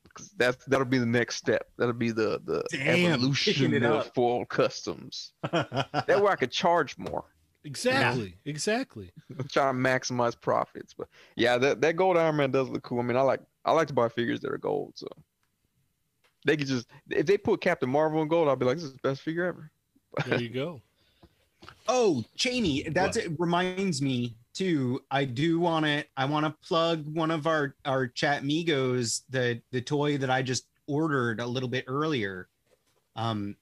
because 0.04 0.30
that's 0.38 0.64
that'll 0.66 0.86
be 0.86 0.98
the 0.98 1.06
next 1.06 1.36
step. 1.36 1.68
That'll 1.78 1.94
be 1.94 2.12
the 2.12 2.40
the 2.46 2.64
Damn, 2.72 3.14
evolution 3.14 3.84
of 3.84 4.14
foil 4.14 4.46
customs. 4.46 5.34
That 5.52 6.22
way 6.22 6.32
I 6.32 6.36
could 6.38 6.52
charge 6.52 6.98
more. 6.98 7.26
Exactly. 7.66 8.38
Exactly. 8.46 9.12
I'm 9.40 9.48
trying 9.48 9.74
to 9.74 9.90
maximize 9.90 10.40
profits. 10.40 10.94
But 10.94 11.10
yeah, 11.36 11.58
that, 11.58 11.82
that 11.82 11.96
gold 11.96 12.16
Iron 12.16 12.38
Man 12.38 12.52
does 12.52 12.70
look 12.70 12.84
cool. 12.84 13.00
I 13.00 13.04
mean, 13.04 13.18
I 13.18 13.22
like 13.22 13.42
I 13.66 13.72
like 13.72 13.88
to 13.88 13.94
buy 13.94 14.10
figures 14.10 14.40
that 14.42 14.52
are 14.52 14.58
gold. 14.58 14.94
So 14.96 15.08
they 16.46 16.56
could 16.56 16.68
just 16.68 16.88
if 17.10 17.26
they 17.26 17.38
put 17.38 17.62
Captain 17.62 17.90
Marvel 17.90 18.22
in 18.22 18.28
gold, 18.28 18.48
I'll 18.48 18.56
be 18.56 18.66
like, 18.66 18.78
this 18.78 18.86
is 18.86 18.94
the 18.94 19.00
best 19.10 19.22
figure 19.22 19.46
ever. 19.46 19.72
There 20.26 20.42
you 20.42 20.50
go. 20.50 20.82
Oh, 21.88 22.24
Cheney, 22.36 22.84
that's 22.90 23.18
it 23.18 23.32
reminds 23.40 24.00
me 24.00 24.36
too. 24.54 25.02
I 25.10 25.26
do 25.26 25.60
want 25.60 25.86
to 25.86 26.06
I 26.16 26.26
want 26.26 26.46
to 26.46 26.68
plug 26.68 27.06
one 27.16 27.32
of 27.32 27.48
our 27.48 27.76
our 27.86 28.08
chat 28.08 28.44
migos, 28.44 29.24
the 29.30 29.62
the 29.72 29.82
toy 29.82 30.18
that 30.20 30.30
I 30.30 30.44
just 30.44 30.68
ordered 30.88 31.40
a 31.40 31.46
little 31.46 31.70
bit 31.70 31.86
earlier. 31.88 32.50
Um 33.16 33.56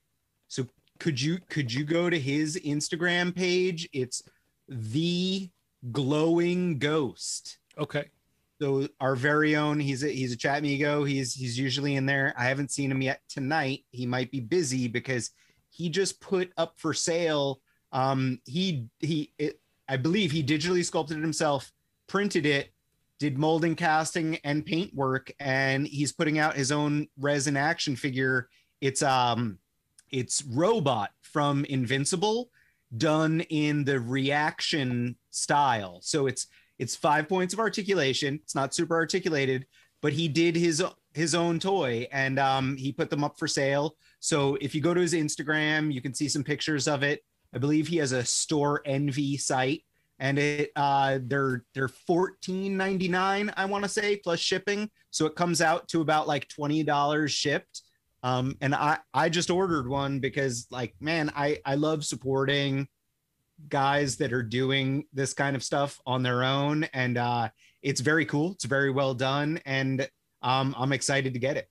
so 0.50 0.66
could 1.00 1.22
you 1.22 1.40
could 1.50 1.72
you 1.72 1.86
go 1.86 2.10
to 2.10 2.20
his 2.20 2.60
Instagram 2.66 3.34
page? 3.34 3.88
It's 3.94 4.24
the 4.68 5.50
glowing 5.92 6.80
ghost. 6.80 7.60
Okay. 7.78 8.06
So 8.64 8.88
our 9.02 9.18
very 9.18 9.58
own, 9.58 9.78
he's 9.78 10.06
a 10.06 10.08
he's 10.08 10.32
a 10.32 10.38
chat 10.38 10.64
migo. 10.64 11.06
He's 11.06 11.34
he's 11.34 11.60
usually 11.60 11.98
in 11.98 12.06
there. 12.06 12.34
I 12.38 12.46
haven't 12.46 12.72
seen 12.72 12.90
him 12.90 13.02
yet 13.02 13.20
tonight. 13.28 13.84
He 13.92 14.06
might 14.06 14.32
be 14.32 14.40
busy 14.40 14.88
because 14.88 15.32
he 15.70 15.90
just 15.90 16.22
put 16.22 16.50
up 16.56 16.80
for 16.80 16.94
sale. 16.94 17.60
Um, 17.92 18.40
he 18.46 18.88
he 19.02 19.34
it, 19.38 19.60
I 19.90 19.98
believe 19.98 20.32
he 20.32 20.42
digitally 20.42 20.86
sculpted 20.86 21.18
it 21.18 21.22
himself, 21.22 21.74
printed 22.08 22.46
it, 22.46 22.74
did 23.20 23.38
molding, 23.38 23.76
casting, 23.76 24.38
and 24.46 24.66
paint 24.66 24.96
work, 24.96 25.34
and 25.42 25.86
he's 25.86 26.14
putting 26.14 26.40
out 26.40 26.56
his 26.56 26.72
own 26.72 27.10
resin 27.20 27.58
action 27.58 27.98
figure. 27.98 28.48
It's 28.80 29.04
um, 29.04 29.58
it's 30.10 30.42
robot 30.42 31.10
from 31.22 31.66
Invincible, 31.66 32.50
done 32.96 33.42
in 33.42 33.84
the 33.84 34.00
reaction 34.00 35.18
style. 35.32 36.00
So 36.02 36.28
it's 36.28 36.48
it's 36.84 36.98
five 36.98 37.30
points 37.30 37.54
of 37.54 37.60
articulation. 37.62 38.40
It's 38.44 38.56
not 38.56 38.76
super 38.76 38.96
articulated, 38.96 39.66
but 40.02 40.12
he 40.12 40.28
did 40.28 40.56
his 40.56 40.84
his 41.14 41.34
own 41.34 41.60
toy 41.60 42.08
and 42.12 42.38
um, 42.40 42.76
he 42.76 42.92
put 42.92 43.10
them 43.10 43.24
up 43.24 43.40
for 43.40 43.48
sale. 43.48 43.96
So 44.20 44.58
if 44.60 44.76
you 44.76 44.82
go 44.82 44.94
to 44.94 45.00
his 45.00 45.14
Instagram, 45.14 45.94
you 45.94 46.02
can 46.02 46.14
see 46.14 46.28
some 46.28 46.44
pictures 46.44 46.88
of 46.88 47.04
it. 47.04 47.24
I 47.56 47.60
believe 47.60 47.88
he 47.88 47.98
has 47.98 48.12
a 48.12 48.24
Storenvy 48.24 49.40
site, 49.40 49.84
and 50.20 50.38
it 50.38 50.72
uh, 50.76 51.20
they're 51.24 51.64
they're 51.74 51.88
fourteen 51.88 52.76
ninety 52.76 53.08
nine. 53.08 53.54
I 53.56 53.66
want 53.66 53.84
to 53.86 53.90
say 53.90 54.18
plus 54.18 54.40
shipping, 54.40 54.90
so 55.10 55.26
it 55.26 55.36
comes 55.36 55.62
out 55.62 55.88
to 55.90 56.02
about 56.02 56.28
like 56.28 56.50
twenty 56.50 56.84
dollars 56.84 57.32
shipped. 57.32 57.84
Um, 58.24 58.58
and 58.60 58.76
I 58.76 58.98
I 59.14 59.30
just 59.30 59.50
ordered 59.50 59.88
one 59.88 60.20
because 60.20 60.68
like 60.70 60.96
man, 61.00 61.32
I 61.36 61.60
I 61.66 61.76
love 61.76 62.04
supporting 62.04 62.88
guys 63.70 64.18
that 64.18 64.34
are 64.34 64.44
doing 64.44 65.06
this 65.14 65.34
kind 65.34 65.56
of 65.56 65.64
stuff 65.64 66.02
on 66.06 66.24
their 66.24 66.44
own 66.44 66.84
and 66.94 67.18
uh 67.18 67.50
it's 67.82 68.02
very 68.02 68.26
cool 68.26 68.52
it's 68.52 68.66
very 68.66 68.92
well 68.92 69.14
done 69.14 69.60
and 69.66 70.10
um 70.42 70.76
i'm 70.78 70.92
excited 70.92 71.34
to 71.34 71.40
get 71.40 71.58
it 71.58 71.70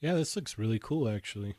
Yeah, 0.00 0.14
this 0.14 0.34
looks 0.36 0.58
really 0.58 0.78
cool 0.78 1.08
actually. 1.08 1.56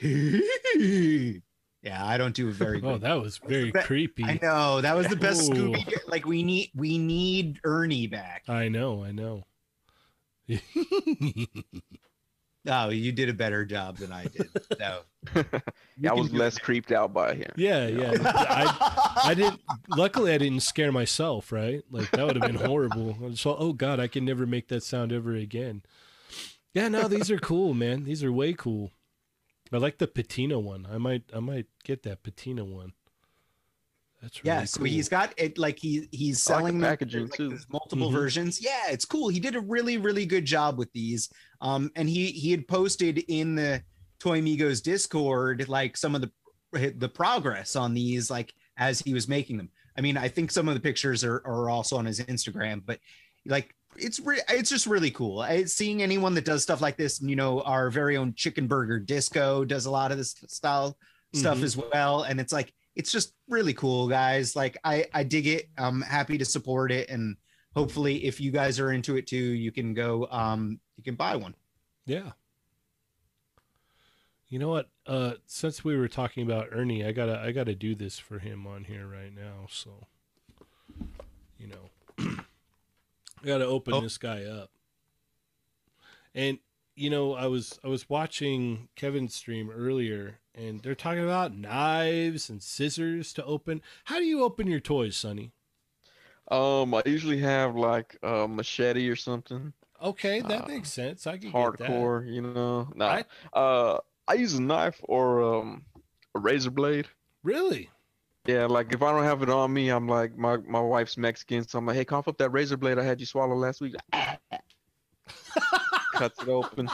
yeah 0.02 1.32
i 2.04 2.16
don't 2.18 2.34
do 2.34 2.48
a 2.48 2.52
very 2.52 2.80
Oh, 2.84 2.98
that 2.98 3.20
was 3.20 3.38
very 3.38 3.72
creepy. 3.72 4.24
i 4.24 4.38
know 4.40 4.80
that 4.80 4.96
was 4.96 5.08
the 5.08 5.16
best 5.26 5.50
Ooh. 5.50 5.54
scooby 5.54 5.92
like 6.06 6.26
we 6.26 6.42
need 6.42 6.70
we 6.74 6.98
need 6.98 7.60
ernie 7.64 8.06
back 8.06 8.44
I 8.48 8.68
know, 8.68 9.04
I 9.04 9.12
know. 9.12 9.44
Oh 12.68 12.90
you 12.90 13.12
did 13.12 13.28
a 13.28 13.34
better 13.34 13.64
job 13.64 13.96
than 13.96 14.12
i 14.12 14.24
did 14.24 14.48
so 14.78 15.00
I 16.08 16.12
was 16.12 16.32
less 16.32 16.58
creeped 16.58 16.92
out 16.92 17.12
by 17.12 17.34
him. 17.34 17.50
yeah, 17.56 17.86
yeah. 17.88 18.12
I 18.24 19.20
I 19.24 19.34
didn't 19.34 19.60
luckily 19.88 20.32
I 20.32 20.38
didn't 20.38 20.60
scare 20.60 20.92
myself, 20.92 21.50
right? 21.50 21.82
Like 21.90 22.10
that 22.12 22.24
would 22.24 22.36
have 22.36 22.46
been 22.46 22.66
horrible. 22.66 23.32
So 23.34 23.56
oh 23.58 23.72
god, 23.72 23.98
I 24.00 24.06
can 24.06 24.24
never 24.24 24.46
make 24.46 24.68
that 24.68 24.82
sound 24.84 25.12
ever 25.12 25.34
again. 25.34 25.82
Yeah, 26.72 26.88
no, 26.88 27.08
these 27.08 27.30
are 27.30 27.38
cool, 27.38 27.74
man. 27.74 28.04
These 28.04 28.22
are 28.22 28.32
way 28.32 28.52
cool. 28.52 28.92
I 29.72 29.78
like 29.78 29.98
the 29.98 30.06
patina 30.06 30.58
one. 30.58 30.86
I 30.90 30.98
might 30.98 31.24
I 31.34 31.40
might 31.40 31.66
get 31.84 32.04
that 32.04 32.22
patina 32.22 32.64
one. 32.64 32.92
That's 34.20 34.42
really 34.42 34.56
yeah 34.56 34.64
so 34.64 34.78
cool. 34.78 34.86
he's 34.86 35.08
got 35.08 35.32
it 35.36 35.58
like 35.58 35.78
he 35.78 36.08
he's 36.10 36.48
I 36.50 36.54
like 36.54 36.62
the 36.62 36.66
selling 36.66 36.80
them, 36.80 36.90
packaging, 36.90 37.22
like, 37.28 37.32
too. 37.34 37.48
there's 37.50 37.66
multiple 37.70 38.10
Mhm. 38.10 38.14
versions 38.14 38.60
yeah 38.62 38.90
it's 38.90 39.04
cool 39.04 39.28
he 39.28 39.38
did 39.40 39.54
a 39.56 39.60
really 39.60 39.96
really 39.98 40.26
good 40.26 40.44
job 40.44 40.76
with 40.78 40.92
these 40.92 41.28
um 41.60 41.90
and 41.96 42.08
he 42.08 42.26
he 42.32 42.50
had 42.50 42.66
posted 42.66 43.18
in 43.28 43.54
the 43.54 43.82
toy 44.18 44.40
migos 44.40 44.82
discord 44.82 45.68
like 45.68 45.96
some 45.96 46.14
of 46.14 46.20
the 46.20 46.30
the 46.96 47.08
progress 47.08 47.76
on 47.76 47.94
these 47.94 48.30
like 48.30 48.52
as 48.76 49.00
he 49.00 49.14
was 49.14 49.28
making 49.28 49.56
them 49.56 49.70
i 49.96 50.00
mean 50.00 50.16
i 50.16 50.28
think 50.28 50.50
some 50.50 50.68
of 50.68 50.74
the 50.74 50.80
pictures 50.80 51.22
are, 51.24 51.36
are 51.46 51.70
also 51.70 51.96
on 51.96 52.04
his 52.04 52.20
instagram 52.24 52.82
but 52.84 52.98
like 53.46 53.72
it's 53.96 54.20
re- 54.20 54.42
it's 54.50 54.68
just 54.68 54.86
really 54.86 55.10
cool 55.12 55.40
I, 55.40 55.64
seeing 55.64 56.02
anyone 56.02 56.34
that 56.34 56.44
does 56.44 56.62
stuff 56.62 56.80
like 56.80 56.96
this 56.96 57.22
you 57.22 57.36
know 57.36 57.60
our 57.62 57.88
very 57.90 58.16
own 58.16 58.34
chicken 58.34 58.66
burger 58.66 58.98
disco 58.98 59.64
does 59.64 59.86
a 59.86 59.90
lot 59.90 60.10
of 60.12 60.18
this 60.18 60.34
style 60.48 60.98
stuff 61.34 61.58
Mhm. 61.58 61.62
as 61.62 61.76
well 61.76 62.22
and 62.24 62.38
it's 62.40 62.52
like 62.52 62.72
it's 62.98 63.10
just 63.12 63.32
really 63.48 63.72
cool 63.72 64.08
guys 64.08 64.54
like 64.54 64.76
i 64.84 65.06
i 65.14 65.22
dig 65.22 65.46
it 65.46 65.70
i'm 65.78 66.02
happy 66.02 66.36
to 66.36 66.44
support 66.44 66.92
it 66.92 67.08
and 67.08 67.36
hopefully 67.74 68.24
if 68.24 68.40
you 68.40 68.50
guys 68.50 68.78
are 68.80 68.92
into 68.92 69.16
it 69.16 69.26
too 69.26 69.36
you 69.36 69.70
can 69.72 69.94
go 69.94 70.26
um 70.30 70.78
you 70.96 71.02
can 71.04 71.14
buy 71.14 71.36
one 71.36 71.54
Yeah. 72.06 72.32
You 74.48 74.58
know 74.58 74.68
what? 74.70 74.88
Uh 75.06 75.34
since 75.46 75.84
we 75.84 75.94
were 75.94 76.08
talking 76.08 76.42
about 76.42 76.68
Ernie, 76.72 77.04
I 77.04 77.12
gotta 77.12 77.38
I 77.38 77.52
gotta 77.52 77.74
do 77.74 77.94
this 77.94 78.18
for 78.18 78.38
him 78.38 78.66
on 78.66 78.84
here 78.84 79.06
right 79.06 79.30
now, 79.34 79.66
so 79.68 80.06
you 81.58 81.66
know. 81.68 81.90
I 82.18 83.44
gotta 83.46 83.66
open 83.66 83.92
Oh. 83.92 84.00
this 84.00 84.16
guy 84.16 84.44
up. 84.44 84.70
And 86.34 86.58
you 86.98 87.10
know, 87.10 87.34
I 87.34 87.46
was 87.46 87.78
I 87.84 87.88
was 87.88 88.08
watching 88.10 88.88
Kevin's 88.96 89.34
stream 89.34 89.70
earlier 89.70 90.40
and 90.54 90.80
they're 90.82 90.94
talking 90.94 91.22
about 91.24 91.56
knives 91.56 92.50
and 92.50 92.62
scissors 92.62 93.32
to 93.34 93.44
open. 93.44 93.80
How 94.04 94.18
do 94.18 94.24
you 94.24 94.42
open 94.42 94.66
your 94.66 94.80
toys, 94.80 95.16
Sonny? 95.16 95.52
Um, 96.50 96.94
I 96.94 97.02
usually 97.06 97.38
have 97.40 97.76
like 97.76 98.16
a 98.22 98.48
machete 98.48 99.08
or 99.08 99.16
something. 99.16 99.72
Okay, 100.02 100.40
that 100.40 100.64
Uh, 100.64 100.68
makes 100.68 100.90
sense. 100.92 101.26
I 101.26 101.38
can 101.38 101.50
get 101.52 101.78
that. 101.78 101.90
Hardcore, 101.90 102.26
you 102.32 102.40
know. 102.42 102.88
Nah. 102.94 103.06
I- 103.08 103.24
Uh, 103.52 103.98
I 104.26 104.34
use 104.34 104.54
a 104.54 104.62
knife 104.62 105.00
or 105.04 105.42
um 105.42 105.84
a 106.34 106.38
razor 106.40 106.70
blade. 106.70 107.06
Really? 107.42 107.90
Yeah, 108.46 108.64
like 108.66 108.92
if 108.94 109.02
I 109.02 109.12
don't 109.12 109.24
have 109.24 109.42
it 109.42 109.50
on 109.50 109.72
me, 109.72 109.90
I'm 109.90 110.08
like 110.08 110.36
my 110.36 110.56
my 110.58 110.80
wife's 110.80 111.16
Mexican, 111.16 111.66
so 111.68 111.78
I'm 111.78 111.86
like, 111.86 111.96
hey, 111.96 112.04
cough 112.04 112.28
up 112.28 112.38
that 112.38 112.50
razor 112.50 112.76
blade 112.76 112.98
I 112.98 113.04
had 113.04 113.20
you 113.20 113.26
swallow 113.26 113.54
last 113.54 113.80
week. 113.80 113.94
cuts 116.18 116.42
it 116.42 116.48
open. 116.48 116.90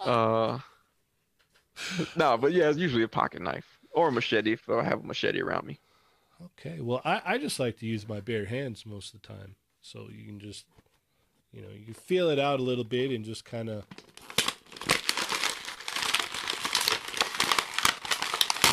Uh, 0.00 0.58
no, 2.16 2.36
but 2.38 2.52
yeah, 2.52 2.68
it's 2.68 2.78
usually 2.78 3.02
a 3.02 3.08
pocket 3.08 3.42
knife 3.42 3.78
or 3.92 4.08
a 4.08 4.12
machete 4.12 4.52
if 4.52 4.68
I 4.68 4.82
have 4.82 5.00
a 5.00 5.06
machete 5.06 5.40
around 5.40 5.66
me. 5.66 5.78
Okay. 6.42 6.80
Well, 6.80 7.00
I, 7.04 7.22
I 7.24 7.38
just 7.38 7.60
like 7.60 7.78
to 7.78 7.86
use 7.86 8.08
my 8.08 8.20
bare 8.20 8.46
hands 8.46 8.84
most 8.86 9.14
of 9.14 9.22
the 9.22 9.28
time. 9.28 9.54
So 9.80 10.08
you 10.10 10.24
can 10.24 10.40
just, 10.40 10.64
you 11.52 11.62
know, 11.62 11.68
you 11.68 11.94
feel 11.94 12.30
it 12.30 12.38
out 12.38 12.58
a 12.58 12.62
little 12.62 12.84
bit 12.84 13.10
and 13.10 13.24
just 13.24 13.44
kind 13.44 13.68
of. 13.68 13.84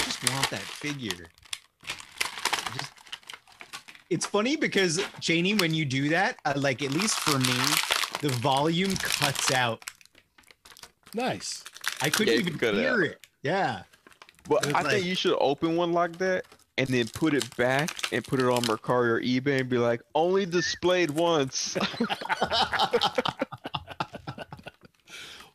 Just 0.05 0.31
want 0.31 0.49
that 0.49 0.61
figure. 0.61 1.27
Just, 2.73 2.91
it's 4.09 4.25
funny 4.25 4.55
because 4.55 5.01
Cheney, 5.19 5.53
when 5.55 5.73
you 5.73 5.85
do 5.85 6.09
that, 6.09 6.37
uh, 6.45 6.53
like 6.55 6.81
at 6.81 6.91
least 6.91 7.19
for 7.19 7.37
me, 7.39 7.90
the 8.21 8.29
volume 8.29 8.95
cuts 8.95 9.51
out. 9.51 9.83
Nice. 11.13 11.63
I 12.01 12.09
couldn't 12.09 12.33
Yeah, 12.33 12.39
even 12.39 12.53
can 12.53 12.59
cut 12.59 12.75
it 12.75 12.81
hear 12.81 12.93
out. 12.93 12.99
it. 13.03 13.27
Yeah. 13.43 13.83
But 14.47 14.65
It's 14.65 14.73
I 14.73 14.81
like- 14.81 14.91
think 14.93 15.05
you 15.05 15.15
should 15.15 15.37
open 15.39 15.75
one 15.75 15.91
like 15.93 16.17
that 16.19 16.45
and 16.77 16.87
then 16.87 17.07
put 17.09 17.33
it 17.33 17.55
back 17.57 18.11
and 18.13 18.23
put 18.23 18.39
it 18.39 18.45
on 18.45 18.63
Mercari 18.63 19.09
or 19.09 19.19
eBay 19.21 19.59
and 19.61 19.69
be 19.69 19.77
like, 19.77 20.01
only 20.15 20.45
displayed 20.45 21.11
once. 21.11 21.77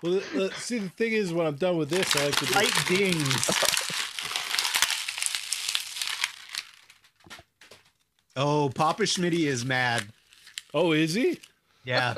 Well, 0.03 0.21
uh, 0.39 0.51
see, 0.59 0.79
the 0.79 0.91
thing 0.91 1.13
is, 1.15 1.33
when 1.33 1.47
I'm 1.47 1.55
done 1.57 1.79
with 1.79 1.89
this, 1.89 2.15
I 2.15 2.27
like 2.27 2.35
to. 2.37 2.45
Just, 2.47 2.55
Light 2.55 2.87
dings. 2.87 3.51
oh, 8.37 8.71
Papa 8.75 9.05
Schmitty 9.05 9.47
is 9.47 9.65
mad. 9.65 10.05
oh, 10.75 10.93
is 10.93 11.15
he? 11.15 11.41
Yeah. 11.85 12.15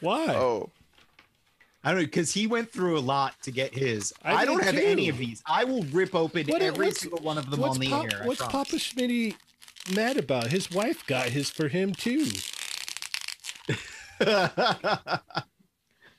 Why? 0.00 0.26
oh, 0.34 0.70
I 1.84 1.90
don't 1.90 2.00
know 2.00 2.04
because 2.06 2.32
he 2.34 2.46
went 2.46 2.70
through 2.72 2.98
a 2.98 3.00
lot 3.00 3.34
to 3.42 3.50
get 3.50 3.74
his. 3.74 4.12
I 4.22 4.34
I, 4.34 4.44
don't 4.44 4.62
have 4.62 4.74
too. 4.74 4.80
any 4.82 5.08
of 5.08 5.18
these. 5.18 5.42
I 5.46 5.64
will 5.64 5.82
rip 5.84 6.14
open 6.14 6.46
What- 6.46 6.62
every 6.62 6.90
single 6.92 7.20
one 7.20 7.38
of 7.38 7.50
them 7.50 7.62
on 7.64 7.78
the 7.78 7.88
Pop- 7.88 8.04
air. 8.12 8.22
I 8.22 8.26
what's 8.26 8.40
promise. 8.40 8.70
Papa 8.70 8.76
Schmitty 8.76 9.34
mad 9.94 10.16
about? 10.18 10.48
His 10.48 10.70
wife 10.70 11.06
got 11.06 11.26
his 11.30 11.50
for 11.50 11.68
him 11.68 11.94
too. 11.94 12.26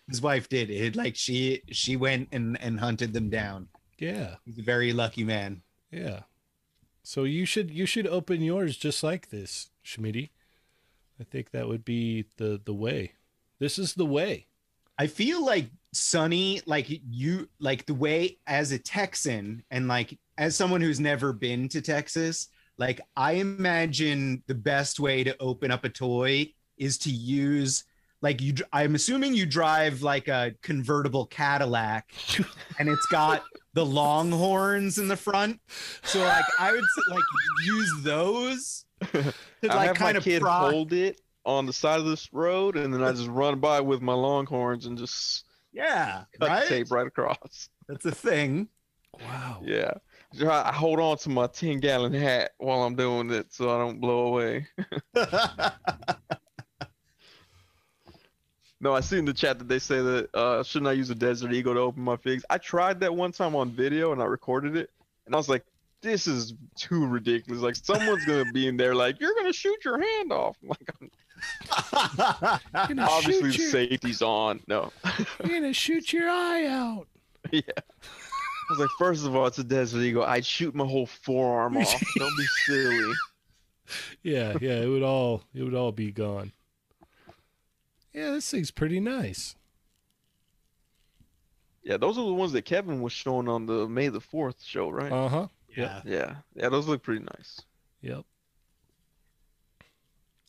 His 0.07 0.21
wife 0.21 0.49
did 0.49 0.69
it. 0.69 0.95
Like 0.95 1.15
she 1.15 1.61
she 1.71 1.95
went 1.95 2.29
and 2.31 2.59
and 2.61 2.79
hunted 2.79 3.13
them 3.13 3.29
down. 3.29 3.69
Yeah, 3.97 4.35
He's 4.45 4.57
a 4.57 4.63
very 4.63 4.93
lucky 4.93 5.23
man. 5.23 5.61
yeah. 5.91 6.21
So 7.03 7.23
you 7.23 7.45
should 7.45 7.71
you 7.71 7.85
should 7.85 8.07
open 8.07 8.41
yours 8.41 8.77
just 8.77 9.03
like 9.03 9.29
this, 9.29 9.69
Schmitty. 9.85 10.29
I 11.19 11.23
think 11.23 11.51
that 11.51 11.67
would 11.67 11.85
be 11.85 12.25
the 12.37 12.59
the 12.63 12.73
way. 12.73 13.13
This 13.61 13.77
is 13.77 13.93
the 13.93 14.05
way. 14.05 14.47
I 14.97 15.05
feel 15.05 15.45
like 15.45 15.69
Sonny, 15.93 16.61
like 16.65 16.87
you, 16.89 17.47
like 17.59 17.85
the 17.85 17.93
way 17.93 18.39
as 18.47 18.71
a 18.71 18.79
Texan 18.79 19.63
and 19.69 19.87
like 19.87 20.17
as 20.39 20.55
someone 20.55 20.81
who's 20.81 20.99
never 20.99 21.31
been 21.31 21.69
to 21.69 21.79
Texas, 21.79 22.47
like 22.79 22.99
I 23.15 23.33
imagine 23.33 24.41
the 24.47 24.55
best 24.55 24.99
way 24.99 25.23
to 25.23 25.39
open 25.39 25.69
up 25.69 25.85
a 25.85 25.89
toy 25.89 26.51
is 26.79 26.97
to 26.99 27.11
use 27.11 27.83
like 28.23 28.41
you. 28.41 28.55
I'm 28.73 28.95
assuming 28.95 29.35
you 29.35 29.45
drive 29.45 30.01
like 30.01 30.27
a 30.27 30.55
convertible 30.63 31.27
Cadillac, 31.27 32.11
and 32.79 32.89
it's 32.89 33.05
got 33.07 33.43
the 33.75 33.85
Longhorns 33.85 34.97
in 34.97 35.07
the 35.07 35.15
front. 35.15 35.59
So 36.03 36.19
like 36.19 36.45
I 36.57 36.71
would 36.71 36.83
like 37.09 37.23
use 37.67 37.93
those 38.01 38.85
to 39.11 39.33
I 39.69 39.75
like 39.75 39.87
have 39.89 39.97
kind 39.97 40.15
my 40.15 40.17
of 40.17 40.23
kid 40.23 40.41
prod. 40.41 40.73
hold 40.73 40.93
it 40.93 41.21
on 41.45 41.65
the 41.65 41.73
side 41.73 41.99
of 41.99 42.05
this 42.05 42.31
road 42.33 42.75
and 42.77 42.93
then 42.93 43.03
I 43.03 43.11
just 43.11 43.27
run 43.27 43.59
by 43.59 43.81
with 43.81 44.01
my 44.01 44.13
longhorns 44.13 44.85
and 44.85 44.97
just 44.97 45.45
Yeah, 45.73 46.23
cut 46.39 46.49
right. 46.49 46.67
tape 46.67 46.91
right 46.91 47.07
across. 47.07 47.69
That's 47.87 48.05
a 48.05 48.11
thing. 48.11 48.67
Wow. 49.19 49.61
Yeah. 49.63 49.91
I 50.47 50.71
hold 50.71 50.99
on 50.99 51.17
to 51.17 51.29
my 51.29 51.47
10 51.47 51.79
gallon 51.81 52.13
hat 52.13 52.51
while 52.57 52.83
I'm 52.83 52.95
doing 52.95 53.31
it 53.31 53.51
so 53.53 53.69
I 53.69 53.77
don't 53.79 53.99
blow 53.99 54.27
away. 54.27 54.67
No, 58.83 58.95
I 58.95 59.01
see 59.01 59.19
in 59.19 59.25
the 59.25 59.33
chat 59.33 59.59
that 59.59 59.67
they 59.67 59.77
say 59.77 60.01
that 60.01 60.29
uh, 60.33 60.63
shouldn't 60.63 60.89
I 60.89 60.93
use 60.93 61.11
a 61.11 61.15
Desert 61.15 61.53
Eagle 61.53 61.75
to 61.75 61.79
open 61.81 62.01
my 62.01 62.17
figs? 62.17 62.43
I 62.49 62.57
tried 62.57 62.99
that 63.01 63.13
one 63.15 63.31
time 63.31 63.55
on 63.55 63.69
video 63.69 64.11
and 64.11 64.19
I 64.21 64.25
recorded 64.25 64.75
it, 64.75 64.89
and 65.27 65.35
I 65.35 65.37
was 65.37 65.47
like, 65.47 65.63
"This 66.01 66.25
is 66.25 66.55
too 66.75 67.05
ridiculous! 67.05 67.61
Like 67.61 67.75
someone's 67.75 68.25
gonna 68.25 68.51
be 68.51 68.67
in 68.67 68.77
there, 68.77 68.95
like 68.95 69.19
you're 69.19 69.35
gonna 69.35 69.53
shoot 69.53 69.85
your 69.85 70.01
hand 70.01 70.31
off." 70.31 70.57
I'm 70.63 70.69
like, 70.69 70.79
You're 70.87 70.95
gonna 70.99 71.11
obviously 71.93 73.51
shoot 73.51 73.57
the 73.57 73.57
your, 73.57 73.71
safety's 73.71 74.21
on. 74.21 74.59
No, 74.67 74.91
You're 75.43 75.49
gonna 75.59 75.73
shoot 75.73 76.11
your 76.13 76.29
eye 76.29 76.65
out. 76.67 77.07
yeah. 77.51 77.61
I 77.67 78.73
was 78.73 78.79
like, 78.79 78.89
first 78.97 79.25
of 79.25 79.35
all, 79.35 79.47
it's 79.47 79.57
a 79.59 79.63
Desert 79.63 79.99
Eagle. 80.01 80.23
I'd 80.23 80.45
shoot 80.45 80.73
my 80.73 80.85
whole 80.85 81.05
forearm 81.05 81.77
off. 81.77 82.03
Don't 82.17 82.37
be 82.37 82.45
silly. 82.65 83.13
Yeah, 84.23 84.55
yeah. 84.61 84.81
It 84.81 84.87
would 84.87 85.03
all 85.03 85.43
it 85.53 85.63
would 85.63 85.75
all 85.75 85.91
be 85.91 86.11
gone. 86.11 86.53
Yeah, 88.13 88.31
this 88.31 88.49
thing's 88.49 88.71
pretty 88.71 88.99
nice. 88.99 89.55
Yeah, 91.83 91.97
those 91.97 92.17
are 92.17 92.25
the 92.25 92.33
ones 92.33 92.51
that 92.51 92.63
Kevin 92.63 93.01
was 93.01 93.11
showing 93.11 93.47
on 93.47 93.65
the 93.65 93.87
May 93.87 94.09
the 94.09 94.21
Fourth 94.21 94.63
show, 94.63 94.89
right? 94.89 95.11
Uh 95.11 95.27
huh. 95.27 95.47
yeah. 95.75 96.01
yeah, 96.05 96.35
yeah, 96.55 96.69
those 96.69 96.87
look 96.87 97.01
pretty 97.01 97.25
nice. 97.37 97.61
Yep. 98.01 98.23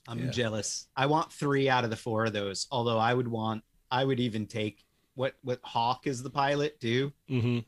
I'm 0.09 0.19
Yeah. 0.19 0.31
jealous. 0.31 0.89
I 0.97 1.07
want 1.07 1.33
three 1.33 1.69
out 1.69 1.85
of 1.85 1.91
the 1.91 1.97
four 1.97 2.25
of 2.27 2.33
those. 2.33 2.67
Although 2.71 2.99
I 2.99 3.15
would 3.15 3.29
want, 3.29 3.65
I 3.91 4.05
would 4.05 4.21
even 4.21 4.47
take 4.47 4.85
what 5.15 5.35
what 5.43 5.61
Hawk 5.63 6.07
is 6.07 6.23
the 6.23 6.31
pilot 6.31 6.81
too. 6.81 7.13
Mm-hmm. 7.29 7.61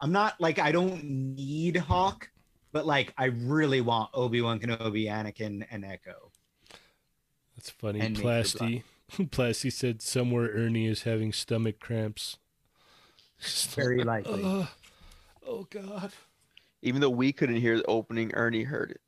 I'm 0.00 0.12
not 0.12 0.40
like 0.40 0.58
I 0.58 0.72
don't 0.72 1.02
need 1.04 1.76
Hawk, 1.76 2.30
but 2.72 2.86
like 2.86 3.12
I 3.18 3.26
really 3.26 3.80
want 3.80 4.10
Obi 4.14 4.40
Wan 4.40 4.60
Kenobi, 4.60 5.06
Anakin, 5.06 5.66
and 5.70 5.84
Echo. 5.84 6.30
That's 7.56 7.70
funny. 7.70 8.00
And 8.00 8.16
Major 8.16 8.28
Plasty. 8.28 8.82
Plasty 9.30 9.72
said 9.72 10.00
somewhere 10.00 10.50
Ernie 10.50 10.86
is 10.86 11.02
having 11.02 11.32
stomach 11.32 11.80
cramps. 11.80 12.38
Very 13.74 14.04
likely. 14.04 14.42
Ugh. 14.44 14.68
oh 15.46 15.66
God. 15.70 16.12
Even 16.82 17.00
though 17.00 17.10
we 17.10 17.32
couldn't 17.32 17.56
hear 17.56 17.76
the 17.76 17.84
opening, 17.84 18.32
Ernie 18.34 18.62
heard 18.62 18.92
it. 18.92 19.00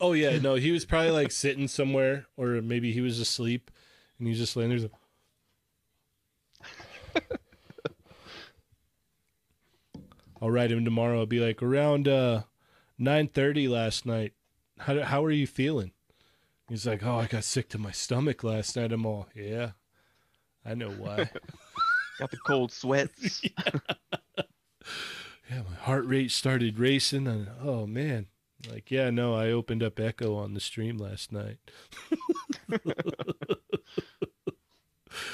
Oh 0.00 0.12
yeah, 0.14 0.38
no, 0.38 0.54
he 0.54 0.72
was 0.72 0.84
probably 0.84 1.10
like 1.10 1.30
sitting 1.30 1.68
somewhere, 1.68 2.26
or 2.36 2.60
maybe 2.62 2.92
he 2.92 3.00
was 3.00 3.20
asleep, 3.20 3.70
and 4.18 4.26
he's 4.26 4.38
just 4.38 4.56
laying 4.56 4.70
there. 4.70 4.78
he's 4.78 4.88
like- 7.12 7.24
I'll 10.40 10.50
write 10.50 10.72
him 10.72 10.84
tomorrow. 10.84 11.20
I'll 11.20 11.26
be 11.26 11.40
like 11.40 11.62
around 11.62 12.08
uh, 12.08 12.42
nine 12.98 13.28
thirty 13.28 13.68
last 13.68 14.06
night. 14.06 14.32
How 14.78 15.02
how 15.02 15.24
are 15.24 15.30
you 15.30 15.46
feeling? 15.46 15.92
He's 16.68 16.86
like, 16.86 17.04
oh, 17.04 17.18
I 17.18 17.26
got 17.26 17.44
sick 17.44 17.68
to 17.70 17.78
my 17.78 17.90
stomach 17.90 18.44
last 18.44 18.76
night. 18.76 18.92
I'm 18.92 19.04
all, 19.04 19.26
yeah, 19.34 19.72
I 20.64 20.74
know 20.74 20.90
why. 20.90 21.28
Got 22.18 22.30
the 22.30 22.36
cold 22.46 22.70
sweats. 22.70 23.42
yeah, 23.66 23.72
my 25.68 25.74
heart 25.80 26.04
rate 26.06 26.30
started 26.30 26.78
racing, 26.78 27.26
and 27.26 27.48
oh 27.62 27.86
man, 27.86 28.26
like 28.68 28.90
yeah, 28.90 29.10
no, 29.10 29.34
I 29.34 29.50
opened 29.50 29.82
up 29.82 29.98
Echo 30.00 30.34
on 30.36 30.54
the 30.54 30.60
stream 30.60 30.96
last 30.98 31.30
night. 31.32 31.58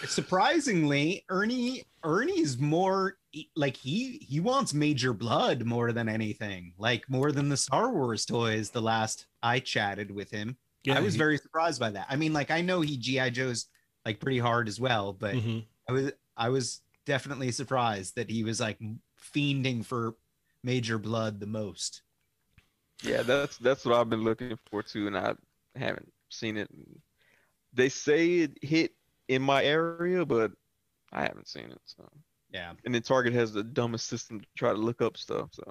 Surprisingly, 0.07 1.25
Ernie 1.29 1.85
Ernie's 2.03 2.59
more 2.59 3.19
like 3.55 3.77
he 3.77 4.19
he 4.27 4.41
wants 4.41 4.73
Major 4.73 5.13
Bludd 5.13 5.65
more 5.65 5.93
than 5.93 6.09
anything, 6.09 6.73
like 6.79 7.09
more 7.11 7.31
than 7.33 7.49
the 7.51 7.57
Star 7.57 7.93
Wars 7.93 8.25
toys. 8.25 8.71
The 8.71 8.81
last 8.81 9.27
I 9.43 9.59
chatted 9.59 10.11
with 10.11 10.31
him, 10.31 10.57
I 10.91 11.01
was 11.01 11.15
he- 11.15 11.19
very 11.19 11.37
surprised 11.37 11.79
by 11.79 11.91
that. 11.91 12.07
I 12.09 12.17
mean, 12.17 12.33
like 12.33 12.51
I 12.51 12.63
know 12.63 12.81
he 12.81 12.97
GI 12.97 13.31
Joe's 13.33 13.67
like 14.07 14.19
pretty 14.21 14.39
hard 14.39 14.67
as 14.69 14.81
well, 14.81 15.13
but 15.13 15.35
Mhm. 15.35 15.65
I 15.89 15.93
was 15.93 16.13
I 16.37 16.49
was 16.49 16.81
definitely 17.05 17.51
surprised 17.53 18.17
that 18.17 18.31
he 18.31 18.45
was 18.45 18.61
like 18.61 18.79
fiending 19.35 19.85
for 19.85 20.15
Major 20.63 20.99
Bludd 20.99 21.39
the 21.39 21.47
most. 21.47 22.01
Yeah, 23.03 23.23
that's 23.23 23.59
that's 23.59 23.85
what 23.85 23.95
I've 23.95 24.11
been 24.11 24.25
looking 24.25 24.59
for 24.71 24.83
too, 24.83 25.07
and 25.07 25.17
I 25.17 25.35
haven't 25.75 26.13
seen 26.31 26.57
it. 26.57 26.71
They 27.73 27.89
say 27.89 28.39
it 28.41 28.59
hit 28.63 28.93
in 29.29 29.43
my 29.43 29.65
area, 29.65 30.25
but 30.25 30.53
I 31.13 31.23
haven't 31.23 31.49
seen 31.49 31.73
it. 31.73 31.81
So, 31.87 32.09
Yeah. 32.51 32.75
and 32.85 32.95
then 32.95 33.03
Target 33.03 33.35
has 33.35 33.53
the 33.53 33.65
dumbest 33.65 34.09
system 34.09 34.41
to 34.41 34.49
try 34.57 34.73
to 34.73 34.79
look 34.79 35.03
up 35.03 35.17
stuff. 35.19 35.51
So, 35.53 35.65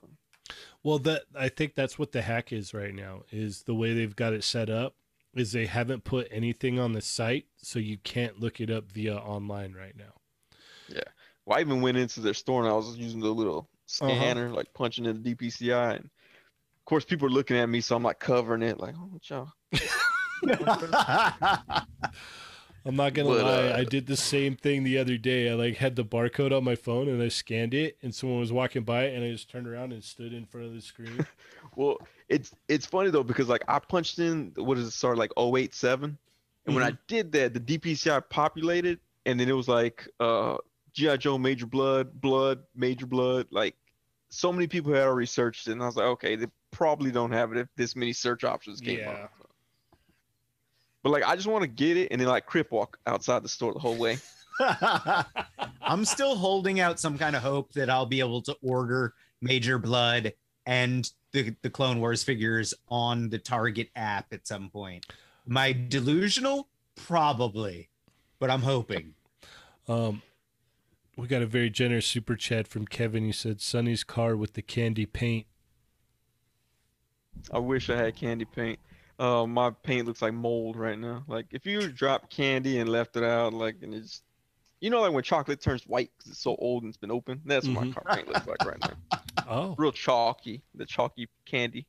Well, 0.83 0.99
that 0.99 1.23
I 1.35 1.49
think 1.49 1.75
that's 1.75 1.99
what 1.99 2.11
the 2.11 2.21
hack 2.21 2.51
is 2.53 2.73
right 2.73 2.93
now. 2.93 3.23
Is 3.31 3.63
the 3.63 3.75
way 3.75 3.93
they've 3.93 4.15
got 4.15 4.33
it 4.33 4.43
set 4.43 4.69
up 4.69 4.95
is 5.33 5.51
they 5.51 5.65
haven't 5.65 6.03
put 6.05 6.27
anything 6.31 6.79
on 6.79 6.93
the 6.93 7.01
site, 7.01 7.47
so 7.57 7.79
you 7.79 7.97
can't 7.97 8.39
look 8.39 8.61
it 8.61 8.69
up 8.69 8.91
via 8.91 9.15
online 9.17 9.73
right 9.73 9.95
now. 9.97 10.13
Yeah, 10.87 11.01
well, 11.45 11.57
I 11.57 11.61
even 11.61 11.81
went 11.81 11.97
into 11.97 12.21
their 12.21 12.33
store 12.33 12.61
and 12.61 12.69
I 12.69 12.73
was 12.75 12.95
using 12.97 13.19
the 13.19 13.29
little 13.33 13.69
Uh-huh. 13.99 14.35
scanner, 14.35 14.51
like 14.51 14.73
punching 14.73 15.05
in 15.05 15.15
the 15.15 15.21
DPCI, 15.35 15.95
and 15.95 16.09
of 16.85 16.87
course 16.87 17.03
people 17.03 17.25
are 17.27 17.31
looking 17.31 17.57
at 17.57 17.67
me, 17.67 17.81
so 17.81 17.95
I'm 17.95 18.03
like 18.03 18.19
covering 18.19 18.61
it, 18.61 18.79
like, 18.79 18.93
oh, 18.95 19.09
what 19.09 19.27
y'all. 19.27 19.51
I'm 22.87 22.95
not 22.95 23.15
gonna 23.15 23.29
But, 23.29 23.43
lie. 23.43 23.67
uh, 23.69 23.77
I 23.79 23.83
did 23.83 24.05
the 24.05 24.15
same 24.15 24.55
thing 24.55 24.83
the 24.83 24.99
other 24.99 25.17
day. 25.17 25.49
I 25.49 25.55
like 25.55 25.77
had 25.77 25.95
the 25.95 26.05
barcode 26.05 26.55
on 26.55 26.63
my 26.63 26.75
phone 26.75 27.09
and 27.09 27.19
I 27.23 27.29
scanned 27.29 27.73
it, 27.73 27.97
and 28.03 28.13
someone 28.13 28.39
was 28.39 28.51
walking 28.51 28.83
by, 28.83 29.05
and 29.05 29.23
I 29.23 29.31
just 29.31 29.49
turned 29.49 29.67
around 29.67 29.93
and 29.93 30.03
stood 30.03 30.31
in 30.33 30.45
front 30.45 30.67
of 30.67 30.73
the 30.73 30.81
screen. 30.81 31.25
Well, 31.75 31.97
it's 32.29 32.53
it's 32.69 32.85
funny 32.85 33.09
though 33.09 33.23
because 33.23 33.49
like 33.49 33.63
I 33.67 33.79
punched 33.79 34.19
in 34.19 34.53
what 34.55 34.77
is 34.77 34.87
it 34.87 34.91
start 34.91 35.17
like 35.17 35.31
087 35.37 36.17
and 36.67 36.75
when 36.75 36.85
I 36.85 36.93
did 37.07 37.33
that 37.33 37.53
the 37.53 37.59
DPCI 37.59 38.29
populated 38.29 38.97
and 39.25 39.37
then 39.37 39.49
it 39.49 39.53
was 39.53 39.67
like 39.67 40.07
uh 40.21 40.55
GI 40.93 41.17
Joe 41.17 41.37
Major 41.37 41.65
Bludd, 41.67 42.11
Bludd, 42.21 42.59
Major 42.75 43.05
Bludd, 43.07 43.47
like 43.51 43.75
so 44.29 44.53
many 44.53 44.67
people 44.67 44.93
had 44.93 45.03
already 45.03 45.25
searched 45.25 45.67
it 45.67 45.73
and 45.73 45.83
I 45.83 45.87
was 45.87 45.97
like 45.97 46.05
okay 46.05 46.37
probably 46.75 47.09
don't 47.11 47.31
have 47.31 47.51
it 47.53 47.57
if 47.57 47.67
this 47.75 47.95
many 47.95 48.11
search 48.13 48.43
options 48.43 48.81
came 48.81 48.99
Yeah. 48.99 49.11
up. 49.11 49.31
But 51.03 51.11
like 51.11 51.23
I 51.23 51.35
just 51.35 51.47
want 51.47 51.61
to 51.61 51.67
get 51.67 51.97
it 51.97 52.09
and 52.11 52.19
then 52.19 52.27
like 52.27 52.45
crip 52.45 52.71
walk 52.71 52.97
outside 53.07 53.43
the 53.43 53.49
store 53.49 53.73
the 53.73 53.79
whole 53.79 53.95
way. 53.97 54.17
I'm 55.81 56.05
still 56.05 56.35
holding 56.35 56.79
out 56.79 56.99
some 56.99 57.17
kind 57.17 57.35
of 57.35 57.41
hope 57.41 57.73
that 57.73 57.89
I'll 57.89 58.05
be 58.05 58.19
able 58.19 58.41
to 58.43 58.55
order 58.61 59.13
Major 59.41 59.77
Bludd 59.79 60.33
and 60.65 61.09
the, 61.31 61.55
the 61.61 61.69
Clone 61.69 61.99
Wars 61.99 62.23
figures 62.23 62.73
on 62.89 63.29
the 63.29 63.37
Target 63.37 63.89
app 63.95 64.31
at 64.33 64.47
some 64.47 64.69
point. 64.69 65.05
My 65.45 65.73
delusional? 65.73 66.69
Probably, 66.95 67.89
but 68.39 68.49
I'm 68.49 68.61
hoping. 68.61 69.13
Um, 69.87 70.21
we 71.17 71.27
got 71.27 71.41
a 71.41 71.45
very 71.45 71.69
generous 71.69 72.07
super 72.07 72.35
chat 72.35 72.67
from 72.67 72.85
Kevin. 72.85 73.25
He 73.25 73.31
said, 73.33 73.61
"Sonny's 73.61 74.03
car 74.03 74.35
with 74.35 74.53
the 74.53 74.61
candy 74.61 75.05
paint." 75.05 75.45
I 77.51 77.59
wish 77.59 77.89
I 77.89 77.97
had 77.97 78.15
candy 78.15 78.45
paint. 78.45 78.79
Uh, 79.17 79.45
my 79.45 79.69
paint 79.83 80.07
looks 80.07 80.21
like 80.21 80.33
mold 80.33 80.75
right 80.75 80.99
now. 80.99 81.23
Like 81.27 81.45
if 81.51 81.65
you 81.65 81.87
drop 81.89 82.29
candy 82.29 82.79
and 82.79 82.89
left 82.89 83.15
it 83.15 83.23
out, 83.23 83.53
like 83.53 83.77
and 83.81 83.93
it's, 83.93 84.21
you 84.81 84.89
know, 84.89 85.01
like 85.01 85.13
when 85.13 85.23
chocolate 85.23 85.61
turns 85.61 85.83
white 85.87 86.11
because 86.17 86.31
it's 86.31 86.41
so 86.41 86.55
old 86.57 86.83
and 86.83 86.89
it's 86.89 86.97
been 86.97 87.11
open. 87.11 87.41
That's 87.45 87.67
what 87.67 87.77
Mhm. 87.85 87.87
my 87.87 87.93
car 87.93 88.15
paint 88.15 88.27
looks 88.27 88.47
like 88.47 88.65
right 88.65 88.79
now. 88.81 89.19
Oh, 89.47 89.75
Real 89.77 89.91
chalky, 89.91 90.63
the 90.73 90.85
chalky 90.87 91.29
candy. 91.45 91.85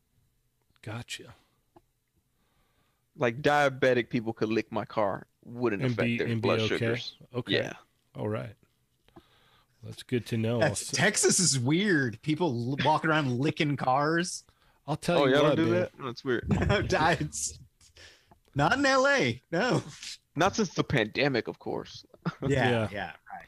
gotcha. 0.83 1.35
Like 3.17 3.41
diabetic 3.41 4.11
people 4.11 4.35
could 4.35 4.51
lick 4.51 4.71
my 4.71 4.85
car, 4.85 5.27
wouldn't 5.45 5.83
And 5.83 5.93
affect 5.93 6.05
be 6.05 6.19
their 6.19 6.37
blood 6.37 6.61
okay. 6.61 6.77
sugars. 6.77 7.15
Okay. 7.35 7.55
Yeah. 7.55 7.73
All 8.15 8.29
right. 8.29 8.55
That's 9.83 10.03
good 10.03 10.27
to 10.27 10.37
know. 10.37 10.59
That's, 10.61 10.91
Texas 10.91 11.41
is 11.41 11.59
weird. 11.59 12.21
People 12.21 12.49
l- 12.73 12.77
walking 12.85 13.09
around 13.09 13.39
licking 13.39 13.77
cars. 13.77 14.45
I'll 14.87 14.97
tell 14.97 15.19
Oh, 15.23 15.27
you 15.27 15.35
y'all 15.35 15.43
what, 15.45 15.57
don't 15.57 15.67
do 15.67 15.73
man. 15.73 15.81
that? 15.81 15.91
That's 16.05 16.25
weird. 16.25 16.47
It's 17.21 17.59
not 18.55 18.75
in 18.79 18.83
LA. 18.83 19.41
No. 19.51 19.83
Not 20.37 20.55
since 20.57 20.75
the 20.75 20.85
pandemic, 20.85 21.49
of 21.49 21.59
course. 21.59 22.05
Yeah, 22.47 22.49
Yeah. 22.71 22.89
yeah, 22.93 23.13
right. 23.33 23.47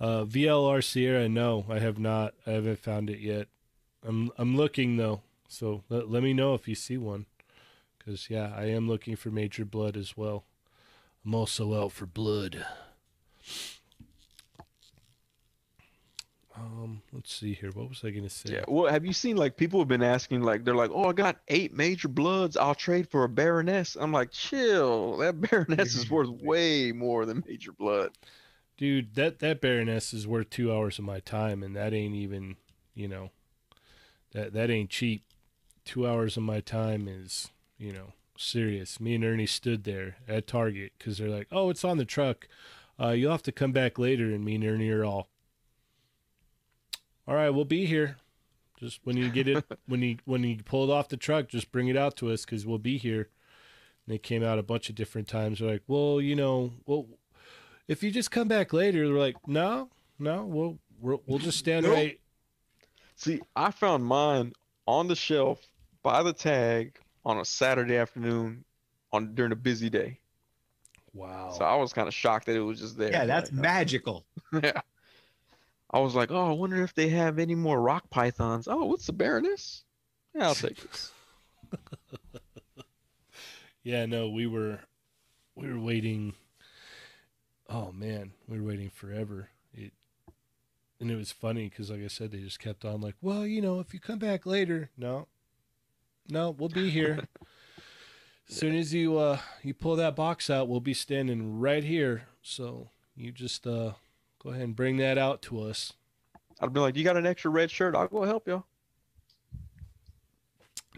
Uh, 0.00 0.24
VLR 0.24 0.82
Sierra, 0.82 1.28
no, 1.28 1.64
I 1.68 1.78
have 1.80 1.98
not. 1.98 2.34
I 2.46 2.52
haven't 2.52 2.78
found 2.78 3.10
it 3.10 3.18
yet. 3.20 3.48
I'm 4.06 4.30
I'm 4.38 4.56
looking 4.56 4.96
though, 4.96 5.22
so 5.48 5.82
let, 5.88 6.08
let 6.08 6.22
me 6.22 6.32
know 6.32 6.54
if 6.54 6.68
you 6.68 6.74
see 6.76 6.96
one, 6.96 7.26
because 7.98 8.30
yeah, 8.30 8.52
I 8.56 8.66
am 8.66 8.86
looking 8.88 9.16
for 9.16 9.30
Major 9.30 9.64
Bludd 9.64 9.96
as 9.96 10.16
well. 10.16 10.44
I'm 11.24 11.34
also 11.34 11.74
out 11.82 11.92
for 11.92 12.06
blood. 12.06 12.64
Um, 16.58 17.02
let's 17.12 17.32
see 17.32 17.54
here. 17.54 17.70
What 17.72 17.88
was 17.88 18.02
I 18.04 18.10
gonna 18.10 18.28
say? 18.28 18.54
Yeah. 18.54 18.64
Well, 18.66 18.90
have 18.92 19.04
you 19.06 19.12
seen 19.12 19.36
like 19.36 19.56
people 19.56 19.80
have 19.80 19.88
been 19.88 20.02
asking 20.02 20.42
like 20.42 20.64
they're 20.64 20.74
like, 20.74 20.90
oh, 20.92 21.04
I 21.08 21.12
got 21.12 21.36
eight 21.48 21.72
major 21.72 22.08
bloods. 22.08 22.56
I'll 22.56 22.74
trade 22.74 23.08
for 23.08 23.24
a 23.24 23.28
Baroness. 23.28 23.96
I'm 23.98 24.12
like, 24.12 24.30
chill. 24.32 25.18
That 25.18 25.40
Baroness 25.50 25.94
is 25.94 26.10
worth 26.10 26.28
way 26.42 26.92
more 26.92 27.26
than 27.26 27.44
Major 27.46 27.72
Bludd. 27.72 28.10
dude 28.76 29.14
that 29.14 29.38
that 29.40 29.60
baroness 29.60 30.12
is 30.12 30.26
worth 30.26 30.50
two 30.50 30.72
hours 30.72 30.98
of 30.98 31.04
my 31.04 31.20
time 31.20 31.62
and 31.62 31.74
that 31.76 31.92
ain't 31.92 32.14
even 32.14 32.56
you 32.94 33.08
know 33.08 33.30
that 34.32 34.52
that 34.52 34.70
ain't 34.70 34.90
cheap 34.90 35.24
two 35.84 36.06
hours 36.06 36.36
of 36.36 36.42
my 36.44 36.60
time 36.60 37.08
is 37.08 37.50
you 37.76 37.92
know 37.92 38.12
serious 38.36 39.00
me 39.00 39.14
and 39.16 39.24
ernie 39.24 39.46
stood 39.46 39.82
there 39.82 40.16
at 40.28 40.46
target 40.46 40.92
because 40.96 41.18
they're 41.18 41.28
like 41.28 41.48
oh 41.50 41.70
it's 41.70 41.84
on 41.84 41.98
the 41.98 42.04
truck 42.04 42.46
uh, 43.00 43.08
you'll 43.10 43.32
have 43.32 43.42
to 43.42 43.50
come 43.52 43.72
back 43.72 43.98
later 43.98 44.26
and 44.26 44.44
me 44.44 44.54
and 44.54 44.64
ernie 44.64 44.90
are 44.90 45.04
all 45.04 45.28
all 47.28 47.34
right 47.34 47.50
we'll 47.50 47.64
be 47.64 47.86
here 47.86 48.16
just 48.80 48.98
when 49.04 49.16
you 49.16 49.28
get 49.30 49.46
it 49.46 49.64
when 49.86 50.02
you 50.02 50.16
when 50.24 50.42
you 50.42 50.56
pull 50.64 50.90
it 50.90 50.92
off 50.92 51.08
the 51.08 51.16
truck 51.16 51.48
just 51.48 51.70
bring 51.70 51.86
it 51.86 51.96
out 51.96 52.16
to 52.16 52.30
us 52.32 52.44
because 52.44 52.66
we'll 52.66 52.78
be 52.78 52.98
here 52.98 53.28
and 54.06 54.14
they 54.14 54.18
came 54.18 54.42
out 54.42 54.58
a 54.58 54.62
bunch 54.64 54.88
of 54.88 54.96
different 54.96 55.28
times 55.28 55.60
they're 55.60 55.70
like 55.70 55.82
well 55.86 56.20
you 56.20 56.34
know 56.34 56.72
well 56.86 57.06
if 57.88 58.02
you 58.02 58.10
just 58.10 58.30
come 58.30 58.48
back 58.48 58.72
later, 58.72 59.08
they're 59.08 59.16
like, 59.16 59.36
no, 59.48 59.88
no, 60.18 60.44
we'll 60.44 60.78
we'll, 61.00 61.22
we'll 61.26 61.38
just 61.38 61.58
stand 61.58 61.84
Nope. 61.84 61.94
right. 61.94 62.20
See, 63.16 63.40
I 63.56 63.72
found 63.72 64.04
mine 64.04 64.52
on 64.86 65.08
the 65.08 65.16
shelf 65.16 65.60
by 66.02 66.22
the 66.22 66.32
tag 66.32 66.98
on 67.24 67.38
a 67.38 67.44
Saturday 67.44 67.96
afternoon 67.96 68.64
on 69.12 69.34
during 69.34 69.52
a 69.52 69.56
busy 69.56 69.90
day. 69.90 70.20
Wow. 71.14 71.50
So 71.56 71.64
I 71.64 71.74
was 71.76 71.92
kind 71.92 72.06
of 72.06 72.14
shocked 72.14 72.46
that 72.46 72.54
it 72.54 72.60
was 72.60 72.78
just 72.78 72.96
there. 72.96 73.10
Yeah, 73.10 73.24
that's 73.24 73.50
Like, 73.50 73.58
uh, 73.58 73.62
magical. 73.62 74.26
yeah. 74.62 74.82
I 75.90 76.00
was 76.00 76.14
like, 76.14 76.30
oh, 76.30 76.50
I 76.50 76.52
wonder 76.52 76.82
if 76.82 76.94
they 76.94 77.08
have 77.08 77.38
any 77.38 77.54
more 77.54 77.80
rock 77.80 78.10
pythons. 78.10 78.68
Oh, 78.68 78.84
what's 78.84 79.06
the 79.06 79.12
Baroness? 79.12 79.84
Yeah, 80.34 80.48
I'll 80.48 80.54
take 80.54 80.76
this. 80.76 81.12
yeah, 83.82 84.06
no, 84.06 84.28
we 84.28 84.46
were 84.46 84.80
we 85.54 85.68
were 85.72 85.80
waiting. 85.80 86.34
Oh 87.68 87.92
man, 87.92 88.32
we 88.46 88.60
were 88.60 88.68
waiting 88.68 88.90
forever. 88.90 89.48
It 89.72 89.92
and 91.00 91.10
it 91.10 91.16
was 91.16 91.32
funny 91.32 91.68
because, 91.68 91.90
like 91.90 92.04
I 92.04 92.08
said, 92.08 92.32
they 92.32 92.38
just 92.38 92.58
kept 92.58 92.84
on 92.84 93.00
like, 93.00 93.16
well, 93.22 93.46
you 93.46 93.62
know, 93.62 93.80
if 93.80 93.94
you 93.94 94.00
come 94.00 94.18
back 94.18 94.44
later, 94.44 94.90
no, 94.96 95.26
no, 96.28 96.50
we'll 96.50 96.68
be 96.68 96.90
here. 96.90 97.24
as 98.48 98.56
soon 98.56 98.74
as 98.74 98.92
you 98.92 99.18
uh 99.18 99.38
you 99.62 99.72
pull 99.72 99.96
that 99.96 100.16
box 100.16 100.50
out, 100.50 100.68
we'll 100.68 100.80
be 100.80 100.94
standing 100.94 101.58
right 101.58 101.84
here. 101.84 102.24
So 102.42 102.90
you 103.16 103.32
just 103.32 103.66
uh 103.66 103.92
go 104.42 104.50
ahead 104.50 104.62
and 104.62 104.76
bring 104.76 104.96
that 104.98 105.18
out 105.18 105.42
to 105.42 105.62
us. 105.62 105.92
I'd 106.60 106.72
be 106.72 106.80
like, 106.80 106.96
you 106.96 107.04
got 107.04 107.16
an 107.16 107.26
extra 107.26 107.50
red 107.50 107.70
shirt? 107.70 107.94
I'll 107.94 108.08
go 108.08 108.24
help 108.24 108.48
y'all. 108.48 108.64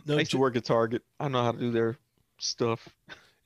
No, 0.07 0.17
I 0.17 0.21
used 0.21 0.31
to 0.31 0.39
jo- 0.39 0.41
work 0.41 0.57
at 0.57 0.65
Target. 0.65 1.03
I 1.19 1.29
know 1.29 1.43
how 1.43 1.53
to 1.53 1.59
do 1.59 1.71
their 1.71 1.99
stuff 2.39 2.89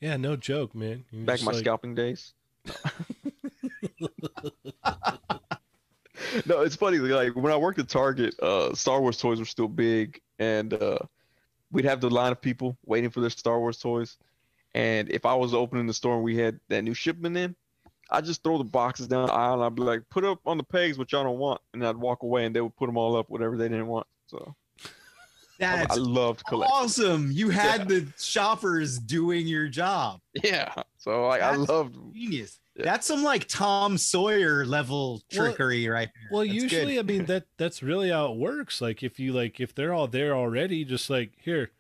yeah, 0.05 0.19
no 0.19 0.37
joke, 0.37 0.75
man. 0.75 1.03
You're 1.11 1.25
back 1.25 1.39
in 1.39 1.47
my 1.47 1.53
like- 1.53 1.61
scalping 1.61 1.95
days. 1.95 2.35
no, 6.45 6.61
it's 6.61 6.77
funny. 6.77 6.99
Like 6.99 7.35
when 7.35 7.51
I 7.51 7.57
worked 7.57 7.79
at 7.79 7.89
Target, 7.89 8.39
uh, 8.41 8.75
Star 8.75 9.01
Wars 9.01 9.17
toys 9.17 9.39
were 9.39 9.47
still 9.47 9.67
big, 9.67 10.21
and 10.39 10.75
uh, 10.75 10.99
we'd 11.73 11.87
have 11.87 12.03
the 12.03 12.11
line 12.11 12.33
of 12.33 12.41
people 12.43 12.77
waiting 12.85 13.09
for 13.09 13.21
their 13.21 13.31
Star 13.31 13.59
Wars 13.59 13.79
toys. 13.79 14.19
And 14.75 15.09
if 15.11 15.25
I 15.25 15.35
was 15.35 15.55
opening 15.55 15.87
the 15.87 15.95
store 15.95 16.17
and 16.17 16.25
we 16.25 16.37
had 16.37 16.61
that 16.69 16.83
new 16.83 16.93
shipment 16.93 17.39
in, 17.39 17.57
I'd 18.11 18.25
just 18.25 18.43
throw 18.43 18.59
the 18.59 18.65
boxes 18.65 19.09
down 19.09 19.27
the 19.27 19.33
aisle 19.33 19.55
and 19.55 19.65
I'd 19.65 19.75
be 19.75 19.83
like, 19.83 20.03
"Put 20.11 20.25
up 20.25 20.41
on 20.47 20.57
the 20.59 20.65
pegs 20.65 20.99
what 20.99 21.11
y'all 21.13 21.25
don't 21.25 21.39
want," 21.39 21.61
and 21.73 21.85
I'd 21.87 21.97
walk 21.97 22.23
away 22.23 22.45
and 22.45 22.55
they 22.55 22.61
would 22.61 22.77
put 22.77 22.87
them 22.87 22.97
all 22.97 23.17
up 23.17 23.31
whatever 23.31 23.57
they 23.57 23.69
didn't 23.69 23.87
want. 23.87 24.07
So 24.27 24.55
I, 24.85 24.89
That's 25.59 25.97
I 25.97 26.01
loved 26.01 26.45
collecting. 26.47 26.75
awesome. 26.77 27.31
You 27.33 27.51
had 27.51 27.89
the 27.89 28.07
shoppers 28.19 28.99
doing 28.99 29.47
your 29.47 29.69
job. 29.69 30.21
Yeah. 30.43 30.75
So 30.99 31.29
like 31.29 31.43
I 31.43 31.51
That's- 31.53 31.69
loved. 31.69 31.97
Genius. 32.13 32.59
Yeah. 32.77 32.85
That's 32.87 33.07
some 33.07 33.23
like 33.23 33.47
Tom 33.47 33.97
Sawyer 33.97 34.67
level 34.67 35.23
Well- 35.33 35.47
trickery 35.47 35.87
right 35.89 36.11
there. 36.13 36.29
Well, 36.33 36.43
That's 36.43 36.55
good. 36.55 36.63
usually, 36.63 36.99
I 36.99 37.03
mean 37.03 37.25
that 37.27 37.45
that's 37.57 37.83
really 37.85 38.11
how 38.11 38.33
it 38.33 38.37
works. 38.39 38.81
Like 38.81 39.03
if 39.05 39.21
you 39.21 39.33
like 39.33 39.61
if 39.61 39.75
they're 39.75 39.95
all 39.95 40.09
there 40.09 40.35
already, 40.35 40.85
just 40.85 41.09
like 41.09 41.33
here, 41.41 41.71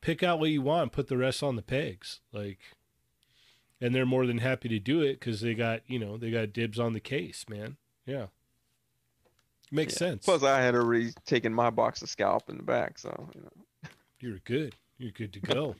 pick 0.00 0.22
out 0.22 0.38
what 0.38 0.50
you 0.50 0.62
want, 0.62 0.92
put 0.92 1.08
the 1.08 1.16
rest 1.16 1.42
on 1.42 1.56
the 1.56 1.62
pegs. 1.62 2.20
Like, 2.32 2.58
and 3.82 3.94
they're 3.94 4.06
more 4.06 4.26
than 4.26 4.38
happy 4.38 4.68
to 4.70 4.78
do 4.78 5.02
it 5.02 5.14
because 5.20 5.40
they 5.42 5.54
got 5.54 5.82
you 5.86 5.98
know 5.98 6.16
they 6.16 6.30
got 6.30 6.52
dibs 6.52 6.78
on 6.78 6.92
the 6.94 7.00
case, 7.00 7.44
man. 7.48 7.76
Yeah, 8.06 8.26
makes 9.70 9.94
Yeah. 9.94 9.98
sense. 9.98 10.24
Plus, 10.24 10.42
I 10.42 10.60
had 10.62 10.74
already 10.74 11.10
taken 11.26 11.52
my 11.52 11.68
box 11.70 12.00
of 12.00 12.08
scalp 12.08 12.48
in 12.48 12.56
the 12.56 12.62
back, 12.62 12.98
so 12.98 13.28
you 13.34 13.42
know. 13.42 13.90
You're 14.20 14.38
good. 14.44 14.76
You're 14.98 15.10
good 15.10 15.32
to 15.32 15.40
go. 15.40 15.74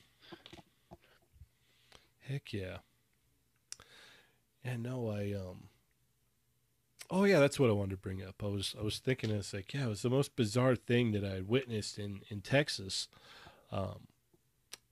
Heck 2.27 2.51
yeah. 2.53 2.77
Yeah, 4.65 4.77
no, 4.77 5.09
I 5.09 5.33
um 5.33 5.69
Oh 7.09 7.25
yeah, 7.25 7.39
that's 7.39 7.59
what 7.59 7.69
I 7.69 7.73
wanted 7.73 7.91
to 7.91 7.97
bring 7.97 8.23
up. 8.23 8.41
I 8.43 8.47
was 8.47 8.75
I 8.79 8.83
was 8.83 8.99
thinking 8.99 9.29
it's 9.29 9.53
like, 9.53 9.73
yeah, 9.73 9.85
it 9.85 9.89
was 9.89 10.01
the 10.01 10.09
most 10.09 10.35
bizarre 10.35 10.75
thing 10.75 11.11
that 11.11 11.23
I 11.23 11.35
had 11.35 11.47
witnessed 11.47 11.97
in 11.97 12.21
in 12.29 12.41
Texas. 12.41 13.07
Um 13.71 14.07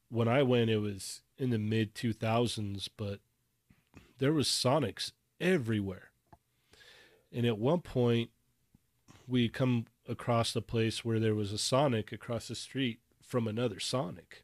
when 0.10 0.28
I 0.28 0.44
went 0.44 0.70
it 0.70 0.78
was 0.78 1.22
in 1.42 1.50
the 1.50 1.60
mid 1.60 1.96
2000s, 1.96 2.88
but 2.98 3.20
there 4.20 4.34
was 4.34 4.48
Sonics 4.48 5.12
everywhere. 5.40 6.12
And 7.34 7.46
at 7.46 7.58
one 7.58 7.82
point 7.82 8.30
we 9.28 9.50
come 9.50 9.88
across 10.08 10.56
a 10.56 10.62
place 10.62 11.04
where 11.04 11.20
there 11.20 11.36
was 11.36 11.52
a 11.52 11.58
Sonic 11.58 12.12
across 12.12 12.48
the 12.48 12.56
street 12.56 13.00
from 13.22 13.48
another 13.48 13.80
Sonic. 13.80 14.44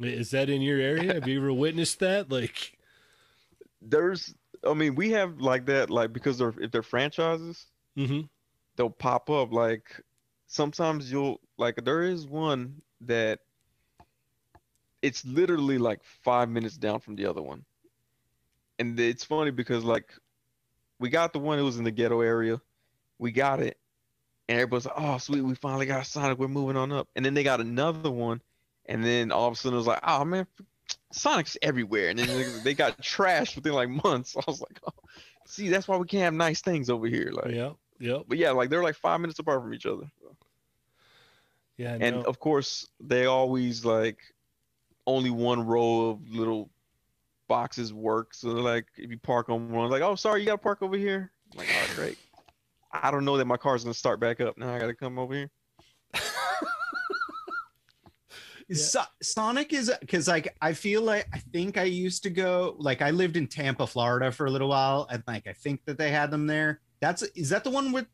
Is 0.00 0.30
that 0.30 0.50
in 0.50 0.62
your 0.62 0.80
area? 0.80 1.14
Have 1.14 1.28
you 1.28 1.38
ever 1.40 1.52
witnessed 1.52 2.00
that? 2.00 2.30
Like, 2.30 2.78
There's, 3.80 4.34
I 4.66 4.74
mean, 4.74 4.94
we 4.94 5.10
have 5.10 5.40
like 5.40 5.66
that, 5.66 5.90
like 5.90 6.12
because 6.12 6.38
they're 6.38 6.54
if 6.60 6.70
they're 6.70 6.82
franchises, 6.82 7.66
hmm 7.96 8.22
they'll 8.76 8.90
pop 8.90 9.30
up. 9.30 9.52
Like 9.52 10.00
sometimes 10.46 11.10
you'll 11.10 11.40
like 11.58 11.84
there 11.84 12.02
is 12.02 12.26
one 12.26 12.82
that 13.02 13.40
it's 15.02 15.24
literally 15.24 15.78
like 15.78 16.00
five 16.24 16.48
minutes 16.48 16.76
down 16.76 17.00
from 17.00 17.16
the 17.16 17.26
other 17.26 17.42
one, 17.42 17.64
and 18.78 18.98
it's 18.98 19.24
funny 19.24 19.50
because 19.50 19.84
like 19.84 20.12
we 20.98 21.10
got 21.10 21.32
the 21.32 21.40
one 21.40 21.58
that 21.58 21.64
was 21.64 21.78
in 21.78 21.84
the 21.84 21.90
ghetto 21.90 22.20
area, 22.20 22.60
we 23.18 23.32
got 23.32 23.60
it, 23.60 23.76
and 24.48 24.56
everybody's 24.58 24.86
like, 24.86 24.94
"Oh, 24.96 25.18
sweet, 25.18 25.40
we 25.40 25.54
finally 25.54 25.86
got 25.86 26.06
Sonic. 26.06 26.38
We're 26.38 26.48
moving 26.48 26.76
on 26.76 26.92
up." 26.92 27.08
And 27.16 27.24
then 27.24 27.34
they 27.34 27.42
got 27.42 27.60
another 27.60 28.10
one, 28.10 28.40
and 28.86 29.04
then 29.04 29.32
all 29.32 29.48
of 29.48 29.54
a 29.54 29.56
sudden 29.56 29.74
it 29.74 29.78
was 29.78 29.86
like, 29.86 30.00
"Oh 30.02 30.24
man, 30.24 30.46
Sonic's 31.10 31.56
everywhere," 31.60 32.10
and 32.10 32.18
then 32.18 32.62
they, 32.62 32.74
got 32.74 33.00
trashed 33.02 33.56
within 33.56 33.72
like 33.72 33.88
months. 33.88 34.36
I 34.38 34.42
was 34.46 34.60
like, 34.60 34.78
"Oh, 34.86 35.08
see, 35.46 35.68
that's 35.68 35.88
why 35.88 35.96
we 35.96 36.06
can't 36.06 36.24
have 36.24 36.34
nice 36.34 36.60
things 36.60 36.88
over 36.88 37.06
here." 37.06 37.30
Like, 37.32 37.52
yeah, 37.52 37.72
yeah, 37.98 38.18
but 38.26 38.38
yeah, 38.38 38.52
like 38.52 38.70
they're 38.70 38.82
like 38.82 38.96
five 38.96 39.20
minutes 39.20 39.40
apart 39.40 39.62
from 39.62 39.74
each 39.74 39.86
other. 39.86 40.10
yeah. 41.76 41.96
And 42.00 42.16
no. 42.16 42.22
of 42.22 42.38
course, 42.38 42.88
they 43.00 43.26
always 43.26 43.84
like 43.84 44.18
only 45.06 45.30
one 45.30 45.66
row 45.66 46.10
of 46.10 46.30
little 46.30 46.70
boxes 47.48 47.92
work. 47.92 48.34
So 48.34 48.48
like 48.48 48.86
if 48.96 49.10
you 49.10 49.18
park 49.18 49.48
on 49.48 49.70
one, 49.70 49.90
like, 49.90 50.02
oh 50.02 50.14
sorry, 50.14 50.40
you 50.40 50.46
gotta 50.46 50.58
park 50.58 50.82
over 50.82 50.96
here. 50.96 51.32
I'm 51.52 51.58
like, 51.58 51.68
oh 51.70 51.94
great. 51.94 52.18
I 52.92 53.10
don't 53.10 53.24
know 53.24 53.36
that 53.38 53.46
my 53.46 53.56
car's 53.56 53.84
gonna 53.84 53.94
start 53.94 54.20
back 54.20 54.40
up. 54.40 54.56
Now 54.58 54.74
I 54.74 54.78
gotta 54.78 54.94
come 54.94 55.18
over 55.18 55.34
here. 55.34 55.50
So- 58.72 59.02
Sonic 59.22 59.72
is 59.74 59.92
because 60.00 60.28
like 60.28 60.56
I 60.62 60.72
feel 60.72 61.02
like 61.02 61.26
I 61.32 61.38
think 61.38 61.76
I 61.76 61.82
used 61.82 62.22
to 62.22 62.30
go 62.30 62.74
like 62.78 63.02
I 63.02 63.10
lived 63.10 63.36
in 63.36 63.46
Tampa, 63.46 63.86
Florida 63.86 64.32
for 64.32 64.46
a 64.46 64.50
little 64.50 64.68
while, 64.68 65.06
and 65.10 65.22
like 65.26 65.46
I 65.46 65.52
think 65.52 65.84
that 65.84 65.98
they 65.98 66.10
had 66.10 66.30
them 66.30 66.46
there. 66.46 66.80
That's 67.00 67.22
is 67.22 67.50
that 67.50 67.64
the 67.64 67.70
one 67.70 67.92
where 67.92 68.06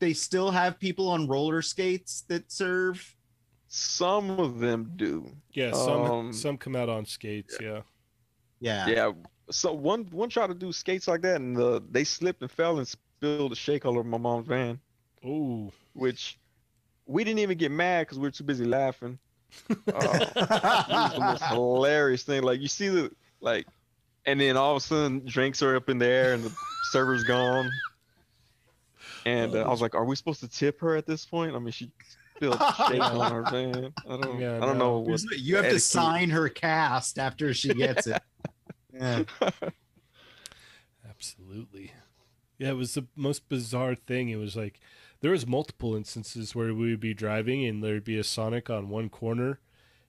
they 0.00 0.12
still 0.12 0.50
have 0.50 0.80
people 0.80 1.08
on 1.08 1.28
roller 1.28 1.62
skates 1.62 2.22
that 2.22 2.50
serve? 2.50 3.14
Some 3.72 4.30
of 4.40 4.58
them 4.58 4.92
do. 4.96 5.30
yeah, 5.52 5.70
some 5.70 6.02
um, 6.02 6.32
some 6.32 6.58
come 6.58 6.74
out 6.74 6.88
on 6.88 7.06
skates. 7.06 7.56
Yeah. 7.60 7.82
Yeah. 8.58 8.88
Yeah. 8.88 9.12
So 9.52 9.72
one 9.72 10.06
one 10.10 10.28
tried 10.28 10.48
to 10.48 10.54
do 10.54 10.72
skates 10.72 11.06
like 11.06 11.22
that, 11.22 11.36
and 11.36 11.56
uh, 11.56 11.78
they 11.88 12.02
slipped 12.02 12.42
and 12.42 12.50
fell 12.50 12.78
and 12.78 12.88
spilled 12.88 13.52
a 13.52 13.54
shake 13.54 13.86
all 13.86 13.92
over 13.96 14.02
my 14.08 14.18
mom's 14.18 14.48
van. 14.48 14.80
Oh, 15.24 15.70
Which 15.92 16.36
we 17.06 17.22
didn't 17.22 17.38
even 17.38 17.58
get 17.58 17.70
mad 17.70 18.06
because 18.06 18.18
we 18.18 18.22
were 18.26 18.32
too 18.32 18.42
busy 18.42 18.64
laughing. 18.64 19.20
Oh, 19.70 19.74
It 19.86 20.34
was 20.36 21.12
the 21.14 21.20
most 21.20 21.44
hilarious 21.44 22.24
thing. 22.24 22.42
Like 22.42 22.60
you 22.60 22.68
see 22.68 22.88
the 22.88 23.12
like, 23.40 23.68
and 24.26 24.40
then 24.40 24.56
all 24.56 24.72
of 24.72 24.78
a 24.78 24.80
sudden 24.80 25.22
drinks 25.26 25.62
are 25.62 25.76
up 25.76 25.88
in 25.88 25.98
the 25.98 26.06
air 26.06 26.32
and 26.32 26.42
the 26.42 26.52
server's 26.90 27.22
gone. 27.22 27.70
And 29.26 29.54
uh, 29.54 29.62
I 29.62 29.68
was 29.68 29.80
like, 29.80 29.94
"Are 29.94 30.04
we 30.04 30.16
supposed 30.16 30.40
to 30.40 30.48
tip 30.48 30.80
her 30.80 30.96
at 30.96 31.06
this 31.06 31.24
point?" 31.24 31.54
I 31.54 31.58
mean, 31.60 31.70
she 31.72 31.90
spilled 32.40 32.58
shake 32.88 33.00
on 33.00 33.32
her 33.32 33.42
van. 33.50 33.92
I 34.08 34.16
don't. 34.16 34.40
Yeah, 34.40 34.56
I 34.56 34.60
don't 34.60 34.78
no. 34.78 34.84
know 34.84 34.98
what. 34.98 35.06
There's- 35.06 35.40
you 35.40 35.56
have 35.56 35.66
to 35.66 35.80
sign 35.80 36.30
her 36.30 36.48
cast 36.48 37.18
after 37.18 37.52
she 37.52 37.74
gets 37.74 38.06
it. 38.06 38.22
yeah. 38.92 39.24
absolutely. 41.08 41.92
Yeah, 42.58 42.70
it 42.70 42.76
was 42.76 42.94
the 42.94 43.06
most 43.16 43.48
bizarre 43.48 43.94
thing. 43.94 44.28
It 44.28 44.36
was 44.36 44.56
like 44.56 44.80
there 45.20 45.30
was 45.30 45.46
multiple 45.46 45.94
instances 45.94 46.54
where 46.54 46.74
we 46.74 46.90
would 46.90 47.00
be 47.00 47.14
driving 47.14 47.64
and 47.64 47.82
there'd 47.82 48.04
be 48.04 48.18
a 48.18 48.24
Sonic 48.24 48.70
on 48.70 48.88
one 48.88 49.08
corner, 49.08 49.60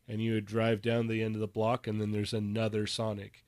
and 0.08 0.22
you 0.22 0.34
would 0.34 0.46
drive 0.46 0.82
down 0.82 1.08
the 1.08 1.22
end 1.24 1.36
of 1.36 1.42
the 1.42 1.48
block, 1.48 1.88
and 1.88 2.00
then 2.00 2.12
there's 2.12 2.34
another 2.34 2.88
Sonic. 2.88 3.44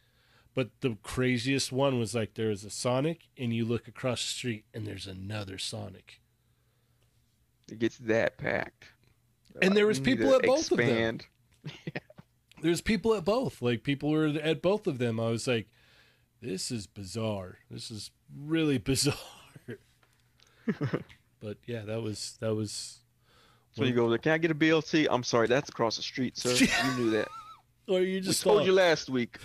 But 0.55 0.69
the 0.81 0.97
craziest 1.01 1.71
one 1.71 1.97
was 1.97 2.13
like 2.13 2.33
there 2.35 2.49
was 2.49 2.63
a 2.63 2.69
Sonic, 2.69 3.27
and 3.37 3.53
you 3.53 3.65
look 3.65 3.87
across 3.87 4.21
the 4.21 4.27
street, 4.27 4.65
and 4.73 4.85
there's 4.85 5.07
another 5.07 5.57
Sonic. 5.57 6.19
It 7.71 7.79
gets 7.79 7.97
that 7.99 8.37
packed. 8.37 8.85
And 9.61 9.75
there 9.77 9.87
was 9.87 9.99
people 9.99 10.33
at 10.35 10.41
both 10.43 10.71
of 10.71 10.77
them. 10.77 10.87
expand. 10.87 11.27
There's 12.61 12.81
people 12.81 13.13
at 13.15 13.23
both. 13.25 13.61
Like 13.61 13.83
people 13.83 14.09
were 14.09 14.27
at 14.27 14.61
both 14.61 14.87
of 14.87 14.97
them. 14.97 15.19
I 15.19 15.29
was 15.29 15.47
like, 15.47 15.67
this 16.41 16.71
is 16.71 16.87
bizarre. 16.87 17.57
This 17.69 17.91
is 17.91 18.11
really 18.35 18.77
bizarre. 18.89 19.15
but 21.39 21.57
yeah, 21.65 21.81
that 21.85 22.01
was 22.01 22.37
that 22.39 22.55
was. 22.55 22.99
So 23.75 23.83
you 23.83 23.93
go, 23.93 24.07
there. 24.07 24.19
can 24.19 24.33
I 24.33 24.37
get 24.37 24.51
a 24.51 24.55
BLT? 24.55 25.07
I'm 25.09 25.23
sorry, 25.23 25.47
that's 25.47 25.69
across 25.69 25.95
the 25.97 26.03
street, 26.03 26.37
sir. 26.37 26.53
you 26.53 26.93
knew 27.03 27.09
that. 27.11 27.27
Or 27.87 27.99
you 28.01 28.15
We 28.15 28.19
just 28.21 28.43
told 28.43 28.59
thought- 28.59 28.65
you 28.67 28.73
last 28.73 29.09
week. 29.09 29.39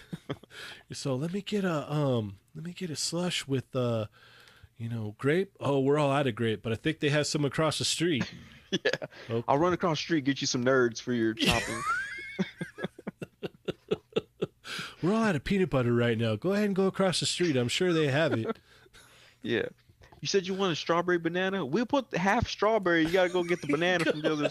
So 0.92 1.14
let 1.16 1.32
me 1.32 1.40
get 1.40 1.64
a 1.64 1.90
um 1.92 2.36
let 2.54 2.64
me 2.64 2.72
get 2.72 2.90
a 2.90 2.96
slush 2.96 3.46
with 3.48 3.74
uh 3.74 4.06
you 4.78 4.88
know 4.88 5.14
grape. 5.18 5.52
Oh, 5.60 5.80
we're 5.80 5.98
all 5.98 6.10
out 6.10 6.26
of 6.26 6.34
grape, 6.34 6.62
but 6.62 6.72
I 6.72 6.76
think 6.76 7.00
they 7.00 7.08
have 7.10 7.26
some 7.26 7.44
across 7.44 7.78
the 7.78 7.84
street. 7.84 8.24
yeah. 8.70 8.78
Oh. 9.30 9.44
I'll 9.48 9.58
run 9.58 9.72
across 9.72 9.98
the 9.98 10.02
street, 10.02 10.24
get 10.24 10.40
you 10.40 10.46
some 10.46 10.64
nerds 10.64 11.00
for 11.00 11.12
your 11.12 11.34
shopping. 11.38 11.82
We're 15.02 15.12
all 15.14 15.22
out 15.22 15.36
of 15.36 15.44
peanut 15.44 15.70
butter 15.70 15.94
right 15.94 16.18
now. 16.18 16.34
Go 16.34 16.52
ahead 16.54 16.64
and 16.66 16.74
go 16.74 16.86
across 16.86 17.20
the 17.20 17.26
street. 17.26 17.56
I'm 17.56 17.68
sure 17.68 17.92
they 17.92 18.08
have 18.08 18.32
it. 18.32 18.58
yeah. 19.42 19.66
You 20.20 20.26
said 20.26 20.44
you 20.46 20.54
wanted 20.54 20.76
strawberry 20.76 21.18
banana? 21.18 21.64
We'll 21.64 21.86
put 21.86 22.14
half 22.16 22.48
strawberry. 22.48 23.06
You 23.06 23.12
gotta 23.12 23.28
go 23.28 23.44
get 23.44 23.60
the 23.60 23.68
banana 23.68 24.04
from 24.04 24.20
the 24.22 24.32
other. 24.32 24.50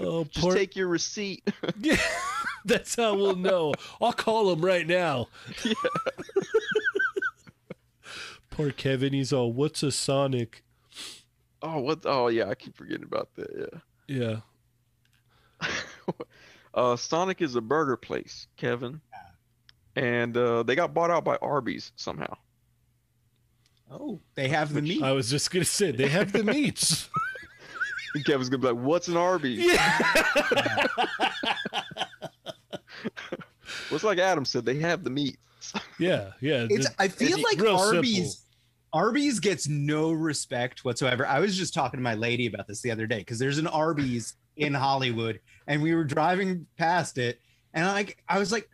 Oh, 0.00 0.24
Just 0.24 0.40
poor. 0.44 0.54
take 0.54 0.74
your 0.74 0.88
receipt. 0.88 1.48
Yeah, 1.80 1.96
that's 2.64 2.94
how 2.96 3.14
we'll 3.14 3.36
know. 3.36 3.72
I'll 4.00 4.12
call 4.12 4.52
him 4.52 4.64
right 4.64 4.86
now. 4.86 5.28
Yeah. 5.64 5.74
Poor 8.50 8.70
Kevin. 8.70 9.12
He's 9.12 9.32
all, 9.32 9.52
"What's 9.52 9.82
a 9.82 9.90
Sonic?" 9.90 10.62
oh, 11.62 11.80
what? 11.80 12.00
Oh, 12.04 12.28
yeah. 12.28 12.48
I 12.48 12.54
keep 12.54 12.76
forgetting 12.76 13.04
about 13.04 13.30
that. 13.36 13.82
Yeah. 14.06 14.40
Yeah. 15.60 15.68
uh, 16.74 16.96
Sonic 16.96 17.40
is 17.40 17.56
a 17.56 17.60
burger 17.60 17.96
place, 17.96 18.46
Kevin, 18.56 19.00
and 19.96 20.36
uh, 20.36 20.62
they 20.64 20.74
got 20.74 20.92
bought 20.92 21.10
out 21.10 21.24
by 21.24 21.36
Arby's 21.36 21.92
somehow. 21.96 22.36
Oh, 23.90 24.20
they 24.34 24.48
have 24.48 24.72
the 24.72 24.82
meat. 24.82 25.02
I 25.02 25.12
was 25.12 25.30
just 25.30 25.50
gonna 25.50 25.64
say 25.64 25.92
they 25.92 26.08
have 26.08 26.32
the 26.32 26.42
meats. 26.44 27.08
And 28.14 28.24
Kevin's 28.24 28.48
gonna 28.48 28.60
be 28.60 28.68
like, 28.68 28.84
"What's 28.84 29.08
an 29.08 29.16
Arby's?" 29.16 29.64
yeah. 29.64 30.86
Well, 33.30 33.96
it's 33.96 34.04
like 34.04 34.18
Adam 34.18 34.44
said, 34.44 34.64
they 34.64 34.78
have 34.78 35.04
the 35.04 35.10
meat. 35.10 35.38
Yeah. 35.98 36.32
Yeah. 36.40 36.66
It's 36.68 36.88
the- 36.88 36.94
I 36.98 37.08
feel 37.08 37.38
it's 37.38 37.44
like 37.44 37.60
real 37.60 37.76
Arby's 37.76 38.44
Arby's 38.92 39.38
gets 39.40 39.68
no 39.68 40.10
respect 40.12 40.84
whatsoever. 40.84 41.26
I 41.26 41.38
was 41.38 41.56
just 41.56 41.72
talking 41.72 41.98
to 41.98 42.02
my 42.02 42.14
lady 42.14 42.46
about 42.46 42.66
this 42.66 42.82
the 42.82 42.90
other 42.90 43.06
day 43.06 43.18
because 43.18 43.38
there's 43.38 43.58
an 43.58 43.68
Arby's 43.68 44.34
in 44.56 44.74
Hollywood 44.74 45.40
and 45.68 45.80
we 45.80 45.94
were 45.94 46.04
driving 46.04 46.66
past 46.76 47.16
it 47.16 47.40
and 47.72 47.86
like 47.86 48.18
I 48.28 48.38
was 48.38 48.50
like 48.52 48.68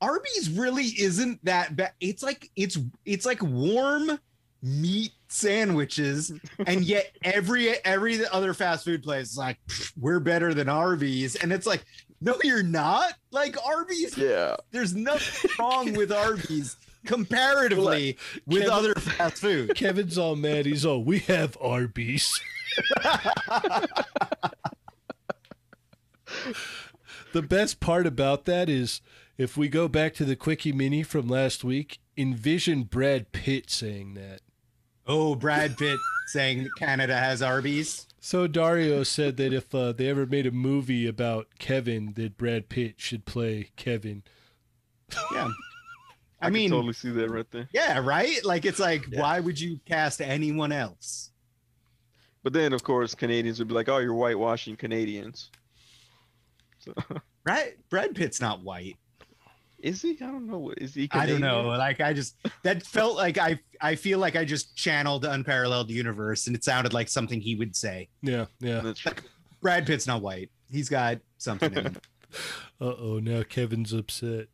Arby's 0.00 0.48
really 0.50 0.84
isn't 0.84 1.44
that 1.44 1.76
bad. 1.76 1.92
It's 2.00 2.22
like 2.22 2.48
it's 2.56 2.78
it's 3.04 3.26
like 3.26 3.42
warm 3.42 4.18
meat 4.62 5.12
sandwiches 5.28 6.32
and 6.66 6.84
yet 6.84 7.10
every 7.22 7.70
every 7.84 8.24
other 8.28 8.54
fast 8.54 8.84
food 8.84 9.02
place 9.02 9.32
is 9.32 9.36
like 9.36 9.58
we're 9.98 10.20
better 10.20 10.54
than 10.54 10.68
Arby's 10.68 11.34
and 11.36 11.52
it's 11.52 11.66
like 11.66 11.84
no 12.20 12.36
you're 12.44 12.62
not. 12.62 13.14
Like 13.30 13.56
Arby's 13.64 14.16
Yeah. 14.16 14.56
there's 14.70 14.94
nothing 14.94 15.50
wrong 15.58 15.92
with 15.96 16.12
Arby's 16.12 16.76
comparatively 17.06 18.18
with 18.46 18.60
Kevin- 18.62 18.74
other 18.74 18.94
fast 18.94 19.38
food. 19.38 19.74
Kevin's 19.76 20.18
all 20.18 20.36
mad. 20.36 20.66
He's 20.66 20.84
all, 20.84 21.02
"We 21.02 21.20
have 21.20 21.56
Arby's." 21.60 22.30
the 27.32 27.42
best 27.42 27.80
part 27.80 28.06
about 28.06 28.44
that 28.44 28.68
is 28.68 29.00
if 29.38 29.56
we 29.56 29.68
go 29.68 29.88
back 29.88 30.14
to 30.14 30.24
the 30.24 30.36
quickie 30.36 30.72
mini 30.72 31.02
from 31.02 31.28
last 31.28 31.64
week, 31.64 31.98
envision 32.16 32.82
Brad 32.84 33.32
Pitt 33.32 33.70
saying 33.70 34.14
that. 34.14 34.40
Oh, 35.06 35.34
Brad 35.34 35.76
Pitt 35.76 35.98
saying 36.26 36.68
Canada 36.78 37.16
has 37.16 37.42
Arby's. 37.42 38.06
So 38.20 38.46
Dario 38.46 39.02
said 39.02 39.38
that 39.38 39.54
if 39.54 39.74
uh, 39.74 39.92
they 39.92 40.08
ever 40.08 40.26
made 40.26 40.46
a 40.46 40.50
movie 40.50 41.06
about 41.06 41.48
Kevin, 41.58 42.12
that 42.14 42.36
Brad 42.36 42.68
Pitt 42.68 43.00
should 43.00 43.24
play 43.24 43.70
Kevin. 43.76 44.22
Yeah. 45.32 45.48
I, 46.42 46.46
I, 46.46 46.50
mean, 46.50 46.70
can 46.70 46.78
totally 46.78 46.92
see 46.94 47.10
that 47.10 47.30
right 47.30 47.50
there. 47.50 47.68
yeah, 47.72 47.98
right? 47.98 48.42
Like 48.44 48.64
it's 48.64 48.78
like, 48.78 49.06
Yeah. 49.10 49.20
why 49.20 49.40
would 49.40 49.60
you 49.60 49.78
cast 49.86 50.20
anyone 50.20 50.72
else? 50.72 51.30
But 52.42 52.54
then, 52.54 52.72
of 52.72 52.82
course, 52.82 53.14
Canadians 53.14 53.58
would 53.58 53.68
be 53.68 53.74
like, 53.74 53.90
"Oh, 53.90 53.98
you're 53.98 54.14
whitewashing 54.14 54.76
Canadians." 54.76 55.50
So, 56.78 56.94
Brad 57.44 57.74
Brad 57.90 58.14
Pitt's 58.14 58.40
not 58.40 58.62
white. 58.64 58.96
Is 59.82 60.02
he? 60.02 60.10
I 60.20 60.26
don't 60.26 60.46
know. 60.46 60.58
What 60.58 60.78
is 60.78 60.94
he? 60.94 61.08
I 61.12 61.26
don't 61.26 61.40
know. 61.40 61.68
Like 61.68 62.00
I 62.00 62.12
just 62.12 62.36
that 62.62 62.84
felt 62.86 63.16
like 63.16 63.38
I 63.38 63.58
I 63.80 63.94
feel 63.94 64.18
like 64.18 64.36
I 64.36 64.44
just 64.44 64.76
channeled 64.76 65.24
Unparalleled 65.24 65.90
Universe 65.90 66.46
and 66.46 66.54
it 66.56 66.64
sounded 66.64 66.92
like 66.92 67.08
something 67.08 67.40
he 67.40 67.54
would 67.56 67.74
say. 67.74 68.08
Yeah, 68.22 68.46
yeah. 68.60 68.80
That's- 68.80 69.04
Brad 69.62 69.86
Pitt's 69.86 70.06
not 70.06 70.22
white. 70.22 70.50
he's 70.70 70.88
got 70.88 71.18
something 71.38 71.72
in 71.74 71.84
him. 71.86 71.96
Uh 72.80 72.94
oh, 72.98 73.18
now 73.20 73.42
Kevin's 73.42 73.92
upset. 73.92 74.46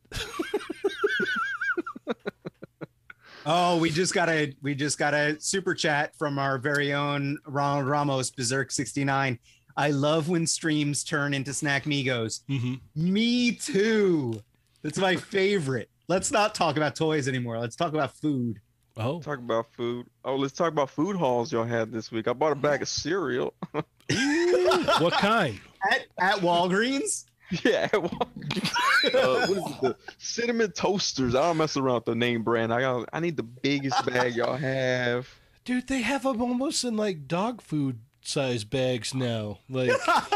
Oh, 3.48 3.77
we 3.78 3.90
just 3.90 4.12
got 4.12 4.28
a 4.28 4.53
we 4.62 4.74
just 4.74 4.98
got 4.98 5.15
a 5.15 5.39
super 5.40 5.74
chat 5.74 6.16
from 6.16 6.36
our 6.39 6.59
very 6.59 6.93
own 6.93 7.39
Ronald 7.47 7.86
Ramos 7.86 8.31
Berserk 8.31 8.73
69. 8.73 9.39
I 9.77 9.90
love 9.90 10.28
when 10.28 10.47
streams 10.47 11.05
turn 11.05 11.32
into 11.35 11.53
snack 11.55 11.85
migos. 11.85 12.40
hmm 12.48 12.74
Me 12.97 13.53
too. 13.53 14.40
That's 14.86 14.98
my 14.98 15.16
favorite. 15.16 15.90
Let's 16.06 16.30
not 16.30 16.54
talk 16.54 16.76
about 16.76 16.94
toys 16.94 17.26
anymore. 17.26 17.58
Let's 17.58 17.74
talk 17.74 17.92
about 17.92 18.14
food. 18.14 18.60
Oh, 18.96 19.20
Talk 19.20 19.38
about 19.38 19.66
food. 19.72 20.06
Oh, 20.24 20.36
let's 20.36 20.52
talk 20.52 20.70
about 20.70 20.90
food 20.90 21.16
hauls 21.16 21.50
y'all 21.50 21.64
had 21.64 21.90
this 21.90 22.12
week. 22.12 22.28
I 22.28 22.32
bought 22.32 22.52
a 22.52 22.54
bag 22.54 22.82
of 22.82 22.88
cereal. 22.88 23.52
what 23.72 25.12
kind? 25.14 25.58
At 25.90 26.06
at 26.20 26.36
Walgreens? 26.36 27.24
yeah. 27.64 27.88
uh, 27.94 27.98
what 27.98 29.50
is 29.50 29.56
it? 29.56 29.80
The 29.82 29.96
cinnamon 30.18 30.70
toasters. 30.70 31.34
I 31.34 31.42
don't 31.48 31.56
mess 31.56 31.76
around 31.76 31.96
with 31.96 32.04
the 32.04 32.14
name 32.14 32.44
brand. 32.44 32.72
I 32.72 32.82
got. 32.82 33.08
I 33.12 33.18
need 33.18 33.36
the 33.36 33.42
biggest 33.42 34.06
bag 34.06 34.36
y'all 34.36 34.56
have. 34.56 35.28
Dude, 35.64 35.88
they 35.88 36.02
have 36.02 36.22
them 36.22 36.40
almost 36.40 36.84
in 36.84 36.96
like 36.96 37.26
dog 37.26 37.60
food 37.60 37.98
size 38.22 38.62
bags 38.62 39.14
now. 39.14 39.58
Like, 39.68 39.90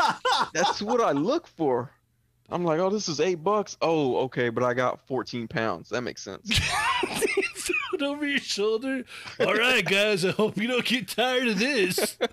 That's 0.54 0.82
what 0.82 1.00
I 1.00 1.12
look 1.12 1.46
for. 1.46 1.92
I'm 2.50 2.64
like, 2.64 2.80
oh, 2.80 2.90
this 2.90 3.08
is 3.08 3.20
eight 3.20 3.44
bucks. 3.44 3.76
Oh, 3.80 4.16
okay, 4.24 4.48
but 4.48 4.64
I 4.64 4.74
got 4.74 5.06
14 5.06 5.46
pounds. 5.48 5.88
That 5.90 6.02
makes 6.02 6.22
sense. 6.22 6.50
over 8.02 8.26
your 8.26 8.38
shoulder. 8.38 9.04
All 9.40 9.54
right, 9.54 9.84
guys, 9.84 10.24
I 10.24 10.30
hope 10.30 10.56
you 10.56 10.68
don't 10.68 10.84
get 10.84 11.08
tired 11.08 11.48
of 11.48 11.58
this. 11.58 12.16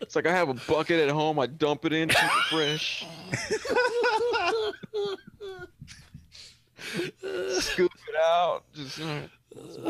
It's 0.00 0.16
like 0.16 0.26
I 0.26 0.32
have 0.32 0.48
a 0.48 0.54
bucket 0.54 1.00
at 1.00 1.10
home. 1.10 1.38
I 1.38 1.46
dump 1.46 1.84
it 1.84 1.92
in, 1.92 2.08
keep 2.08 2.18
it 2.18 2.30
fresh. 2.48 3.04
Scoop 7.60 7.92
it 7.92 8.16
out. 8.18 8.64
Just 8.72 8.98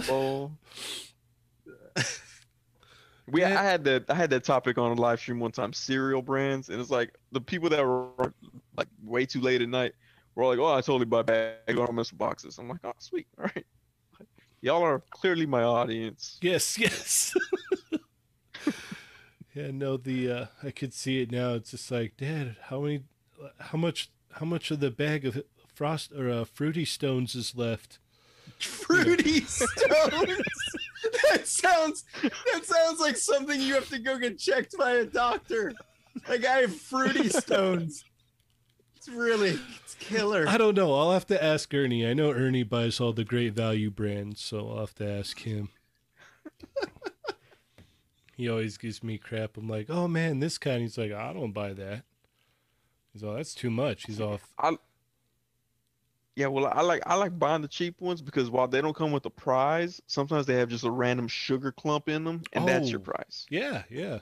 bowl. 0.09 0.51
We 3.31 3.45
I 3.45 3.51
had 3.51 3.85
that 3.85 4.05
I 4.09 4.15
had 4.15 4.31
that 4.31 4.45
topic 4.45 4.79
on 4.79 4.93
a 4.93 5.01
live 5.01 5.21
stream 5.21 5.39
one 5.39 5.53
time, 5.53 5.73
cereal 5.73 6.23
brands, 6.23 6.71
and 6.71 6.81
it's 6.81 6.91
like 6.91 7.15
the 7.33 7.41
people 7.41 7.69
that 7.71 7.85
were 7.85 8.33
like 8.77 8.89
way 9.05 9.27
too 9.27 9.41
late 9.41 9.61
at 9.61 9.69
night 9.69 9.93
were 10.35 10.45
all 10.45 10.51
like, 10.51 10.59
"Oh, 10.59 10.73
I 10.73 10.81
totally 10.81 11.05
buy 11.05 11.23
don't 11.67 11.95
mess 11.95 12.11
boxes." 12.11 12.59
I'm 12.59 12.69
like, 12.69 12.81
"Oh, 12.85 12.93
sweet, 12.99 13.27
all 13.39 13.45
right." 13.55 13.67
Y'all 14.61 14.83
are 14.83 15.03
clearly 15.11 15.47
my 15.47 15.63
audience. 15.63 16.39
Yes, 16.43 16.79
yes. 16.79 17.35
yeah, 19.55 19.71
no, 19.73 19.97
the 19.97 20.31
uh, 20.31 20.47
I 20.63 20.71
could 20.71 20.93
see 20.93 21.23
it 21.23 21.31
now. 21.31 21.55
It's 21.55 21.71
just 21.71 21.91
like, 21.91 22.17
Dad, 22.17 22.57
how 22.63 22.81
many, 22.81 23.03
how 23.61 23.79
much, 23.79 24.11
how 24.33 24.47
much 24.47 24.71
of 24.71 24.81
the 24.81 24.91
bag 24.91 25.25
of 25.25 25.43
frost 25.73 26.13
or 26.13 26.29
uh, 26.29 26.45
fruity 26.45 26.85
stones 26.85 27.35
is 27.37 27.55
left? 27.55 27.99
Fruity 28.59 29.41
stones. 29.47 30.43
That 31.31 31.47
sounds 31.47 32.05
that 32.23 32.65
sounds 32.65 33.01
like 33.01 33.17
something 33.17 33.61
you 33.61 33.75
have 33.75 33.89
to 33.91 33.99
go 33.99 34.19
get 34.19 34.39
checked 34.39 34.77
by 34.79 34.93
a 34.93 35.05
doctor. 35.05 35.73
Like 36.29 36.45
I 36.45 36.59
have 36.59 36.75
fruity 36.75 37.29
stones. 37.29 38.05
It's 38.97 39.09
really 39.09 39.59
it's 39.85 39.95
killer. 39.99 40.47
I 40.49 40.59
don't 40.59 40.75
know. 40.75 40.95
I'll 40.95 41.13
have 41.13 41.27
to 41.29 41.43
ask 41.43 41.73
Ernie. 41.73 42.07
I 42.07 42.15
know 42.15 42.31
Ernie 42.33 42.65
buys 42.65 43.01
all 43.01 43.13
the 43.13 43.25
great 43.25 43.53
value 43.53 43.91
brands, 43.91 44.41
so 44.41 44.69
I'll 44.69 44.81
have 44.81 44.95
to 44.97 45.09
ask 45.09 45.39
him. 45.41 45.69
he 48.37 48.49
always 48.49 48.77
gives 48.77 49.03
me 49.03 49.19
crap. 49.19 49.57
I'm 49.57 49.69
like, 49.69 49.87
oh 49.89 50.09
man, 50.09 50.41
this 50.41 50.59
kind. 50.59 50.83
He's 50.83 50.99
like, 50.99 51.13
I 51.13 51.33
don't 51.33 51.53
buy 51.53 51.73
that. 51.75 52.03
He's 53.13 53.25
all, 53.25 53.35
that's 53.35 53.55
too 53.55 53.71
much. 53.71 54.05
He's 54.05 54.21
off. 54.21 54.53
Yeah, 56.39 56.47
well, 56.47 56.71
I 56.73 56.83
like 56.83 57.03
I 57.05 57.17
like 57.17 57.37
buying 57.37 57.63
the 57.63 57.69
cheap 57.69 58.01
ones 58.01 58.23
because 58.23 58.49
while 58.49 58.69
they 58.69 58.81
don't 58.81 58.95
come 58.95 59.11
with 59.11 59.27
a 59.27 59.31
prize, 59.31 60.01
sometimes 60.07 60.47
they 60.47 60.55
have 60.55 60.69
just 60.69 60.85
a 60.85 60.91
random 60.91 61.27
sugar 61.27 61.73
clump 61.73 62.09
in 62.09 62.23
them, 62.23 62.43
and 62.53 62.69
that's 62.69 62.91
your 62.93 63.01
Oh. 63.01 63.03
prize. 63.03 63.45
Yeah, 63.51 63.83
yeah. 63.91 64.21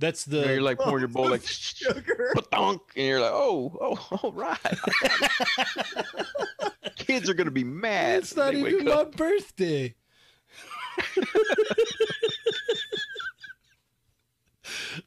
That's 0.00 0.24
the 0.24 0.38
you're 0.40 0.60
like 0.62 0.80
pouring 0.80 1.02
your 1.02 1.06
bowl 1.08 1.30
like 1.30 1.42
sugar. 1.46 2.34
and 2.52 2.80
you're 2.96 3.20
like, 3.20 3.30
oh, 3.32 3.72
oh, 4.10 4.18
all 4.20 4.32
right. 4.32 4.58
Kids 6.96 7.30
are 7.30 7.34
gonna 7.34 7.52
be 7.52 7.62
mad. 7.62 8.18
It's 8.24 8.34
not 8.34 8.54
even 8.54 8.86
my 8.86 8.90
up. 8.90 9.16
birthday. 9.16 9.94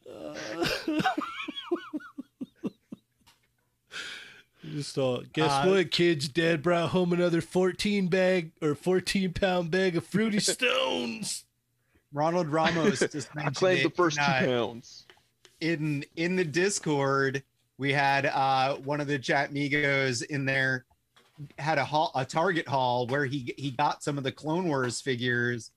Uh, 0.10 0.34
Just 4.76 4.98
all, 4.98 5.24
guess 5.32 5.50
Uh, 5.52 5.66
what, 5.70 5.92
kids? 5.92 6.28
Dad 6.28 6.62
brought 6.62 6.90
home 6.90 7.14
another 7.14 7.40
14 7.40 8.08
bag 8.10 8.52
or 8.62 8.76
14 8.76 9.32
pound 9.32 9.72
bag 9.72 9.96
of 9.96 10.06
fruity 10.06 10.40
stones. 10.42 11.46
Ronald 12.12 12.50
Ramos 12.50 13.00
just 13.12 13.30
I 13.32 13.36
mentioned 13.36 13.56
claimed 13.56 13.86
the 13.86 13.96
first 13.96 14.18
in, 14.18 14.24
two 14.26 14.32
pounds. 14.46 15.06
in 15.62 16.06
in 16.18 16.36
the 16.36 16.44
Discord. 16.44 17.42
We 17.78 17.94
had 17.94 18.26
uh 18.26 18.76
one 18.78 19.00
of 19.00 19.08
the 19.08 19.18
chat 19.18 19.54
migos 19.54 20.24
in 20.26 20.44
there 20.46 20.86
had 21.58 21.78
a 21.78 21.86
haul, 21.86 22.12
a 22.16 22.26
Target 22.26 22.68
haul 22.68 23.08
where 23.08 23.26
he 23.26 23.54
he 23.58 23.72
got 23.72 24.04
some 24.04 24.18
of 24.18 24.24
the 24.26 24.32
Clone 24.32 24.68
Wars 24.68 25.00
figures, 25.00 25.72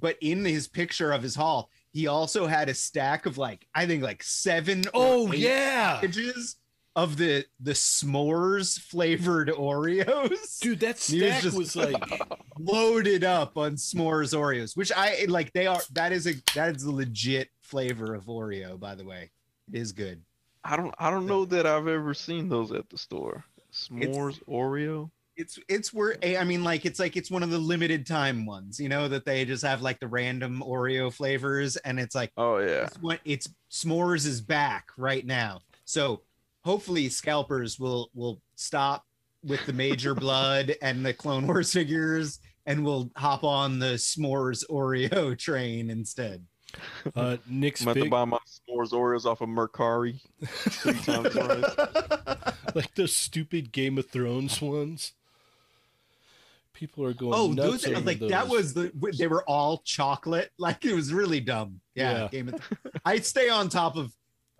but 0.00 0.16
in 0.20 0.44
his 0.44 0.66
picture 0.68 1.12
of 1.12 1.22
his 1.22 1.34
haul, 1.36 1.70
he 1.92 2.08
also 2.08 2.46
had 2.48 2.68
a 2.68 2.74
stack 2.74 3.26
of 3.26 3.38
like 3.38 3.66
I 3.74 3.86
think 3.86 4.02
like 4.02 4.22
seven. 4.24 4.80
or 4.88 4.90
Oh, 4.94 5.32
eight 5.32 5.38
yeah. 5.40 5.94
packages 5.94 6.56
of 6.96 7.16
the 7.16 7.44
the 7.60 7.72
s'mores 7.72 8.78
flavored 8.78 9.48
Oreos. 9.48 10.58
Dude, 10.60 10.80
that 10.80 10.98
He 10.98 11.22
was 11.22 11.34
stack 11.40 11.52
was 11.52 11.76
like, 11.76 12.20
loaded 12.58 13.24
up 13.24 13.56
on 13.56 13.74
s'mores 13.76 14.36
Oreos, 14.36 14.76
which 14.76 14.92
I 14.96 15.26
like. 15.28 15.52
They 15.52 15.66
are 15.66 15.80
that 15.92 16.12
is 16.12 16.26
a 16.26 16.34
that 16.54 16.76
is 16.76 16.84
a 16.84 16.90
legit 16.92 17.48
flavor 17.60 18.14
of 18.14 18.24
Oreo. 18.26 18.78
By 18.78 18.94
the 18.94 19.04
way, 19.04 19.30
it 19.72 19.78
is 19.78 19.92
good. 19.92 20.22
I 20.62 20.76
don't 20.76 20.94
I 20.98 21.10
don't 21.10 21.26
know 21.26 21.44
that 21.46 21.66
I've 21.66 21.88
ever 21.88 22.14
seen 22.14 22.48
those 22.48 22.72
at 22.72 22.88
the 22.88 22.98
store. 22.98 23.44
S'mores 23.72 24.42
Oreo. 24.48 25.10
It's 25.36 25.58
it's 25.68 25.92
where 25.92 26.16
I 26.22 26.44
mean, 26.44 26.62
like 26.62 26.84
it's 26.86 27.00
like 27.00 27.16
it's 27.16 27.30
one 27.30 27.42
of 27.42 27.50
the 27.50 27.58
limited 27.58 28.06
time 28.06 28.46
ones, 28.46 28.78
you 28.78 28.88
know, 28.88 29.08
that 29.08 29.24
they 29.24 29.44
just 29.44 29.64
have 29.64 29.82
like 29.82 29.98
the 29.98 30.06
random 30.06 30.62
Oreo 30.64 31.12
flavors, 31.12 31.76
and 31.78 31.98
it's 31.98 32.14
like 32.14 32.30
Oh 32.36 32.58
yeah. 32.58 32.84
it's 32.84 32.96
what 33.02 33.18
it's 33.24 33.48
s'mores 33.68 34.26
is 34.26 34.40
back 34.40 34.90
right 34.96 35.26
now. 35.26 35.60
So 35.84 36.22
hopefully 36.64 37.08
scalpers 37.08 37.78
will 37.78 38.10
will 38.14 38.40
stop 38.56 39.04
with 39.44 39.64
the 39.66 39.72
major 39.72 40.14
Bludd 40.16 40.74
and 40.82 41.04
the 41.04 41.12
Clone 41.14 41.46
Wars 41.46 41.72
figures, 41.72 42.40
and 42.66 42.84
we'll 42.84 43.10
hop 43.16 43.44
on 43.44 43.78
the 43.78 43.94
s'mores 43.94 44.64
Oreo 44.70 45.38
train 45.46 45.90
instead. 45.90 46.44
uh, 47.14 47.36
Nick's 47.46 47.82
I'm 47.82 47.88
about 47.88 48.02
to 48.04 48.10
buy 48.10 48.24
my 48.24 48.38
s'mores 48.38 48.90
Oreos 48.92 49.24
off 49.26 49.40
of 49.42 49.48
Mercari. 49.48 50.20
Three 50.44 50.92
the 50.92 52.54
like 52.74 52.94
those 52.94 53.14
stupid 53.14 53.70
Game 53.70 53.98
of 53.98 54.08
Thrones 54.10 54.60
ones. 54.60 55.12
People 56.72 57.04
are 57.04 57.14
going 57.14 57.34
Oh, 57.34 57.52
nuts 57.52 57.84
those, 57.84 57.86
over 57.86 58.00
like 58.00 58.18
those. 58.18 58.30
that 58.30 58.48
was 58.48 58.74
the 58.74 58.90
they 59.16 59.28
were 59.28 59.44
all 59.48 59.78
chocolate. 59.84 60.50
Like 60.58 60.84
it 60.84 60.92
was 60.94 61.12
really 61.12 61.38
dumb. 61.38 61.80
Yeah, 61.94 62.22
Yeah. 62.22 62.28
Game 62.28 62.48
of 62.48 62.60
I 63.04 63.18
stay 63.20 63.48
on 63.48 63.68
top 63.68 63.96
of 63.96 64.12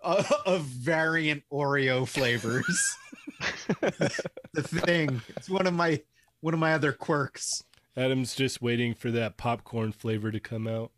of 0.05 0.61
variant 0.63 1.43
Oreo 1.51 2.07
flavors. 2.07 2.97
the 3.81 4.61
thing. 4.61 5.21
It's 5.29 5.49
one 5.49 5.67
of 5.67 5.73
my 5.73 6.01
one 6.41 6.53
of 6.53 6.59
my 6.59 6.73
other 6.73 6.91
quirks. 6.91 7.63
Adam's 7.97 8.35
just 8.35 8.61
waiting 8.61 8.93
for 8.93 9.09
that 9.11 9.37
popcorn 9.37 9.91
flavor 9.91 10.31
to 10.31 10.39
come 10.39 10.67
out. 10.67 10.91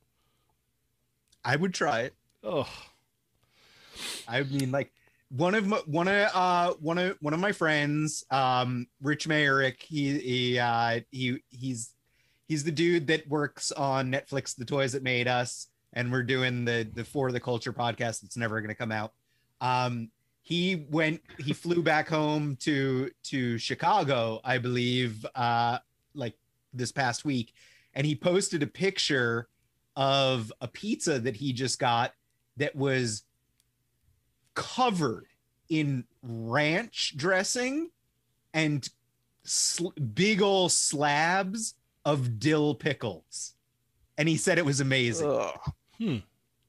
I 1.46 1.56
would 1.56 1.74
try 1.74 2.02
it. 2.02 2.16
Oh, 2.44 2.68
I 4.28 4.44
mean, 4.44 4.72
like 4.72 4.92
one 5.30 5.56
of 5.56 5.68
my 5.68 5.78
one 5.86 6.08
of 6.08 6.30
uh 6.34 6.74
one 6.80 6.98
of 6.98 7.18
one 7.22 7.34
of 7.34 7.40
my 7.40 7.52
friends, 7.52 8.24
um, 8.32 8.88
Rich 9.02 9.28
Mayerick. 9.28 9.82
He 9.82 10.18
he 10.20 10.60
uh 10.60 11.02
he 11.12 11.40
he's 11.50 11.94
he's 12.48 12.64
the 12.64 12.72
dude 12.72 13.08
that 13.08 13.28
works 13.28 13.72
on 13.72 14.12
Netflix, 14.12 14.56
The 14.56 14.66
Toys 14.66 14.94
That 14.94 15.04
Made 15.04 15.28
Us, 15.28 15.68
and 15.98 16.12
we're 16.12 16.24
doing 16.24 16.64
the 16.64 16.88
the 16.94 17.04
For 17.04 17.32
the 17.32 17.40
Culture 17.40 17.74
podcast. 17.74 18.22
That's 18.22 18.38
never 18.38 18.62
going 18.62 18.70
to 18.70 18.76
come 18.76 18.92
out. 18.92 19.14
Um, 19.60 20.12
he 20.44 20.86
went 20.92 21.22
he 21.40 21.54
flew 21.54 21.82
back 21.82 22.08
home 22.08 22.56
to 22.58 23.10
to 23.24 23.58
Chicago, 23.58 24.40
I 24.44 24.60
believe, 24.60 25.26
uh, 25.34 25.80
like 26.14 26.36
this 26.72 26.92
past 26.92 27.26
week, 27.26 27.54
and 27.96 28.06
he 28.06 28.16
posted 28.16 28.62
a 28.62 28.68
picture 28.68 29.50
of 29.96 30.54
a 30.62 30.68
pizza 30.68 31.18
that 31.20 31.36
he 31.36 31.52
just 31.52 31.80
got 31.80 32.14
that 32.58 32.76
was 32.76 33.24
covered 34.54 35.26
in 35.70 36.06
ranch 36.22 37.18
dressing 37.18 37.90
and 38.54 38.88
sl- 39.44 39.90
big 40.14 40.44
old 40.44 40.72
slabs 40.72 41.74
of 42.06 42.40
dill 42.40 42.76
pickles. 42.76 43.56
And 44.20 44.30
he 44.30 44.38
said 44.38 44.60
it 44.60 44.66
was 44.66 44.80
amazing. 44.80 45.30
Ugh. 45.30 45.74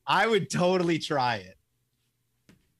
I 0.07 0.27
would 0.27 0.51
totally 0.51 0.99
try 0.99 1.37
it. 1.37 1.57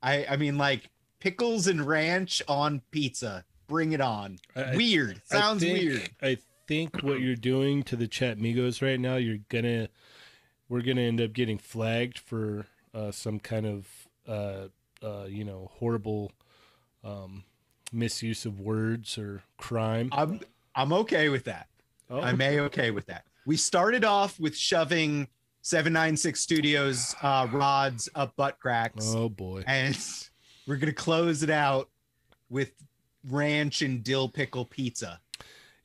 I 0.03 0.27
I 0.27 0.37
mean 0.37 0.59
like 0.59 0.91
pickles 1.21 1.67
and 1.67 1.87
ranch 1.87 2.43
on 2.49 2.83
pizza. 2.91 3.45
Bring 3.67 3.93
it 3.93 4.01
on. 4.01 4.39
I- 4.57 4.63
I- 4.63 4.77
weird. 4.77 5.21
I 5.31 5.39
Sounds 5.39 5.63
think- 5.63 5.79
weird. 5.79 6.11
I 6.23 6.39
think 6.67 7.03
what 7.03 7.21
you're 7.21 7.35
doing 7.35 7.83
to 7.85 7.97
the 7.97 8.07
chat 8.09 8.39
Migos 8.39 8.81
right 8.83 9.01
now, 9.01 9.17
you're 9.17 9.39
gonna, 9.49 9.89
we're 10.69 10.83
gonna 10.83 11.01
end 11.03 11.21
up 11.21 11.33
getting 11.33 11.59
flagged 11.59 12.19
for 12.19 12.67
uh, 12.95 13.11
some 13.11 13.41
kind 13.41 13.67
of, 13.67 13.87
uh, 14.27 14.69
uh, 15.03 15.25
you 15.29 15.45
know, 15.45 15.71
horrible 15.75 16.33
um, 17.05 17.45
misuse 17.93 18.45
of 18.47 18.61
words 18.61 19.17
or 19.19 19.43
crime. 19.59 20.09
I'm 20.13 20.41
I'm 20.75 20.93
okay 20.93 21.29
with 21.29 21.45
that. 21.45 21.69
Oh, 22.11 22.21
I'm 22.21 22.41
a 22.41 22.61
okay 22.61 22.91
with 22.91 23.07
that. 23.07 23.25
We 23.47 23.57
started 23.57 24.05
off 24.05 24.39
with 24.41 24.57
shoving 24.57 25.29
796 25.63 26.41
Studios 26.41 27.15
uh, 27.23 27.47
rods 27.53 28.09
up 28.15 28.35
butt 28.37 28.59
cracks, 28.59 29.13
oh 29.15 29.29
boy. 29.29 29.63
and 29.67 29.99
we're 30.67 30.77
gonna 30.77 30.93
close 30.93 31.43
it 31.43 31.51
out 31.51 31.89
with 32.49 32.73
ranch 33.29 33.83
and 33.83 34.03
dill 34.03 34.29
pickle 34.29 34.65
pizza. 34.65 35.21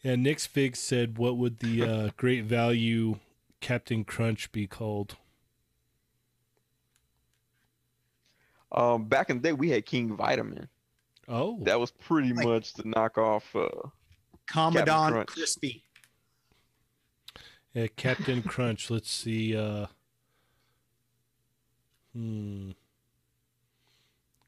Yeah, 0.03 0.15
Nick's 0.15 0.45
Fig 0.45 0.75
said, 0.75 1.17
"What 1.17 1.37
would 1.37 1.59
the 1.59 1.83
uh, 1.83 2.09
great 2.17 2.43
value 2.45 3.19
Captain 3.61 4.03
Crunch 4.05 4.51
be 4.51 4.67
called?" 4.67 5.15
Um, 8.71 9.05
back 9.05 9.29
in 9.29 9.37
the 9.37 9.43
day, 9.49 9.53
we 9.53 9.69
had 9.69 9.85
King 9.85 10.15
Vitamin. 10.15 10.67
Oh, 11.27 11.59
That 11.63 11.79
was 11.79 11.91
pretty 11.91 12.33
Like- 12.33 12.45
much 12.45 12.73
the 12.73 12.83
knockoff. 12.83 13.43
Uh, 13.55 13.89
Commandant 14.47 15.27
Crispy. 15.27 15.83
Yeah, 17.73 17.87
Captain 17.95 18.41
Crunch. 18.41 18.89
Let's 18.89 19.11
see. 19.11 19.55
Uh, 19.55 19.87
hmm. 22.13 22.71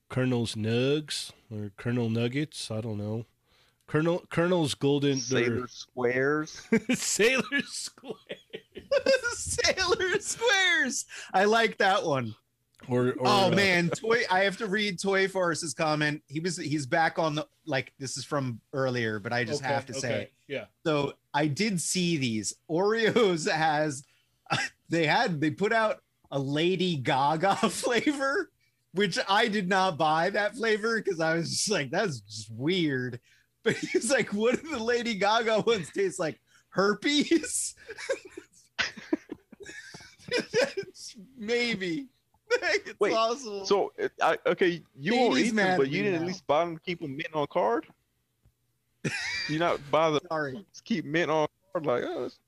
Colonel's 0.09 0.55
Nugs 0.55 1.31
or 1.51 1.71
Colonel 1.77 2.09
Nuggets. 2.09 2.69
I 2.71 2.81
don't 2.81 2.97
know. 2.97 3.25
Colonel 3.87 4.23
Colonel's 4.29 4.73
Golden 4.73 5.17
Sailor 5.17 5.67
Squares. 5.67 6.67
Sailor 6.93 7.61
Squares. 7.67 8.15
Sailor 9.33 10.19
Squares. 10.19 11.05
I 11.33 11.45
like 11.45 11.77
that 11.77 12.03
one. 12.03 12.35
Or, 12.87 13.09
or 13.09 13.15
oh 13.27 13.47
uh, 13.47 13.49
man, 13.51 13.89
Toy. 13.89 14.23
I 14.29 14.41
have 14.41 14.57
to 14.57 14.67
read 14.67 15.01
Toy 15.01 15.27
Farce's 15.27 15.73
comment. 15.73 16.21
He 16.27 16.39
was 16.39 16.57
he's 16.57 16.85
back 16.85 17.17
on 17.17 17.35
the 17.35 17.47
like 17.65 17.93
this 17.99 18.17
is 18.17 18.25
from 18.25 18.59
earlier, 18.73 19.19
but 19.19 19.33
I 19.33 19.43
just 19.43 19.63
okay, 19.63 19.73
have 19.73 19.85
to 19.87 19.93
say 19.93 20.07
okay, 20.07 20.21
it. 20.23 20.33
Yeah. 20.47 20.65
So 20.85 21.13
I 21.33 21.47
did 21.47 21.81
see 21.81 22.17
these. 22.17 22.53
Oreos 22.69 23.49
has 23.51 24.03
they 24.89 25.05
had 25.05 25.41
they 25.41 25.51
put 25.51 25.73
out 25.73 26.01
a 26.31 26.39
Lady 26.39 26.97
Gaga 26.97 27.55
flavor, 27.69 28.51
which 28.93 29.17
I 29.27 29.47
did 29.47 29.67
not 29.67 29.97
buy 29.97 30.29
that 30.31 30.55
flavor 30.55 31.01
because 31.01 31.19
I 31.19 31.35
was 31.35 31.49
just 31.49 31.69
like, 31.69 31.91
that's 31.91 32.19
just 32.21 32.51
weird. 32.51 33.19
But 33.65 33.77
he's 33.77 34.11
like, 34.11 34.31
what 34.31 34.61
do 34.61 34.69
the 34.69 34.77
Lady 34.77 35.15
Gaga 35.15 35.61
ones 35.61 35.89
taste 35.89 36.19
like? 36.19 36.39
Herpes? 36.69 37.73
Maybe. 41.35 42.05
it's 42.85 42.99
Wait, 42.99 43.13
possible. 43.13 43.65
So, 43.65 43.93
I, 44.21 44.37
okay, 44.45 44.81
you 44.97 45.15
won't 45.15 45.35
Katie's 45.35 45.51
eat 45.51 45.55
them, 45.55 45.77
but 45.77 45.89
you 45.89 46.03
didn't 46.03 46.19
now. 46.19 46.21
at 46.21 46.27
least 46.27 46.47
buy 46.47 46.65
them 46.65 46.75
to 46.75 46.81
keep 46.81 47.01
them 47.01 47.15
mint 47.15 47.33
on 47.33 47.47
card. 47.47 47.87
you 49.49 49.59
not 49.59 49.79
buy 49.91 50.09
the 50.09 50.21
sorry. 50.29 50.65
keep 50.83 51.05
mint 51.05 51.29
on 51.29 51.47
card 51.73 51.85
like 51.85 52.03
oh, 52.05 52.29
that's- 52.29 52.39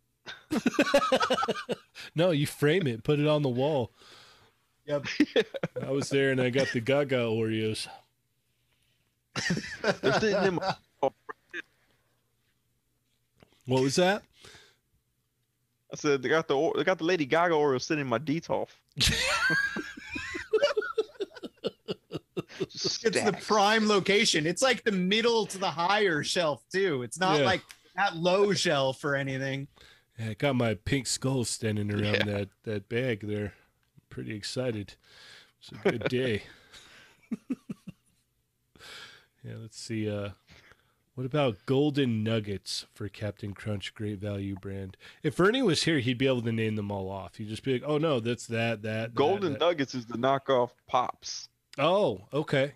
no, 2.16 2.32
you 2.32 2.48
frame 2.48 2.88
it, 2.88 3.04
put 3.04 3.20
it 3.20 3.28
on 3.28 3.42
the 3.44 3.50
wall. 3.50 3.92
Yep. 4.86 5.06
I 5.86 5.92
was 5.92 6.10
there 6.10 6.32
and 6.32 6.42
I 6.42 6.50
got 6.50 6.68
the 6.74 6.80
Gaga 6.80 7.18
Oreos. 7.18 7.88
they're 10.02 10.20
sitting 10.20 10.44
in 10.44 10.56
my 10.56 10.76
What 13.66 13.84
was 13.84 13.96
that? 13.98 14.24
I 15.92 15.96
said 15.96 16.22
they 16.22 16.30
got 16.30 16.48
the 16.48 16.72
they 16.76 16.84
got 16.84 16.98
the 16.98 17.04
Lady 17.04 17.26
Gaga 17.26 17.54
Oreo 17.54 17.82
sitting 17.82 18.02
in 18.02 18.08
my 18.08 18.20
Detolf. 18.20 18.70
It's 22.86 23.00
the 23.24 23.38
prime 23.46 23.88
location. 23.88 24.46
It's 24.46 24.62
like 24.62 24.84
the 24.84 24.92
middle 24.92 25.46
to 25.48 25.58
the 25.58 25.70
higher 25.72 26.24
shelf 26.24 26.64
too. 26.72 27.02
It's 27.04 27.20
not 27.20 27.40
Yeah. 27.40 27.46
like 27.46 27.62
that 27.96 28.16
low 28.16 28.54
shelf 28.54 29.04
or 29.04 29.16
anything. 29.16 29.68
Yeah, 30.20 30.30
I 30.30 30.34
got 30.36 30.56
my 30.56 30.74
pink 30.76 31.08
skull 31.08 31.44
standing 31.46 31.92
around 31.92 32.04
Yeah. 32.04 32.24
that 32.26 32.50
that 32.64 32.90
bag 32.90 33.22
there. 33.28 33.54
Pretty 34.10 34.36
excited. 34.36 34.96
It's 35.60 35.72
a 35.72 35.90
good 35.92 36.04
day. 36.10 36.44
yeah, 39.44 39.54
let's 39.60 39.80
see. 39.80 40.10
Uh, 40.10 40.30
what 41.16 41.26
about 41.26 41.58
golden 41.66 42.24
nuggets 42.24 42.86
for 42.94 43.10
Captain 43.10 43.54
Crunch 43.54 43.94
Great 43.94 44.20
Value 44.20 44.56
brand? 44.56 44.98
If 45.24 45.40
Ernie 45.40 45.64
was 45.64 45.84
here, 45.84 46.00
he'd 46.00 46.18
be 46.18 46.28
able 46.28 46.42
to 46.44 46.52
name 46.52 46.76
them 46.76 46.92
all 46.92 47.10
off. 47.10 47.36
He'd 47.38 47.50
just 47.50 47.64
be 47.64 47.74
like, 47.74 47.84
"Oh 47.86 47.98
no, 47.98 48.20
that's 48.20 48.46
that 48.48 48.82
that." 48.84 49.14
that, 49.14 49.16
Golden 49.16 49.54
that." 49.54 49.60
Nuggets 49.60 49.96
is 49.96 50.06
the 50.06 50.18
knockoff 50.18 50.72
Pops. 50.88 51.50
Oh, 51.78 52.22
okay, 52.34 52.74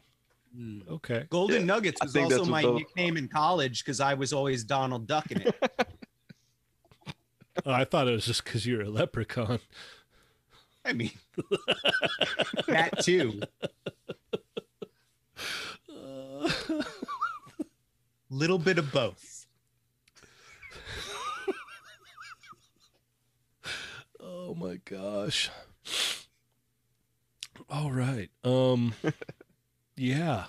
okay. 0.90 1.26
Golden 1.30 1.62
Yeah, 1.62 1.66
Nuggets 1.66 2.02
was 2.02 2.16
also 2.16 2.46
my 2.46 2.62
the- 2.62 2.74
nickname 2.74 3.18
in 3.18 3.28
college 3.28 3.84
because 3.84 4.00
I 4.00 4.14
was 4.14 4.32
always 4.34 4.64
Donald 4.64 5.08
Duck 5.08 5.32
in 5.32 5.42
it. 5.42 5.56
Oh, 7.66 7.72
I 7.74 7.84
thought 7.84 8.08
it 8.08 8.12
was 8.12 8.26
just 8.26 8.46
because 8.46 8.66
you're 8.66 8.82
a 8.82 8.90
leprechaun. 8.90 9.60
I 10.86 10.94
mean, 10.94 11.12
that 12.68 13.04
too. 13.04 13.42
Little 18.30 18.58
bit 18.58 18.78
of 18.80 18.92
both. 18.92 19.46
Oh 24.24 24.54
my 24.56 24.76
gosh. 24.86 25.50
All 27.72 27.92
right. 27.92 28.30
Um 28.44 28.94
yeah. 29.98 30.46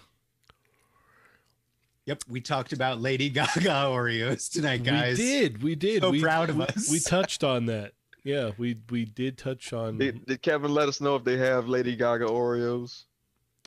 Yep, 2.06 2.24
we 2.28 2.40
talked 2.40 2.72
about 2.72 3.00
Lady 3.00 3.28
Gaga 3.28 3.60
Oreos 3.60 4.50
tonight, 4.50 4.82
guys. 4.82 5.18
We 5.18 5.24
did. 5.24 5.62
We 5.62 5.74
did. 5.76 6.02
So 6.02 6.10
we, 6.10 6.20
proud 6.20 6.50
of 6.50 6.56
we- 6.56 6.64
us. 6.64 6.90
We 6.90 6.98
touched 7.06 7.44
on 7.44 7.66
that. 7.66 7.92
Yeah, 8.24 8.50
we 8.58 8.78
we 8.90 9.04
did 9.04 9.36
touch 9.38 9.72
on 9.72 9.98
Did, 9.98 10.24
did 10.26 10.42
Kevin 10.42 10.72
let 10.74 10.88
us 10.88 11.00
know 11.00 11.16
if 11.16 11.24
they 11.24 11.36
have 11.38 11.68
Lady 11.68 11.96
Gaga 11.96 12.26
Oreos? 12.26 13.04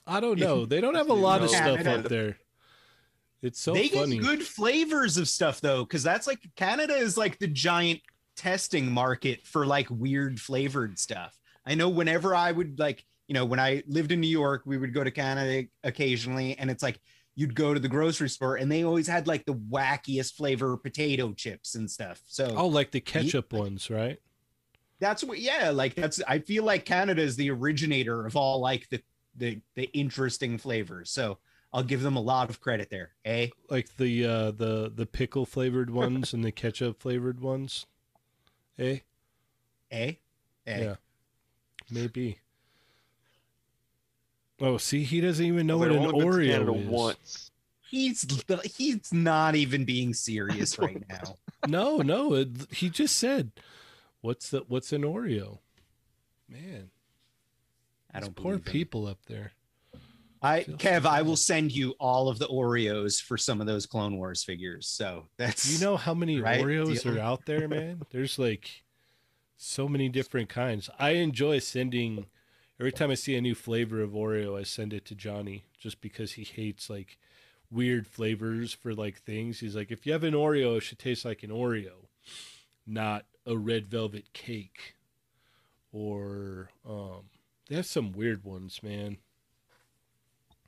I 0.07 0.19
don't 0.19 0.39
know. 0.39 0.65
They 0.65 0.79
don't 0.81 0.95
have 0.95 1.09
a 1.09 1.13
lot 1.27 1.41
of 1.41 1.51
No. 1.51 1.57
stuff 1.57 1.85
up 1.87 2.03
there. 2.05 2.37
It's 3.41 3.59
so 3.59 3.73
they 3.73 3.89
funny. 3.89 4.17
get 4.17 4.25
good 4.25 4.43
flavors 4.43 5.17
of 5.17 5.27
stuff 5.27 5.61
though, 5.61 5.83
because 5.83 6.03
that's 6.03 6.25
like 6.27 6.39
Canada 6.55 6.95
is 6.95 7.17
like 7.17 7.37
the 7.39 7.47
giant 7.47 8.01
testing 8.35 8.91
market 8.91 9.45
for 9.45 9.65
like 9.65 9.87
weird 9.89 10.39
flavored 10.39 10.99
stuff. 10.99 11.37
I 11.65 11.75
know 11.75 11.89
whenever 11.89 12.33
I 12.35 12.51
would 12.51 12.79
like, 12.79 13.05
you 13.27 13.33
know, 13.33 13.45
when 13.45 13.59
I 13.59 13.83
lived 13.87 14.11
in 14.11 14.19
New 14.21 14.27
York, 14.27 14.63
we 14.65 14.77
would 14.77 14.93
go 14.93 15.03
to 15.03 15.11
Canada 15.11 15.67
occasionally, 15.83 16.57
and 16.57 16.69
it's 16.69 16.83
like 16.83 16.99
you'd 17.35 17.55
go 17.55 17.73
to 17.73 17.79
the 17.79 17.87
grocery 17.89 18.29
store 18.29 18.55
and 18.55 18.71
they 18.71 18.83
always 18.85 19.07
had 19.07 19.27
like 19.27 19.45
the 19.45 19.53
wackiest 19.53 20.35
flavor 20.35 20.77
potato 20.77 21.33
chips 21.33 21.75
and 21.75 21.89
stuff. 21.91 22.21
So 22.27 22.53
Oh, 22.55 22.67
like 22.67 22.91
the 22.91 23.01
ketchup 23.01 23.51
ones, 23.51 23.89
right? 23.89 24.19
that's 24.99 25.23
what 25.23 25.39
yeah, 25.39 25.71
like 25.71 25.93
that's 25.95 26.21
I 26.27 26.39
feel 26.39 26.63
like 26.63 26.85
Canada 26.85 27.21
is 27.21 27.35
the 27.35 27.51
originator 27.51 28.25
of 28.25 28.35
all 28.37 28.61
like 28.61 28.87
the 28.89 29.01
the 29.35 29.59
the 29.75 29.83
interesting 29.93 30.57
flavors. 30.57 31.11
So 31.11 31.39
I'll 31.73 31.83
give 31.83 32.01
them 32.01 32.15
a 32.15 32.21
lot 32.21 32.49
of 32.49 32.61
credit 32.61 32.89
there. 32.89 33.11
Eh? 33.25 33.49
Like 33.69 33.97
the 33.97 34.25
uh 34.25 34.51
the 34.51 34.91
the 34.95 35.05
pickle 35.05 35.45
flavored 35.45 35.89
ones 36.03 36.33
and 36.33 36.45
the 36.45 36.53
ketchup 36.53 37.01
flavored 37.01 37.41
ones. 37.41 37.85
Eh? 38.79 38.99
Eh? 39.91 40.13
Eh? 40.65 40.79
Yeah. 40.81 40.95
Maybe. 41.91 42.39
Oh, 44.61 44.77
see, 44.77 45.03
he 45.03 45.19
doesn't 45.21 45.45
even 45.45 45.67
know 45.67 45.77
what 45.77 45.91
an 45.91 45.97
only 45.97 46.11
been 46.13 46.19
to 46.21 46.25
Oreo 46.37 46.47
Canada 46.51 46.73
is. 46.73 46.87
once. 46.87 47.51
he's 47.89 48.25
he's 48.77 49.11
not 49.13 49.55
even 49.55 49.83
being 49.85 50.13
serious 50.13 50.77
right 50.79 51.03
now. 51.09 51.37
No, 51.67 51.97
no, 51.97 52.33
it, 52.35 52.49
he 52.71 52.89
just 52.89 53.17
said, 53.17 53.51
"What's 54.21 54.49
the 54.49 54.63
what's 54.67 54.93
an 54.93 55.01
Oreo?" 55.03 55.59
Man, 56.47 56.89
I 58.13 58.19
don't 58.19 58.35
poor 58.35 58.53
believe 58.53 58.67
him. 58.67 58.71
people 58.71 59.07
up 59.07 59.19
there. 59.27 59.51
I 60.41 60.63
Kev, 60.63 61.05
I 61.05 61.21
will 61.23 61.37
send 61.37 61.71
you 61.71 61.95
all 61.99 62.29
of 62.29 62.37
the 62.37 62.47
Oreos 62.47 63.19
for 63.21 63.35
some 63.37 63.61
of 63.61 63.67
those 63.67 63.85
Clone 63.87 64.17
Wars 64.17 64.43
figures. 64.43 64.85
So 64.87 65.27
that's 65.37 65.67
you 65.73 65.83
know 65.83 65.97
how 65.97 66.13
many 66.13 66.39
Right, 66.39 66.63
Oreos 66.63 67.01
deal. 67.03 67.17
are 67.17 67.19
out 67.19 67.45
there, 67.45 67.67
man? 67.67 68.03
There's 68.11 68.37
like 68.37 68.83
so 69.57 69.87
many 69.87 70.07
different 70.07 70.49
kinds. 70.49 70.89
I 70.99 71.11
enjoy 71.11 71.59
sending 71.59 72.27
every 72.79 72.91
time 72.91 73.11
I 73.11 73.15
see 73.15 73.35
a 73.35 73.41
new 73.41 73.55
flavor 73.55 74.01
of 74.01 74.11
Oreo, 74.11 74.59
I 74.59 74.63
send 74.63 74.93
it 74.93 75.05
to 75.05 75.15
Johnny 75.15 75.65
just 75.79 76.01
because 76.01 76.33
he 76.33 76.43
hates 76.43 76.89
like 76.89 77.17
weird 77.71 78.07
flavors 78.07 78.73
for 78.73 78.93
like 78.93 79.21
things. 79.21 79.59
He's 79.59 79.75
like, 79.75 79.91
if 79.91 80.05
you 80.05 80.13
have 80.13 80.23
an 80.23 80.33
Oreo, 80.33 80.77
it 80.77 80.81
should 80.81 80.99
taste 80.99 81.25
like 81.25 81.43
an 81.43 81.49
Oreo, 81.49 82.07
not 82.85 83.25
a 83.45 83.57
red 83.57 83.87
velvet 83.87 84.33
cake 84.33 84.95
or 85.95 86.69
um 86.87 87.29
They 87.69 87.75
have 87.75 87.85
some 87.85 88.11
weird 88.11 88.43
ones, 88.43 88.81
man. 88.83 89.17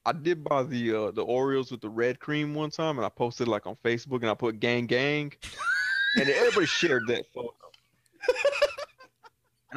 I 0.06 0.14
did 0.14 0.42
buy 0.42 0.64
the 0.64 0.94
uh, 0.96 1.12
the 1.12 1.26
Oreos 1.26 1.70
with 1.70 1.82
the 1.82 1.90
red 1.90 2.20
cream 2.20 2.56
one 2.56 2.70
time, 2.70 2.98
and 2.98 3.06
I 3.06 3.10
posted 3.10 3.50
like 3.50 3.68
on 3.68 3.76
Facebook, 3.76 4.22
and 4.22 4.30
I 4.30 4.36
put 4.36 4.62
"gang 4.62 4.86
gang," 4.86 5.34
and 6.16 6.30
everybody 6.30 6.66
shared 6.66 7.04
that 7.08 7.26
photo. 7.34 7.54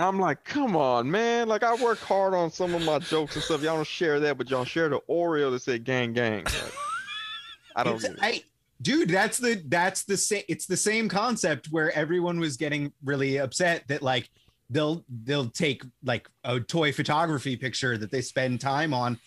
and 0.01 0.09
I'm 0.09 0.19
like, 0.19 0.45
come 0.45 0.77
on, 0.77 1.11
man! 1.11 1.47
Like 1.47 1.63
I 1.63 1.75
work 1.75 1.99
hard 1.99 2.33
on 2.33 2.51
some 2.51 2.75
of 2.75 2.83
my 2.83 3.01
jokes 3.01 3.35
and 3.35 3.45
stuff. 3.45 3.63
Y'all 3.63 3.77
don't 3.77 3.87
share 3.87 4.19
that, 4.21 4.39
but 4.39 4.49
y'all 4.49 4.65
share 4.65 4.89
the 4.89 5.01
Oreo 5.11 5.51
that 5.51 5.61
said 5.61 5.85
"gang 5.85 6.15
gang." 6.15 6.45
Like, 6.45 6.55
I 7.77 7.85
don't. 7.85 8.01
Get 8.01 8.13
it. 8.13 8.19
I, 8.23 8.43
dude, 8.81 9.11
that's 9.11 9.37
the 9.37 9.63
that's 9.67 10.05
the 10.05 10.17
same. 10.17 10.45
It's 10.49 10.65
the 10.65 10.77
same 10.79 11.11
concept 11.11 11.67
where 11.71 11.93
everyone 11.93 12.41
was 12.41 12.57
getting 12.57 12.95
really 13.05 13.37
upset 13.37 13.87
that 13.89 14.01
like 14.01 14.31
they'll 14.71 15.05
they'll 15.25 15.51
take 15.51 15.83
like 16.03 16.31
a 16.45 16.61
toy 16.61 16.93
photography 16.93 17.55
picture 17.55 17.99
that 17.99 18.11
they 18.11 18.23
spend 18.23 18.59
time 18.63 18.95
on, 18.95 19.19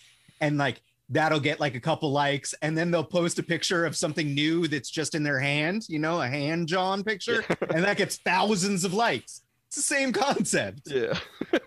and 0.42 0.58
like 0.58 0.82
that'll 1.08 1.40
get 1.40 1.60
like 1.60 1.76
a 1.76 1.80
couple 1.80 2.12
likes, 2.12 2.56
and 2.64 2.76
then 2.76 2.90
they'll 2.90 3.04
post 3.04 3.38
a 3.38 3.44
picture 3.44 3.86
of 3.86 3.96
something 3.96 4.34
new 4.34 4.68
that's 4.68 4.90
just 4.90 5.14
in 5.14 5.22
their 5.22 5.40
hand, 5.40 5.86
you 5.88 6.00
know, 6.00 6.20
a 6.20 6.28
hand 6.28 6.68
drawn 6.68 7.04
picture, 7.04 7.46
and 7.70 7.84
that 7.84 7.98
gets 7.98 8.18
thousands 8.18 8.84
of 8.84 8.96
likes. 8.96 9.43
It's 9.76 9.88
the 9.88 9.96
same 9.96 10.14
concept. 10.14 10.82
Yeah. 10.86 11.18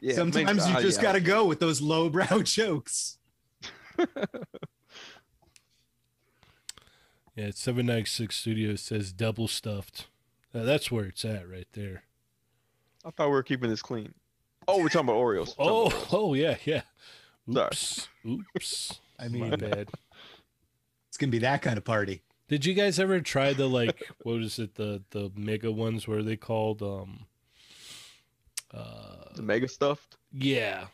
yeah. 0.00 0.14
Sometimes 0.14 0.58
makes- 0.58 0.68
you 0.68 0.76
uh, 0.76 0.80
just 0.80 0.98
yeah. 0.98 1.02
got 1.02 1.12
to 1.14 1.20
go 1.20 1.44
with 1.44 1.58
those 1.58 1.80
lowbrow 1.80 2.42
jokes. 2.44 3.18
Yeah, 7.34 7.50
seven 7.52 7.84
nine 7.84 8.06
six 8.06 8.36
Studios 8.36 8.80
says 8.80 9.12
double 9.12 9.46
stuffed. 9.46 10.06
Uh, 10.54 10.62
that's 10.62 10.90
where 10.90 11.04
it's 11.04 11.22
at 11.22 11.46
right 11.46 11.66
there. 11.74 12.04
I 13.04 13.10
thought 13.10 13.26
we 13.26 13.32
were 13.32 13.42
keeping 13.42 13.68
this 13.68 13.82
clean. 13.82 14.14
Oh, 14.66 14.78
we're 14.80 14.88
talking 14.88 15.10
about 15.10 15.18
Oreos. 15.18 15.54
Oh, 15.58 15.90
talking 15.90 15.98
about 15.98 16.14
oh 16.14 16.32
yeah, 16.32 16.56
yeah. 16.64 16.80
Sorry. 17.52 17.66
Oops, 17.66 18.08
oops. 18.26 19.00
I 19.18 19.28
My 19.28 19.50
mean, 19.50 19.50
bad. 19.50 19.90
it's 21.08 21.18
gonna 21.18 21.30
be 21.30 21.40
that 21.40 21.60
kind 21.60 21.76
of 21.76 21.84
party. 21.84 22.22
Did 22.48 22.64
you 22.64 22.74
guys 22.74 22.98
ever 22.98 23.20
try 23.20 23.52
the 23.52 23.68
like 23.68 24.08
what 24.22 24.40
is 24.42 24.58
it 24.58 24.74
the 24.76 25.02
the 25.10 25.30
mega 25.36 25.70
ones 25.72 26.06
where 26.08 26.22
they 26.22 26.36
called 26.36 26.82
um 26.82 27.26
uh 28.72 29.36
the 29.36 29.42
mega 29.42 29.68
stuffed. 29.68 30.16
yeah. 30.32 30.88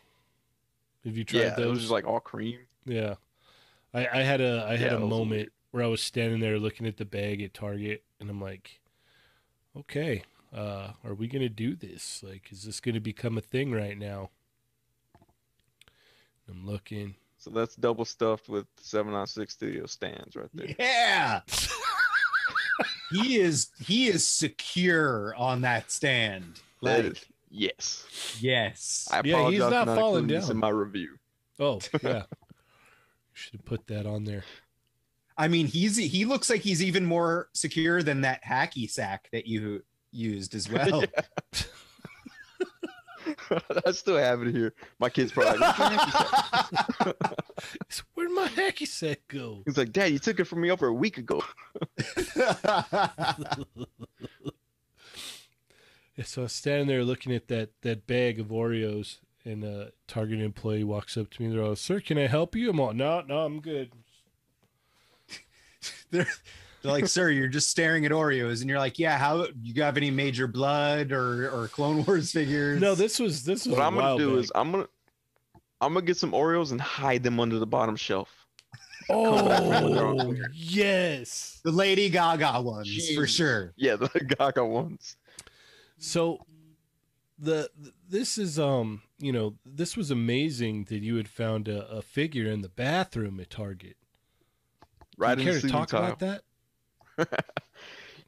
Have 1.04 1.16
you 1.16 1.24
tried 1.24 1.54
Yeah, 1.54 1.60
it 1.60 1.66
was 1.66 1.78
those? 1.78 1.80
just 1.80 1.90
like 1.92 2.06
all 2.06 2.20
cream. 2.20 2.66
yeah. 2.86 3.14
I 3.94 4.08
I 4.08 4.22
had 4.22 4.40
a 4.40 4.66
I 4.68 4.76
had 4.76 4.92
Yeah, 4.92 4.94
a 4.94 4.98
those 4.98 5.08
moment 5.08 5.50
where 5.72 5.84
I 5.84 5.88
was 5.88 6.00
standing 6.02 6.40
there 6.40 6.58
looking 6.58 6.86
at 6.86 6.96
the 6.98 7.04
bag 7.04 7.42
at 7.42 7.54
Target 7.54 8.04
and 8.20 8.30
I'm 8.30 8.40
like, 8.40 8.80
okay, 9.76 10.24
uh, 10.54 10.92
are 11.04 11.14
we 11.14 11.28
gonna 11.28 11.48
do 11.48 11.74
this? 11.76 12.22
Like, 12.22 12.52
is 12.52 12.64
this 12.64 12.80
gonna 12.80 13.00
become 13.00 13.38
a 13.38 13.42
thing 13.42 13.72
right 13.72 13.98
now? 13.98 14.30
I'm 16.48 16.66
looking. 16.66 17.16
So 17.42 17.50
that's 17.50 17.74
double 17.74 18.04
stuffed 18.04 18.48
with 18.48 18.66
796 18.80 19.52
Studio 19.52 19.86
stands 19.86 20.36
right 20.36 20.48
there. 20.54 20.76
Yeah. 20.78 21.40
he 23.10 23.40
is 23.40 23.70
he 23.84 24.06
is 24.06 24.24
secure 24.24 25.34
on 25.36 25.62
that 25.62 25.90
stand. 25.90 26.60
That 26.82 27.04
Like, 27.04 27.12
is- 27.16 27.24
yes. 27.50 28.06
yes. 28.40 29.08
I 29.10 29.22
Yeah, 29.24 29.50
he's 29.50 29.58
apologize 29.58 29.58
for 29.64 29.70
not 29.70 29.86
not 29.88 29.98
falling 29.98 30.18
including 30.22 30.36
this 30.36 30.44
down. 30.46 30.50
in 30.52 30.60
my 30.60 30.68
review. 30.68 31.16
Oh 31.58 31.80
yeah, 32.04 32.12
You 32.12 32.22
should 33.32 33.54
have 33.54 33.64
put 33.64 33.88
that 33.88 34.06
on 34.06 34.22
there. 34.22 34.44
I 35.36 35.48
mean, 35.48 35.66
he's 35.66 35.96
he 35.96 36.24
looks 36.24 36.48
like 36.48 36.60
he's 36.60 36.80
even 36.80 37.04
more 37.04 37.48
secure 37.54 38.04
than 38.04 38.20
that 38.20 38.44
hacky 38.44 38.88
sack 38.88 39.28
that 39.32 39.48
you 39.48 39.82
used 40.12 40.54
as 40.54 40.68
well. 40.70 41.02
I 43.86 43.92
still 43.92 44.16
have 44.16 44.42
it 44.42 44.54
here. 44.54 44.74
My 44.98 45.10
kid's 45.10 45.32
probably 45.32 45.58
like, 45.58 45.78
"Where's 45.78 45.92
your 45.92 46.00
hacky? 46.00 48.02
Where'd 48.14 48.30
my 48.32 48.48
hacky 48.48 48.86
sack 48.86 49.20
go? 49.28 49.62
he's 49.64 49.78
like, 49.78 49.92
Dad, 49.92 50.12
you 50.12 50.18
took 50.18 50.40
it 50.40 50.44
from 50.44 50.60
me 50.60 50.70
over 50.70 50.86
a 50.86 50.92
week 50.92 51.18
ago. 51.18 51.42
Yeah, 56.16 56.24
so 56.24 56.42
I 56.42 56.44
was 56.44 56.52
standing 56.52 56.88
there 56.88 57.04
looking 57.04 57.32
at 57.34 57.48
that 57.48 57.70
that 57.82 58.06
bag 58.06 58.38
of 58.38 58.48
Oreos, 58.48 59.18
and 59.44 59.64
a 59.64 59.92
Target 60.06 60.40
employee 60.40 60.84
walks 60.84 61.16
up 61.16 61.30
to 61.30 61.42
me. 61.42 61.48
They're 61.48 61.64
all, 61.64 61.76
"Sir, 61.76 62.00
can 62.00 62.18
I 62.18 62.26
help 62.26 62.54
you?" 62.54 62.68
I'm 62.70 62.80
all, 62.80 62.92
"No, 62.92 63.22
no, 63.22 63.46
I'm 63.46 63.60
good." 63.60 63.92
they're, 66.10 66.26
they're 66.82 66.92
like, 66.92 67.06
sir, 67.06 67.30
you're 67.30 67.48
just 67.48 67.68
staring 67.70 68.04
at 68.06 68.12
Oreos, 68.12 68.60
and 68.60 68.68
you're 68.68 68.78
like, 68.78 68.98
yeah. 68.98 69.16
How 69.18 69.46
you 69.62 69.82
have 69.82 69.96
any 69.96 70.10
Major 70.10 70.48
Bludd 70.48 71.12
or 71.12 71.48
or 71.50 71.68
Clone 71.68 72.04
Wars 72.04 72.32
figures? 72.32 72.80
No, 72.80 72.94
this 72.94 73.18
was 73.18 73.44
this 73.44 73.66
was 73.66 73.76
What 73.76 73.82
a 73.82 73.86
I'm 73.86 73.94
gonna 73.94 74.18
do 74.18 74.34
back. 74.36 74.44
is 74.44 74.52
I'm 74.54 74.72
gonna 74.72 74.86
I'm 75.80 75.94
gonna 75.94 76.06
get 76.06 76.16
some 76.16 76.32
Oreos 76.32 76.72
and 76.72 76.80
hide 76.80 77.22
them 77.22 77.40
under 77.40 77.58
the 77.58 77.66
bottom 77.66 77.96
shelf. 77.96 78.46
when 79.08 79.44
they're 79.92 80.06
on 80.06 80.20
oh 80.20 80.34
yes. 80.52 81.60
the 81.64 81.72
Lady 81.72 82.08
Gaga 82.08 82.60
ones 82.62 83.14
for 83.14 83.26
sure. 83.26 83.72
Yeah, 83.76 83.96
the 83.96 84.08
Gaga 84.38 84.64
ones. 84.64 85.16
So 85.98 86.38
the 87.38 87.68
this 88.08 88.38
is 88.38 88.58
um 88.58 89.02
you 89.18 89.32
know 89.32 89.54
this 89.66 89.96
was 89.96 90.10
amazing 90.12 90.84
that 90.84 91.02
you 91.02 91.16
had 91.16 91.28
found 91.28 91.66
a, 91.68 91.86
a 91.88 92.00
figure 92.02 92.46
in 92.46 92.60
the 92.62 92.68
bathroom 92.68 93.40
at 93.40 93.50
Target. 93.50 93.96
Right 95.18 95.34
Do 95.34 95.42
in 95.42 95.46
you 95.48 95.52
the 95.54 95.60
care 95.60 95.68
to 95.68 95.72
talk 95.72 95.88
tile. 95.88 96.04
about 96.04 96.18
that? 96.20 96.42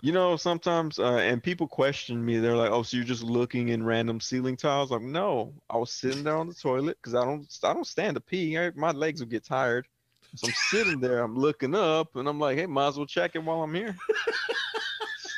You 0.04 0.12
know, 0.12 0.36
sometimes 0.36 0.98
uh, 0.98 1.16
and 1.16 1.42
people 1.42 1.66
question 1.66 2.22
me. 2.22 2.38
They're 2.38 2.54
like, 2.54 2.70
"Oh, 2.70 2.82
so 2.82 2.98
you're 2.98 3.06
just 3.06 3.22
looking 3.22 3.70
in 3.70 3.82
random 3.82 4.20
ceiling 4.20 4.54
tiles?" 4.54 4.90
Like, 4.90 5.00
no, 5.00 5.54
I 5.70 5.78
was 5.78 5.92
sitting 5.92 6.22
there 6.22 6.36
on 6.36 6.46
the 6.46 6.52
toilet 6.52 6.98
because 7.00 7.14
I 7.14 7.24
don't, 7.24 7.46
I 7.62 7.72
don't 7.72 7.86
stand 7.86 8.16
to 8.16 8.20
pee. 8.20 8.58
I, 8.58 8.70
my 8.74 8.90
legs 8.90 9.20
will 9.20 9.28
get 9.28 9.46
tired. 9.46 9.86
So 10.34 10.48
I'm 10.48 10.54
sitting 10.68 11.00
there. 11.00 11.22
I'm 11.22 11.34
looking 11.34 11.74
up, 11.74 12.16
and 12.16 12.28
I'm 12.28 12.38
like, 12.38 12.58
"Hey, 12.58 12.66
might 12.66 12.88
as 12.88 12.98
well 12.98 13.06
check 13.06 13.34
it 13.34 13.42
while 13.42 13.62
I'm 13.62 13.72
here." 13.72 13.96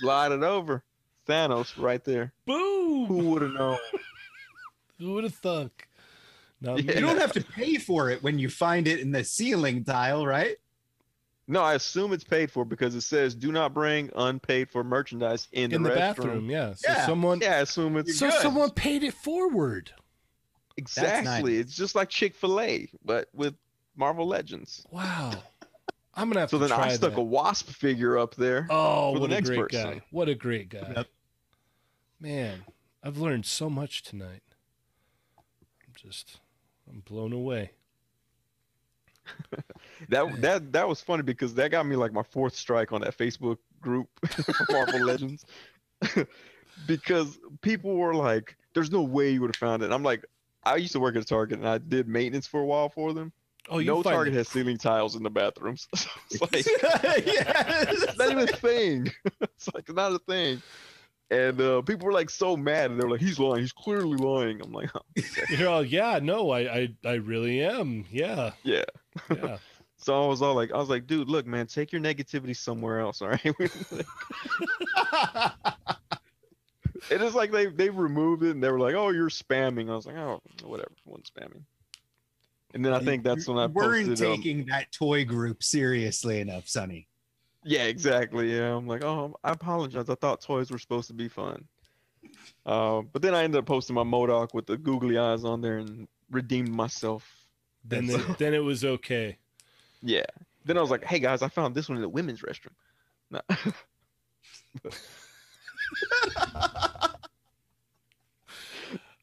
Slide 0.00 0.32
it 0.32 0.42
over. 0.42 0.82
Thanos 1.28 1.80
right 1.80 2.02
there. 2.02 2.32
Boom! 2.44 3.06
Who 3.06 3.18
would 3.30 3.42
have 3.42 3.52
known? 3.52 3.78
Who 4.98 5.12
would 5.12 5.22
have 5.22 5.34
thunk? 5.36 5.88
Not 6.60 6.82
Yeah. 6.82 6.94
You 6.94 7.00
don't 7.02 7.20
have 7.20 7.34
to 7.34 7.44
pay 7.44 7.76
for 7.76 8.10
it 8.10 8.20
when 8.20 8.40
you 8.40 8.48
find 8.48 8.88
it 8.88 8.98
in 8.98 9.12
the 9.12 9.22
ceiling 9.22 9.84
tile, 9.84 10.26
right? 10.26 10.56
No, 11.48 11.62
I 11.62 11.74
assume 11.74 12.12
it's 12.12 12.24
paid 12.24 12.50
for 12.50 12.64
because 12.64 12.94
it 12.96 13.02
says 13.02 13.34
do 13.34 13.52
not 13.52 13.72
bring 13.72 14.10
unpaid 14.16 14.68
for 14.68 14.82
merchandise 14.82 15.46
in, 15.52 15.72
in 15.72 15.82
the, 15.82 15.90
restroom. 15.90 15.94
bathroom. 15.94 16.50
Yeah. 16.50 16.74
So 16.74 16.90
Yeah. 16.90 17.06
someone 17.06 17.40
Yeah, 17.40 17.52
I 17.56 17.58
assume 17.60 17.96
it's 17.96 18.18
so 18.18 18.30
good. 18.30 18.40
someone 18.42 18.70
paid 18.70 19.04
it 19.04 19.14
forward. 19.14 19.92
exactly. 20.76 21.56
It's 21.58 21.74
just 21.76 21.94
like 21.94 22.08
Chick 22.08 22.34
Fil 22.34 22.60
A, 22.60 22.88
but 23.04 23.28
with 23.32 23.54
Marvel 23.96 24.26
Legends. 24.26 24.84
Wow. 24.90 25.32
I'm 26.14 26.28
gonna 26.28 26.40
have 26.40 26.50
So 26.50 26.58
to 26.58 26.64
So 26.64 26.68
then 26.68 26.78
try 26.78 26.86
I 26.88 26.94
stuck 26.96 27.12
that. 27.12 27.20
a 27.20 27.22
wasp 27.22 27.68
figure 27.68 28.18
up 28.18 28.34
there. 28.34 28.66
Oh, 28.70 29.12
for 29.12 29.18
the 29.18 29.20
what 29.20 29.30
a 29.30 29.34
next 29.34 29.48
great 29.50 29.60
person. 29.60 29.90
guy! 29.98 30.02
What 30.10 30.28
a 30.28 30.34
great 30.34 30.68
guy! 30.70 30.92
Yep. 30.96 31.06
Man, 32.18 32.64
I've 33.02 33.18
learned 33.18 33.44
so 33.46 33.68
much 33.68 34.02
tonight. 34.02 34.42
I'm 35.38 35.92
just, 35.94 36.40
I'm 36.88 37.00
blown 37.00 37.32
away. 37.34 37.72
That 40.10 40.40
that 40.42 40.72
that 40.72 40.88
was 40.88 41.00
funny 41.00 41.22
because 41.22 41.54
that 41.54 41.70
got 41.70 41.86
me 41.86 41.96
like 41.96 42.12
my 42.12 42.22
fourth 42.22 42.54
strike 42.54 42.92
on 42.92 43.00
that 43.00 43.16
Facebook 43.16 43.56
group 43.80 44.08
for 44.26 44.66
Marvel 44.70 45.00
Legends. 45.00 45.44
because 46.86 47.38
people 47.62 47.96
were 47.96 48.14
like, 48.14 48.56
"There's 48.74 48.90
no 48.90 49.02
way 49.02 49.30
you 49.30 49.40
would 49.40 49.54
have 49.54 49.56
found 49.56 49.82
it." 49.82 49.86
And 49.86 49.94
I'm 49.94 50.02
like, 50.02 50.24
I 50.64 50.76
used 50.76 50.92
to 50.92 51.00
work 51.00 51.16
at 51.16 51.22
a 51.22 51.24
Target 51.24 51.58
and 51.58 51.68
I 51.68 51.78
did 51.78 52.08
maintenance 52.08 52.46
for 52.46 52.60
a 52.60 52.64
while 52.66 52.88
for 52.88 53.12
them. 53.12 53.32
Oh, 53.68 53.78
you 53.78 53.86
no 53.86 54.02
find 54.02 54.14
Target 54.14 54.34
it- 54.34 54.38
has 54.38 54.48
ceiling 54.48 54.78
tiles 54.78 55.16
in 55.16 55.22
the 55.22 55.30
bathrooms. 55.30 55.88
So 55.94 56.10
it's 56.30 56.40
like 56.42 57.26
yes. 57.26 58.02
it's 58.02 58.18
not 58.18 58.30
even 58.30 58.48
a 58.48 58.52
thing. 58.52 59.10
it's 59.40 59.68
like 59.74 59.92
not 59.92 60.12
a 60.12 60.18
thing. 60.20 60.62
And 61.30 61.60
uh, 61.60 61.82
people 61.82 62.06
were 62.06 62.12
like 62.12 62.30
so 62.30 62.56
mad, 62.56 62.92
and 62.92 63.00
they 63.00 63.04
were 63.04 63.10
like, 63.10 63.20
"He's 63.20 63.40
lying. 63.40 63.60
He's 63.60 63.72
clearly 63.72 64.16
lying." 64.16 64.60
I'm 64.62 64.72
like, 64.72 64.90
oh, 64.94 65.22
You're 65.48 65.68
all, 65.68 65.84
yeah, 65.84 66.20
no, 66.22 66.50
I, 66.50 66.60
I, 66.60 66.88
I 67.04 67.14
really 67.14 67.64
am. 67.64 68.04
Yeah, 68.12 68.52
"Yeah." 68.62 68.84
Yeah. 69.30 69.58
So 69.98 70.22
I 70.22 70.26
was 70.26 70.42
all 70.42 70.54
like, 70.54 70.72
"I 70.72 70.76
was 70.76 70.90
like, 70.90 71.06
dude, 71.06 71.30
look, 71.30 71.46
man, 71.46 71.66
take 71.66 71.90
your 71.90 72.02
negativity 72.02 72.54
somewhere 72.54 73.00
else, 73.00 73.22
all 73.22 73.28
right?" 73.28 73.40
it 77.10 77.22
is 77.22 77.34
like 77.34 77.50
they 77.50 77.66
they 77.66 77.88
removed 77.88 78.42
it, 78.42 78.50
and 78.50 78.62
they 78.62 78.70
were 78.70 78.78
like, 78.78 78.94
"Oh, 78.94 79.08
you're 79.08 79.30
spamming." 79.30 79.90
I 79.90 79.96
was 79.96 80.06
like, 80.06 80.16
"Oh, 80.16 80.42
whatever, 80.64 80.92
one 81.04 81.22
spamming." 81.22 81.62
And 82.74 82.84
then 82.84 82.92
I 82.92 83.00
think 83.00 83.24
that's 83.24 83.48
when 83.48 83.56
I 83.56 83.66
weren't 83.66 84.08
posted. 84.08 84.28
um, 84.28 84.36
taking 84.36 84.66
that 84.66 84.92
toy 84.92 85.24
group 85.24 85.62
seriously 85.62 86.40
enough, 86.40 86.68
Sonny. 86.68 87.08
Yeah, 87.64 87.84
exactly. 87.84 88.54
Yeah, 88.54 88.76
I'm 88.76 88.86
like, 88.86 89.02
oh, 89.02 89.34
I 89.42 89.52
apologize. 89.52 90.10
I 90.10 90.14
thought 90.14 90.42
toys 90.42 90.70
were 90.70 90.78
supposed 90.78 91.08
to 91.08 91.14
be 91.14 91.28
fun. 91.28 91.64
Uh, 92.66 93.00
but 93.12 93.22
then 93.22 93.34
I 93.34 93.44
ended 93.44 93.58
up 93.58 93.66
posting 93.66 93.94
my 93.94 94.02
MODOK 94.04 94.52
with 94.52 94.66
the 94.66 94.76
googly 94.76 95.16
eyes 95.16 95.42
on 95.44 95.62
there 95.62 95.78
and 95.78 96.06
redeemed 96.30 96.68
myself. 96.68 97.26
Then, 97.88 98.06
That's 98.06 98.24
the, 98.26 98.36
then 98.38 98.54
it 98.54 98.64
was 98.64 98.84
okay. 98.84 99.38
Yeah. 100.02 100.24
Then 100.64 100.76
I 100.76 100.80
was 100.80 100.90
like, 100.90 101.04
hey 101.04 101.18
guys, 101.20 101.42
I 101.42 101.48
found 101.48 101.74
this 101.74 101.88
one 101.88 101.96
in 101.96 102.02
the 102.02 102.08
women's 102.08 102.42
restroom. 102.42 102.72
No. 103.30 103.40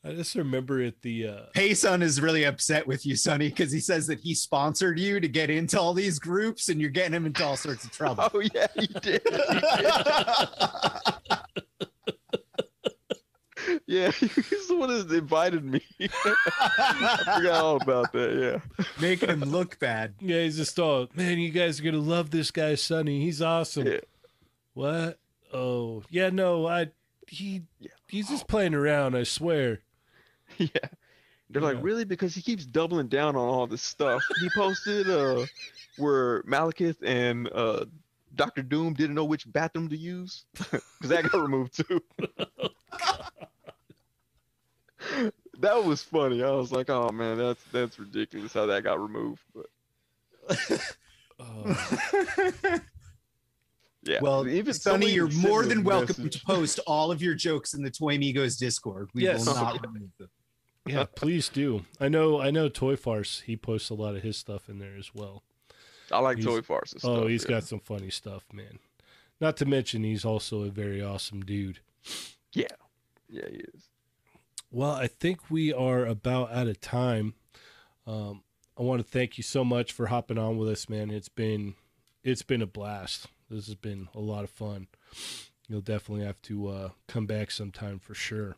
I 0.06 0.12
just 0.12 0.36
remember 0.36 0.82
at 0.82 1.02
the 1.02 1.28
uh 1.28 1.40
Payson 1.54 2.02
is 2.02 2.20
really 2.20 2.44
upset 2.44 2.86
with 2.86 3.06
you, 3.06 3.16
Sonny, 3.16 3.48
because 3.50 3.72
he 3.72 3.80
says 3.80 4.06
that 4.08 4.20
he 4.20 4.34
sponsored 4.34 5.00
you 5.00 5.22
to 5.22 5.30
get 5.30 5.50
into 5.50 5.80
all 5.80 5.94
these 5.94 6.20
groups 6.20 6.68
and 6.68 6.82
you're 6.82 6.90
getting 6.90 7.14
him 7.14 7.26
into 7.26 7.46
all 7.46 7.56
sorts 7.56 7.86
of 7.86 7.92
trouble. 7.92 8.30
Oh 8.34 8.42
yeah, 8.54 8.68
he 8.76 8.88
did. 8.88 9.22
He 9.24 9.30
did. 11.46 11.63
Yeah, 13.88 14.12
he's 14.12 14.68
the 14.68 14.76
one 14.76 14.90
that 14.90 15.12
invited 15.16 15.64
me. 15.64 15.82
I 16.02 17.18
forgot 17.36 17.64
all 17.64 17.76
about 17.82 18.12
that. 18.14 18.62
Yeah. 18.78 18.86
Making 19.02 19.30
him 19.30 19.42
look 19.42 19.80
bad. 19.80 20.14
yeah, 20.20 20.44
he's 20.44 20.58
just 20.58 20.78
all 20.80 21.08
man, 21.16 21.40
you 21.40 21.50
guys 21.52 21.80
are 21.80 21.84
gonna 21.84 21.98
love 21.98 22.30
this 22.32 22.52
guy, 22.52 22.76
Sonny. 22.76 23.22
He's 23.22 23.42
awesome. 23.42 23.88
Yeah. 23.88 24.00
What? 24.74 25.20
Oh, 25.54 26.04
yeah, 26.10 26.30
no, 26.30 26.68
I 26.68 26.90
he 27.28 27.64
Yeah. 27.80 27.92
he's 28.08 28.30
just 28.30 28.48
playing 28.48 28.74
around, 28.74 29.16
I 29.16 29.24
swear. 29.24 29.80
Yeah. 30.58 30.68
They're 31.50 31.62
like, 31.62 31.78
really? 31.82 32.04
Because 32.06 32.34
he 32.34 32.42
keeps 32.42 32.66
doubling 32.66 33.08
down 33.08 33.36
on 33.36 33.48
all 33.48 33.68
this 33.68 33.82
stuff. 33.84 34.24
He 34.40 34.50
posted 34.56 35.10
uh 35.10 35.46
where 35.98 36.42
Malekith 36.44 36.98
and 37.04 37.48
uh 37.54 37.86
Doctor 38.36 38.64
Doom 38.64 38.94
didn't 38.94 39.16
know 39.16 39.26
which 39.26 39.52
bathroom 39.52 39.90
to 39.90 39.98
use. 39.98 40.46
Because 40.54 40.82
that 41.10 41.30
got 41.30 41.42
removed 41.42 41.76
too. 41.88 42.02
That 45.60 45.84
was 45.84 46.02
funny. 46.04 46.44
I 46.44 46.52
was 46.52 46.72
like, 46.72 46.90
oh 46.90 47.10
man, 47.12 47.38
that's 47.38 47.64
that's 47.72 48.00
ridiculous 48.00 48.54
how 48.54 48.66
that 48.68 48.84
got 48.84 49.00
removed. 49.02 49.42
But 49.56 49.66
Oh, 51.40 52.80
yeah. 54.04 54.20
Well, 54.22 54.48
even 54.48 54.74
Sonny, 54.74 55.12
you're 55.12 55.30
more 55.32 55.66
than 55.66 55.84
welcome 55.84 56.24
message. 56.26 56.40
to 56.42 56.46
post 56.46 56.80
all 56.86 57.12
of 57.12 57.22
your 57.22 57.34
jokes 57.34 57.74
in 57.74 57.82
the 57.84 57.90
Toy 57.90 58.18
Migos 58.18 58.58
Discord. 58.58 59.10
We 59.14 59.24
Yes. 59.24 59.46
will 59.46 59.56
not 59.56 59.82
remove 59.94 60.10
them. 60.20 60.30
yeah, 60.86 61.06
please 61.16 61.50
do. 61.50 61.86
I 62.00 62.10
know 62.10 62.40
I 62.40 62.52
know 62.52 62.70
Toy 62.70 62.96
Farce, 62.96 63.42
he 63.46 63.56
posts 63.56 63.90
a 63.90 63.94
lot 63.94 64.16
of 64.16 64.24
his 64.24 64.38
stuff 64.38 64.70
in 64.70 64.80
there 64.80 64.96
as 64.98 65.12
well. 65.14 65.44
I 66.12 66.20
like 66.20 66.38
he's- 66.38 66.48
toy 66.48 66.62
farces. 66.62 67.04
Oh, 67.04 67.16
stuff, 67.20 67.30
he's 67.30 67.44
yeah. 67.46 67.50
got 67.50 67.64
some 67.64 67.80
funny 67.80 68.10
stuff, 68.10 68.44
man. 68.54 68.78
Not 69.42 69.58
to 69.58 69.66
mention 69.66 70.04
he's 70.04 70.26
also 70.26 70.64
a 70.64 70.70
very 70.70 71.02
awesome 71.02 71.42
dude. 71.42 71.80
Yeah, 72.54 72.68
yeah, 73.30 73.48
he 73.50 73.58
is. 73.74 73.88
Well, 74.74 74.90
I 74.90 75.06
think 75.06 75.52
we 75.52 75.72
are 75.72 76.04
about 76.04 76.52
out 76.52 76.68
of 76.68 76.82
time. 76.82 77.36
Um, 78.08 78.42
I 78.76 78.82
want 78.82 79.06
to 79.06 79.08
thank 79.08 79.38
you 79.38 79.44
so 79.44 79.64
much 79.64 79.92
for 79.92 80.08
hopping 80.08 80.40
on 80.40 80.58
with 80.58 80.68
us, 80.68 80.90
man. 80.90 81.12
It's 81.12 81.30
been 81.30 81.76
it's 82.24 82.42
been 82.42 82.64
a 82.64 82.66
blast. 82.66 83.28
This 83.52 83.68
has 83.68 83.76
been 83.76 84.10
a 84.16 84.20
lot 84.20 84.44
of 84.44 84.50
fun. 84.50 84.88
You'll 85.70 85.82
definitely 85.82 86.26
have 86.26 86.42
to 86.44 86.68
uh, 86.70 86.90
come 87.08 87.28
back 87.28 87.52
sometime 87.52 88.00
for 88.00 88.16
sure. 88.16 88.56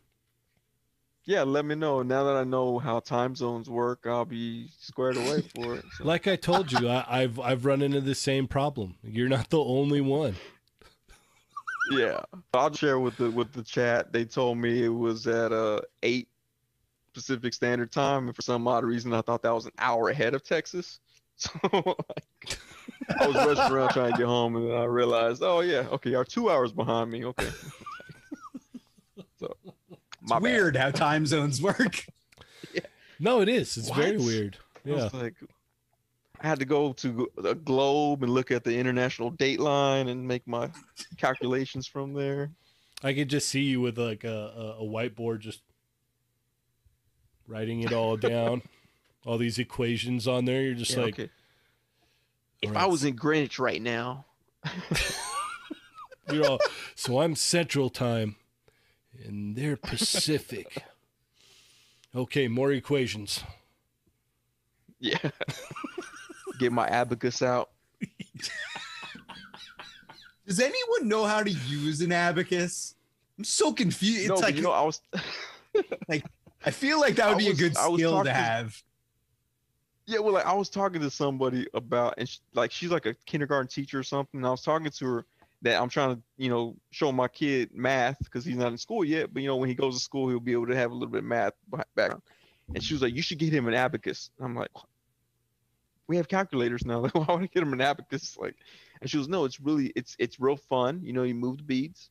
Yeah, 1.24 1.42
let 1.42 1.66
me 1.66 1.74
know. 1.74 2.00
Now 2.02 2.24
that 2.24 2.36
I 2.36 2.44
know 2.44 2.78
how 2.78 3.00
time 3.00 3.36
zones 3.36 3.68
work, 3.68 4.06
I'll 4.06 4.24
be 4.24 4.68
squared 4.80 5.18
away 5.18 5.42
for 5.42 5.74
it. 5.74 5.84
So. 5.98 6.04
Like 6.04 6.26
I 6.26 6.36
told 6.36 6.72
you, 6.72 6.88
I, 6.88 7.04
I've 7.06 7.38
I've 7.38 7.66
run 7.66 7.82
into 7.82 8.00
the 8.00 8.14
same 8.14 8.48
problem. 8.48 8.94
You're 9.02 9.28
not 9.28 9.50
the 9.50 9.62
only 9.62 10.00
one. 10.00 10.36
Yeah, 11.90 12.20
I'll 12.54 12.72
share 12.74 12.98
with 12.98 13.16
the 13.16 13.30
with 13.30 13.52
the 13.52 13.62
chat. 13.62 14.12
They 14.12 14.24
told 14.24 14.58
me 14.58 14.84
it 14.84 14.88
was 14.88 15.26
at 15.26 15.52
uh 15.52 15.80
eight 16.02 16.28
Pacific 17.14 17.54
Standard 17.54 17.92
Time, 17.92 18.26
and 18.26 18.34
for 18.36 18.42
some 18.42 18.66
odd 18.68 18.84
reason, 18.84 19.12
I 19.14 19.20
thought 19.22 19.42
that 19.42 19.54
was 19.54 19.66
an 19.66 19.72
hour 19.78 20.08
ahead 20.10 20.34
of 20.34 20.42
Texas. 20.42 21.00
So 21.38 21.50
like, 21.74 22.58
I 23.20 23.26
was 23.26 23.36
rushing 23.36 23.74
around 23.74 23.90
trying 23.90 24.12
to 24.12 24.16
get 24.18 24.26
home, 24.26 24.56
and 24.56 24.70
then 24.70 24.74
I 24.76 24.84
realized, 24.84 25.42
oh 25.42 25.60
yeah, 25.60 25.86
okay, 25.92 26.08
you're 26.10 26.24
two 26.24 26.48
hours 26.50 26.72
behind 26.72 27.10
me. 27.10 27.26
Okay. 27.26 27.50
so, 29.38 29.54
It's 29.66 30.00
my 30.22 30.36
bad. 30.36 30.42
weird 30.42 30.76
how 30.76 30.90
time 30.92 31.26
zones 31.26 31.60
work. 31.60 32.06
yeah. 32.72 32.80
No, 33.20 33.42
it 33.42 33.50
is. 33.50 33.76
It's 33.76 33.90
very 33.90 34.16
What? 34.16 34.24
weird. 34.26 34.56
I 34.84 34.88
Yeah. 34.88 34.94
was 35.04 35.12
like, 35.12 35.34
I 36.40 36.48
had 36.48 36.58
to 36.58 36.64
go 36.64 36.92
to 36.92 37.30
the 37.36 37.54
globe 37.54 38.22
and 38.22 38.32
look 38.32 38.50
at 38.50 38.64
the 38.64 38.76
international 38.76 39.30
date 39.30 39.60
line 39.60 40.08
and 40.08 40.26
make 40.26 40.46
my 40.46 40.70
calculations 41.16 41.86
from 41.86 42.12
there. 42.12 42.50
I 43.02 43.14
could 43.14 43.28
just 43.28 43.48
see 43.48 43.62
you 43.62 43.80
with 43.80 43.98
like 43.98 44.24
a, 44.24 44.76
a, 44.78 44.82
whiteboard 44.82 45.40
just 45.40 45.60
writing 47.46 47.82
it 47.82 47.92
all 47.92 48.16
down. 48.16 48.62
all 49.26 49.36
these 49.36 49.58
equations 49.58 50.26
on 50.26 50.44
there. 50.44 50.62
You're 50.62 50.74
just 50.74 50.92
Yeah, 50.92 51.02
like, 51.02 51.14
okay. 51.14 51.30
If 52.62 52.70
Alright. 52.70 52.84
I 52.84 52.86
was 52.86 53.04
in 53.04 53.16
Greenwich 53.16 53.58
right 53.58 53.82
now, 53.82 54.24
you're 56.32 56.46
all, 56.46 56.60
so 56.94 57.20
I'm 57.20 57.34
Central 57.34 57.90
Time 57.90 58.36
and 59.24 59.56
they're 59.56 59.76
Pacific. 59.76 60.84
okay, 62.14 62.48
more 62.48 62.72
equations. 62.72 63.42
yeah, 65.00 65.18
get 66.58 66.72
my 66.72 66.86
abacus 66.88 67.42
out. 67.42 67.70
Does 70.46 70.60
anyone 70.60 71.08
know 71.08 71.24
how 71.24 71.42
to 71.42 71.50
use 71.50 72.00
an 72.00 72.12
abacus? 72.12 72.94
I'm 73.38 73.44
so 73.44 73.72
confused. 73.72 74.20
It's 74.20 74.28
no, 74.28 74.34
but 74.36 74.42
like 74.44 74.56
you 74.56 74.62
know, 74.62 74.70
I 74.70 74.82
was 74.82 75.00
like 76.08 76.24
I 76.64 76.70
feel 76.70 77.00
like 77.00 77.16
that 77.16 77.28
would 77.28 77.34
I 77.36 77.38
be 77.38 77.48
was- 77.48 77.58
a 77.58 77.62
good 77.62 77.76
skill 77.76 77.96
to 77.96 78.02
talking 78.04 78.24
to- 78.26 78.32
have. 78.32 78.82
Yeah, 80.08 80.20
well, 80.20 80.34
like 80.34 80.46
I 80.46 80.52
was 80.52 80.70
talking 80.70 81.00
to 81.00 81.10
somebody 81.10 81.66
about, 81.74 82.14
and 82.16 82.28
she, 82.28 82.38
like 82.54 82.70
she's 82.70 82.90
like 82.92 83.06
a 83.06 83.14
kindergarten 83.26 83.66
teacher 83.66 83.98
or 83.98 84.04
something. 84.04 84.38
And 84.38 84.46
I 84.46 84.50
was 84.50 84.62
talking 84.62 84.88
to 84.88 85.04
her 85.06 85.26
that 85.62 85.82
I'm 85.82 85.88
trying 85.88 86.14
to, 86.14 86.22
you 86.36 86.48
know, 86.48 86.76
show 86.92 87.10
my 87.10 87.26
kid 87.26 87.70
math 87.74 88.16
because 88.22 88.44
he's 88.44 88.54
not 88.56 88.70
in 88.70 88.78
school 88.78 89.04
yet. 89.04 89.34
But 89.34 89.42
you 89.42 89.48
know, 89.48 89.56
when 89.56 89.68
he 89.68 89.74
goes 89.74 89.94
to 89.96 90.00
school, 90.00 90.28
he'll 90.28 90.38
be 90.38 90.52
able 90.52 90.68
to 90.68 90.76
have 90.76 90.92
a 90.92 90.94
little 90.94 91.08
bit 91.10 91.18
of 91.18 91.24
math 91.24 91.54
background. 91.96 92.22
And 92.72 92.80
she 92.84 92.94
was 92.94 93.02
like, 93.02 93.16
"You 93.16 93.22
should 93.22 93.38
get 93.38 93.52
him 93.52 93.66
an 93.66 93.74
abacus." 93.74 94.30
And 94.38 94.46
I'm 94.46 94.54
like, 94.54 94.70
"We 96.08 96.16
have 96.16 96.28
calculators 96.28 96.84
now. 96.84 97.00
Like, 97.04 97.14
why 97.14 97.26
would 97.34 97.42
I 97.44 97.46
get 97.46 97.62
him 97.62 97.72
an 97.72 97.80
abacus?" 97.80 98.36
Like, 98.36 98.56
and 99.00 99.10
she 99.10 99.18
was, 99.18 99.28
"No, 99.28 99.44
it's 99.44 99.60
really, 99.60 99.92
it's 99.96 100.16
it's 100.18 100.38
real 100.40 100.56
fun. 100.56 101.00
You 101.02 101.12
know, 101.12 101.22
you 101.24 101.34
move 101.34 101.58
the 101.58 101.62
beads, 101.64 102.10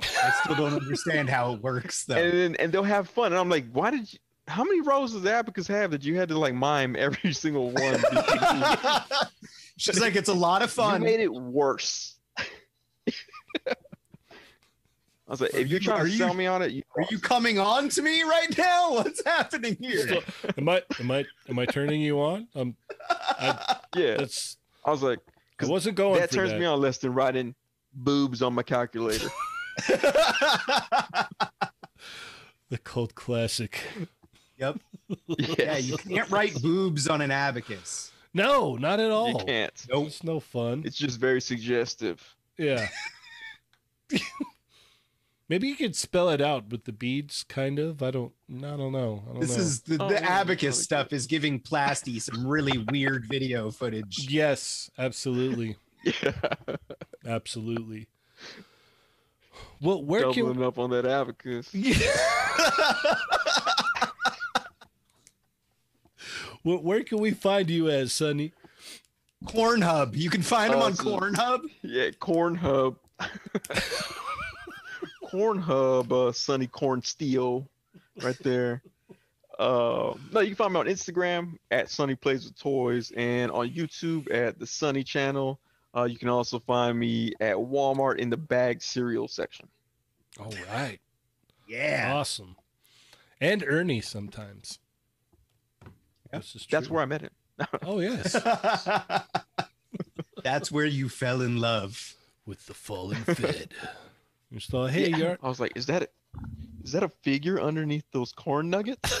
I 0.00 0.32
still 0.42 0.56
don't 0.56 0.74
understand 0.74 1.28
how 1.30 1.54
it 1.54 1.62
works 1.62 2.04
though. 2.04 2.16
and 2.16 2.32
then 2.32 2.54
and 2.56 2.72
they'll 2.72 2.82
have 2.82 3.08
fun." 3.08 3.32
And 3.32 3.38
I'm 3.40 3.48
like, 3.48 3.70
"Why 3.72 3.90
did 3.90 4.12
you?" 4.12 4.18
How 4.48 4.64
many 4.64 4.80
rows 4.80 5.12
does 5.12 5.24
abacus 5.24 5.68
have 5.68 5.92
that 5.92 6.02
you 6.02 6.16
had 6.16 6.28
to 6.30 6.38
like 6.38 6.52
mime 6.52 6.96
every 6.98 7.32
single 7.44 7.70
one? 7.70 8.02
She's 9.78 10.00
like, 10.00 10.16
it's 10.16 10.28
a 10.28 10.34
lot 10.34 10.62
of 10.62 10.70
You 10.70 10.82
fun. 10.82 11.00
made 11.02 11.20
it 11.20 11.32
worse. 11.32 12.16
I 15.32 15.34
was 15.34 15.40
like, 15.40 15.54
Are 15.54 15.58
if 15.60 15.68
you're 15.68 15.80
you- 15.80 15.86
trying 15.86 16.00
are 16.02 16.04
to 16.04 16.10
you- 16.10 16.18
sell 16.18 16.34
me 16.34 16.44
on 16.46 16.60
it, 16.60 16.72
you, 16.72 16.82
Are 16.94 17.06
you 17.10 17.18
coming 17.18 17.58
on 17.58 17.88
to 17.88 18.02
me 18.02 18.22
right 18.22 18.54
now? 18.58 18.90
What's 18.96 19.24
happening 19.24 19.78
here? 19.80 20.06
So, 20.06 20.22
am 20.58 20.68
I 20.68 20.82
am 21.00 21.10
I 21.10 21.24
am 21.48 21.58
I 21.58 21.64
turning 21.64 22.02
you 22.02 22.20
on? 22.20 22.48
Um, 22.54 22.76
yeah. 23.96 24.16
that's 24.18 24.58
I 24.84 24.90
was 24.90 25.02
like, 25.02 25.20
I 25.58 25.64
wasn't 25.64 25.96
going 25.96 26.20
that 26.20 26.28
for 26.28 26.34
turns 26.36 26.50
that. 26.50 26.60
me 26.60 26.66
on 26.66 26.82
less 26.82 26.98
than 26.98 27.14
writing 27.14 27.54
boobs 27.94 28.42
on 28.42 28.52
my 28.52 28.62
calculator. 28.62 29.28
The 32.68 32.78
cult 32.78 33.14
classic. 33.14 33.80
yep. 34.56 34.78
yes. 35.26 35.56
Yeah, 35.58 35.76
you 35.76 35.96
can't 35.98 36.30
write 36.30 36.54
boobs 36.62 37.06
on 37.06 37.20
an 37.20 37.30
abacus. 37.30 38.12
No, 38.32 38.76
not 38.76 38.98
at 38.98 39.10
all. 39.10 39.28
You 39.28 39.44
can't. 39.46 39.86
Nope. 39.90 40.06
It's 40.06 40.24
no 40.24 40.40
fun. 40.40 40.82
It's 40.86 40.96
just 40.96 41.20
very 41.20 41.42
suggestive. 41.42 42.22
Yeah. 42.56 42.86
Maybe 45.48 45.68
you 45.68 45.76
could 45.76 45.94
spell 45.96 46.30
it 46.30 46.40
out 46.40 46.70
with 46.70 46.84
the 46.84 46.92
beads, 46.92 47.44
kind 47.48 47.78
of. 47.78 48.02
I 48.02 48.10
don't. 48.10 48.32
I 48.58 48.76
don't 48.76 48.92
know. 48.92 49.22
I 49.28 49.32
don't 49.32 49.40
This 49.40 49.56
know. 49.56 49.62
is 49.62 49.80
the, 49.82 49.98
Oh, 50.00 50.08
the 50.08 50.14
yeah, 50.14 50.40
abacus 50.40 50.76
probably 50.76 50.82
stuff 50.84 51.12
is 51.12 51.26
giving 51.26 51.60
Plasty 51.60 52.20
some 52.22 52.46
really 52.46 52.78
weird 52.90 53.26
video 53.28 53.70
footage. 53.70 54.28
yes, 54.30 54.90
absolutely, 54.98 55.76
Yeah. 56.04 56.32
absolutely. 57.26 58.06
Well, 59.80 60.02
where 60.02 60.32
can 60.32 60.46
Doubling 60.46 60.64
up 60.64 60.78
on 60.78 60.90
that 60.90 61.04
abacus. 61.04 61.70
well, 66.64 66.78
where 66.78 67.02
can 67.02 67.18
we 67.18 67.32
find 67.32 67.68
you 67.68 67.90
as 67.90 68.12
Sonny? 68.12 68.52
Cornhub. 69.44 70.16
You 70.16 70.30
can 70.30 70.42
find 70.42 70.72
them 70.72 70.80
Oh, 70.80 70.84
on 70.86 70.94
so- 70.94 71.18
Cornhub. 71.18 71.62
Yeah, 71.82 72.10
Corn 72.20 72.54
Hub. 75.32 75.40
Corn 75.40 75.58
Hub, 75.58 76.12
uh, 76.12 76.32
Sunny 76.32 76.66
Corn 76.66 77.02
Steel, 77.02 77.66
right 78.22 78.38
there. 78.42 78.82
Uh, 79.58 80.14
no, 80.32 80.40
you 80.40 80.48
can 80.48 80.56
find 80.56 80.72
me 80.74 80.80
on 80.80 80.86
Instagram 80.86 81.58
at 81.70 81.90
Sunny 81.90 82.14
Plays 82.14 82.44
with 82.44 82.58
Toys 82.58 83.12
and 83.16 83.50
on 83.50 83.70
YouTube 83.70 84.32
at 84.32 84.58
the 84.58 84.66
Sunny 84.66 85.02
Channel. 85.04 85.58
Uh, 85.94 86.04
you 86.04 86.18
can 86.18 86.28
also 86.28 86.58
find 86.60 86.98
me 86.98 87.32
at 87.40 87.56
Walmart 87.56 88.18
in 88.18 88.30
the 88.30 88.36
bag 88.36 88.82
cereal 88.82 89.28
section. 89.28 89.68
All 90.40 90.52
right, 90.72 90.98
Yeah. 91.68 92.12
awesome. 92.14 92.56
And 93.42 93.62
Ernie 93.66 94.00
sometimes. 94.00 94.78
Yeah, 96.32 96.38
This 96.38 96.54
is 96.56 96.66
That's 96.70 96.88
where 96.88 97.02
I 97.02 97.06
met 97.06 97.20
him. 97.22 97.30
Oh 97.82 98.00
yes, 98.00 98.32
That's 100.42 100.72
where 100.72 100.86
you 100.86 101.08
fell 101.08 101.42
in 101.42 101.58
love. 101.58 102.14
with 102.46 102.66
the 102.66 102.74
fallen 102.74 103.22
fed. 103.24 103.72
Just 104.52 104.68
thought, 104.70 104.90
hey, 104.90 105.08
Yeah. 105.10 105.16
you're 105.16 105.38
I 105.42 105.48
was 105.48 105.60
like, 105.60 105.72
is 105.76 105.86
that 105.86 106.02
it? 106.02 106.12
Is 106.84 106.92
that 106.92 107.02
a 107.02 107.08
figure 107.08 107.60
underneath 107.60 108.04
those 108.12 108.32
corn 108.32 108.68
nuggets? 108.70 109.20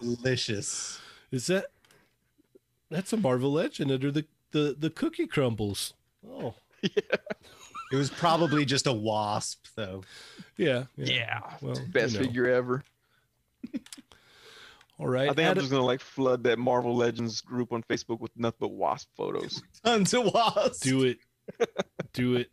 Delicious. 0.00 1.00
Is 1.30 1.46
that 1.48 1.66
that's 2.90 3.12
a 3.12 3.16
Marvel 3.16 3.52
Legend 3.52 3.90
under 3.90 4.10
the 4.10 4.24
the 4.52 4.76
the 4.78 4.90
cookie 4.90 5.26
crumbles? 5.26 5.94
Oh, 6.28 6.54
yeah. 6.82 7.16
It 7.92 7.96
was 7.96 8.10
probably 8.10 8.64
just 8.64 8.86
a 8.88 8.92
wasp, 8.92 9.66
though. 9.76 10.02
yeah, 10.56 10.84
yeah. 10.96 11.40
Well, 11.60 11.76
Best 11.88 12.14
you 12.14 12.20
know. 12.20 12.26
figure 12.26 12.48
ever. 12.50 12.82
All 14.98 15.08
right. 15.08 15.28
I 15.28 15.34
think 15.34 15.48
I'm 15.48 15.56
just 15.56 15.70
gonna 15.70 15.84
like 15.84 16.00
flood 16.00 16.44
that 16.44 16.58
Marvel 16.58 16.96
Legends 16.96 17.40
group 17.40 17.72
on 17.72 17.82
Facebook 17.82 18.20
with 18.20 18.30
nothing 18.36 18.56
but 18.60 18.72
wasp 18.72 19.08
photos. 19.16 19.62
Tons 19.84 20.14
of 20.14 20.32
wasps. 20.32 20.80
do 20.80 21.04
it. 21.04 21.18
Do 22.12 22.36
it. 22.36 22.50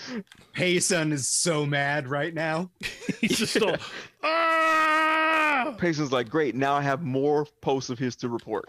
Payson 0.52 1.12
is 1.12 1.28
so 1.28 1.66
mad 1.66 2.08
right 2.08 2.34
now. 2.34 2.70
He's 3.20 3.38
just 3.38 3.60
all, 3.60 3.76
ah! 4.22 5.74
Payson's 5.78 6.12
like, 6.12 6.28
great, 6.28 6.54
now 6.54 6.74
I 6.74 6.82
have 6.82 7.02
more 7.02 7.46
posts 7.60 7.90
of 7.90 7.98
his 7.98 8.16
to 8.16 8.28
report. 8.28 8.68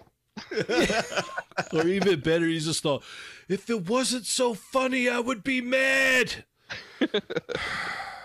Or 1.71 1.87
even 1.87 2.19
better, 2.19 2.45
he's 2.45 2.65
just 2.65 2.85
all, 2.85 3.03
if 3.47 3.69
it 3.69 3.87
wasn't 3.87 4.25
so 4.25 4.53
funny, 4.53 5.07
I 5.09 5.19
would 5.19 5.43
be 5.43 5.61
mad. 5.61 6.45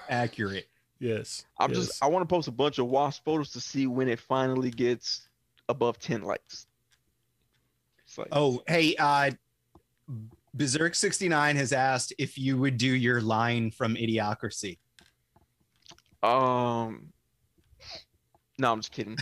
Accurate. 0.09 0.69
Yes. 1.01 1.45
I'm 1.59 1.71
yes. 1.73 1.87
just 1.87 2.03
I 2.03 2.09
want 2.09 2.29
to 2.29 2.33
post 2.33 2.49
a 2.49 2.53
bunch 2.53 2.79
of 2.79 2.87
wasp 2.87 3.25
photos 3.25 3.51
to 3.53 3.61
see 3.61 3.87
when 3.87 4.09
it 4.09 4.19
finally 4.19 4.71
gets 4.71 5.29
above 5.69 5.99
10 5.99 6.23
likes. 6.23 6.67
It's 8.05 8.19
like, 8.19 8.29
Oh, 8.33 8.63
hey, 8.67 8.97
uh 8.99 9.31
Berserk 10.55 10.95
69 10.95 11.57
has 11.57 11.73
asked 11.73 12.13
if 12.19 12.37
you 12.39 12.57
would 12.59 12.79
do 12.79 12.89
your 12.89 13.21
line 13.21 13.71
from 13.71 13.95
Idiocracy. 13.95 14.79
um, 16.23 17.13
no, 18.59 18.73
I'm 18.73 18.81
just 18.81 18.91
kidding. 18.91 19.17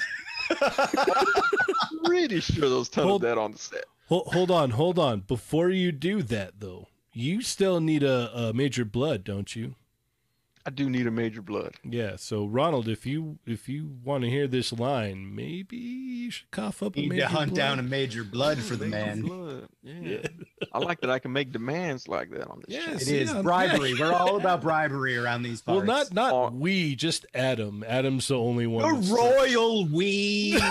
Pretty 2.05 2.41
sure 2.41 2.69
there 2.69 2.79
was 2.79 2.89
tons 2.89 3.07
Hold- 3.09 3.25
of 3.25 3.29
that 3.29 3.39
on 3.39 3.53
the 3.53 3.59
set. 3.59 3.85
Hold, 4.09 4.29
hold 4.29 4.51
on, 4.51 4.71
hold 4.71 4.99
on. 4.99 5.21
Before 5.21 5.69
you 5.69 5.91
do 5.93 6.23
that, 6.23 6.61
though, 6.61 6.87
you 7.13 7.43
still 7.43 7.81
need 7.81 8.03
a, 8.05 8.31
a 8.35 8.53
Major 8.55 8.85
Bludd, 8.85 9.25
don't 9.25 9.55
you? 9.57 9.75
I 10.67 10.71
do 10.71 10.91
need 10.91 11.07
a 11.07 11.13
Major 11.13 11.43
Bludd. 11.43 11.75
Yeah. 11.85 12.17
So 12.17 12.45
Ronald, 12.45 12.89
if 12.89 13.07
you 13.07 13.39
if 13.47 13.69
you 13.69 13.89
want 14.03 14.25
to 14.25 14.31
hear 14.31 14.49
this 14.49 14.73
line, 14.73 15.33
maybe 15.33 15.77
you 15.77 16.31
should 16.33 16.51
cough 16.51 16.83
up 16.83 16.97
a 16.97 17.01
Need 17.01 17.11
major 17.11 17.23
to 17.23 17.29
hunt 17.29 17.51
blood. 17.53 17.57
down 17.57 17.79
a 17.79 17.83
Major 17.85 18.25
Bludd 18.25 18.59
for 18.59 18.75
the 18.75 18.87
Major 18.87 19.07
man. 19.07 19.21
blood. 19.23 19.69
Yeah. 19.85 19.95
Yeah. 20.01 20.27
I 20.73 20.79
like 20.81 21.01
that 21.03 21.11
I 21.11 21.21
can 21.21 21.33
make 21.33 21.53
demands 21.53 22.09
like 22.09 22.31
that 22.31 22.49
on 22.49 22.63
this 22.67 22.75
Yes. 22.77 22.85
channel. 22.85 22.99
It 23.15 23.23
is 23.23 23.33
Yeah, 23.33 23.43
bribery. 23.43 23.93
yeah. 23.93 24.01
We're 24.01 24.13
all 24.13 24.37
about 24.39 24.61
bribery 24.61 25.17
around 25.17 25.45
these 25.45 25.63
parts. 25.63 25.77
Well, 25.77 25.87
not 25.87 26.13
not 26.13 26.33
Oh. 26.33 26.51
we, 26.53 26.97
just 26.97 27.25
Adam. 27.33 27.85
Adam's 27.87 28.27
the 28.27 28.37
only 28.37 28.67
one. 28.67 28.83
the 28.83 29.01
that's- 29.01 29.11
royal 29.11 29.87
we. 29.87 30.59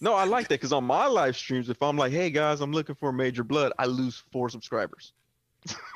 No, 0.00 0.12
I 0.14 0.24
like 0.24 0.48
that 0.48 0.56
because 0.60 0.72
on 0.72 0.84
my 0.84 1.06
live 1.06 1.34
streams, 1.34 1.70
if 1.70 1.82
I'm 1.82 1.96
like, 1.96 2.12
hey 2.12 2.28
guys, 2.28 2.60
I'm 2.60 2.72
looking 2.72 2.94
for 2.94 3.08
a 3.08 3.12
Major 3.12 3.42
Bludd, 3.42 3.70
I 3.78 3.86
lose 3.86 4.22
four 4.32 4.50
subscribers. 4.50 5.14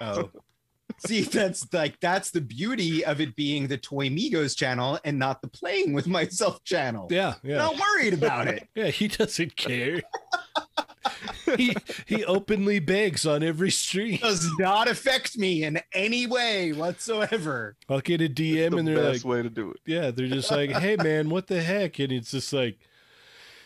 Oh. 0.01 0.31
See, 1.07 1.21
that's 1.21 1.73
like 1.73 2.01
that's 2.01 2.31
the 2.33 2.41
beauty 2.41 3.05
of 3.05 3.21
it 3.21 3.37
being 3.37 3.69
the 3.69 3.77
Toy 3.79 4.09
Migos 4.09 4.57
channel 4.57 4.99
and 5.05 5.17
not 5.19 5.41
the 5.43 5.49
playing 5.49 5.93
with 5.93 6.09
myself 6.09 6.65
channel. 6.65 7.07
Yeah, 7.11 7.35
yeah, 7.45 7.59
Not 7.59 7.77
worried 7.79 8.15
about 8.15 8.49
it. 8.49 8.69
yeah. 8.75 8.89
He 8.89 9.07
doesn't 9.07 9.55
care. 9.55 10.03
he 11.57 11.77
he 12.07 12.25
openly 12.25 12.81
begs 12.81 13.27
on 13.27 13.45
every 13.45 13.71
stream. 13.71 14.17
Does 14.19 14.49
not 14.59 14.89
affect 14.89 15.39
me 15.39 15.63
in 15.63 15.79
any 15.93 16.27
way 16.27 16.73
whatsoever. 16.73 17.77
I'll 17.89 18.01
get 18.01 18.21
a 18.21 18.29
DM 18.29 18.71
the 18.71 18.77
and 18.79 18.89
they're 18.89 18.97
best 18.97 19.25
like, 19.25 19.31
way 19.31 19.43
to 19.43 19.51
do 19.51 19.71
it. 19.71 19.81
yeah, 19.87 20.11
they're 20.11 20.27
just 20.27 20.51
like, 20.51 20.71
hey 20.71 20.97
man, 21.03 21.29
what 21.31 21.47
the 21.47 21.63
heck? 21.63 21.99
And 22.01 22.11
it's 22.13 22.31
just 22.33 22.53
like, 22.53 22.79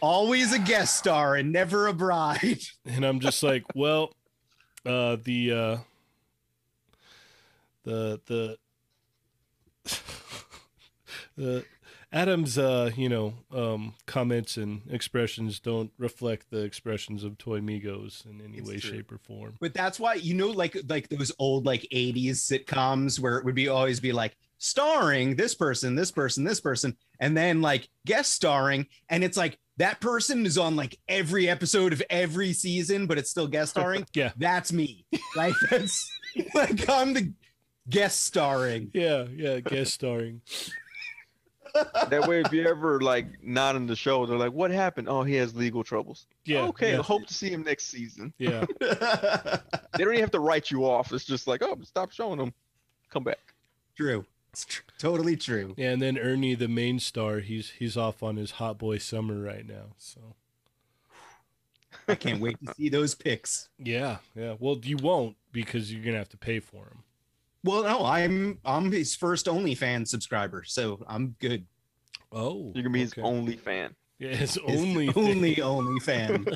Always 0.00 0.52
a 0.52 0.58
guest 0.58 0.96
star 0.98 1.36
and 1.36 1.52
never 1.52 1.86
a 1.86 1.94
bride. 1.94 2.60
and 2.84 3.04
I'm 3.04 3.20
just 3.20 3.42
like, 3.42 3.62
well, 3.74 4.12
uh, 4.84 5.16
the 5.22 5.52
uh, 5.52 5.76
the 7.84 8.20
the 8.26 8.58
the 11.36 11.64
Adam's 12.14 12.58
uh, 12.58 12.90
you 12.94 13.08
know, 13.08 13.32
um, 13.54 13.94
comments 14.06 14.58
and 14.58 14.82
expressions 14.90 15.58
don't 15.58 15.90
reflect 15.96 16.50
the 16.50 16.58
expressions 16.62 17.24
of 17.24 17.38
Toy 17.38 17.60
Migos 17.60 18.26
in 18.26 18.42
any 18.42 18.58
It's 18.58 18.68
way, 18.68 18.76
true. 18.78 18.90
shape, 18.96 19.10
or 19.10 19.16
form. 19.18 19.54
But 19.60 19.72
that's 19.72 19.98
why 19.98 20.14
you 20.14 20.34
know, 20.34 20.48
like 20.50 20.76
like 20.88 21.08
those 21.08 21.32
old 21.38 21.64
like 21.64 21.86
80s 21.92 22.32
sitcoms 22.32 23.18
where 23.18 23.38
it 23.38 23.44
would 23.46 23.54
be 23.54 23.68
always 23.68 23.98
be 23.98 24.12
like 24.12 24.36
starring 24.58 25.36
this 25.36 25.54
person, 25.54 25.94
this 25.94 26.12
person, 26.12 26.44
this 26.44 26.60
person, 26.60 26.96
and 27.18 27.34
then 27.36 27.62
like 27.62 27.88
guest 28.04 28.32
starring, 28.34 28.86
and 29.08 29.24
it's 29.24 29.38
like 29.38 29.58
that 29.78 29.98
person 30.02 30.44
is 30.44 30.58
on 30.58 30.76
like 30.76 30.98
every 31.08 31.48
episode 31.48 31.94
of 31.94 32.02
every 32.10 32.52
season, 32.52 33.06
but 33.06 33.16
it's 33.16 33.30
still 33.30 33.46
guest 33.48 33.70
starring. 33.70 34.04
Yeah. 34.14 34.32
That's 34.36 34.70
me. 34.70 35.06
Like 35.34 35.54
that's 35.70 36.10
like 36.54 36.86
I'm 36.90 37.14
the 37.14 37.32
guest 37.88 38.24
starring. 38.24 38.90
Yeah, 38.92 39.24
yeah, 39.34 39.60
guest 39.60 39.94
starring. 39.94 40.40
That 41.74 42.28
way, 42.28 42.40
if 42.40 42.52
you 42.52 42.66
ever 42.66 43.00
like 43.00 43.42
not 43.42 43.76
in 43.76 43.86
the 43.86 43.96
show, 43.96 44.26
they're 44.26 44.36
like, 44.36 44.52
"What 44.52 44.70
happened? 44.70 45.08
Oh, 45.08 45.22
he 45.22 45.34
has 45.36 45.54
legal 45.54 45.82
troubles." 45.82 46.26
Yeah. 46.44 46.60
Oh, 46.60 46.68
okay, 46.68 46.92
yeah, 46.92 47.02
hope 47.02 47.26
to 47.26 47.34
see 47.34 47.48
him 47.48 47.62
next 47.62 47.86
season. 47.86 48.32
yeah. 48.38 48.64
They 48.80 50.04
don't 50.04 50.14
even 50.14 50.20
have 50.22 50.30
to 50.32 50.40
write 50.40 50.70
you 50.70 50.84
off. 50.86 51.12
It's 51.12 51.24
just 51.24 51.46
like, 51.46 51.62
"Oh, 51.62 51.78
stop 51.82 52.12
showing 52.12 52.38
them, 52.38 52.52
come 53.10 53.24
back." 53.24 53.38
true. 53.96 54.24
It's 54.52 54.64
tr- 54.66 54.82
totally 54.98 55.36
true. 55.36 55.74
Yeah, 55.78 55.90
and 55.92 56.02
then 56.02 56.18
Ernie, 56.18 56.54
the 56.54 56.68
main 56.68 56.98
star, 56.98 57.40
he's 57.40 57.70
he's 57.70 57.96
off 57.96 58.22
on 58.22 58.36
his 58.36 58.52
hot 58.52 58.76
boy 58.78 58.98
summer 58.98 59.40
right 59.40 59.66
now. 59.66 59.94
So 59.96 60.20
I 62.06 62.14
can't 62.16 62.40
wait 62.40 62.58
to 62.66 62.74
see 62.74 62.88
those 62.90 63.14
pics. 63.14 63.68
yeah, 63.78 64.18
yeah. 64.34 64.56
Well, 64.58 64.78
you 64.82 64.98
won't 64.98 65.36
because 65.52 65.92
you're 65.92 66.04
gonna 66.04 66.18
have 66.18 66.28
to 66.30 66.36
pay 66.36 66.60
for 66.60 66.84
him. 66.84 67.02
Well, 67.64 67.84
no, 67.84 68.04
I'm 68.04 68.58
I'm 68.64 68.90
his 68.90 69.14
first 69.14 69.46
OnlyFans 69.46 70.08
subscriber, 70.08 70.64
so 70.64 71.04
I'm 71.06 71.36
good. 71.38 71.66
Oh, 72.32 72.72
You're 72.74 72.82
gonna 72.82 72.92
be 72.92 73.00
his 73.00 73.12
okay. 73.12 73.22
only 73.22 73.56
fan. 73.56 73.94
Yeah, 74.18 74.34
his 74.34 74.54
His 74.66 74.80
only 74.80 75.10
only 75.14 75.60
only 75.60 76.00
fan. 76.00 76.46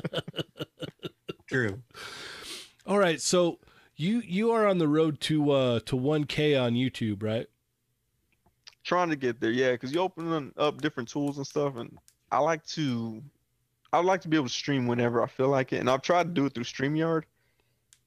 True. 1.47 1.81
All 2.85 2.97
right, 2.97 3.21
so 3.21 3.59
you 3.95 4.21
you 4.25 4.51
are 4.51 4.67
on 4.67 4.77
the 4.77 4.87
road 4.87 5.19
to 5.21 5.51
uh 5.51 5.79
to 5.81 5.95
1K 5.95 6.61
on 6.61 6.73
YouTube, 6.73 7.23
right? 7.23 7.47
Trying 8.83 9.09
to 9.09 9.15
get 9.17 9.41
there, 9.41 9.51
yeah, 9.51 9.71
because 9.71 9.91
you 9.93 9.99
open 9.99 10.53
up 10.57 10.81
different 10.81 11.09
tools 11.09 11.37
and 11.37 11.45
stuff, 11.45 11.75
and 11.75 11.97
I 12.31 12.39
like 12.39 12.65
to, 12.67 13.21
I 13.91 13.97
would 13.97 14.05
like 14.05 14.21
to 14.21 14.29
be 14.29 14.37
able 14.37 14.47
to 14.47 14.53
stream 14.53 14.87
whenever 14.87 15.21
I 15.21 15.27
feel 15.27 15.49
like 15.49 15.73
it, 15.73 15.77
and 15.81 15.89
I've 15.89 16.01
tried 16.01 16.23
to 16.23 16.29
do 16.29 16.45
it 16.45 16.53
through 16.53 16.63
Streamyard, 16.63 17.23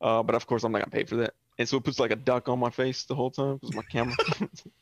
uh, 0.01 0.23
but 0.23 0.35
of 0.35 0.47
course 0.47 0.65
I'm 0.65 0.73
not 0.73 0.79
gonna 0.79 0.91
pay 0.91 1.05
for 1.05 1.17
that, 1.17 1.35
and 1.61 1.69
so 1.69 1.77
it 1.77 1.85
puts 1.85 2.01
like 2.01 2.11
a 2.11 2.17
duck 2.17 2.49
on 2.49 2.59
my 2.59 2.71
face 2.71 3.05
the 3.05 3.15
whole 3.15 3.31
time 3.31 3.59
because 3.59 3.75
my 3.77 3.83
camera. 3.83 4.15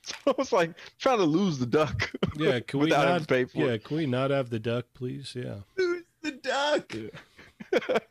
so 0.02 0.14
I 0.28 0.34
was 0.38 0.52
like 0.52 0.70
trying 0.98 1.18
to 1.18 1.24
lose 1.24 1.58
the 1.58 1.66
duck. 1.66 2.08
Yeah, 2.36 2.60
can 2.60 2.78
we 2.80 2.86
without 2.86 3.00
having 3.00 3.12
not 3.14 3.20
to 3.22 3.26
pay 3.26 3.44
for 3.46 3.58
Yeah, 3.58 3.72
it. 3.72 3.84
can 3.84 3.96
we 3.96 4.06
not 4.06 4.30
have 4.30 4.48
the 4.48 4.60
duck, 4.60 4.86
please? 4.94 5.34
Yeah. 5.34 5.56
Who's 5.76 6.04
the 6.22 6.32
duck? 6.32 6.94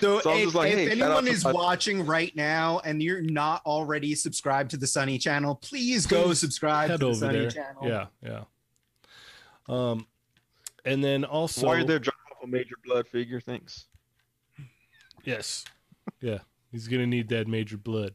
So, 0.00 0.18
So 0.20 0.32
if, 0.34 0.42
just 0.42 0.54
like, 0.56 0.72
if 0.72 0.78
hey, 0.78 0.88
shout 0.98 1.06
anyone 1.08 1.28
is 1.28 1.44
my- 1.44 1.52
watching 1.52 2.04
right 2.04 2.34
now 2.34 2.80
and 2.84 3.00
you're 3.00 3.20
not 3.20 3.62
already 3.64 4.16
subscribed 4.16 4.72
to 4.72 4.76
the 4.76 4.88
Sunny 4.88 5.18
channel, 5.18 5.54
please 5.54 6.04
go 6.04 6.32
subscribe 6.34 6.90
Head 6.90 6.98
to 6.98 7.06
the 7.06 7.10
over 7.10 7.14
Sunny 7.14 7.38
there. 7.38 7.50
channel. 7.50 7.82
Yeah, 7.86 8.06
yeah. 8.20 8.42
Um, 9.68 10.04
and 10.84 11.04
then 11.04 11.24
also 11.24 11.64
While 11.66 11.76
you're 11.76 11.84
there, 11.86 11.98
drop 12.00 12.16
off 12.32 12.42
a 12.42 12.46
Major 12.48 12.74
Bludd 12.84 13.06
figure. 13.06 13.38
Thanks. 13.40 13.84
Yes. 15.24 15.64
Yeah. 16.20 16.38
He's 16.70 16.88
going 16.88 17.00
to 17.00 17.06
need 17.06 17.28
that 17.28 17.48
Major 17.48 17.78
Bludd. 17.78 18.12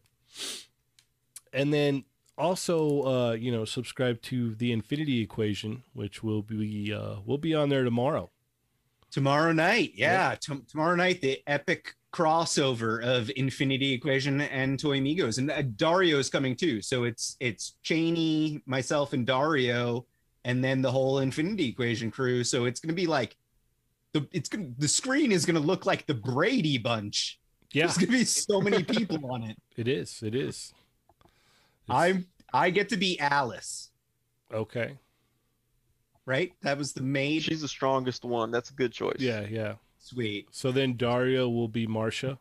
And 1.51 1.73
then 1.73 2.05
also 2.38 3.03
uh, 3.03 3.31
you 3.34 3.51
know, 3.51 3.65
subscribe 3.65 4.21
to 4.23 4.55
the 4.55 4.71
Infinity 4.71 5.21
Equation, 5.21 5.84
which 5.93 6.23
will 6.23 6.41
be 6.41 6.93
uh 6.93 7.17
will 7.25 7.38
be 7.38 7.53
on 7.53 7.69
there 7.69 7.84
tomorrow. 7.84 8.30
Tomorrow 9.11 9.51
night, 9.51 9.91
yeah, 9.95 10.35
Tom- 10.41 10.65
tomorrow 10.67 10.95
night, 10.95 11.21
the 11.21 11.39
epic 11.45 11.95
crossover 12.11 13.03
of 13.03 13.31
Infinity 13.35 13.93
Equation 13.93 14.41
and 14.41 14.80
Toy 14.80 14.99
Migos, 14.99 15.38
and 15.38 15.51
uh, 15.51 15.61
Dario's 15.61 16.30
coming 16.30 16.55
too. 16.55 16.81
So 16.81 17.03
it's 17.03 17.38
it's 17.39 17.75
Cheney, 17.84 18.61
myself, 18.65 19.13
and 19.13 19.25
Dario, 19.25 20.05
and 20.45 20.63
then 20.63 20.81
the 20.81 20.91
whole 20.91 21.19
Infinity 21.19 21.69
Equation 21.69 22.09
crew. 22.09 22.43
So 22.43 22.65
it's 22.65 22.80
gonna 22.80 22.93
be 22.93 23.07
like 23.07 23.35
the 24.13 24.27
it's 24.31 24.49
gonna 24.49 24.69
the 24.77 24.88
screen 24.88 25.31
is 25.31 25.45
gonna 25.45 25.59
look 25.59 25.85
like 25.85 26.07
the 26.07 26.15
Brady 26.15 26.80
Bunch. 26.80 27.39
Yeah, 27.73 27.87
There's 27.87 27.97
gonna 27.97 28.11
be 28.11 28.23
so 28.47 28.61
many 28.61 28.83
people 28.83 29.29
on 29.31 29.43
it. 29.43 29.57
it 29.75 29.87
is. 29.87 30.21
It 30.23 30.35
is. 30.35 30.73
It's- 30.73 30.73
I 31.89 32.23
I 32.53 32.69
get 32.69 32.87
to 32.89 32.97
be 32.97 33.19
Alice, 33.19 33.89
okay. 34.53 34.97
right? 36.25 36.53
That 36.61 36.77
was 36.77 36.93
the 36.93 37.01
maid. 37.03 37.43
She's 37.43 37.61
the 37.61 37.67
strongest 37.67 38.23
one. 38.23 38.51
That's 38.51 38.69
a 38.69 38.73
good 38.73 38.93
choice. 38.93 39.17
Yeah, 39.19 39.41
yeah. 39.49 39.73
Sweet. 39.99 40.47
So 40.51 40.71
then 40.71 40.95
Dario 40.95 41.49
will 41.49 41.67
be 41.67 41.85
Marsha. 41.87 42.37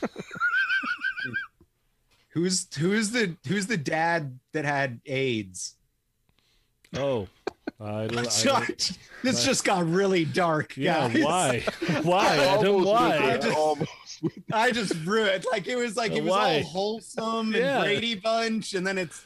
Who's 2.30 2.66
who's 2.76 3.10
the 3.10 3.36
who's 3.46 3.66
the 3.68 3.76
dad 3.76 4.40
that 4.52 4.64
had 4.64 5.00
AIDS? 5.06 5.76
Oh, 6.96 7.28
I 7.80 8.06
don't. 8.08 8.18
I 8.18 8.42
don't 8.42 8.98
this 9.22 9.44
just 9.44 9.64
got 9.64 9.86
really 9.88 10.24
dark. 10.24 10.76
yeah, 10.76 11.08
guys. 11.08 11.24
why? 11.24 11.64
Why? 12.02 12.36
Adam, 12.36 12.74
Almost 12.74 12.88
why? 12.90 13.16
I 13.16 13.26
that, 13.26 13.42
just- 13.42 13.56
almost 13.56 13.90
I 14.52 14.70
just 14.70 14.94
ruined. 15.04 15.44
Like 15.52 15.66
it 15.66 15.76
was 15.76 15.96
like 15.96 16.12
it 16.12 16.22
was 16.22 16.30
Why? 16.30 16.56
all 16.58 16.62
wholesome 16.62 17.52
Yeah. 17.52 17.76
and 17.76 17.84
Brady 17.84 18.14
Bunch, 18.14 18.74
and 18.74 18.86
then 18.86 18.96
it's 18.98 19.22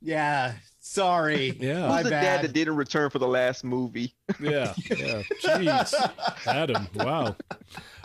yeah. 0.00 0.54
Sorry. 0.80 1.54
Yeah. 1.60 1.86
My 1.86 1.96
Who's 1.98 2.04
the 2.04 2.10
dad 2.10 2.42
that 2.42 2.52
didn't 2.54 2.76
return 2.76 3.10
for 3.10 3.18
the 3.18 3.28
last 3.28 3.62
movie? 3.62 4.14
Yeah, 4.40 4.72
yeah. 4.90 5.22
Jeez, 5.42 6.46
Adam. 6.46 6.88
Wow. 6.94 7.36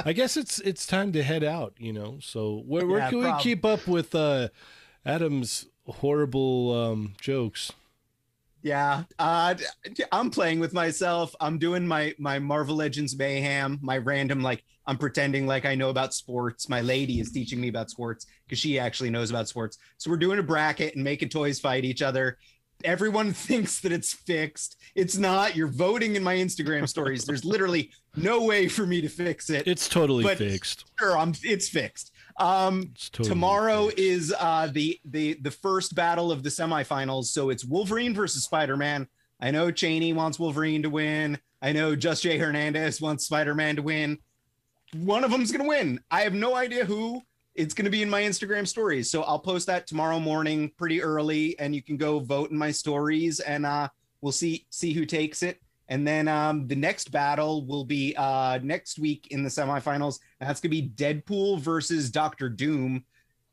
I 0.04 0.12
guess 0.12 0.36
it's 0.36 0.60
it's 0.60 0.86
time 0.86 1.14
to 1.14 1.24
head 1.24 1.44
out. 1.46 1.74
You 1.78 1.94
know. 1.94 2.18
So 2.22 2.62
where 2.68 2.86
where 2.86 3.00
Yeah, 3.00 3.10
can 3.10 3.20
we 3.20 3.34
keep 3.40 3.64
up 3.64 3.88
with 3.88 4.14
uh, 4.14 4.50
Adam's 5.06 5.66
horrible 5.88 6.74
um, 6.92 7.14
jokes? 7.22 7.72
Yeah, 8.64 9.04
uh, 9.20 9.56
I'm 10.14 10.30
playing 10.30 10.60
with 10.62 10.74
myself. 10.74 11.36
I'm 11.42 11.58
doing 11.60 11.86
my 11.86 12.16
my 12.18 12.40
Marvel 12.40 12.76
Legends 12.78 13.16
mayhem, 13.16 13.78
my 13.82 13.98
random 13.98 14.42
like 14.42 14.64
I'm 14.88 14.98
pretending 14.98 15.46
like 15.46 15.66
I 15.66 15.76
know 15.76 15.90
about 15.90 16.14
sports. 16.14 16.70
My 16.70 16.80
lady 16.82 17.20
is 17.20 17.32
teaching 17.32 17.60
me 17.60 17.68
about 17.68 17.90
sports 17.90 18.26
because 18.46 18.60
she 18.60 18.80
actually 18.80 19.10
knows 19.10 19.30
about 19.30 19.50
sports. 19.50 19.78
So 19.98 20.10
we're 20.10 20.18
doing 20.18 20.40
a 20.40 20.44
bracket 20.44 20.96
and 20.96 21.04
making 21.04 21.30
toys 21.30 21.60
fight 21.60 21.84
each 21.84 22.02
other. 22.02 22.38
Everyone 22.86 23.34
thinks 23.48 23.82
that 23.82 23.92
it's 23.92 24.14
fixed. 24.14 24.78
It's 24.96 25.18
not. 25.18 25.58
You're 25.58 25.68
voting 25.68 26.16
in 26.16 26.24
my 26.24 26.36
Instagram 26.36 26.88
stories. 26.88 27.26
There's 27.26 27.44
literally 27.44 27.92
no 28.16 28.44
way 28.44 28.70
for 28.70 28.86
me 28.86 29.02
to 29.02 29.10
fix 29.10 29.50
it. 29.50 29.68
It's 29.68 29.90
totally 29.90 30.24
But- 30.24 30.38
fixed. 30.38 30.86
Sure, 31.00 31.18
I'm. 31.18 31.34
It's 31.44 31.68
fixed. 31.68 32.12
Um, 32.38 32.94
totally 33.12 33.30
tomorrow 33.30 33.86
fixed. 33.88 34.00
is 34.00 34.36
uh 34.40 34.70
the 34.72 35.00
the 35.06 35.34
the 35.42 35.52
first 35.52 35.96
battle 35.96 36.32
of 36.32 36.44
the 36.44 36.50
semifinals. 36.50 37.26
So 37.26 37.50
it's 37.50 37.66
wolverine 37.66 38.14
versus 38.14 38.44
spider-man. 38.44 39.08
I 39.40 39.52
know 39.52 39.72
cheney 39.72 40.14
wants 40.14 40.40
wolverine 40.40 40.84
to 40.84 40.90
win. 40.90 41.38
I 41.62 41.72
know 41.72 41.96
just 41.96 42.24
jay 42.24 42.38
hernandez 42.38 43.02
wants 43.02 43.26
spider-man 43.26 43.78
to 43.78 43.82
win. 43.82 44.18
One 44.96 45.24
of 45.24 45.32
them's 45.32 45.52
gonna 45.52 45.68
win. 45.68 46.00
I 46.12 46.22
have 46.22 46.34
no 46.34 46.56
idea 46.56 46.86
who 46.86 47.22
it's 47.56 47.74
gonna 47.74 47.90
be 47.90 48.02
in 48.02 48.10
my 48.10 48.22
instagram 48.24 48.68
stories. 48.68 49.10
So 49.12 49.24
i'll 49.24 49.40
post 49.40 49.68
that 49.68 49.88
tomorrow 49.88 50.20
morning 50.20 50.72
pretty 50.78 51.02
early 51.02 51.58
and 51.60 51.76
you 51.76 51.82
can 51.82 51.98
go 51.98 52.20
vote 52.20 52.52
in 52.52 52.58
my 52.58 52.72
stories 52.72 53.40
and 53.40 53.66
uh 53.66 53.90
we'll 54.22 54.32
see 54.32 54.66
see 54.70 54.94
who 54.94 55.06
takes 55.06 55.44
it 55.44 55.60
and 55.90 56.08
then 56.08 56.28
um, 56.28 56.68
the 56.68 56.76
next 56.76 57.12
battle 57.12 57.66
will 57.66 57.86
be 57.86 58.16
uh, 58.18 58.60
next 58.64 59.00
week 59.00 59.28
in 59.32 59.44
the 59.44 59.50
semifinals. 59.50 60.20
And 60.40 60.50
that's 60.50 60.60
going 60.62 60.72
to 60.72 60.82
be 60.82 60.90
Deadpool 60.90 61.60
versus 61.60 62.10
Doctor 62.10 62.50
Doom. 62.50 63.04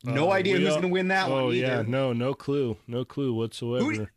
No 0.03 0.29
Uh, 0.29 0.33
idea 0.35 0.57
who's 0.57 0.69
going 0.69 0.81
to 0.81 0.87
win 0.87 1.09
that 1.09 1.29
oh 1.29 1.45
one 1.45 1.55
either. 1.55 1.67
yeah, 1.67 1.83
no, 1.85 2.13
no 2.13 2.33
clue, 2.33 2.77
no 2.87 3.05
clue 3.05 3.33
whatsoever. 3.33 4.11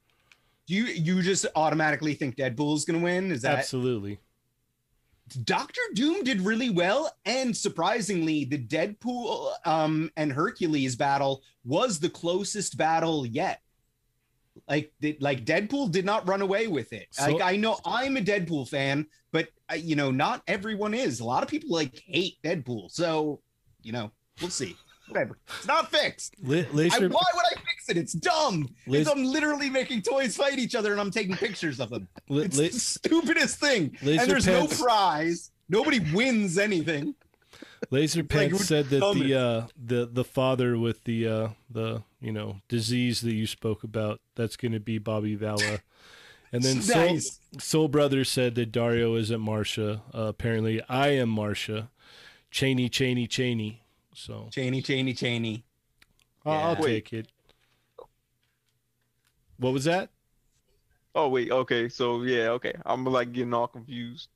Do 0.66 0.74
you 0.74 0.84
you 0.86 1.20
just 1.20 1.44
automatically 1.54 2.14
think 2.14 2.36
Deadpool's 2.36 2.86
going 2.86 2.98
to 3.00 3.04
win? 3.04 3.30
Is 3.30 3.42
that 3.42 3.58
Absolutely. 3.58 4.18
Doctor 5.44 5.80
Doom 5.94 6.22
did 6.22 6.42
really 6.42 6.68
well, 6.70 7.10
and 7.24 7.56
surprisingly, 7.56 8.44
the 8.44 8.58
Deadpool 8.58 9.52
um, 9.64 10.10
and 10.16 10.30
Hercules 10.32 10.96
battle 10.96 11.42
was 11.64 11.98
the 11.98 12.10
closest 12.10 12.76
battle 12.76 13.24
yet. 13.24 13.60
Like, 14.68 14.92
like 15.20 15.44
Deadpool 15.44 15.90
did 15.90 16.04
not 16.04 16.26
run 16.28 16.40
away 16.42 16.66
with 16.68 16.92
it. 16.92 17.08
So- 17.10 17.32
like, 17.32 17.42
I 17.42 17.56
know 17.56 17.78
I'm 17.84 18.16
a 18.16 18.20
Deadpool 18.20 18.68
fan, 18.68 19.06
but 19.32 19.48
uh, 19.70 19.74
you 19.74 19.96
know, 19.96 20.10
not 20.10 20.42
everyone 20.46 20.94
is. 20.94 21.20
A 21.20 21.24
lot 21.24 21.42
of 21.42 21.48
people 21.48 21.70
like 21.70 22.02
hate 22.06 22.36
Deadpool, 22.44 22.90
so 22.90 23.40
you 23.82 23.92
know, 23.92 24.10
we'll 24.40 24.50
see. 24.50 24.76
Whatever. 25.08 25.36
It's 25.58 25.66
not 25.66 25.90
fixed. 25.90 26.34
La- 26.42 26.56
I, 26.56 26.62
why 26.62 27.24
would 27.34 27.44
I 27.52 27.56
fix 27.56 27.88
it? 27.90 27.98
It's 27.98 28.14
dumb. 28.14 28.66
It's, 28.86 29.08
I'm 29.10 29.22
literally 29.22 29.68
making 29.68 30.00
toys 30.00 30.34
fight 30.34 30.58
each 30.58 30.74
other, 30.74 30.92
and 30.92 31.00
I'm 31.00 31.10
taking 31.10 31.36
pictures 31.36 31.78
of 31.78 31.90
them. 31.90 32.08
la- 32.30 32.40
It's 32.42 32.56
the 32.56 32.70
stupidest 32.70 33.58
thing. 33.60 33.94
And 34.00 34.18
there's 34.30 34.46
Pants- 34.46 34.80
no 34.80 34.84
prize. 34.86 35.50
Nobody 35.68 36.00
wins 36.14 36.56
anything. 36.56 37.14
Laser 37.90 38.20
like 38.20 38.28
Pants 38.28 38.52
we're 38.52 38.64
said 38.64 38.88
that 38.90 39.00
dumb. 39.00 39.18
the 39.18 39.34
uh, 39.34 39.66
the 39.76 40.06
the 40.06 40.24
father 40.24 40.78
with 40.78 41.04
the 41.04 41.26
uh, 41.28 41.48
the 41.70 42.02
you 42.20 42.32
know 42.32 42.60
disease 42.68 43.20
that 43.22 43.34
you 43.34 43.46
spoke 43.46 43.84
about 43.84 44.20
that's 44.34 44.56
going 44.56 44.72
to 44.72 44.80
be 44.80 44.98
Bobby 44.98 45.34
Vala, 45.34 45.80
and 46.52 46.62
then 46.62 46.80
Soul, 46.82 47.00
nice. 47.02 47.40
Soul 47.58 47.88
Brothers 47.88 48.28
said 48.28 48.54
that 48.56 48.72
Dario 48.72 49.16
isn't 49.16 49.40
Marsha. 49.40 50.00
Uh, 50.14 50.22
apparently, 50.22 50.82
I 50.88 51.08
am 51.08 51.34
Marsha. 51.34 51.88
Cheney, 52.50 52.88
Cheney, 52.88 53.26
Cheney. 53.26 53.82
So 54.14 54.48
Cheney, 54.52 54.80
Cheney, 54.82 55.12
Cheney. 55.14 55.64
I'll, 56.46 56.52
I'll 56.58 56.74
Yeah. 56.76 56.86
take 56.86 57.12
it. 57.12 57.28
What 59.58 59.72
was 59.72 59.84
that? 59.84 60.10
Oh 61.16 61.28
wait, 61.28 61.50
okay, 61.50 61.88
so 61.88 62.22
yeah, 62.22 62.48
okay. 62.50 62.72
I'm 62.84 63.04
like 63.04 63.32
getting 63.32 63.54
all 63.54 63.68
confused. 63.68 64.28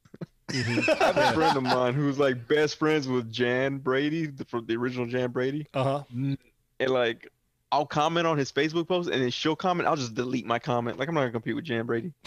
Mhm. 0.48 0.88
I 1.00 1.04
have 1.04 1.16
a 1.16 1.32
friend 1.32 1.56
of 1.56 1.62
mine 1.62 1.94
who's 1.94 2.18
like 2.18 2.46
best 2.48 2.78
friends 2.78 3.06
with 3.08 3.30
Jan 3.30 3.78
Brady, 3.78 4.26
the, 4.26 4.44
from 4.46 4.66
the 4.66 4.76
original 4.76 5.06
Jan 5.06 5.30
Brady, 5.30 5.66
Uh 5.74 5.84
huh. 5.84 6.02
and 6.12 6.90
like 6.90 7.28
I'll 7.70 7.84
comment 7.86 8.26
on 8.26 8.38
his 8.38 8.50
Facebook 8.50 8.88
post, 8.88 9.10
and 9.10 9.20
then 9.22 9.30
she'll 9.30 9.56
comment. 9.56 9.86
I'll 9.88 9.96
just 9.96 10.14
delete 10.14 10.46
my 10.46 10.58
comment. 10.58 10.98
Like 10.98 11.08
I'm 11.08 11.14
not 11.14 11.20
gonna 11.20 11.32
compete 11.32 11.54
with 11.54 11.64
Jan 11.64 11.84
Brady. 11.86 12.12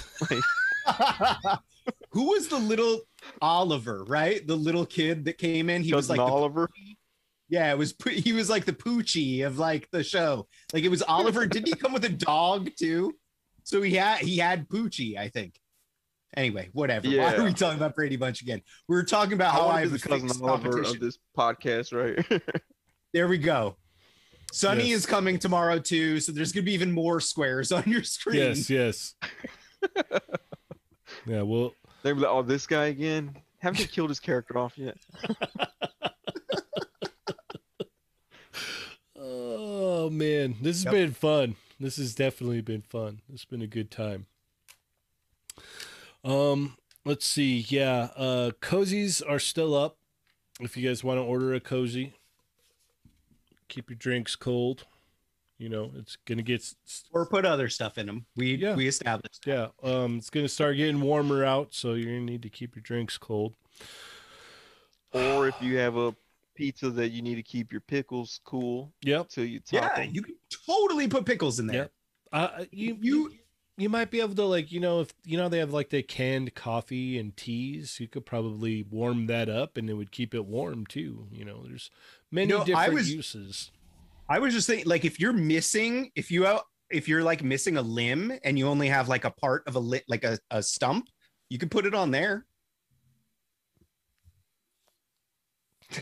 Who 2.11 2.29
was 2.29 2.47
the 2.47 2.59
little 2.59 3.01
Oliver, 3.41 4.03
right? 4.03 4.45
The 4.45 4.55
little 4.55 4.85
kid 4.85 5.25
that 5.25 5.37
came 5.37 5.69
in. 5.69 5.81
He 5.83 5.93
was 5.93 6.07
Cousin 6.07 6.17
like, 6.17 6.27
the, 6.27 6.31
Oliver. 6.33 6.69
yeah, 7.49 7.71
it 7.71 7.77
was, 7.77 7.93
he 8.09 8.33
was 8.33 8.49
like 8.49 8.65
the 8.65 8.73
Poochie 8.73 9.45
of 9.45 9.57
like 9.57 9.89
the 9.91 10.03
show. 10.03 10.47
Like 10.73 10.83
it 10.83 10.89
was 10.89 11.01
Oliver. 11.03 11.45
Didn't 11.47 11.67
he 11.69 11.75
come 11.75 11.93
with 11.93 12.05
a 12.05 12.09
dog 12.09 12.69
too? 12.77 13.13
So 13.63 13.81
he 13.81 13.95
had, 13.95 14.19
he 14.19 14.37
had 14.37 14.67
Poochie, 14.67 15.17
I 15.17 15.29
think. 15.29 15.59
Anyway, 16.37 16.69
whatever. 16.73 17.09
Why 17.09 17.35
are 17.35 17.43
we 17.43 17.53
talking 17.53 17.77
about 17.77 17.93
Brady 17.95 18.15
Bunch 18.15 18.41
again? 18.41 18.61
We 18.87 18.95
were 18.95 19.03
talking 19.03 19.33
about 19.33 19.51
how 19.53 19.65
want 19.65 19.77
I 19.77 19.83
to 19.83 19.89
have 19.89 19.91
be 19.91 19.95
a 20.13 20.19
the 20.19 20.27
cousin 20.27 20.43
Oliver 20.47 20.81
of 20.81 20.99
this 20.99 21.17
podcast, 21.37 21.93
right? 21.93 22.41
There 23.13 23.27
we 23.27 23.37
go. 23.37 23.75
Sunny 24.53 24.87
Yes. 24.89 24.99
is 24.99 25.05
coming 25.05 25.37
tomorrow 25.37 25.79
too, 25.79 26.21
so 26.21 26.31
there's 26.31 26.53
gonna 26.53 26.63
be 26.63 26.71
even 26.73 26.89
more 26.93 27.19
squares 27.19 27.73
on 27.73 27.83
your 27.85 28.03
screen. 28.03 28.37
Yes, 28.37 28.69
yes. 28.69 29.15
yeah, 31.25 31.41
well, 31.41 31.73
They'll 32.03 32.15
be 32.15 32.21
like, 32.21 32.31
"Oh, 32.31 32.41
this 32.41 32.65
guy 32.65 32.85
again? 32.85 33.35
Haven't 33.59 33.79
they 33.79 33.85
killed 33.87 34.09
his 34.09 34.21
character 34.21 34.57
off 34.57 34.77
yet?" 34.77 34.97
oh 39.17 40.09
man, 40.09 40.55
this 40.61 40.77
has 40.77 40.85
Yep. 40.85 40.93
been 40.93 41.11
fun. 41.13 41.55
This 41.79 41.97
has 41.97 42.15
definitely 42.15 42.61
been 42.61 42.81
fun. 42.81 43.21
It's 43.33 43.45
been 43.45 43.61
a 43.61 43.67
good 43.67 43.91
time. 43.91 44.27
Um, 46.23 46.77
let's 47.05 47.25
see. 47.25 47.65
Yeah, 47.67 48.09
uh, 48.15 48.51
cozies 48.61 49.21
are 49.27 49.39
still 49.39 49.75
up. 49.75 49.97
If 50.59 50.77
you 50.77 50.87
guys 50.87 51.03
want 51.03 51.17
to 51.17 51.23
order 51.23 51.53
a 51.53 51.59
cozy, 51.59 52.13
keep 53.67 53.89
your 53.89 53.97
drinks 53.97 54.35
cold. 54.35 54.85
You 55.57 55.69
know, 55.69 55.91
it's 55.95 56.17
gonna 56.25 56.41
get 56.41 56.61
s- 56.61 57.03
Or 57.11 57.25
put 57.25 57.45
other 57.45 57.69
stuff 57.69 57.97
in 57.99 58.07
them. 58.07 58.25
We 58.35 58.55
Yeah. 58.55 58.75
we 58.75 58.87
established. 58.87 59.45
Yeah, 59.45 59.69
um, 59.83 60.17
it's 60.17 60.29
gonna 60.31 60.47
start 60.49 60.77
getting 60.77 61.01
warmer 61.01 61.43
out, 61.45 61.73
so 61.73 61.93
you're 61.93 62.05
gonna 62.13 62.21
need 62.21 62.41
to 62.43 62.49
keep 62.49 62.75
your 62.75 62.81
drinks 62.81 63.17
cold. 63.19 63.55
Or 65.13 65.47
if 65.47 65.55
you 65.61 65.77
have 65.77 65.97
a 65.97 66.15
pizza 66.55 66.89
that 66.91 67.09
you 67.09 67.21
need 67.21 67.35
to 67.35 67.43
keep 67.43 67.71
your 67.71 67.81
pickles 67.81 68.39
cool 68.43 68.91
Yep. 69.03 69.29
till 69.29 69.45
you 69.45 69.59
top 69.59 69.73
Yeah, 69.97 70.03
'em. 70.03 70.13
you 70.15 70.21
can 70.23 70.35
totally 70.65 71.07
put 71.07 71.25
pickles 71.25 71.59
in 71.59 71.67
there. 71.67 71.75
Yep. 71.75 71.91
Uh, 72.31 72.65
you 72.71 72.97
You- 73.01 73.37
you 73.77 73.83
you 73.83 73.89
might 73.89 74.11
be 74.11 74.19
able 74.21 74.35
to 74.35 74.45
like 74.45 74.71
you 74.71 74.79
know 74.79 75.01
if 75.01 75.13
you 75.25 75.37
know 75.37 75.49
they 75.49 75.59
have 75.59 75.73
like 75.73 75.89
the 75.89 76.03
canned 76.03 76.53
coffee 76.55 77.17
and 77.17 77.35
teas, 77.35 77.99
you 77.99 78.07
could 78.07 78.25
probably 78.25 78.83
warm 78.89 79.27
that 79.27 79.49
up 79.49 79.77
and 79.77 79.89
it 79.89 79.93
would 79.93 80.11
keep 80.11 80.33
it 80.33 80.45
warm 80.45 80.85
too. 80.85 81.27
You 81.31 81.45
know, 81.45 81.63
there's 81.67 81.89
many 82.31 82.47
know, 82.47 82.61
I 82.61 82.65
different 82.65 82.93
was- 82.93 83.13
uses. 83.13 83.71
I 84.29 84.39
was 84.39 84.53
just 84.53 84.65
thinking, 84.67 84.87
like, 84.87 85.03
if 85.03 85.19
you're 85.19 85.33
missing, 85.33 86.11
if 86.15 86.31
you 86.31 86.47
if 86.89 87.09
you're 87.09 87.23
like 87.23 87.43
missing 87.43 87.75
a 87.75 87.81
limb 87.81 88.31
and 88.45 88.57
you 88.57 88.67
only 88.67 88.87
have 88.87 89.09
like 89.09 89.25
a 89.25 89.31
part 89.31 89.63
of 89.67 89.75
a 89.75 89.79
lit, 89.79 90.05
like 90.07 90.23
a, 90.23 90.39
a 90.49 90.63
stump, 90.63 91.09
you 91.49 91.57
could 91.57 91.69
put 91.69 91.85
it 91.85 91.93
on 91.93 92.11
there. 92.11 92.45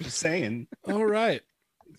Just 0.00 0.18
saying, 0.18 0.66
All 0.84 1.04
right. 1.04 1.42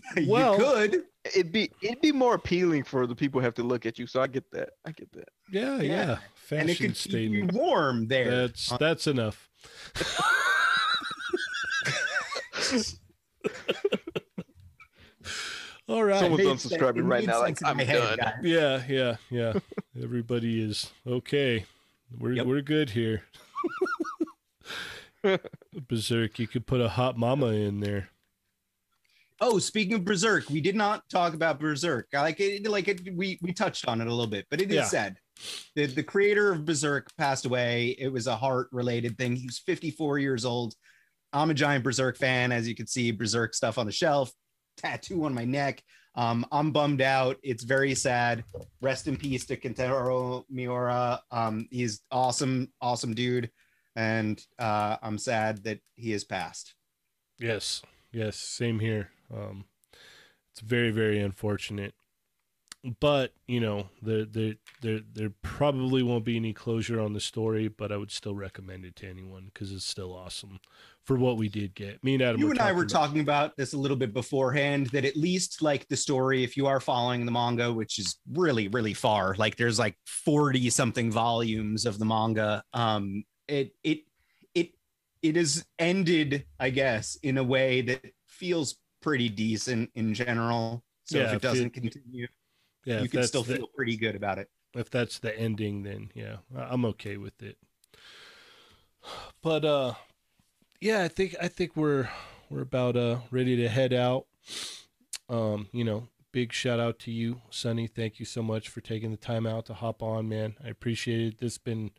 you 0.17 0.29
Well- 0.29 0.57
could. 0.57 1.03
It'd 1.33 1.51
be 1.51 1.71
it'd 1.81 2.01
be 2.01 2.11
more 2.11 2.35
appealing 2.35 2.83
for 2.83 3.07
the 3.07 3.15
people 3.15 3.41
who 3.41 3.45
have 3.45 3.55
to 3.55 3.63
look 3.63 3.87
at 3.87 3.97
you. 3.97 4.05
So 4.05 4.21
I 4.21 4.27
get 4.27 4.43
that. 4.51 4.69
I 4.85 4.91
get 4.91 5.11
that. 5.13 5.27
Yeah, 5.51 5.77
yeah. 5.81 5.81
Yeah. 5.81 6.17
Fashion 6.35 6.59
and 6.61 6.69
it 6.69 6.75
could 6.77 6.93
keep 6.93 7.11
you 7.11 7.11
statement. 7.11 7.53
warm 7.53 8.07
there. 8.07 8.29
That's 8.47 8.69
that's 8.77 9.07
enough. 9.07 9.49
All 15.87 16.03
right. 16.03 16.19
Someone's 16.19 16.43
unsubscribing 16.65 17.07
right 17.07 17.25
now, 17.25 17.39
like, 17.41 17.57
I'm 17.63 17.77
my 17.77 17.83
head, 17.83 18.17
done. 18.17 18.33
Yeah, 18.41 18.81
yeah, 18.87 19.15
yeah. 19.29 19.53
Everybody 20.01 20.61
is 20.63 20.91
okay. 21.05 21.65
We're 22.17 22.33
Yep. 22.33 22.45
we're 22.47 22.61
good 22.61 22.89
here. 22.91 23.23
Berserk, 25.87 26.39
you 26.39 26.47
could 26.47 26.65
put 26.65 26.81
a 26.81 26.89
hot 26.89 27.17
mama 27.17 27.47
in 27.47 27.81
there. 27.81 28.09
Oh, 29.41 29.59
speaking 29.59 29.95
of 29.95 30.05
Berserk, 30.05 30.49
we 30.49 30.61
did 30.61 30.75
not 30.75 31.07
talk 31.09 31.33
about 31.33 31.59
Berserk. 31.59 32.07
Like 32.13 32.39
it, 32.39 32.67
like 32.69 32.87
it, 32.87 33.01
we 33.15 33.37
we 33.41 33.51
touched 33.51 33.87
on 33.87 33.99
it 34.01 34.07
a 34.07 34.09
little 34.09 34.27
bit, 34.27 34.45
but 34.49 34.61
it 34.61 34.69
is 34.69 34.75
Yeah. 34.75 34.83
sad. 34.85 35.17
The 35.75 35.87
the 35.87 36.03
creator 36.03 36.51
of 36.51 36.63
Berserk 36.65 37.09
passed 37.17 37.45
away. 37.45 37.95
It 37.99 38.07
was 38.07 38.27
a 38.27 38.35
heart 38.35 38.69
related 38.71 39.17
thing. 39.17 39.35
He 39.35 39.45
was 39.45 39.59
54 39.59 40.19
years 40.19 40.45
old. 40.45 40.73
I'm 41.33 41.49
a 41.49 41.53
giant 41.53 41.83
Berserk 41.83 42.17
fan, 42.17 42.53
as 42.53 42.65
you 42.67 42.75
can 42.75 42.87
see, 42.87 43.11
Berserk 43.11 43.53
stuff 43.53 43.77
on 43.77 43.85
the 43.85 43.91
shelf, 43.91 44.31
tattoo 44.77 45.25
on 45.25 45.33
my 45.33 45.43
neck. 45.43 45.83
Um, 46.17 46.45
I'm 46.49 46.71
bummed 46.71 47.01
out. 47.01 47.35
It's 47.43 47.65
very 47.65 47.93
sad. 47.93 48.45
Rest 48.79 49.09
in 49.09 49.17
peace 49.17 49.45
to 49.47 49.57
Kentaro 49.57 50.45
Miura. 50.49 51.21
Um, 51.29 51.67
he's 51.71 51.99
awesome, 52.09 52.71
awesome 52.79 53.13
dude, 53.13 53.51
and 53.97 54.41
uh, 54.57 54.95
I'm 55.03 55.17
sad 55.17 55.65
that 55.65 55.79
he 55.95 56.11
has 56.11 56.23
passed. 56.23 56.73
Yes, 57.37 57.81
yes, 58.13 58.37
same 58.37 58.79
here. 58.79 59.09
Um, 59.33 59.65
it's 60.51 60.61
very, 60.61 60.91
very 60.91 61.19
unfortunate. 61.19 61.93
But 62.99 63.33
you 63.47 63.59
know, 63.59 63.89
there, 64.03 64.25
there, 64.25 64.53
there, 64.81 64.99
there 65.11 65.31
probably 65.41 66.03
won't 66.03 66.23
be 66.23 66.35
any 66.35 66.53
closure 66.53 66.99
on 66.99 67.13
the 67.13 67.19
story. 67.19 67.67
But 67.67 67.91
I 67.91 67.97
would 67.97 68.11
still 68.11 68.35
recommend 68.35 68.85
it 68.85 68.95
to 68.97 69.09
anyone 69.09 69.45
because 69.51 69.71
it's 69.71 69.85
still 69.85 70.13
awesome 70.13 70.59
for 71.03 71.17
what 71.17 71.37
we 71.37 71.49
did 71.49 71.73
get. 71.73 72.03
Me 72.03 72.13
and 72.13 72.21
Adam, 72.21 72.39
you 72.39 72.49
and 72.51 72.59
I 72.59 72.71
were 72.71 72.83
about- 72.83 72.89
talking 72.89 73.21
about 73.21 73.57
this 73.57 73.73
a 73.73 73.77
little 73.77 73.97
bit 73.97 74.13
beforehand 74.13 74.87
that 74.87 75.03
at 75.03 75.15
least 75.15 75.63
like 75.63 75.87
the 75.87 75.95
story, 75.97 76.43
if 76.43 76.55
you 76.55 76.67
are 76.67 76.79
following 76.79 77.25
the 77.25 77.31
manga, 77.31 77.73
which 77.73 77.97
is 77.97 78.19
really, 78.31 78.67
really 78.67 78.93
far, 78.93 79.35
like 79.37 79.55
there's 79.55 79.79
like 79.79 79.95
40 80.05 80.69
something 80.69 81.11
volumes 81.11 81.85
of 81.87 81.97
the 81.97 82.05
manga. 82.05 82.63
Um, 82.73 83.23
it, 83.47 83.73
it, 83.83 83.99
it, 84.53 84.71
it 85.23 85.37
is 85.37 85.65
ended, 85.79 86.45
I 86.59 86.69
guess, 86.69 87.17
in 87.23 87.37
a 87.39 87.43
way 87.43 87.81
that 87.81 88.05
feels 88.27 88.75
pretty 89.05 89.29
decent 89.29 89.91
in 89.95 90.13
general. 90.13 90.83
So 91.05 91.19
Yeah, 91.19 91.27
if 91.27 91.33
it 91.35 91.41
doesn't 91.43 91.67
it- 91.67 91.73
continue, 91.73 92.27
Yeah, 92.85 93.01
you 93.03 93.07
can 93.09 93.23
still 93.23 93.43
the- 93.43 93.57
feel 93.57 93.67
pretty 93.67 93.95
good 93.97 94.15
about 94.15 94.39
it. 94.39 94.49
if 94.73 94.89
that's 94.89 95.19
the 95.19 95.33
ending 95.39 95.83
then 95.83 96.11
yeah 96.13 96.37
I- 96.53 96.63
i'm 96.73 96.83
okay 96.85 97.15
with 97.15 97.41
it. 97.41 97.57
But 99.41 99.63
uh 99.63 99.93
yeah 100.81 101.03
i 101.03 101.07
think 101.07 101.35
i 101.41 101.47
think 101.47 101.75
we're 101.75 102.09
we're 102.49 102.61
about 102.61 102.95
uh 102.97 103.19
ready 103.31 103.55
to 103.57 103.69
head 103.69 103.93
out. 103.93 104.25
Um 105.29 105.67
you 105.71 105.83
know 105.83 106.07
big 106.31 106.51
shout 106.51 106.79
out 106.81 106.99
to 106.99 107.11
you 107.11 107.41
sonny. 107.49 107.87
Thank 107.87 108.19
you 108.19 108.25
so 108.25 108.41
much 108.43 108.67
for 108.67 108.81
taking 108.81 109.11
the 109.11 109.17
time 109.17 109.45
out 109.47 109.65
to 109.67 109.73
hop 109.73 110.03
on 110.03 110.27
man. 110.27 110.55
I 110.63 110.67
appreciate 110.69 111.21
it. 111.21 111.37
This 111.37 111.53
has 111.53 111.57
been 111.59 111.91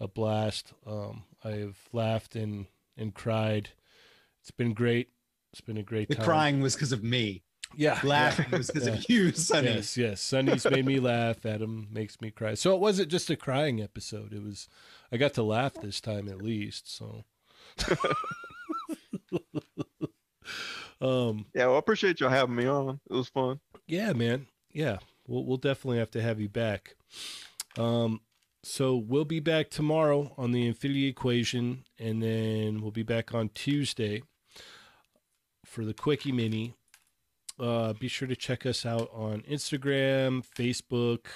a 0.00 0.08
blast. 0.08 0.72
Um 0.86 1.24
i've 1.42 1.88
laughed 1.92 2.36
and 2.36 2.66
and 2.96 3.12
cried. 3.14 3.70
It's 4.40 4.50
been 4.52 4.72
great 4.74 5.08
it's 5.54 5.60
been 5.60 5.76
a 5.78 5.82
great 5.84 6.08
The 6.08 6.16
time 6.16 6.24
crying 6.24 6.60
was 6.60 6.74
because 6.74 6.90
of 6.90 7.04
me. 7.04 7.44
yeah 7.76 7.94
yeah. 8.02 8.08
Laughing 8.08 8.46
was 8.50 8.66
because 8.66 8.86
Yeah. 8.88 8.94
of 8.94 9.08
you, 9.08 9.30
Sonny. 9.32 9.68
Yes, 9.68 9.96
yes. 9.96 10.20
Sunny's 10.20 10.64
made 10.68 10.84
me 10.84 10.98
laugh. 10.98 11.46
Adam 11.46 11.86
makes 11.92 12.20
me 12.20 12.32
cry. 12.32 12.54
So 12.54 12.74
it 12.74 12.80
wasn't 12.80 13.08
just 13.08 13.30
a 13.30 13.36
crying 13.36 13.80
episode. 13.80 14.32
It 14.32 14.42
was 14.42 14.68
I 15.12 15.16
got 15.16 15.32
to 15.34 15.44
laugh 15.44 15.74
this 15.74 16.00
time 16.00 16.28
at 16.28 16.42
least. 16.42 16.92
So 16.92 17.24
um 21.00 21.46
Yeah, 21.54 21.66
well, 21.66 21.76
I 21.76 21.78
appreciate 21.78 22.20
y'all 22.20 22.30
having 22.30 22.56
me 22.56 22.66
on. 22.66 23.00
It 23.10 23.14
was 23.14 23.28
fun. 23.28 23.60
yeah, 23.86 24.12
man. 24.12 24.46
Yeah. 24.72 24.98
We'll 25.26 25.44
we'll 25.44 25.56
definitely 25.56 25.98
have 25.98 26.10
to 26.12 26.22
have 26.22 26.40
you 26.40 26.48
back. 26.48 26.96
Um 27.78 28.20
so 28.62 28.96
we'll 28.96 29.24
be 29.26 29.40
back 29.40 29.68
tomorrow 29.70 30.32
on 30.38 30.52
the 30.52 30.66
infinity 30.66 31.06
equation 31.06 31.84
and 31.98 32.22
then 32.22 32.80
we'll 32.80 32.90
be 32.92 33.02
back 33.02 33.34
on 33.34 33.50
Tuesday 33.50 34.22
for 35.74 35.84
the 35.84 35.94
quickie 35.94 36.32
mini. 36.32 36.74
Uh 37.58 37.92
be 37.92 38.08
sure 38.08 38.28
to 38.28 38.36
check 38.36 38.64
us 38.64 38.86
out 38.86 39.10
on 39.12 39.42
Instagram, 39.42 40.44
Facebook. 40.46 41.26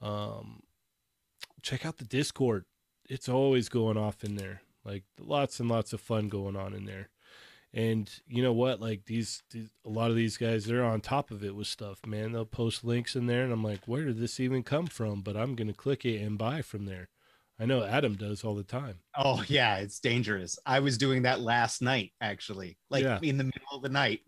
Um 0.00 0.62
check 1.62 1.86
out 1.86 1.96
the 1.96 2.04
Discord. 2.04 2.64
It's 3.08 3.28
always 3.28 3.68
going 3.68 3.96
off 3.96 4.22
in 4.22 4.36
there. 4.36 4.62
Like 4.84 5.04
lots 5.18 5.58
and 5.58 5.68
lots 5.68 5.92
of 5.92 6.00
fun 6.00 6.28
going 6.28 6.56
on 6.56 6.74
in 6.74 6.84
there. 6.84 7.08
And 7.74 8.10
you 8.26 8.42
know 8.42 8.52
what? 8.52 8.80
Like 8.80 9.04
these, 9.06 9.42
these, 9.50 9.68
a 9.84 9.90
lot 9.90 10.10
of 10.10 10.16
these 10.16 10.36
guys, 10.36 10.64
they're 10.64 10.84
on 10.84 11.00
top 11.00 11.30
of 11.30 11.44
it 11.44 11.54
with 11.54 11.66
stuff, 11.66 11.98
man. 12.06 12.32
They'll 12.32 12.46
post 12.46 12.84
links 12.84 13.14
in 13.14 13.26
there, 13.26 13.44
and 13.44 13.52
I'm 13.52 13.62
like, 13.62 13.86
where 13.86 14.04
did 14.04 14.18
this 14.18 14.40
even 14.40 14.62
come 14.62 14.86
from? 14.86 15.20
But 15.20 15.36
I'm 15.36 15.54
gonna 15.54 15.74
click 15.74 16.04
it 16.06 16.22
and 16.22 16.38
buy 16.38 16.62
from 16.62 16.86
there. 16.86 17.08
I 17.58 17.64
know 17.64 17.82
Adam 17.84 18.14
does 18.14 18.44
all 18.44 18.54
the 18.54 18.62
time. 18.62 18.96
Oh 19.16 19.42
yeah, 19.48 19.76
it's 19.78 19.98
dangerous. 19.98 20.58
I 20.66 20.80
was 20.80 20.98
doing 20.98 21.22
that 21.22 21.40
last 21.40 21.80
night, 21.80 22.12
actually, 22.20 22.76
like 22.90 23.02
Yeah. 23.02 23.18
in 23.22 23.38
the 23.38 23.44
middle 23.44 23.72
of 23.76 23.82
the 23.82 23.88
night. 23.88 24.20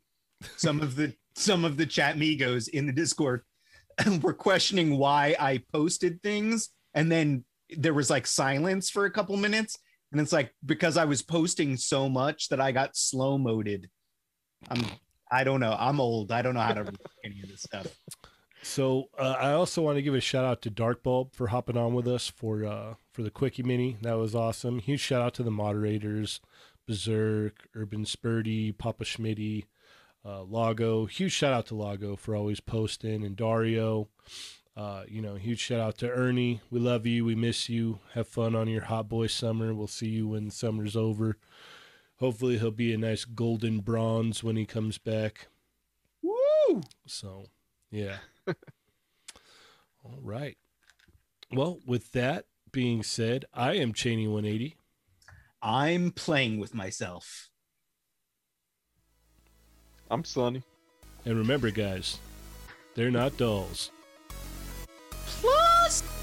Some 0.56 0.80
of 0.80 0.96
the 0.96 1.14
some 1.36 1.64
of 1.64 1.76
the 1.76 1.86
chat 1.86 2.16
migos 2.16 2.68
in 2.68 2.86
the 2.86 2.92
Discord 2.92 3.42
were 4.22 4.32
questioning 4.34 4.96
why 4.96 5.36
I 5.38 5.62
posted 5.72 6.22
things, 6.22 6.70
and 6.94 7.12
then 7.12 7.44
there 7.76 7.94
was 7.94 8.08
like 8.10 8.26
silence 8.26 8.88
for 8.88 9.04
a 9.04 9.10
couple 9.10 9.36
minutes, 9.36 9.78
and 10.10 10.20
it's 10.20 10.32
like 10.32 10.52
because 10.64 10.96
I 10.96 11.04
was 11.04 11.20
posting 11.22 11.76
so 11.76 12.08
much 12.08 12.48
that 12.48 12.60
I 12.60 12.72
got 12.72 12.96
slow 12.96 13.36
moded. 13.36 13.88
I'm 14.70 14.84
I 15.30 15.44
don't 15.44 15.60
know. 15.60 15.76
I'm 15.78 16.00
old. 16.00 16.32
I 16.32 16.40
don't 16.40 16.54
know 16.54 16.60
how 16.60 16.72
to 16.72 16.84
read 16.84 16.96
any 17.24 17.42
of 17.42 17.50
this 17.50 17.60
stuff. 17.62 17.86
So 18.68 19.08
uh, 19.18 19.34
I 19.40 19.52
also 19.52 19.80
want 19.80 19.96
to 19.96 20.02
give 20.02 20.14
a 20.14 20.20
shout 20.20 20.44
out 20.44 20.60
to 20.62 20.70
Dark 20.70 21.02
Bulb 21.02 21.32
for 21.32 21.46
hopping 21.46 21.78
on 21.78 21.94
with 21.94 22.06
us 22.06 22.28
for 22.28 22.66
uh, 22.66 22.94
for 23.10 23.22
the 23.22 23.30
quickie 23.30 23.62
mini. 23.62 23.96
That 24.02 24.18
was 24.18 24.34
awesome. 24.34 24.78
Huge 24.78 25.00
shout 25.00 25.22
out 25.22 25.32
to 25.34 25.42
the 25.42 25.50
moderators, 25.50 26.42
Berserk, 26.86 27.66
Urban 27.74 28.04
Spurdy, 28.04 28.76
Papa 28.76 29.04
Schmitty, 29.04 29.64
uh, 30.22 30.42
Lago. 30.42 31.06
Huge 31.06 31.32
shout 31.32 31.54
out 31.54 31.66
to 31.68 31.74
Lago 31.74 32.14
for 32.14 32.36
always 32.36 32.60
posting 32.60 33.24
and 33.24 33.36
Dario. 33.36 34.08
Uh, 34.76 35.04
you 35.08 35.22
know, 35.22 35.36
huge 35.36 35.60
shout 35.60 35.80
out 35.80 35.96
to 35.98 36.10
Ernie. 36.10 36.60
We 36.70 36.78
love 36.78 37.06
you. 37.06 37.24
We 37.24 37.34
miss 37.34 37.70
you. 37.70 38.00
Have 38.12 38.28
fun 38.28 38.54
on 38.54 38.68
your 38.68 38.84
hot 38.84 39.08
boy 39.08 39.28
summer. 39.28 39.72
We'll 39.72 39.86
see 39.86 40.10
you 40.10 40.28
when 40.28 40.50
summer's 40.50 40.94
over. 40.94 41.38
Hopefully, 42.18 42.58
he'll 42.58 42.70
be 42.70 42.92
a 42.92 42.98
nice 42.98 43.24
golden 43.24 43.80
bronze 43.80 44.44
when 44.44 44.56
he 44.56 44.66
comes 44.66 44.98
back. 44.98 45.48
Woo! 46.22 46.82
So, 47.06 47.46
yeah. 47.90 48.18
All 50.04 50.18
right. 50.22 50.56
Well, 51.52 51.78
with 51.86 52.12
that 52.12 52.46
being 52.72 53.02
said, 53.02 53.44
I 53.54 53.74
am 53.74 53.92
Cheney 53.92 54.28
180. 54.28 54.76
I'm 55.62 56.12
playing 56.12 56.58
with 56.58 56.74
myself. 56.74 57.50
I'm 60.10 60.24
Sonny. 60.24 60.62
And 61.24 61.36
remember, 61.36 61.70
guys, 61.70 62.18
they're 62.94 63.10
not 63.10 63.36
dolls. 63.36 63.90
Plus. 65.10 66.17